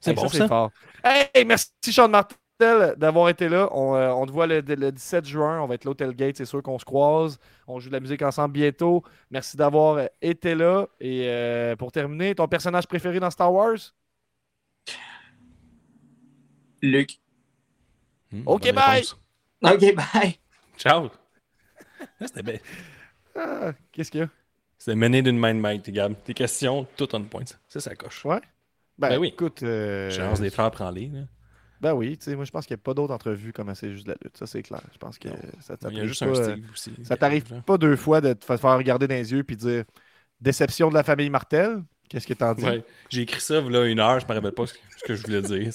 C'est 0.00 0.10
Hey, 0.10 0.16
bon, 0.16 0.28
c'est 0.28 0.38
ça? 0.38 0.48
fort. 0.48 0.70
Hey, 1.04 1.44
merci 1.44 1.68
Sean 1.92 2.08
Martel 2.08 2.94
d'avoir 2.96 3.28
été 3.28 3.48
là. 3.48 3.68
On, 3.72 3.94
euh, 3.94 4.10
on 4.10 4.26
te 4.26 4.32
voit 4.32 4.46
le, 4.48 4.60
le 4.60 4.90
17 4.90 5.24
juin. 5.26 5.60
On 5.60 5.66
va 5.66 5.74
être 5.74 5.84
l'Hotel 5.84 6.14
Gate. 6.14 6.36
C'est 6.36 6.44
sûr 6.44 6.62
qu'on 6.62 6.78
se 6.78 6.84
croise. 6.84 7.38
On 7.68 7.78
joue 7.78 7.88
de 7.88 7.92
la 7.94 8.00
musique 8.00 8.22
ensemble 8.22 8.52
bientôt. 8.54 9.04
Merci 9.30 9.56
d'avoir 9.56 9.96
euh, 9.98 10.06
été 10.20 10.54
là. 10.56 10.86
Et 11.00 11.28
euh, 11.28 11.76
pour 11.76 11.92
terminer, 11.92 12.34
ton 12.34 12.48
personnage 12.48 12.86
préféré 12.88 13.20
dans 13.20 13.30
Star 13.30 13.52
Wars? 13.52 13.76
Luc. 16.82 17.18
Hmm, 18.32 18.42
Ok, 18.46 18.72
bye. 18.72 19.02
Ok, 19.62 19.94
bye. 19.94 20.38
Ciao. 20.76 21.10
C'était 22.20 22.42
bien. 22.42 22.58
Ah, 23.34 23.72
Qu'est-ce 23.92 24.10
qu'il 24.10 24.20
y 24.20 24.22
a? 24.24 24.28
C'était 24.78 24.94
mené 24.94 25.22
d'une 25.22 25.38
main 25.38 25.54
de 25.54 25.60
maître, 25.60 25.90
Gab. 25.90 26.14
Tes 26.24 26.34
questions, 26.34 26.86
tout 26.96 27.12
on 27.14 27.22
point. 27.24 27.44
Ça, 27.68 27.80
ça 27.80 27.94
coche. 27.96 28.24
Ouais. 28.24 28.40
Ben, 28.96 29.08
Ben 29.10 29.18
oui. 29.18 29.28
écoute. 29.28 29.62
euh, 29.62 30.10
Chance 30.10 30.40
des 30.40 30.50
fleurs, 30.50 30.70
prends-les. 30.70 31.08
là. 31.08 31.20
Ben 31.80 31.94
oui, 31.94 32.18
tu 32.18 32.24
sais, 32.24 32.34
moi 32.34 32.44
je 32.44 32.50
pense 32.50 32.66
qu'il 32.66 32.74
n'y 32.74 32.80
a 32.80 32.82
pas 32.82 32.92
d'autres 32.94 33.14
entrevues 33.14 33.52
comme 33.52 33.72
c'est 33.76 33.92
juste 33.92 34.04
de 34.06 34.10
la 34.10 34.16
lutte. 34.22 34.36
Ça, 34.36 34.46
c'est 34.46 34.62
clair. 34.64 34.80
Je 34.92 34.98
pense 34.98 35.16
que 35.16 35.28
Non. 35.28 35.36
ça 35.60 35.74
Il 35.82 35.96
y 35.96 36.00
a 36.00 36.04
t'arrive 36.04 36.04
juste 36.08 36.24
pas, 36.24 36.30
un 36.30 36.34
Steve 36.44 36.70
aussi. 36.72 36.92
Ça 37.04 37.16
t'arrive 37.16 37.44
pas 37.62 37.78
deux 37.78 37.94
fois 37.94 38.20
de 38.20 38.32
te 38.32 38.44
fa- 38.44 38.58
faire 38.58 38.76
regarder 38.76 39.06
dans 39.06 39.14
les 39.14 39.30
yeux 39.32 39.44
puis 39.44 39.54
dire 39.56 39.84
déception 40.40 40.88
de 40.88 40.94
la 40.94 41.04
famille 41.04 41.30
Martel. 41.30 41.82
Qu'est-ce 42.08 42.26
que 42.26 42.34
t'en 42.34 42.52
dis? 42.54 42.64
Ouais. 42.64 42.84
J'ai 43.10 43.22
écrit 43.22 43.40
ça 43.40 43.60
là 43.60 43.84
une 43.86 44.00
heure, 44.00 44.18
je 44.18 44.26
me 44.26 44.32
rappelle 44.32 44.50
pas 44.52 44.66
ce 44.66 44.74
que 45.04 45.14
je 45.14 45.22
voulais 45.22 45.42
dire. 45.42 45.72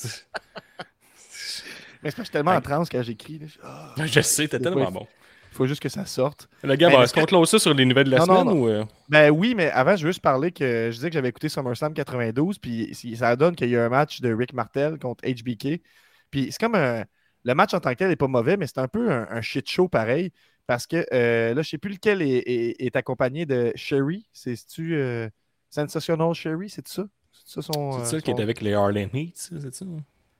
Mais 2.03 2.09
c'est 2.11 2.15
parce 2.15 2.15
que 2.15 2.21
je 2.21 2.23
suis 2.25 2.31
tellement 2.31 2.51
Ouais. 2.51 2.57
en 2.57 2.61
transe 2.61 2.89
quand 2.89 3.01
j'écris. 3.01 3.39
là. 3.39 3.47
Ah, 3.63 3.93
je 4.05 4.21
sais, 4.21 4.47
t'es 4.47 4.59
tellement 4.59 4.91
bon. 4.91 5.07
Il 5.51 5.55
faut 5.55 5.67
juste 5.67 5.81
que 5.83 5.89
ça 5.89 6.05
sorte. 6.07 6.49
Le 6.63 6.75
gars, 6.75 6.89
Ben, 6.89 6.95
est-ce 6.95 7.03
est-ce 7.03 7.13
qu'on 7.13 7.25
close 7.25 7.47
ça 7.49 7.59
sur 7.59 7.73
les 7.75 7.85
nouvelles 7.85 8.05
de 8.07 8.11
la 8.11 8.17
Non, 8.19 8.25
non, 8.25 8.39
semaine 8.41 8.53
non. 8.55 8.61
ou. 8.63 8.67
euh, 8.69 8.83
Ben 9.09 9.29
oui, 9.29 9.53
mais 9.55 9.69
avant, 9.69 9.95
je 9.95 10.03
veux 10.03 10.09
juste 10.09 10.21
parler 10.23 10.51
que 10.51 10.89
je 10.89 10.95
disais 10.95 11.09
que 11.09 11.13
j'avais 11.13 11.29
écouté 11.29 11.47
SummerSlam 11.47 11.93
92, 11.93 12.57
puis 12.57 12.89
si- 12.93 13.15
ça 13.15 13.35
donne 13.35 13.55
qu'il 13.55 13.69
y 13.69 13.77
a 13.77 13.85
un 13.85 13.89
match 13.89 14.19
de 14.21 14.33
Rick 14.33 14.53
Martel 14.53 14.97
contre 14.97 15.23
HBK. 15.27 15.79
Puis 16.31 16.47
c'est 16.51 16.59
comme 16.59 16.73
un. 16.75 17.03
Le 17.45 17.53
match 17.53 17.73
en 17.75 17.79
tant 17.79 17.91
que 17.91 17.95
tel 17.97 18.09
n'est 18.09 18.15
pas 18.15 18.27
mauvais, 18.27 18.57
mais 18.57 18.65
c'est 18.65 18.79
un 18.79 18.87
peu 18.87 19.11
un, 19.11 19.27
un 19.29 19.41
shit 19.41 19.69
show 19.69 19.87
pareil. 19.87 20.31
Parce 20.65 20.87
que 20.87 21.05
euh, 21.13 21.53
là, 21.53 21.61
je 21.61 21.69
sais 21.69 21.77
plus 21.77 21.91
lequel 21.91 22.21
est, 22.23 22.37
est- 22.37 22.75
est 22.85 22.95
accompagné 22.95 23.45
de 23.45 23.71
Sherry. 23.75 24.25
C'est-tu 24.33 24.95
euh, 24.95 25.29
Sensational 25.69 26.33
Sherry, 26.33 26.69
c'est 26.69 26.87
ça? 26.87 27.03
C'est 27.31 27.61
ça 27.61 27.61
son. 27.61 27.91
C'est 27.91 27.99
euh, 28.01 28.05
ça 28.05 28.21
qui 28.21 28.31
son- 28.31 28.37
est 28.37 28.41
avec 28.41 28.61
les 28.61 28.73
Harlem 28.73 29.09
Heat, 29.13 29.37
ça, 29.37 29.55
c'est 29.61 29.73
ça? 29.75 29.85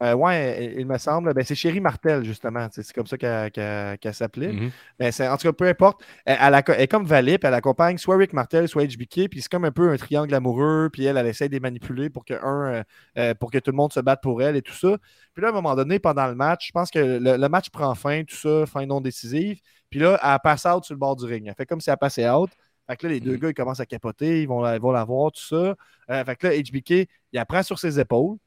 Euh, 0.04 0.14
ouais, 0.16 0.76
il 0.78 0.86
me 0.86 0.98
semble. 0.98 1.34
Ben, 1.34 1.46
c'est 1.46 1.56
Sherry 1.56 1.80
Martel, 1.80 2.26
justement. 2.26 2.68
C'est 2.72 2.92
comme 2.92 3.08
ça 3.08 3.18
qu'elle 3.18 4.14
s'appelait. 4.14 4.52
Mais 5.00 5.12
c'est- 5.14 5.28
en 5.30 5.38
tout 5.38 5.48
cas, 5.48 5.54
peu 5.54 5.66
importe. 5.68 6.02
Elle, 6.26 6.38
elle 6.42 6.54
acco- 6.56 6.74
elle 6.76 6.82
est 6.82 6.88
comme 6.88 7.06
Valip, 7.06 7.44
elle 7.46 7.54
accompagne 7.54 7.98
soit 7.98 8.18
Rick 8.18 8.34
Martel, 8.34 8.68
soit 8.68 8.84
HBK, 8.84 9.30
puis 9.30 9.42
c'est 9.42 9.50
comme 9.50 9.64
un 9.66 9.72
peu 9.72 9.90
un 9.92 9.98
triangle 9.98 10.34
amoureux, 10.36 10.90
puis 10.92 11.06
elle, 11.06 11.16
elle 11.18 11.28
essaie 11.28 11.48
de 11.48 11.54
les 11.54 11.60
manipuler 11.62 12.10
pour 12.10 12.26
que, 12.26 12.34
un, 12.34 12.74
euh, 12.74 12.84
euh, 13.18 13.34
pour 13.36 13.50
que 13.50 13.60
tout 13.60 13.72
le 13.72 13.78
monde 13.78 13.94
se 13.94 14.02
batte 14.02 14.22
pour 14.22 14.42
elle 14.42 14.56
et 14.58 14.62
tout 14.62 14.74
ça. 14.74 14.98
Puis 15.34 15.42
là, 15.42 15.48
à 15.50 15.52
un 15.52 15.54
moment 15.54 15.76
donné, 15.76 16.00
pendant 16.00 16.28
le 16.28 16.36
match, 16.36 16.68
je 16.68 16.72
pense 16.74 16.92
que 16.92 17.00
le, 17.00 17.38
le 17.38 17.50
match 17.50 17.70
prend 17.70 17.96
fin, 17.96 18.24
tout 18.26 18.36
ça, 18.36 18.66
fin 18.66 18.86
non 18.86 19.00
décisive. 19.00 19.60
Puis 19.90 20.00
là, 20.02 20.20
elle 20.22 20.38
passe 20.44 20.66
out 20.66 20.84
sur 20.84 20.96
le 20.96 21.00
bord 21.00 21.16
du 21.16 21.26
ring. 21.26 21.46
Elle 21.48 21.56
fait 21.56 21.66
comme 21.66 21.80
si 21.82 21.90
elle 21.90 21.98
passait 21.98 22.30
out. 22.30 22.50
Fait 22.90 22.98
que 22.98 23.08
là, 23.08 23.14
les 23.14 23.20
deux 23.22 23.34
Mhm. 23.34 23.40
gars, 23.40 23.50
ils 23.50 23.54
commencent 23.54 23.80
à 23.80 23.86
capoter, 23.86 24.42
ils 24.42 24.48
vont 24.48 24.62
la, 24.62 24.76
ils 24.76 24.82
vont 24.82 24.92
la 24.92 25.06
voir, 25.06 25.32
tout 25.32 25.42
ça. 25.42 25.76
Euh, 26.10 26.26
fait 26.26 26.36
que 26.36 26.48
là, 26.48 26.54
HBK, 26.58 26.90
il 26.92 27.08
la 27.34 27.46
prend 27.46 27.64
sur 27.64 27.80
ses 27.80 28.00
épaules. 28.00 28.38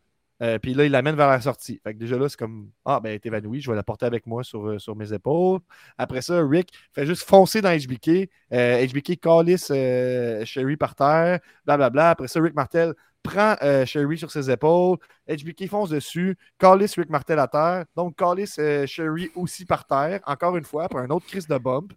Euh, 0.42 0.58
puis 0.58 0.74
là, 0.74 0.84
il 0.84 0.92
l'amène 0.92 1.16
vers 1.16 1.28
la 1.28 1.40
sortie. 1.40 1.80
Fait 1.82 1.94
que 1.94 1.98
déjà 1.98 2.18
là, 2.18 2.28
c'est 2.28 2.38
comme 2.38 2.70
Ah, 2.84 3.00
ben, 3.00 3.18
t'es 3.18 3.28
évanoui, 3.28 3.60
je 3.60 3.70
vais 3.70 3.76
la 3.76 3.82
porter 3.82 4.06
avec 4.06 4.26
moi 4.26 4.44
sur, 4.44 4.66
euh, 4.66 4.94
mes 4.94 5.12
épaules. 5.12 5.60
Après 5.98 6.22
ça, 6.22 6.40
Rick 6.46 6.72
fait 6.92 7.06
juste 7.06 7.22
foncer 7.22 7.62
dans 7.62 7.70
HBK. 7.70 8.28
HBK 8.50 9.20
calisse 9.20 9.70
euh, 9.74 10.44
Sherry 10.44 10.76
par 10.76 10.94
terre, 10.94 11.40
blablabla. 11.64 12.10
Après 12.10 12.28
ça, 12.28 12.40
Rick 12.40 12.54
Martel 12.54 12.94
prend 13.22 13.56
Sherry 13.86 14.18
sur 14.18 14.30
ses 14.30 14.50
épaules. 14.50 14.98
HBK 15.28 15.68
fonce 15.68 15.90
dessus, 15.90 16.36
calisse 16.58 16.96
Rick 16.96 17.10
Martel 17.10 17.38
à 17.38 17.48
terre. 17.48 17.84
Donc, 17.96 18.16
calisse 18.16 18.60
Sherry 18.86 19.30
aussi 19.34 19.64
par 19.64 19.84
terre, 19.86 20.20
encore 20.26 20.56
une 20.56 20.64
fois, 20.64 20.84
après 20.84 21.00
un 21.00 21.10
autre 21.10 21.26
crise 21.26 21.48
de 21.48 21.58
bump. 21.58 21.92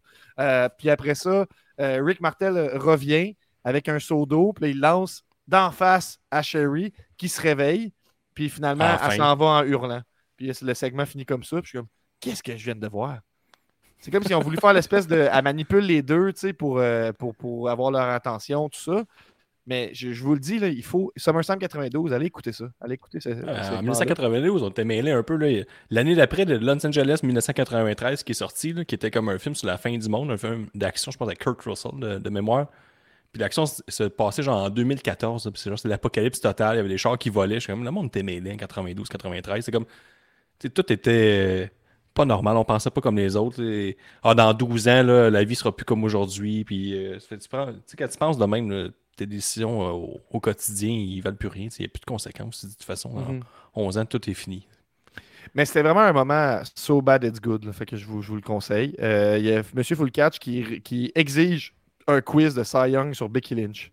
Puis 0.77 0.89
après 0.89 1.13
ça, 1.13 1.45
Rick 1.77 2.19
Martel 2.21 2.57
revient 2.77 3.35
avec 3.63 3.89
un 3.89 3.99
seau 3.99 4.25
d'eau, 4.25 4.53
puis 4.53 4.71
il 4.71 4.79
lance 4.79 5.23
d'en 5.47 5.71
face 5.71 6.19
à 6.31 6.41
Sherry 6.41 6.93
qui 7.17 7.29
se 7.29 7.41
réveille. 7.41 7.93
Puis 8.39 8.47
finalement, 8.47 8.97
elle 9.03 9.17
s'en 9.17 9.35
va 9.35 9.45
en 9.45 9.63
hurlant. 9.65 10.01
Puis 10.37 10.53
le 10.61 10.73
segment 10.73 11.05
finit 11.05 11.25
comme 11.25 11.43
ça. 11.43 11.57
Puis 11.57 11.65
je 11.65 11.69
suis 11.71 11.77
comme, 11.79 11.89
qu'est-ce 12.21 12.41
que 12.41 12.55
je 12.55 12.63
viens 12.63 12.75
de 12.75 12.87
voir? 12.87 13.19
C'est 13.97 14.11
comme 14.11 14.23
si 14.23 14.33
on 14.33 14.39
voulu 14.39 14.55
faire 14.55 14.71
l'espèce 14.71 15.07
de. 15.07 15.27
Elle 15.29 15.43
manipule 15.43 15.83
les 15.83 16.01
deux, 16.01 16.31
tu 16.31 16.39
sais, 16.39 16.53
pour, 16.53 16.79
euh, 16.79 17.11
pour, 17.11 17.35
pour 17.35 17.69
avoir 17.69 17.91
leur 17.91 18.07
attention, 18.07 18.69
tout 18.69 18.79
ça. 18.79 19.03
Mais 19.67 19.91
je, 19.93 20.13
je 20.13 20.23
vous 20.23 20.35
le 20.35 20.39
dis, 20.39 20.57
là, 20.57 20.69
il 20.69 20.85
faut. 20.85 21.11
SummerSlam 21.17 21.59
92, 21.59 22.13
allez 22.13 22.27
écouter 22.27 22.53
ça. 22.53 22.69
Allez 22.79 22.93
écouter 22.93 23.19
ça. 23.19 23.31
Euh, 23.31 23.77
en 23.77 23.81
1992, 23.81 24.63
on 24.63 24.69
était 24.69 24.85
mêlé 24.85 25.11
un 25.11 25.21
peu. 25.21 25.37
L'année 25.89 26.15
d'après, 26.15 26.45
de 26.45 26.55
Los 26.55 26.87
Angeles 26.87 27.19
1993, 27.21 28.23
qui 28.23 28.31
est 28.31 28.35
sorti, 28.35 28.71
là, 28.71 28.85
qui 28.85 28.95
était 28.95 29.11
comme 29.11 29.27
un 29.27 29.37
film 29.37 29.53
sur 29.53 29.67
la 29.67 29.77
fin 29.77 29.97
du 29.97 30.07
monde, 30.07 30.31
un 30.31 30.37
film 30.37 30.67
d'action, 30.75 31.11
je 31.11 31.17
pense, 31.17 31.27
avec 31.27 31.39
Kurt 31.39 31.61
Russell 31.63 31.99
de, 31.99 32.19
de 32.19 32.29
mémoire. 32.29 32.67
Puis 33.31 33.39
l'action 33.39 33.65
se 33.65 34.03
passait 34.05 34.41
genre 34.43 34.63
en 34.63 34.69
2014. 34.69 35.45
là, 35.45 35.51
Puis 35.51 35.61
c'est 35.61 35.69
genre, 35.69 35.77
c'était 35.77 35.89
l'apocalypse 35.89 36.41
total. 36.41 36.75
Il 36.75 36.77
y 36.77 36.79
avait 36.79 36.89
des 36.89 36.97
chars 36.97 37.17
qui 37.17 37.29
volaient. 37.29 37.55
Je 37.55 37.59
suis 37.61 37.73
comme, 37.73 37.83
le 37.83 37.91
monde 37.91 38.07
était 38.07 38.23
mêlé 38.23 38.51
en 38.51 38.57
92, 38.57 39.07
93. 39.07 39.63
C'est 39.63 39.71
comme, 39.71 39.85
tout 40.73 40.91
était 40.91 41.11
euh, 41.11 41.67
pas 42.13 42.25
normal. 42.25 42.57
On 42.57 42.65
pensait 42.65 42.89
pas 42.89 43.01
comme 43.01 43.17
les 43.17 43.35
autres. 43.35 43.61
Et, 43.63 43.97
ah, 44.23 44.33
dans 44.33 44.53
12 44.53 44.87
ans, 44.87 45.03
là, 45.03 45.29
la 45.29 45.43
vie 45.43 45.55
sera 45.55 45.75
plus 45.75 45.85
comme 45.85 46.03
aujourd'hui. 46.03 46.63
Puis, 46.63 46.95
euh, 46.97 47.17
tu, 47.29 47.47
prends- 47.49 47.71
quand 47.97 48.07
tu 48.07 48.17
penses 48.17 48.37
de 48.37 48.45
même, 48.45 48.71
là, 48.71 48.87
tes 49.15 49.27
décisions 49.27 49.87
euh, 49.87 49.91
au, 49.91 50.19
au 50.31 50.39
quotidien, 50.39 50.89
ils 50.89 51.21
valent 51.21 51.37
plus 51.37 51.49
rien. 51.49 51.67
Il 51.77 51.81
n'y 51.81 51.85
a 51.85 51.89
plus 51.89 51.99
de 51.99 52.05
conséquences. 52.05 52.65
De 52.65 52.71
toute 52.71 52.83
façon, 52.83 53.09
en 53.15 53.33
Mhm. 53.33 53.43
11 53.75 53.97
ans, 53.99 54.05
tout 54.05 54.27
est 54.29 54.33
fini. 54.33 54.67
Mais 55.53 55.65
c'était 55.65 55.81
vraiment 55.83 56.01
un 56.01 56.13
moment 56.13 56.61
so 56.75 57.01
bad 57.01 57.23
it's 57.23 57.39
good. 57.39 57.63
là, 57.63 57.73
fait 57.73 57.85
que 57.85 57.95
je 57.95 58.05
vous, 58.05 58.21
je 58.21 58.29
vous 58.29 58.35
le 58.35 58.41
conseille. 58.41 58.95
Euh, 58.99 59.37
Il 59.39 59.45
y 59.45 59.51
a 59.53 59.59
M. 59.59 59.83
Fullcatch 59.83 60.39
qui, 60.39 60.81
qui 60.81 61.11
exige 61.15 61.73
un 62.09 62.21
quiz 62.21 62.53
de 62.55 62.63
Cy 62.63 62.89
Young 62.91 63.13
sur 63.13 63.29
Becky 63.29 63.55
Lynch. 63.55 63.91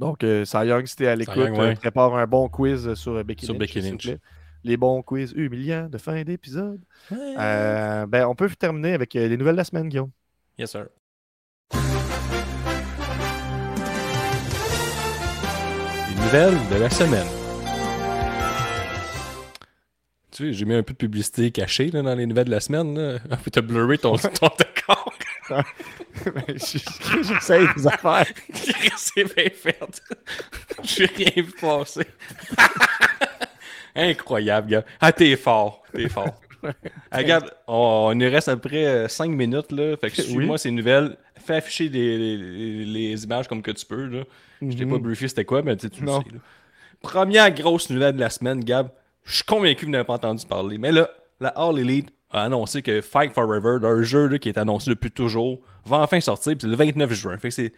Donc, 0.00 0.24
euh, 0.24 0.44
Cy 0.44 0.66
Young, 0.66 0.86
si 0.86 0.96
t'es 0.96 1.06
à 1.06 1.14
l'écoute, 1.16 1.36
Young, 1.36 1.52
ouais. 1.56 1.72
euh, 1.72 1.74
prépare 1.74 2.14
un 2.16 2.26
bon 2.26 2.48
quiz 2.48 2.94
sur 2.94 3.12
euh, 3.12 3.22
Becky 3.22 3.44
Sur 3.46 3.54
Lynch. 3.54 3.60
Becky 3.60 3.80
Lynch. 3.80 4.02
plaît. 4.06 4.18
Les 4.64 4.76
bons 4.76 5.02
quiz 5.02 5.32
humiliants 5.36 5.88
de 5.88 5.98
fin 5.98 6.22
d'épisode. 6.22 6.80
Euh, 7.12 8.06
ben, 8.06 8.26
on 8.26 8.34
peut 8.34 8.48
terminer 8.50 8.92
avec 8.94 9.14
euh, 9.16 9.26
les 9.28 9.36
nouvelles 9.36 9.54
de 9.54 9.58
la 9.58 9.64
semaine, 9.64 9.88
Guillaume. 9.88 10.10
Yes, 10.58 10.70
sir. 10.70 10.86
Les 16.08 16.14
nouvelles 16.20 16.58
de 16.70 16.76
la 16.80 16.90
semaine. 16.90 17.26
Tu 20.30 20.44
sais, 20.46 20.52
j'ai 20.52 20.64
mis 20.64 20.74
un 20.74 20.82
peu 20.82 20.92
de 20.94 20.98
publicité 20.98 21.50
cachée 21.50 21.90
là, 21.90 22.00
dans 22.02 22.14
les 22.14 22.24
nouvelles 22.26 22.46
de 22.46 22.50
la 22.50 22.60
semaine. 22.60 23.20
Ah, 23.30 23.36
T'as 23.50 23.60
blurré 23.60 23.98
ton, 23.98 24.16
ton 24.16 24.48
décor. 24.58 25.11
Je- 25.48 27.22
J'essaie 27.22 27.66
des 27.74 27.86
affaires. 27.86 28.26
C'est 28.96 29.24
bien 29.34 29.50
fait. 29.54 30.02
J'ai 30.82 31.06
rien 31.06 31.30
vu 31.36 31.52
passer. 31.60 32.06
Incroyable, 33.94 34.68
gars. 34.70 34.84
Ah, 35.00 35.12
t'es 35.12 35.36
fort. 35.36 35.82
T'es 35.92 36.08
fort. 36.08 36.40
Ah, 37.10 37.18
regarde, 37.18 37.50
on, 37.66 38.08
on 38.14 38.18
y 38.20 38.26
reste 38.28 38.48
après 38.48 39.08
5 39.08 39.30
minutes. 39.30 39.72
Là. 39.72 39.96
Fait 39.98 40.10
que 40.10 40.22
Oui. 40.22 40.28
suis-moi 40.28 40.58
ces 40.58 40.70
nouvelles. 40.70 41.16
Fais 41.44 41.56
afficher 41.56 41.88
les, 41.88 42.16
les- 42.18 42.84
les 42.84 43.24
images 43.24 43.48
comme 43.48 43.62
que 43.62 43.72
tu 43.72 43.84
peux. 43.84 44.06
Là. 44.06 44.22
Je 44.62 44.76
t'ai 44.76 44.86
pas 44.86 44.94
Mhm. 44.96 45.02
briefé 45.02 45.28
c'était 45.28 45.44
quoi, 45.44 45.60
mais 45.62 45.76
tu 45.76 45.88
le 46.00 46.06
Non. 46.06 46.22
sais. 46.22 46.28
là. 46.32 46.38
Première 47.02 47.50
grosse 47.52 47.90
nouvelle 47.90 48.14
de 48.14 48.20
la 48.20 48.30
semaine, 48.30 48.62
Gab. 48.62 48.88
Je 49.24 49.34
suis 49.36 49.44
convaincu 49.44 49.80
que 49.80 49.86
vous 49.86 49.90
n'avez 49.92 50.04
pas 50.04 50.14
entendu 50.14 50.46
parler. 50.46 50.78
Mais 50.78 50.92
là, 50.92 51.10
la 51.40 51.48
All 51.48 51.78
Elite 51.78 52.10
a 52.32 52.42
annoncé 52.44 52.82
que 52.82 53.00
Fight 53.00 53.32
Forever, 53.32 53.78
leur 53.80 54.02
jeu 54.02 54.26
là, 54.26 54.38
qui 54.38 54.48
est 54.48 54.58
annoncé 54.58 54.90
depuis 54.90 55.10
toujours, 55.10 55.60
va 55.84 55.98
enfin 55.98 56.20
sortir. 56.20 56.52
puis 56.52 56.62
C'est 56.62 56.66
le 56.68 56.76
29 56.76 57.12
juin. 57.12 57.36
Fait 57.38 57.48
que 57.50 57.54
c'est. 57.54 57.72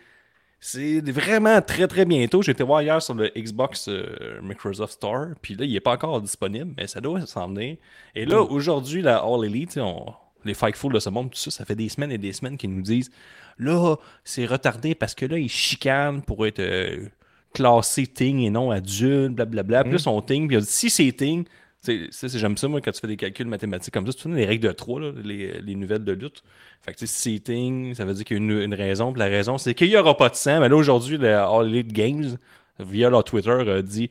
Vraiment 1.13 1.61
très 1.61 1.87
très 1.87 2.07
bientôt. 2.07 2.41
J'ai 2.41 2.53
été 2.53 2.63
voir 2.65 2.81
hier 2.81 3.03
sur 3.03 3.15
le 3.15 3.31
Xbox 3.37 3.87
euh, 3.89 4.41
Microsoft 4.43 4.95
Store, 4.95 5.27
puis 5.43 5.55
là, 5.57 5.65
il 5.67 5.73
n'est 5.75 5.81
pas 5.81 5.93
encore 5.93 6.23
disponible, 6.23 6.73
mais 6.77 6.87
ça 6.87 7.01
doit 7.03 7.27
s'en 7.27 7.49
venir. 7.49 7.77
Et 8.15 8.25
là, 8.25 8.41
aujourd'hui, 8.41 9.03
la 9.03 9.19
All 9.19 9.45
Elite, 9.45 9.77
on- 9.77 10.15
les 10.47 10.55
Fightful 10.55 10.93
de 10.93 10.99
ce 11.01 11.11
monde, 11.11 11.31
tout 11.31 11.39
ça, 11.39 11.51
ça 11.51 11.65
fait 11.67 11.75
des 11.75 11.89
semaines 11.91 12.13
et 12.13 12.19
des 12.19 12.33
semaines 12.33 12.57
qu'ils 12.57 12.75
nous 12.75 12.83
disent 12.83 13.11
là, 13.59 13.97
c'est 14.25 14.47
retardé 14.47 14.95
parce 14.95 15.15
que 15.15 15.27
là, 15.27 15.39
ils 15.39 15.49
chicanent 15.51 16.23
pour 16.23 16.47
être 16.47 16.61
euh, 16.61 17.07
classé 17.53 18.07
Ting 18.07 18.41
et 18.41 18.51
non 18.51 18.71
adulte, 18.71 19.35
blablabla. 19.35 19.85
Puis 19.85 19.93
là, 19.93 19.99
son 19.99 20.21
Ting, 20.23 20.47
puis 20.47 20.57
il 20.57 20.59
a 20.59 20.61
dit 20.61 20.67
si 20.67 20.89
c'est 20.91 21.13
Ting, 21.13 21.45
j'aime 21.87 22.57
ça, 22.57 22.69
moi, 22.69 22.81
quand 22.81 22.91
tu 22.93 23.01
fais 23.01 23.07
des 23.07 23.17
calculs 23.17 23.47
mathématiques 23.47 23.93
comme 23.95 24.07
ça, 24.07 24.13
tu 24.13 24.23
connais 24.25 24.41
les 24.41 24.47
règles 24.47 24.67
de 24.69 24.73
3, 24.73 25.01
là, 25.01 25.11
les, 25.23 25.61
les 25.61 25.75
nouvelles 25.75 26.05
de 26.05 26.13
lutte. 26.13 26.43
Fait 26.83 26.93
que 26.93 26.99
tu 26.99 27.07
sais, 27.07 27.13
si 27.15 27.35
c'est 27.37 27.41
Ting, 27.45 27.95
ça 27.95 28.05
veut 28.05 28.15
dire 28.15 28.25
qu'il 28.25 28.37
y 28.37 28.41
a 28.41 28.43
une, 28.43 28.63
une 28.63 28.75
raison. 28.75 29.13
Puis 29.13 29.19
la 29.21 29.27
raison, 29.27 29.59
c'est 29.59 29.75
qu'il 29.75 29.89
n'y 29.89 29.97
aura 29.97 30.17
pas 30.17 30.29
de 30.29 30.35
sang. 30.37 30.61
Mais 30.61 30.69
là, 30.69 30.77
aujourd'hui, 30.77 31.17
le 31.19 31.35
All 31.35 31.67
Elite 31.67 31.93
Games, 31.93 32.37
via 32.79 33.09
leur 33.11 33.25
Twitter, 33.25 33.51
a 33.51 33.83
dit 33.83 34.11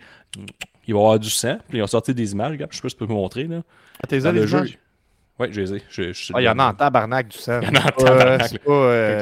il 0.87 0.93
va 0.93 0.99
y 0.99 1.03
avoir 1.03 1.19
du 1.19 1.29
sang. 1.29 1.57
Puis 1.69 1.77
ils 1.77 1.81
ont 1.81 1.87
sorti 1.87 2.13
des 2.13 2.31
images, 2.33 2.51
regarde, 2.51 2.71
je 2.71 2.77
sais 2.77 2.81
pas 2.81 2.89
si 2.89 2.95
tu 2.95 2.99
peux 2.99 3.07
me 3.11 3.17
montrer. 3.17 3.43
Là. 3.45 3.61
Ah, 4.03 4.07
t'es 4.07 4.19
le 4.19 4.31
les 4.41 4.47
jeu. 4.47 4.57
Ouais, 5.39 5.49
je 5.51 5.61
les 5.61 5.73
ai. 5.75 5.81
Je- 5.89 6.13
je- 6.13 6.33
Ah, 6.35 6.41
il 6.41 6.45
y 6.45 6.49
en 6.49 6.59
a 6.59 6.65
en 6.69 6.73
tabarnak 6.73 7.27
du 7.27 7.37
sang. 7.37 7.59
Il 7.61 7.67
y 7.67 7.71
en 7.71 7.75
a 7.81 7.87
en 7.87 7.91
tabarnak, 7.91 8.51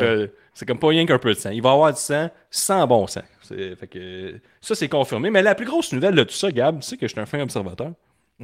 euh, 0.04 0.28
c'est 0.54 0.66
comme 0.66 0.78
pas 0.80 0.88
rien 0.90 1.06
qu'un 1.06 1.18
peu 1.20 1.30
de 1.34 1.40
sang. 1.40 1.52
Il 1.52 1.62
va 1.62 1.70
y 1.70 1.74
avoir 1.74 1.94
du 1.94 2.00
sang 2.00 2.30
sans 2.50 2.86
bon 2.88 3.08
sang. 3.08 3.22
C'est- 3.42 3.76
Fait 3.76 3.88
que, 3.88 4.40
ça, 4.60 4.76
c'est 4.76 4.90
confirmé. 4.90 5.30
Mais 5.30 5.42
la 5.42 5.56
plus 5.56 5.66
grosse 5.66 5.92
nouvelle 5.94 6.16
de 6.16 6.24
tout 6.24 6.34
ça, 6.34 6.52
Gab, 6.52 6.80
tu 6.80 6.88
sais 6.88 6.98
que 6.98 7.08
je 7.08 7.12
suis 7.12 7.20
un 7.22 7.26
fin 7.26 7.40
observateur. 7.42 7.92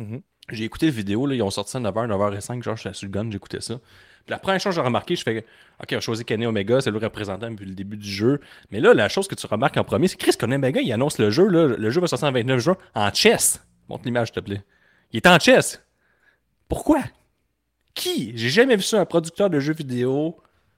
Mhm. 0.02 0.22
J'ai 0.50 0.64
écouté 0.64 0.86
la 0.86 0.94
vidéo, 0.94 1.26
là, 1.26 1.36
ils 1.36 1.44
ont 1.44 1.50
sorti 1.50 1.72
ça 1.72 1.78
à 1.78 1.82
9h, 1.82 2.08
9h05, 2.08 2.64
genre, 2.64 2.78
j'étais 2.78 2.94
sur 2.94 3.08
le 3.08 3.12
gun, 3.12 3.30
j'écoutais 3.30 3.60
ça. 3.60 3.76
Puis 3.76 4.32
la 4.32 4.40
première 4.40 4.62
chose 4.62 4.72
que 4.72 4.82
j'ai 4.82 4.86
remarqué, 4.86 5.18
je 5.18 5.24
fais, 5.24 5.46
OK, 5.82 5.90
on 5.92 5.98
a 5.98 6.00
choisi 6.00 6.24
Kenny 6.24 6.46
Omega, 6.46 6.80
c'est 6.80 6.92
le 6.92 7.00
représentant 7.00 7.52
depuis 7.52 7.66
le 7.66 7.76
début 7.76 7.98
du 7.98 8.10
jeu. 8.10 8.40
Mais 8.72 8.80
là, 8.80 8.94
la 8.94 9.10
chose 9.10 9.28
que 9.28 9.36
tu 9.36 9.46
remarques 9.46 9.76
en 9.76 9.84
premier, 9.84 10.08
c'est 10.08 10.16
que 10.16 10.24
Chris 10.24 10.38
Kenny 10.38 10.56
Omega, 10.56 10.80
il 10.80 10.92
annonce 10.94 11.18
le 11.18 11.32
jeu, 11.32 11.48
le 11.48 11.90
jeu 11.90 12.00
va 12.00 12.08
sortir 12.08 12.30
en 12.30 12.32
29 12.32 12.60
juin, 12.60 12.78
en 12.96 13.14
chess. 13.14 13.62
Montre 13.90 14.06
l'image, 14.06 14.28
s'il 14.28 14.36
te 14.36 14.40
plaît. 14.40 14.64
Il 15.12 15.18
est 15.18 15.28
en 15.28 15.40
chess. 15.40 15.82
Pourquoi? 16.68 17.02
Qui? 17.94 18.32
J'ai 18.36 18.50
jamais 18.50 18.76
vu 18.76 18.84
ça, 18.84 19.02
un 19.02 19.06
producteur 19.06 19.50
de 19.50 19.60
jeux 19.60 19.74
vidéo 19.74 20.38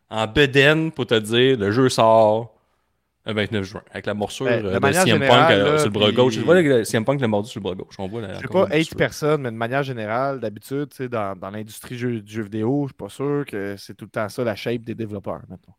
en 0.09 0.27
bedaine 0.27 0.91
pour 0.91 1.05
te 1.05 1.15
dire, 1.15 1.57
le 1.57 1.71
jeu 1.71 1.89
sort 1.89 2.58
le 3.25 3.33
29 3.33 3.63
juin, 3.63 3.83
avec 3.91 4.05
la 4.05 4.13
morsure 4.13 4.45
Ben, 4.45 4.63
de 4.63 4.67
euh, 4.69 4.79
de, 4.79 4.91
CM 4.91 5.19
Punk 5.19 5.21
générale, 5.21 5.53
euh, 5.59 5.71
là, 5.73 5.77
sur 5.77 5.87
le 5.87 5.91
bras 5.91 6.11
gauche. 6.11 6.33
Tu 6.35 6.39
vois, 6.41 6.61
le 6.61 6.83
CM 6.83 7.05
Punk 7.05 7.21
l'a 7.21 7.27
mordu 7.27 7.49
sur 7.49 7.59
le 7.59 7.63
bras 7.63 7.75
gauche. 7.75 7.95
On 7.99 8.07
voit 8.07 8.21
la, 8.21 8.33
Je 8.35 8.39
sais 8.39 8.45
encore 8.47 8.67
pas, 8.69 8.75
hate 8.75 8.95
personne, 8.95 9.41
mais 9.41 9.51
de 9.51 9.55
manière 9.57 9.83
générale, 9.83 10.39
d'habitude, 10.39 10.87
dans, 11.11 11.35
dans 11.37 11.49
l'industrie 11.51 11.97
jeu- 11.97 12.21
du 12.21 12.33
jeu 12.33 12.43
vidéo, 12.43 12.83
je 12.85 12.87
suis 12.89 12.97
pas 12.97 13.09
sûr 13.09 13.43
que 13.45 13.75
c'est 13.77 13.93
tout 13.95 14.05
le 14.05 14.11
temps 14.11 14.29
ça 14.29 14.43
la 14.43 14.55
shape 14.55 14.81
des 14.83 14.95
développeurs, 14.95 15.41
maintenant. 15.49 15.75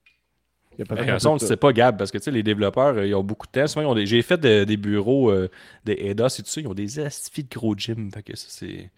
Il 0.78 0.86
y 0.86 0.92
a 0.92 0.94
De 1.04 1.12
ne 1.34 1.38
ça. 1.38 1.46
sait 1.46 1.56
pas, 1.56 1.72
Gab, 1.72 1.98
parce 1.98 2.10
que 2.10 2.30
les 2.30 2.42
développeurs, 2.42 2.96
euh, 2.96 3.06
ils 3.06 3.14
ont 3.14 3.24
beaucoup 3.24 3.46
de 3.46 3.52
temps. 3.52 3.66
Souvent, 3.66 3.94
J'ai 4.04 4.22
fait 4.22 4.38
de- 4.38 4.64
des 4.64 4.76
bureaux 4.76 5.30
euh, 5.30 5.48
des 5.84 5.94
EDOS 5.94 6.28
et 6.28 6.42
tout 6.42 6.48
ça. 6.48 6.60
Ils 6.60 6.68
ont 6.68 6.74
des 6.74 7.00
astifis 7.00 7.44
de 7.44 7.48
gros 7.54 7.74
gym. 7.76 8.10
Fait 8.12 8.22
que 8.22 8.36
ça, 8.36 8.46
c'est 8.48 8.90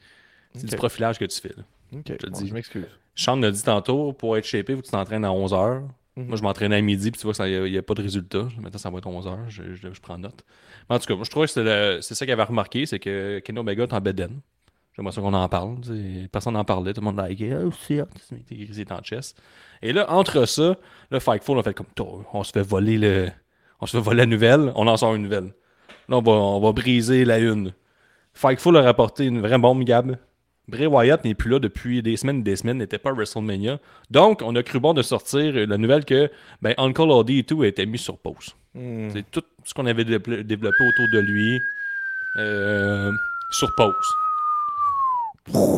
c'est 0.54 0.66
du 0.66 0.76
profilage 0.76 1.18
que 1.18 1.24
tu 1.24 1.40
fais. 1.40 1.54
là. 1.56 1.64
Bon, 1.92 2.46
je 2.46 2.52
m'excuse. 2.52 2.86
Sean 3.14 3.36
l'a 3.36 3.50
dit 3.50 3.62
tantôt, 3.62 4.12
pour 4.12 4.36
être 4.36 4.44
shapé, 4.44 4.74
que 4.76 4.82
tu 4.82 4.90
t'entraînes 4.90 5.24
à 5.24 5.32
11 5.32 5.54
Mhm. 6.16 6.26
Moi, 6.26 6.36
je 6.36 6.42
m'entraînais 6.42 6.76
à 6.76 6.80
midi, 6.82 7.10
puis 7.10 7.18
tu 7.20 7.26
vois 7.26 7.32
qu'il 7.34 7.70
n'y 7.70 7.78
a, 7.78 7.82
pas 7.82 7.94
de 7.94 8.02
résultat. 8.02 8.46
Maintenant, 8.60 8.78
ça 8.78 8.90
va 8.90 8.98
être 8.98 9.06
11 9.06 9.26
h 9.26 9.36
je, 9.48 9.74
je- 9.74 10.00
prends 10.00 10.18
note. 10.18 10.44
Mais 10.88 10.96
en 10.96 10.98
tout 10.98 11.06
cas, 11.06 11.14
moi, 11.14 11.24
je 11.24 11.30
trouvais 11.30 11.46
que 11.46 12.00
c'est 12.02 12.14
ça 12.14 12.26
qu'il 12.26 12.32
avait 12.32 12.42
remarqué, 12.42 12.84
c'est 12.84 12.98
que 12.98 13.38
Kenny 13.38 13.58
Omega 13.58 13.84
est 13.84 13.92
en 13.92 14.00
bedaine. 14.00 14.40
J'aimerais 14.94 15.12
ça 15.12 15.22
qu'on 15.22 15.32
en 15.32 15.48
parle. 15.48 15.76
Personne 16.30 16.52
n'en 16.52 16.64
parlait. 16.64 16.92
Tout 16.92 17.00
le 17.00 17.06
monde 17.06 17.26
likait. 17.26 17.54
Oh, 17.64 17.70
c'est. 17.86 18.04
Il 18.50 18.86
en 18.92 19.02
chess. 19.02 19.34
Et 19.80 19.92
là, 19.94 20.10
entre 20.10 20.44
ça, 20.46 20.76
le 21.10 21.18
Fightful 21.18 21.58
a 21.58 21.62
fait 21.62 21.72
comme 21.72 21.86
on 22.34 22.44
se 22.44 22.52
fait 22.52 22.62
voler 22.62 22.98
le. 22.98 23.30
On 23.80 23.86
se 23.86 23.96
fait 23.96 24.02
voler 24.02 24.18
la 24.18 24.26
nouvelle, 24.26 24.70
on 24.76 24.86
en 24.86 24.96
sort 24.96 25.14
une 25.14 25.22
nouvelle. 25.22 25.54
Là, 26.08 26.18
on 26.18 26.22
va, 26.22 26.32
on 26.32 26.60
va 26.60 26.72
briser 26.72 27.24
la 27.24 27.38
une. 27.38 27.72
Fightful 28.34 28.76
a 28.76 28.82
rapporté 28.82 29.24
une 29.24 29.40
vraie 29.40 29.58
bombe, 29.58 29.82
Gab. 29.84 30.16
Bray 30.68 30.86
Wyatt 30.86 31.24
n'est 31.24 31.34
plus 31.34 31.50
là 31.50 31.58
depuis 31.58 32.02
des 32.02 32.16
semaines 32.16 32.38
et 32.40 32.42
des 32.42 32.56
semaines, 32.56 32.78
n'était 32.78 32.98
pas 32.98 33.10
à 33.10 33.12
WrestleMania. 33.12 33.78
Donc, 34.10 34.42
on 34.44 34.54
a 34.54 34.62
cru 34.62 34.78
bon 34.80 34.94
de 34.94 35.02
sortir 35.02 35.52
la 35.66 35.76
nouvelle 35.76 36.04
que 36.04 36.30
ben, 36.62 36.74
Uncle 36.78 37.10
Audie 37.10 37.40
et 37.40 37.44
tout 37.44 37.62
a 37.62 37.66
été 37.66 37.84
mis 37.84 37.98
sur 37.98 38.16
pause. 38.18 38.54
Hmm. 38.74 39.10
C'est 39.10 39.28
tout 39.30 39.42
ce 39.64 39.74
qu'on 39.74 39.86
avait 39.86 40.04
dévelop- 40.04 40.42
développé 40.42 40.76
autour 40.88 41.06
de 41.12 41.18
lui 41.18 41.60
euh, 42.38 43.10
sur 43.50 43.74
pause. 43.76 43.94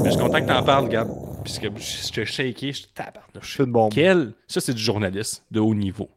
Mais 0.02 0.04
je 0.06 0.10
suis 0.10 0.20
content 0.20 0.40
que 0.42 0.46
t'en 0.46 0.62
parles, 0.62 0.88
Gab. 0.90 1.08
Puisque 1.42 1.64
je 1.78 2.12
t'ai 2.12 2.26
shaké, 2.26 2.72
je 2.72 2.82
tabarnouche. 2.94 3.56
C'est 3.56 3.66
bombe. 3.66 3.92
Quel... 3.92 4.32
Ça, 4.46 4.60
c'est 4.60 4.74
du 4.74 4.82
journaliste 4.82 5.42
de 5.50 5.60
haut 5.60 5.74
niveau. 5.74 6.10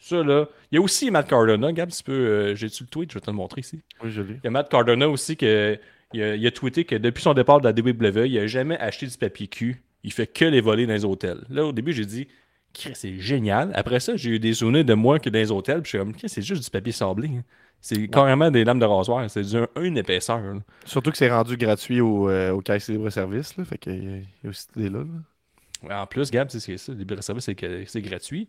Ça, 0.00 0.22
là. 0.22 0.46
Il 0.70 0.74
y 0.74 0.78
a 0.78 0.82
aussi 0.82 1.10
Matt 1.10 1.28
Cardona, 1.28 1.72
Gab, 1.72 1.90
tu 1.90 2.02
peux. 2.02 2.12
euh, 2.12 2.54
J'ai-tu 2.56 2.82
le 2.82 2.88
tweet? 2.88 3.10
Je 3.10 3.14
vais 3.14 3.20
te 3.20 3.30
le 3.30 3.36
montrer 3.36 3.60
ici. 3.60 3.80
Oui, 4.02 4.10
je 4.10 4.20
l'ai. 4.20 4.34
Il 4.34 4.40
y 4.44 4.46
a 4.48 4.50
Matt 4.50 4.68
Cardona 4.68 5.08
aussi 5.08 5.36
que. 5.36 5.78
Il 6.14 6.22
a, 6.22 6.34
il 6.36 6.46
a 6.46 6.50
tweeté 6.50 6.84
que 6.84 6.94
depuis 6.96 7.22
son 7.22 7.34
départ 7.34 7.60
de 7.60 7.68
la 7.68 7.72
WWE, 7.72 8.26
il 8.26 8.34
n'a 8.36 8.46
jamais 8.46 8.78
acheté 8.78 9.06
du 9.06 9.16
papier 9.18 9.48
cul. 9.48 9.82
Il 10.02 10.12
fait 10.12 10.26
que 10.26 10.44
les 10.44 10.60
voler 10.60 10.86
dans 10.86 10.92
les 10.94 11.04
hôtels. 11.04 11.44
Là, 11.50 11.66
au 11.66 11.72
début, 11.72 11.92
j'ai 11.92 12.06
dit, 12.06 12.28
c'est 12.72 13.18
génial. 13.18 13.70
Après 13.74 14.00
ça, 14.00 14.16
j'ai 14.16 14.30
eu 14.30 14.38
des 14.38 14.54
souvenirs 14.54 14.84
de 14.84 14.94
moi 14.94 15.18
que 15.18 15.28
dans 15.30 15.38
les 15.38 15.50
hôtels. 15.50 15.82
Puis 15.82 15.92
je 15.92 15.98
suis 15.98 15.98
comme, 15.98 16.14
c'est 16.26 16.42
juste 16.42 16.64
du 16.64 16.70
papier 16.70 16.92
sablé. 16.92 17.28
hein. 17.28 17.44
C'est 17.80 18.08
carrément 18.08 18.50
des 18.50 18.64
lames 18.64 18.78
de 18.78 18.84
rasoir. 18.86 19.28
C'est 19.28 19.42
une 19.76 19.98
épaisseur. 19.98 20.38
là. 20.40 20.60
Surtout 20.86 21.10
que 21.10 21.18
c'est 21.18 21.30
rendu 21.30 21.56
gratuit 21.58 22.00
au, 22.00 22.30
euh, 22.30 22.50
au 22.52 22.60
Caisse 22.62 22.88
Libre 22.88 23.10
Service. 23.10 23.56
Là, 23.58 23.64
fait 23.66 23.76
qu'il 23.76 23.92
y 23.92 24.06
a- 24.08 24.16
il 24.16 24.26
y 24.42 24.46
a 24.46 24.48
aussi 24.50 24.66
idée-là. 24.76 25.00
là. 25.00 26.02
En 26.02 26.06
plus, 26.06 26.30
Gab, 26.30 26.48
c'est 26.48 26.60
ce 26.60 26.66
que 26.66 26.76
c'est. 26.78 26.94
Les 26.94 27.22
service, 27.22 27.44
c'est 27.44 27.54
que 27.54 27.84
c'est 27.86 28.00
gratuit. 28.00 28.48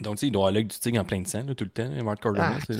Donc, 0.00 0.16
tu 0.16 0.20
sais, 0.20 0.26
il 0.28 0.30
doit 0.30 0.42
avoir 0.42 0.52
l'œil 0.52 0.64
du 0.64 0.76
tigre 0.78 1.00
en 1.00 1.04
plein 1.04 1.20
de 1.20 1.26
sang 1.26 1.42
là, 1.46 1.54
tout 1.54 1.64
le 1.64 1.70
temps. 1.70 1.88
Mark 2.04 2.20
Cardona. 2.22 2.54
Ah. 2.68 2.74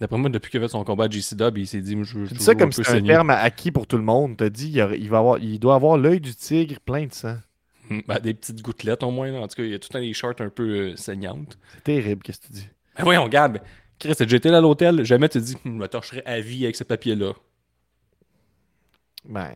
D'après 0.00 0.16
moi, 0.18 0.30
depuis 0.30 0.50
qu'il 0.50 0.60
a 0.60 0.62
fait 0.64 0.68
son 0.72 0.84
combat 0.84 1.04
à 1.04 1.08
GCW, 1.10 1.58
il 1.60 1.66
s'est 1.66 1.80
dit, 1.80 1.96
je 2.02 2.18
veux 2.18 2.28
Tu 2.28 2.34
dis 2.34 2.42
ça 2.44 2.54
comme 2.54 2.70
si 2.72 2.80
un 2.88 3.02
terme 3.02 3.30
acquis 3.30 3.70
pour 3.72 3.86
tout 3.86 3.96
le 3.96 4.02
monde. 4.04 4.36
T'as 4.36 4.48
dit 4.48 4.66
il, 4.66 4.72
y 4.74 4.80
a- 4.80 4.94
il 4.94 5.08
va 5.08 5.18
avoir, 5.18 5.38
il 5.38 5.58
doit 5.58 5.74
avoir 5.74 5.96
l'œil 5.98 6.20
du 6.20 6.34
tigre 6.34 6.78
plein 6.80 7.06
de 7.06 7.12
sang. 7.12 7.36
Hmm, 7.90 8.00
ben, 8.06 8.18
des 8.20 8.34
petites 8.34 8.60
gouttelettes 8.62 9.02
au 9.02 9.10
moins. 9.10 9.30
là. 9.30 9.40
En 9.40 9.48
tout 9.48 9.56
cas, 9.56 9.62
il 9.64 9.70
y 9.70 9.74
a 9.74 9.78
tout 9.78 9.88
le 9.90 9.94
temps 9.94 10.00
des 10.04 10.12
shorts 10.12 10.34
un 10.40 10.50
peu 10.50 10.90
euh, 10.92 10.96
saignantes. 10.96 11.58
C'est 11.74 11.84
terrible, 11.84 12.22
qu'est-ce 12.22 12.40
que 12.40 12.46
tu 12.46 12.52
dis? 12.52 12.68
Ben 12.96 13.04
voyons, 13.04 13.28
Gab. 13.28 13.58
Chris, 13.98 14.14
t'as 14.16 14.24
déjà 14.24 14.36
été 14.36 14.50
là 14.50 14.58
à 14.58 14.60
l'hôtel, 14.60 15.04
jamais 15.04 15.28
tu 15.28 15.38
te 15.40 15.44
dis, 15.44 15.54
Hum, 15.54 15.60
je 15.64 15.70
me 15.70 15.88
torcherai 15.88 16.22
à 16.26 16.40
vie 16.40 16.64
avec 16.64 16.76
ce 16.76 16.84
papier-là. 16.84 17.32
Ben, 19.24 19.52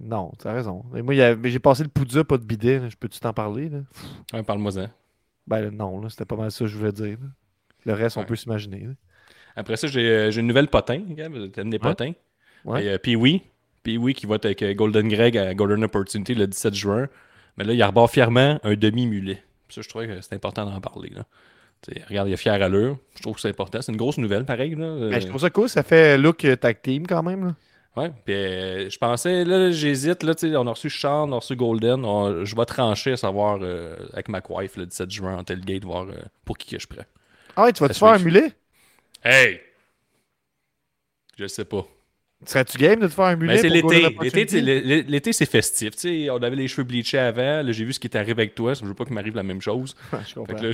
non, 0.00 0.32
tu 0.40 0.48
as 0.48 0.52
raison. 0.52 0.84
Mais 0.92 1.02
moi, 1.02 1.14
j'ai 1.44 1.58
passé 1.58 1.82
le 1.84 1.88
poudre, 1.88 2.22
pas 2.24 2.38
de 2.38 2.44
bidet. 2.44 2.82
Je 2.90 2.96
peux-tu 2.96 3.20
t'en 3.20 3.32
parler? 3.32 3.68
Là? 3.68 3.78
Ouais, 4.32 4.42
Parle-moi-en. 4.42 4.88
Ben 5.46 5.70
non, 5.70 6.00
là, 6.00 6.08
c'était 6.08 6.24
pas 6.24 6.36
mal 6.36 6.50
ça 6.50 6.60
que 6.60 6.66
je 6.66 6.76
voulais 6.76 6.92
dire. 6.92 7.18
là. 7.20 7.26
Le 7.84 7.92
reste, 7.92 8.16
on 8.16 8.20
Ouais. 8.20 8.26
peut 8.26 8.36
s'imaginer. 8.36 8.80
là. 8.80 8.92
Après 9.54 9.76
ça, 9.76 9.86
j'ai 9.86 10.08
euh, 10.08 10.30
j'ai 10.30 10.40
une 10.40 10.46
nouvelle 10.48 10.68
potin, 10.68 11.00
Gab. 11.10 11.50
T'aimes 11.52 11.70
les 11.70 11.78
potins? 11.78 12.12
Ouais. 12.64 12.84
Et, 12.84 12.88
euh, 12.90 12.98
Pee-Wee. 12.98 13.42
Pee-Wee 13.84 14.12
qui 14.14 14.26
va 14.26 14.34
être 14.34 14.44
avec 14.46 14.62
euh, 14.62 14.74
Golden 14.74 15.08
Greg 15.08 15.38
à 15.38 15.54
Golden 15.54 15.84
Opportunity 15.84 16.34
le 16.34 16.46
17 16.46 16.74
juin. 16.74 17.08
Mais 17.56 17.64
là, 17.64 17.72
il 17.72 17.80
arbore 17.80 18.10
fièrement 18.10 18.58
un 18.64 18.74
demi-mulet. 18.74 19.42
Ça, 19.68 19.80
je 19.82 19.88
trouvais 19.88 20.08
que 20.08 20.20
c'est 20.20 20.34
important 20.34 20.64
d'en 20.66 20.80
parler. 20.80 21.10
Là. 21.10 21.24
Regarde, 22.08 22.28
il 22.28 22.32
est 22.32 22.36
fier 22.36 22.60
à 22.60 22.68
l'heure. 22.68 22.96
Je 23.16 23.22
trouve 23.22 23.36
que 23.36 23.40
c'est 23.40 23.48
important. 23.48 23.80
C'est 23.80 23.92
une 23.92 23.98
grosse 23.98 24.18
nouvelle, 24.18 24.44
pareil. 24.44 24.74
Là. 24.74 25.08
Ben, 25.10 25.20
je 25.20 25.26
trouve 25.28 25.40
ça 25.40 25.50
cool. 25.50 25.68
Ça 25.68 25.82
fait 25.84 26.18
look 26.18 26.44
euh, 26.44 26.56
tag 26.56 26.82
team 26.82 27.06
quand 27.06 27.22
même. 27.22 27.44
là. 27.46 27.54
Ouais, 27.96 28.12
puis 28.26 28.34
euh, 28.34 28.90
je 28.90 28.98
pensais, 28.98 29.44
là, 29.44 29.70
j'hésite, 29.70 30.22
là, 30.22 30.34
tu 30.34 30.50
sais, 30.50 30.56
on 30.56 30.66
a 30.66 30.70
reçu 30.70 30.90
Sean, 30.90 31.30
on 31.30 31.32
a 31.32 31.36
reçu 31.36 31.56
Golden, 31.56 32.04
on- 32.04 32.44
je 32.44 32.54
vais 32.54 32.66
trancher 32.66 33.12
à 33.12 33.16
savoir 33.16 33.58
euh, 33.62 33.96
avec 34.12 34.28
ma 34.28 34.42
wife 34.50 34.76
le 34.76 34.84
17 34.86 35.10
juin 35.10 35.38
en 35.38 35.44
tailgate, 35.44 35.84
voir 35.84 36.04
euh, 36.08 36.14
pour 36.44 36.58
qui 36.58 36.70
que 36.76 36.78
je 36.80 36.86
prends. 36.86 37.04
Ah 37.56 37.64
ouais, 37.64 37.72
tu 37.72 37.80
vas 37.80 37.88
te 37.88 37.96
faire 37.96 38.08
un 38.08 38.18
mulet? 38.18 38.52
Hey! 39.22 39.60
Je 41.38 41.46
sais 41.46 41.64
pas. 41.64 41.86
Serais-tu 42.44 42.76
game 42.78 43.00
de 43.00 43.06
te 43.06 43.12
faire 43.14 43.24
un 43.26 43.36
mulet? 43.36 43.54
Mais 43.54 43.58
c'est 43.58 43.68
l'été. 43.70 45.02
L'été, 45.02 45.32
c'est 45.32 45.46
festif. 45.46 45.96
Tu 45.96 46.00
sais, 46.24 46.30
on 46.30 46.36
avait 46.42 46.56
les 46.56 46.68
cheveux 46.68 46.84
bleachés 46.84 47.18
avant. 47.18 47.62
Là, 47.62 47.72
j'ai 47.72 47.84
vu 47.84 47.92
ce 47.92 48.00
qui 48.00 48.06
est 48.06 48.16
arrivé 48.16 48.32
avec 48.32 48.54
toi. 48.54 48.74
Je 48.74 48.84
veux 48.84 48.94
pas 48.94 49.04
qu'il 49.04 49.14
m'arrive 49.14 49.34
la 49.36 49.42
même 49.42 49.60
chose. 49.62 49.94
je 50.26 50.34
Fait 50.46 50.54
comprends. 50.54 50.56
que 50.56 50.66
là, 50.66 50.72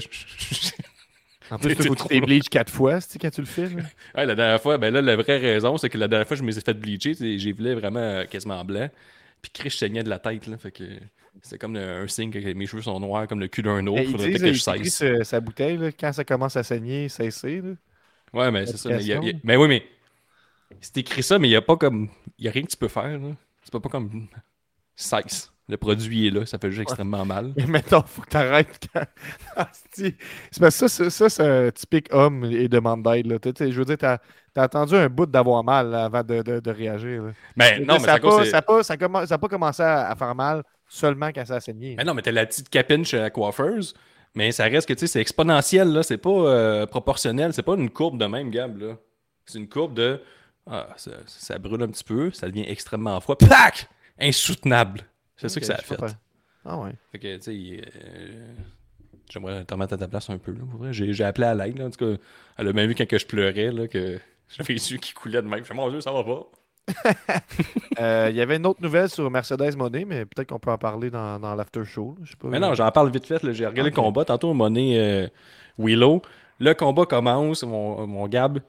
En 1.53 1.59
plus, 1.59 1.77
tu 1.77 1.91
t'es 2.09 2.21
bleach 2.21 2.49
quatre 2.49 2.73
fois 2.73 3.01
tu 3.01 3.09
sais, 3.11 3.19
quand 3.19 3.31
tu 3.31 3.41
le 3.43 3.47
fais. 3.47 3.69
là? 3.69 3.83
Ouais, 4.17 4.27
la 4.27 4.35
dernière 4.35 4.61
fois, 4.63 4.79
ben 4.79 4.93
là, 4.93 5.03
la 5.03 5.17
vraie 5.17 5.39
raison, 5.39 5.77
c'est 5.77 5.91
que 5.91 5.99
la 5.99 6.09
dernière 6.09 6.27
fois, 6.27 6.37
je 6.37 6.43
me 6.43 6.51
suis 6.51 6.63
fait 6.63 6.75
bleacher. 6.75 7.15
J'ai 7.39 7.53
voulu 7.53 7.75
vraiment 7.75 8.01
euh, 8.01 8.25
quasiment 8.25 8.65
blanc. 8.65 8.89
Puis 9.43 9.51
Chris, 9.53 9.71
je 9.71 9.77
saignais 9.77 10.03
de 10.03 10.09
la 10.09 10.19
tête. 10.19 10.47
Là, 10.47 10.57
fait 10.57 10.71
que 10.73 10.85
c'est 11.43 11.59
comme 11.59 11.77
un 11.77 12.07
signe 12.09 12.31
que 12.31 12.53
mes 12.55 12.67
cheveux 12.67 12.83
sont 12.83 12.99
noirs 13.01 13.27
comme 13.29 13.41
le 13.41 13.49
cul 13.49 13.63
d'un 13.63 13.87
autre. 13.87 14.03
Faudrait 14.11 14.31
disent, 14.31 14.41
peut-être 14.41 14.43
que 14.43 14.47
il 14.49 14.55
je 14.55 14.71
écrit 14.71 14.91
cesse. 14.91 15.19
sa, 15.19 15.25
sa 15.25 15.41
bouteille, 15.41 15.77
là, 15.77 15.93
quand 15.93 16.13
ça 16.13 16.25
commence 16.25 16.57
à 16.57 16.63
saigner, 16.63 17.09
cesser. 17.09 17.61
Là. 17.61 17.73
Ouais, 18.33 18.51
mais 18.51 18.65
c'est 18.67 18.77
ça. 18.79 18.89
Mais, 18.89 19.01
il 19.03 19.07
y 19.07 19.13
a- 19.13 19.17
il 19.17 19.25
y 19.25 19.27
a- 19.31 19.37
Application. 19.37 19.41
mais 19.45 19.57
oui, 19.57 19.69
mais 19.69 19.87
c'est 20.81 20.97
écrit 20.99 21.23
ça, 21.23 21.39
mais 21.39 21.49
il 21.49 21.51
n'y 21.51 21.57
a 21.57 21.63
pas 21.63 21.77
comme. 21.77 22.09
Il 22.39 22.49
a 22.49 22.51
rien 22.51 22.63
que 22.63 22.71
tu 22.71 22.77
peux 22.79 22.89
faire. 22.89 23.19
là. 23.19 23.37
C'est 23.63 23.73
pas, 23.73 23.81
pas 23.81 23.91
comme. 23.91 24.29
Cesse. 24.97 25.52
Le 25.73 25.79
produit 25.79 26.27
est 26.27 26.31
là, 26.31 26.45
ça 26.45 26.59
fait 26.59 26.71
juste 26.71 26.83
extrêmement 26.83 27.25
mal. 27.25 27.55
Mais 27.57 27.65
mettons, 27.65 28.03
faut 28.03 28.21
que 28.21 28.29
t'arrêtes 28.29 28.79
quand. 28.93 29.07
C'est 29.91 30.15
parce 30.61 30.79
que 30.79 30.87
ça, 30.87 31.05
ça, 31.05 31.11
ça, 31.11 31.29
c'est 31.31 31.43
un 31.43 31.71
typique 31.71 32.13
homme 32.13 32.45
et 32.45 32.69
demande 32.69 33.03
d'aide. 33.03 33.39
Je 33.59 33.79
veux 33.79 33.87
dire, 33.87 33.97
t'as 33.97 34.19
as 34.55 34.63
attendu 34.65 34.95
un 34.95 35.09
bout 35.09 35.25
d'avoir 35.25 35.65
mal 35.65 35.89
là, 35.89 36.05
avant 36.05 36.23
de, 36.23 36.43
de- 36.43 36.61
de 36.61 36.71
réagir. 36.71 37.23
là. 37.23 37.33
Mais 37.57 37.79
non, 37.81 37.95
mais 37.95 38.01
ça 38.01 38.19
n'a 38.19 38.21
pas, 38.21 38.45
ça 38.85 38.99
pas, 38.99 39.27
ça 39.27 39.39
pas 39.39 39.49
commencé 39.49 39.83
à, 39.83 40.15
faire 40.15 40.35
mal 40.35 40.63
seulement 40.87 41.31
quand 41.35 41.47
ça 41.47 41.55
a 41.55 41.61
saigné. 41.61 41.95
Mais 41.97 42.05
non, 42.05 42.13
mais 42.13 42.21
t'as 42.21 42.33
la 42.33 42.45
petite 42.45 42.69
capine 42.69 43.03
chez 43.03 43.19
la 43.19 43.31
coiffeuse, 43.31 43.95
mais 44.35 44.53
ça 44.53 44.65
reste 44.65 44.87
que 44.87 44.93
tu 44.93 45.01
sais, 45.01 45.07
c'est 45.07 45.23
exponentiel, 45.23 45.89
là. 45.91 46.03
C'est 46.03 46.19
pas 46.19 46.29
euh, 46.29 46.85
proportionnel. 46.85 47.55
C'est 47.55 47.63
pas 47.63 47.77
une 47.77 47.89
courbe 47.89 48.19
de 48.19 48.27
même, 48.27 48.51
Gab, 48.51 48.79
là. 48.79 48.97
C'est 49.47 49.59
une 49.59 49.71
courbe 49.71 49.95
de. 49.95 50.21
Ah, 50.71 50.89
ça, 50.97 51.13
ça 51.27 51.59
brûle 51.59 51.83
un 51.83 51.89
petit 51.89 52.05
peu, 52.05 52.31
ça 52.31 52.47
devient 52.47 52.67
extrêmement 52.69 53.19
froid. 53.23 53.37
Plac! 53.39 53.89
Insoutenable. 54.21 55.07
C'est 55.49 55.49
ça 55.49 55.57
Ok, 55.57 55.61
que 55.61 55.67
ça 55.67 55.75
a 55.75 55.83
fait. 56.09 56.17
Ah 56.65 56.79
ouais. 56.79 56.93
Fait 57.11 57.19
que, 57.19 57.37
tu 57.37 57.43
sais, 57.43 57.83
euh, 57.97 58.55
j'aimerais 59.31 59.65
te 59.65 59.75
remettre 59.75 59.95
à 59.95 59.97
ta 59.99 60.09
place 60.09 60.31
un 60.31 60.39
peu, 60.39 60.53
là. 60.53 60.61
pour 60.71 60.81
vrai. 60.81 60.93
J'ai 60.93 61.13
j'ai 61.13 61.25
appelé 61.25 61.47
à 61.49 61.55
l'aide, 61.55 61.79
là. 61.79 61.87
En 61.87 61.91
tout 61.91 62.05
cas, 62.05 62.21
elle 62.59 62.69
a 62.69 62.73
même 62.73 62.89
vu 62.89 62.95
quand 62.95 63.07
que 63.09 63.19
je 63.19 63.27
pleurais, 63.27 63.73
là, 63.73 63.89
que 63.89 64.19
j'avais 64.49 64.75
les 64.75 64.93
yeux 64.93 64.99
qui 64.99 65.13
coulaient 65.13 65.43
de 65.43 65.49
même. 65.49 65.61
Je 65.61 65.65
fais, 65.65 65.75
mon 65.75 65.91
Dieu, 65.91 66.01
ça 66.01 66.13
va 66.13 66.23
pas. 66.25 66.47
Euh, 68.01 68.29
Il 68.31 68.37
y 68.37 68.41
avait 68.41 68.57
une 68.57 68.67
autre 68.67 68.83
nouvelle 68.83 69.09
sur 69.11 69.31
Mercedes 69.31 69.77
Monet, 69.77 70.05
mais 70.05 70.25
peut-être 70.25 70.49
qu'on 70.49 70.59
peut 70.59 70.71
en 70.71 70.79
parler 70.79 71.11
dans, 71.11 71.39
dans 71.39 71.55
l'after 71.55 71.85
show. 71.85 72.17
là, 72.19 72.25
Je 72.25 72.31
sais 72.31 72.37
pas. 72.37 72.49
Mais 72.49 72.59
non, 72.59 72.75
j'en 72.75 72.91
parle 72.91 73.11
vite 73.11 73.27
fait. 73.27 73.39
J'ai 73.53 73.67
regardé 73.67 73.91
le 73.91 73.95
combat. 73.95 74.25
Tantôt, 74.25 74.55
donné 74.55 74.99
euh, 74.99 75.29
Willow. 75.79 76.23
Le 76.59 76.73
combat 76.75 77.05
commence. 77.05 77.63
Mon, 77.65 78.07
mon 78.07 78.27
Gab, 78.29 78.61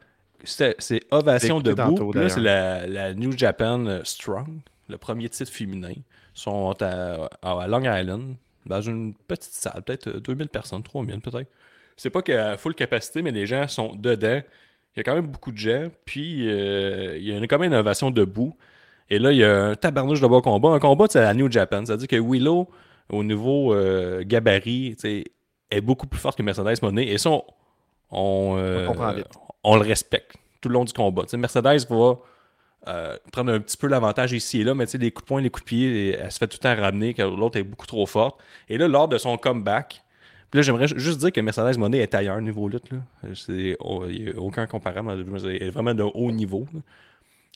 c'est 0.44 0.76
c'est 0.78 1.02
Ovation 1.12 1.62
debout. 1.62 1.76
tantôt, 1.76 2.12
là, 2.14 2.28
c'est 2.30 2.42
la, 2.42 2.86
la 2.86 3.14
New 3.14 3.32
Japan 3.36 4.02
Strong, 4.04 4.60
le 4.90 4.98
premier 4.98 5.30
titre 5.30 5.52
féminin. 5.52 5.94
Sont 6.34 6.74
à, 6.82 7.30
à 7.44 7.68
Long 7.68 7.82
Island, 7.84 8.36
dans 8.66 8.82
une 8.82 9.14
petite 9.14 9.54
salle, 9.54 9.82
peut-être 9.84 10.08
euh, 10.08 10.20
2000 10.20 10.48
personnes, 10.50 10.82
3000 10.84 11.20
peut-être. 11.22 11.50
C'est 11.96 12.10
pas 12.10 12.22
qu'à 12.24 12.58
full 12.58 12.74
capacité, 12.74 13.22
mais 13.22 13.32
les 13.32 13.46
gens 13.46 13.68
sont 13.68 13.96
dedans. 13.96 14.42
Il 14.96 14.98
y 14.98 15.00
a 15.02 15.04
quand 15.04 15.14
même 15.16 15.28
beaucoup 15.28 15.52
de 15.52 15.58
gens. 15.58 15.90
Puis, 16.06 16.50
euh, 16.50 17.18
il 17.18 17.24
y 17.28 17.32
a 17.34 17.38
une- 17.38 17.48
quand 17.48 17.60
même 17.60 17.72
une 17.72 17.78
ovation 17.78 18.10
debout. 18.10 18.56
Et 19.10 19.20
là, 19.20 19.32
il 19.32 19.38
y 19.38 19.44
a 19.44 19.66
un 19.66 19.76
tabarnouche 19.76 20.22
de 20.22 20.28
bas 20.28 20.42
combat. 20.42 20.70
Un 20.70 20.80
combat, 20.80 21.06
c'est 21.10 21.20
à 21.20 21.34
New 21.36 21.52
Japan. 21.52 21.86
C'est-à-dire 21.86 22.08
que 22.08 22.16
Willow, 22.16 22.68
au 23.10 23.24
niveau 23.24 23.74
euh, 23.74 24.24
gabarit, 24.26 24.96
est 25.70 25.82
beaucoup 25.82 26.08
plus 26.08 26.20
forte 26.20 26.38
que 26.38 26.44
Mercedes 26.44 26.82
Monet. 26.82 27.08
Et 27.08 27.18
ça, 27.20 27.30
on, 27.32 27.44
on, 28.12 28.56
euh, 28.58 28.88
On 29.64 29.76
le 29.76 29.82
respecte 29.84 30.34
tout 30.62 30.70
le 30.70 30.74
long 30.74 30.86
du 30.86 30.94
combat. 30.94 31.24
Mercedes 31.38 31.86
va 31.90 32.16
euh, 32.88 33.18
prendre 33.32 33.52
un 33.54 33.60
petit 33.60 33.78
peu 33.78 33.88
l'avantage 33.88 34.32
ici 34.34 34.62
et 34.62 34.64
là, 34.64 34.74
mais 34.76 34.86
tu 34.86 34.92
sais, 34.94 34.98
les 34.98 35.12
coups 35.12 35.26
de 35.26 35.28
poing, 35.28 35.42
les 35.42 35.50
coups 35.50 35.64
de 35.64 35.68
pied, 35.68 36.12
elle 36.20 36.32
se 36.32 36.38
fait 36.38 36.48
tout 36.48 36.58
le 36.62 36.76
temps 36.76 36.82
ramener, 36.82 37.14
que 37.14 37.22
l'autre 37.22 37.58
est 37.58 37.64
beaucoup 37.64 37.88
trop 37.88 38.06
forte. 38.06 38.40
Et 38.70 38.78
là, 38.78 38.88
lors 38.88 39.08
de 39.08 39.18
son 39.18 39.38
comeback, 39.38 40.04
là, 40.54 40.62
j'aimerais 40.62 40.88
ju- 40.88 41.00
juste 41.00 41.20
dire 41.20 41.32
que 41.32 41.42
Mercedes 41.42 41.78
Monet 41.78 42.00
est 42.00 42.14
ailleurs 42.14 42.40
niveau 42.42 42.68
lutte. 42.70 42.92
Là. 42.92 42.98
C'est- 43.36 43.76
oh, 43.80 44.06
Il 44.10 44.26
n'y 44.26 44.30
a 44.32 44.38
aucun 44.38 44.68
comparable. 44.68 45.12
Elle 45.12 45.64
est 45.64 45.70
vraiment 45.70 45.94
de 45.94 46.04
haut 46.04 46.32
niveau. 46.32 46.68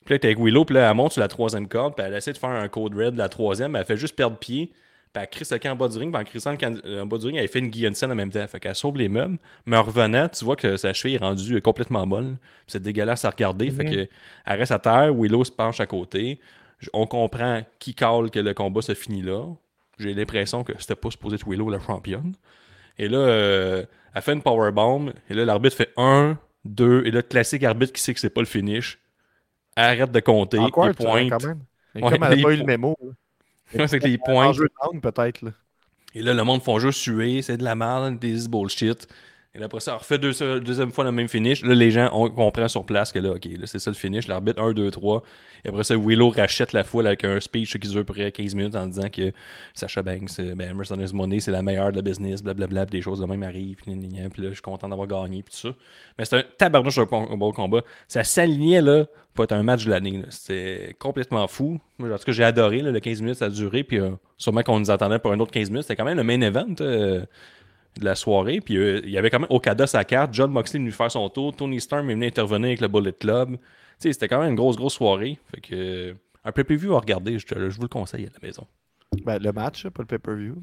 Puis 0.06 0.14
là, 0.16 0.20
t'es 0.20 0.28
avec 0.28 0.40
Willow, 0.40 0.64
puis 0.66 0.76
là, 0.76 0.90
elle 0.90 0.96
monte 0.96 1.12
sur 1.12 1.22
la 1.22 1.28
troisième 1.28 1.68
corde, 1.68 1.94
puis 1.96 2.06
elle 2.06 2.14
essaie 2.16 2.32
de 2.34 2.38
faire 2.38 2.50
un 2.50 2.68
code 2.70 2.96
red 2.96 3.14
de 3.14 3.18
la 3.18 3.28
troisième, 3.30 3.72
mais 3.74 3.80
elle 3.80 3.86
fait 3.86 3.98
juste 3.98 4.16
perdre 4.16 4.38
pied, 4.38 4.72
puis 5.18 5.24
elle 5.24 5.30
crisse 5.30 5.52
le 5.52 5.60
camp 5.60 5.72
en 5.72 5.76
bas 5.76 5.88
du 5.88 5.98
ring, 5.98 6.12
puis 6.14 6.22
en 6.22 6.26
crissant 6.26 6.52
le 6.52 6.58
camp 6.58 6.76
euh, 6.86 7.02
en 7.04 7.06
bas 7.06 7.18
du 7.18 7.26
ring, 7.28 7.38
elle 7.38 7.48
fait 7.48 7.60
une 7.60 7.70
guillotine 7.70 8.12
en 8.12 8.16
même 8.16 8.32
temps. 8.32 8.48
Fait 8.48 8.60
qu'elle 8.60 8.76
sauve 8.76 8.98
les 8.98 9.10
meubles, 9.10 9.38
mais 9.66 9.78
en 9.78 9.84
revenant, 9.84 10.28
tu 10.30 10.46
vois 10.46 10.56
que 10.56 10.78
sa 10.78 10.94
cheville 10.94 11.16
est 11.16 11.20
rendue 11.20 11.62
complètement 11.62 12.06
molle. 12.06 12.38
C'est 12.68 12.82
dégueulasse 12.82 13.26
à 13.26 13.30
regarder. 13.30 13.70
Fait 13.72 13.84
Mhm. 13.84 13.92
que 13.96 14.10
elle 14.46 14.60
reste 14.60 14.72
à 14.72 14.80
terre, 14.80 15.14
Willow 15.14 15.44
se 15.44 15.52
penche 15.52 15.80
à 15.80 15.86
côté. 15.86 16.40
On 16.94 17.08
comprend 17.08 17.64
qui 17.80 17.94
cale 17.96 18.30
que 18.32 18.40
le 18.40 18.54
combat 18.54 18.82
se 18.82 18.94
finit 18.94 19.22
là. 19.24 19.44
J'ai 20.00 20.14
l'impression 20.14 20.64
que 20.64 20.74
c'était 20.78 20.96
pas 20.96 21.10
supposé 21.10 21.36
être 21.36 21.48
Willow 21.50 21.70
la 21.70 21.80
championne. 21.80 22.34
Et 23.00 23.08
là, 23.08 23.18
euh, 23.18 23.86
elle 24.14 24.22
fait 24.22 24.34
une 24.34 24.42
powerbomb. 24.44 25.12
Et 25.30 25.34
là, 25.34 25.46
l'arbitre 25.46 25.76
fait 25.76 25.92
1, 25.98 26.38
2. 26.66 27.02
Et 27.06 27.12
là, 27.12 27.18
le 27.18 27.22
classique 27.24 27.64
arbitre 27.64 27.94
qui 27.94 28.02
sait 28.02 28.14
que 28.14 28.20
c'est 28.20 28.30
pas 28.30 28.42
le 28.42 28.48
finish. 28.48 29.00
Arrête 29.76 30.12
de 30.12 30.20
compter. 30.20 30.58
Awkward, 30.58 30.96
il 31.00 31.06
pointe. 31.06 31.30
quand 31.32 31.44
même. 31.48 31.60
Mais 31.96 32.04
Ouais, 32.04 32.12
comme 32.12 32.24
elle 32.32 32.38
n'a 32.38 32.44
pas 32.44 32.54
eu 32.54 32.58
le 32.58 32.64
mémo. 32.64 32.96
c'est 33.88 34.00
que 34.00 34.08
les 34.08 34.18
points. 34.18 34.52
peut-être. 35.02 35.42
là. 35.42 35.52
Et 36.14 36.22
là, 36.22 36.34
le 36.34 36.44
monde 36.44 36.64
font 36.64 36.80
juste 36.80 37.00
suer, 37.00 37.42
c'est 37.42 37.58
de 37.58 37.64
la 37.64 37.76
merde, 37.76 38.18
des 38.20 38.48
bullshit. 38.48 39.08
Et 39.58 39.64
après 39.64 39.80
ça, 39.80 39.96
on 39.96 39.98
refait 39.98 40.20
deux, 40.20 40.34
deuxième 40.60 40.92
fois 40.92 41.04
le 41.04 41.12
même 41.12 41.28
finish. 41.28 41.64
Là, 41.64 41.74
les 41.74 41.90
gens 41.90 42.10
on 42.14 42.30
comprend 42.30 42.68
sur 42.68 42.86
place 42.86 43.12
que 43.12 43.20
là, 43.20 43.32
OK, 43.32 43.46
là, 43.46 43.66
c'est 43.66 43.80
ça 43.80 43.90
le 43.90 43.96
finish. 43.96 44.28
L'arbitre 44.28 44.62
1, 44.62 44.74
2, 44.74 44.92
3. 44.92 45.24
Et 45.66 45.70
après 45.70 45.84
ça, 45.84 45.96
Willow 45.98 46.30
rachète 46.30 46.74
la 46.74 46.84
foule 46.84 47.08
avec 47.08 47.24
un 47.24 47.40
speech 47.40 47.78
qui 47.78 47.88
dure 47.88 48.06
près 48.06 48.32
15 48.32 48.54
minutes 48.54 48.76
en 48.76 48.86
disant 48.86 49.10
que 49.10 49.32
Sacha 49.74 50.04
Banks, 50.04 50.40
euh, 50.40 50.54
ben, 50.54 50.76
Mercedes 50.76 51.12
Money, 51.14 51.40
c'est 51.40 51.52
la 51.52 51.64
meilleure 51.64 51.92
de 51.92 51.98
la 51.98 52.02
business, 52.04 52.44
blablabla, 52.44 52.86
des 52.86 53.02
choses 53.02 53.20
de 53.20 53.26
même 53.26 53.42
arrivent, 53.44 53.78
puis, 53.78 53.94
là, 53.94 54.50
je 54.50 54.54
suis 54.54 54.62
content 54.62 54.88
d'avoir 54.88 55.08
gagné, 55.08 55.42
puis 55.42 55.54
tout 55.54 55.70
ça. 55.70 55.76
Mais 56.18 56.26
c'est 56.26 56.38
un 56.38 56.44
tabarnouche 56.58 57.00
un 57.00 57.06
bon, 57.06 57.52
combat. 57.52 57.82
Ça 58.08 58.24
s'alignait, 58.24 58.82
là, 58.82 59.06
pour 59.34 59.44
être 59.44 59.54
un 59.54 59.64
match 59.64 59.86
de 59.86 59.90
l'année. 59.92 60.24
C'était 60.30 60.96
complètement 61.00 61.48
fou. 61.48 61.80
En 62.00 62.04
tout 62.04 62.24
cas, 62.26 62.32
j'ai 62.32 62.44
adoré, 62.44 62.82
là, 62.82 62.92
le 62.92 63.00
15 63.00 63.22
minutes, 63.22 63.38
ça 63.38 63.46
a 63.46 63.50
duré, 63.50 63.84
puis 63.84 64.00
euh, 64.00 64.12
sûrement 64.38 64.62
qu'on 64.62 64.80
nous 64.80 64.92
attendait 64.92 65.20
pour 65.20 65.32
un 65.32 65.40
autre 65.40 65.52
15 65.52 65.70
minutes. 65.70 65.84
C'était 65.84 65.96
quand 65.96 66.06
même 66.06 66.18
le 66.18 66.24
main 66.24 66.42
event. 66.42 66.76
euh, 66.82 67.26
de 68.00 68.06
la 68.06 68.16
soirée. 68.16 68.62
Puis 68.62 68.78
euh, 68.78 69.02
il 69.04 69.10
y 69.10 69.18
avait 69.18 69.30
quand 69.30 69.40
même 69.40 69.48
Okada 69.50 69.88
sa 69.88 70.04
carte, 70.04 70.34
John 70.34 70.52
Moxley 70.52 70.80
venu 70.80 70.92
faire 70.92 71.12
son 71.12 71.30
tour, 71.30 71.56
Tony 71.56 71.80
Storm 71.82 72.10
est 72.10 72.14
venu 72.14 72.26
intervenir 72.28 72.68
avec 72.68 72.82
le 72.82 72.88
Bullet 72.88 73.14
Club. 73.14 73.52
Tu 73.52 73.58
sais, 74.00 74.14
c'était 74.14 74.28
quand 74.28 74.40
même 74.40 74.50
une 74.52 74.56
grosse, 74.56 74.78
grosse 74.78 74.94
soirée. 74.96 75.38
Fait 75.54 75.62
que 75.62 76.16
un 76.44 76.52
pay-per-view 76.52 76.94
à 76.96 77.00
regarder, 77.00 77.40
je, 77.40 77.46
te- 77.46 77.70
je 77.70 77.76
vous 77.76 77.82
le 77.84 77.88
conseille 77.88 78.26
à 78.26 78.30
la 78.42 78.48
maison. 78.48 78.66
Ben, 79.26 79.40
le 79.42 79.52
match, 79.52 79.88
pas 79.88 80.04
le 80.04 80.08
pay-per-view. 80.08 80.56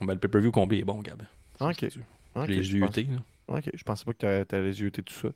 Ben, 0.00 0.12
le 0.14 0.18
pay-per-view 0.18 0.52
combien 0.52 0.78
est 0.78 0.84
bon, 0.84 1.00
Gab. 1.00 1.22
Ok. 1.60 1.86
Je 1.90 2.00
Ok, 2.40 2.48
l'ai 2.48 2.62
je 2.62 2.76
là. 2.78 2.86
Ok, 3.48 3.70
je 3.72 3.82
pensais 3.84 4.04
pas 4.04 4.12
que 4.12 4.42
tu 4.42 4.54
allais 4.56 4.72
yeuter 4.72 5.02
tout 5.02 5.14
ça. 5.14 5.28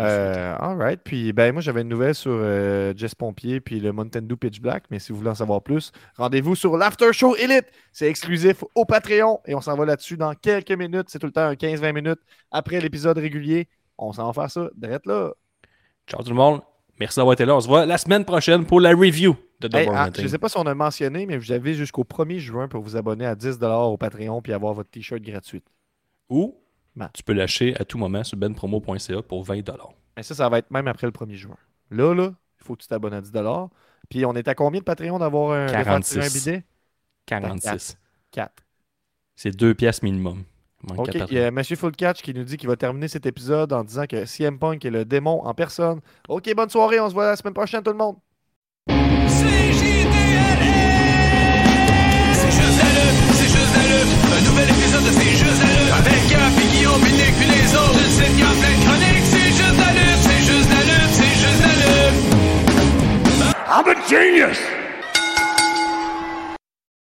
Euh, 0.00 0.56
all 0.58 0.76
right. 0.76 1.00
Puis, 1.04 1.32
ben, 1.32 1.52
moi, 1.52 1.62
j'avais 1.62 1.82
une 1.82 1.88
nouvelle 1.88 2.14
sur 2.14 2.32
euh, 2.34 2.92
Jess 2.96 3.14
Pompier 3.14 3.60
puis 3.60 3.78
le 3.78 3.92
Nintendo 3.92 4.36
Pitch 4.36 4.60
Black. 4.60 4.84
Mais 4.90 4.98
si 4.98 5.12
vous 5.12 5.18
voulez 5.18 5.30
en 5.30 5.36
savoir 5.36 5.62
plus, 5.62 5.92
rendez-vous 6.16 6.56
sur 6.56 6.76
l'After 6.76 7.12
Show 7.12 7.36
Elite. 7.36 7.66
C'est 7.92 8.08
exclusif 8.08 8.64
au 8.74 8.84
Patreon 8.84 9.40
et 9.46 9.54
on 9.54 9.60
s'en 9.60 9.76
va 9.76 9.84
là-dessus 9.84 10.16
dans 10.16 10.34
quelques 10.34 10.72
minutes. 10.72 11.06
C'est 11.08 11.20
tout 11.20 11.26
le 11.26 11.32
temps 11.32 11.46
un 11.46 11.54
15-20 11.54 11.92
minutes 11.92 12.20
après 12.50 12.80
l'épisode 12.80 13.18
régulier. 13.18 13.68
On 13.98 14.12
s'en 14.12 14.26
va 14.26 14.32
faire 14.32 14.50
ça. 14.50 14.70
Direct 14.76 15.06
là. 15.06 15.30
Ciao 16.08 16.22
tout 16.24 16.30
le 16.30 16.34
monde. 16.34 16.60
Merci 16.98 17.16
d'avoir 17.16 17.34
été 17.34 17.44
là. 17.44 17.54
On 17.54 17.60
se 17.60 17.68
voit 17.68 17.86
la 17.86 17.98
semaine 17.98 18.24
prochaine 18.24 18.64
pour 18.64 18.80
la 18.80 18.90
review 18.90 19.36
de 19.60 19.68
Double 19.68 19.82
Hey, 19.82 19.88
ah, 19.92 20.10
je 20.16 20.26
sais 20.26 20.38
pas 20.38 20.48
si 20.48 20.58
on 20.58 20.66
a 20.66 20.74
mentionné, 20.74 21.26
mais 21.26 21.36
vous 21.36 21.52
avez 21.52 21.74
jusqu'au 21.74 22.02
1er 22.02 22.38
juin 22.38 22.66
pour 22.66 22.82
vous 22.82 22.96
abonner 22.96 23.26
à 23.26 23.34
10$ 23.34 23.64
au 23.92 23.96
Patreon 23.96 24.42
puis 24.42 24.52
avoir 24.52 24.74
votre 24.74 24.90
T-shirt 24.90 25.22
gratuit. 25.22 25.62
Ou 26.28 26.56
Ben. 26.96 27.10
tu 27.12 27.22
peux 27.22 27.32
lâcher 27.32 27.74
à 27.80 27.84
tout 27.84 27.98
moment 27.98 28.22
sur 28.22 28.36
benpromo.ca 28.36 29.22
pour 29.22 29.44
20$. 29.44 29.64
Mais 30.16 30.22
ça, 30.22 30.34
ça 30.34 30.48
va 30.48 30.58
être 30.58 30.70
même 30.70 30.86
après 30.86 31.06
le 31.06 31.12
1er 31.12 31.34
juin. 31.34 31.56
Là, 31.90 32.14
là, 32.14 32.32
il 32.60 32.64
faut 32.64 32.76
que 32.76 32.82
tu 32.82 32.88
t'abonnes 32.88 33.14
à 33.14 33.20
10$. 33.20 33.68
Puis 34.08 34.24
on 34.24 34.34
est 34.34 34.46
à 34.48 34.54
combien 34.54 34.80
de 34.80 34.84
Patreon 34.84 35.18
d'avoir 35.18 35.52
un, 35.52 35.66
de 35.66 35.70
faire 35.70 36.00
tirer 36.00 36.26
un 36.26 36.28
46. 36.28 36.34
bidet? 36.34 36.64
46. 37.26 37.98
4. 38.30 38.52
C'est 39.34 39.56
deux 39.56 39.74
pièces 39.74 40.02
minimum. 40.02 40.44
OK, 40.96 41.14
il 41.14 41.34
y 41.34 41.38
a 41.38 41.46
M. 41.46 41.64
Full 41.64 41.96
Catch 41.96 42.20
qui 42.20 42.34
nous 42.34 42.44
dit 42.44 42.56
qu'il 42.58 42.68
va 42.68 42.76
terminer 42.76 43.08
cet 43.08 43.24
épisode 43.26 43.72
en 43.72 43.82
disant 43.84 44.04
que 44.06 44.26
CM 44.26 44.58
Punk 44.58 44.84
est 44.84 44.90
le 44.90 45.04
démon 45.06 45.42
en 45.44 45.54
personne. 45.54 46.00
OK, 46.28 46.54
bonne 46.54 46.68
soirée, 46.68 47.00
on 47.00 47.08
se 47.08 47.14
voit 47.14 47.26
la 47.26 47.36
semaine 47.36 47.54
prochaine 47.54 47.82
tout 47.82 47.90
le 47.90 47.96
monde. 47.96 48.16
C'est 48.88 48.94
juste 52.50 52.78
la 52.78 52.90
lutte, 52.92 53.18
c'est 53.32 53.48
juste 53.48 53.74
la 53.74 53.82
lutte. 53.88 54.12
Un 54.30 54.40
nouvel 54.50 54.68
épisode 54.68 54.83
I'm 63.76 63.88
a 63.88 64.08
genius! 64.08 64.73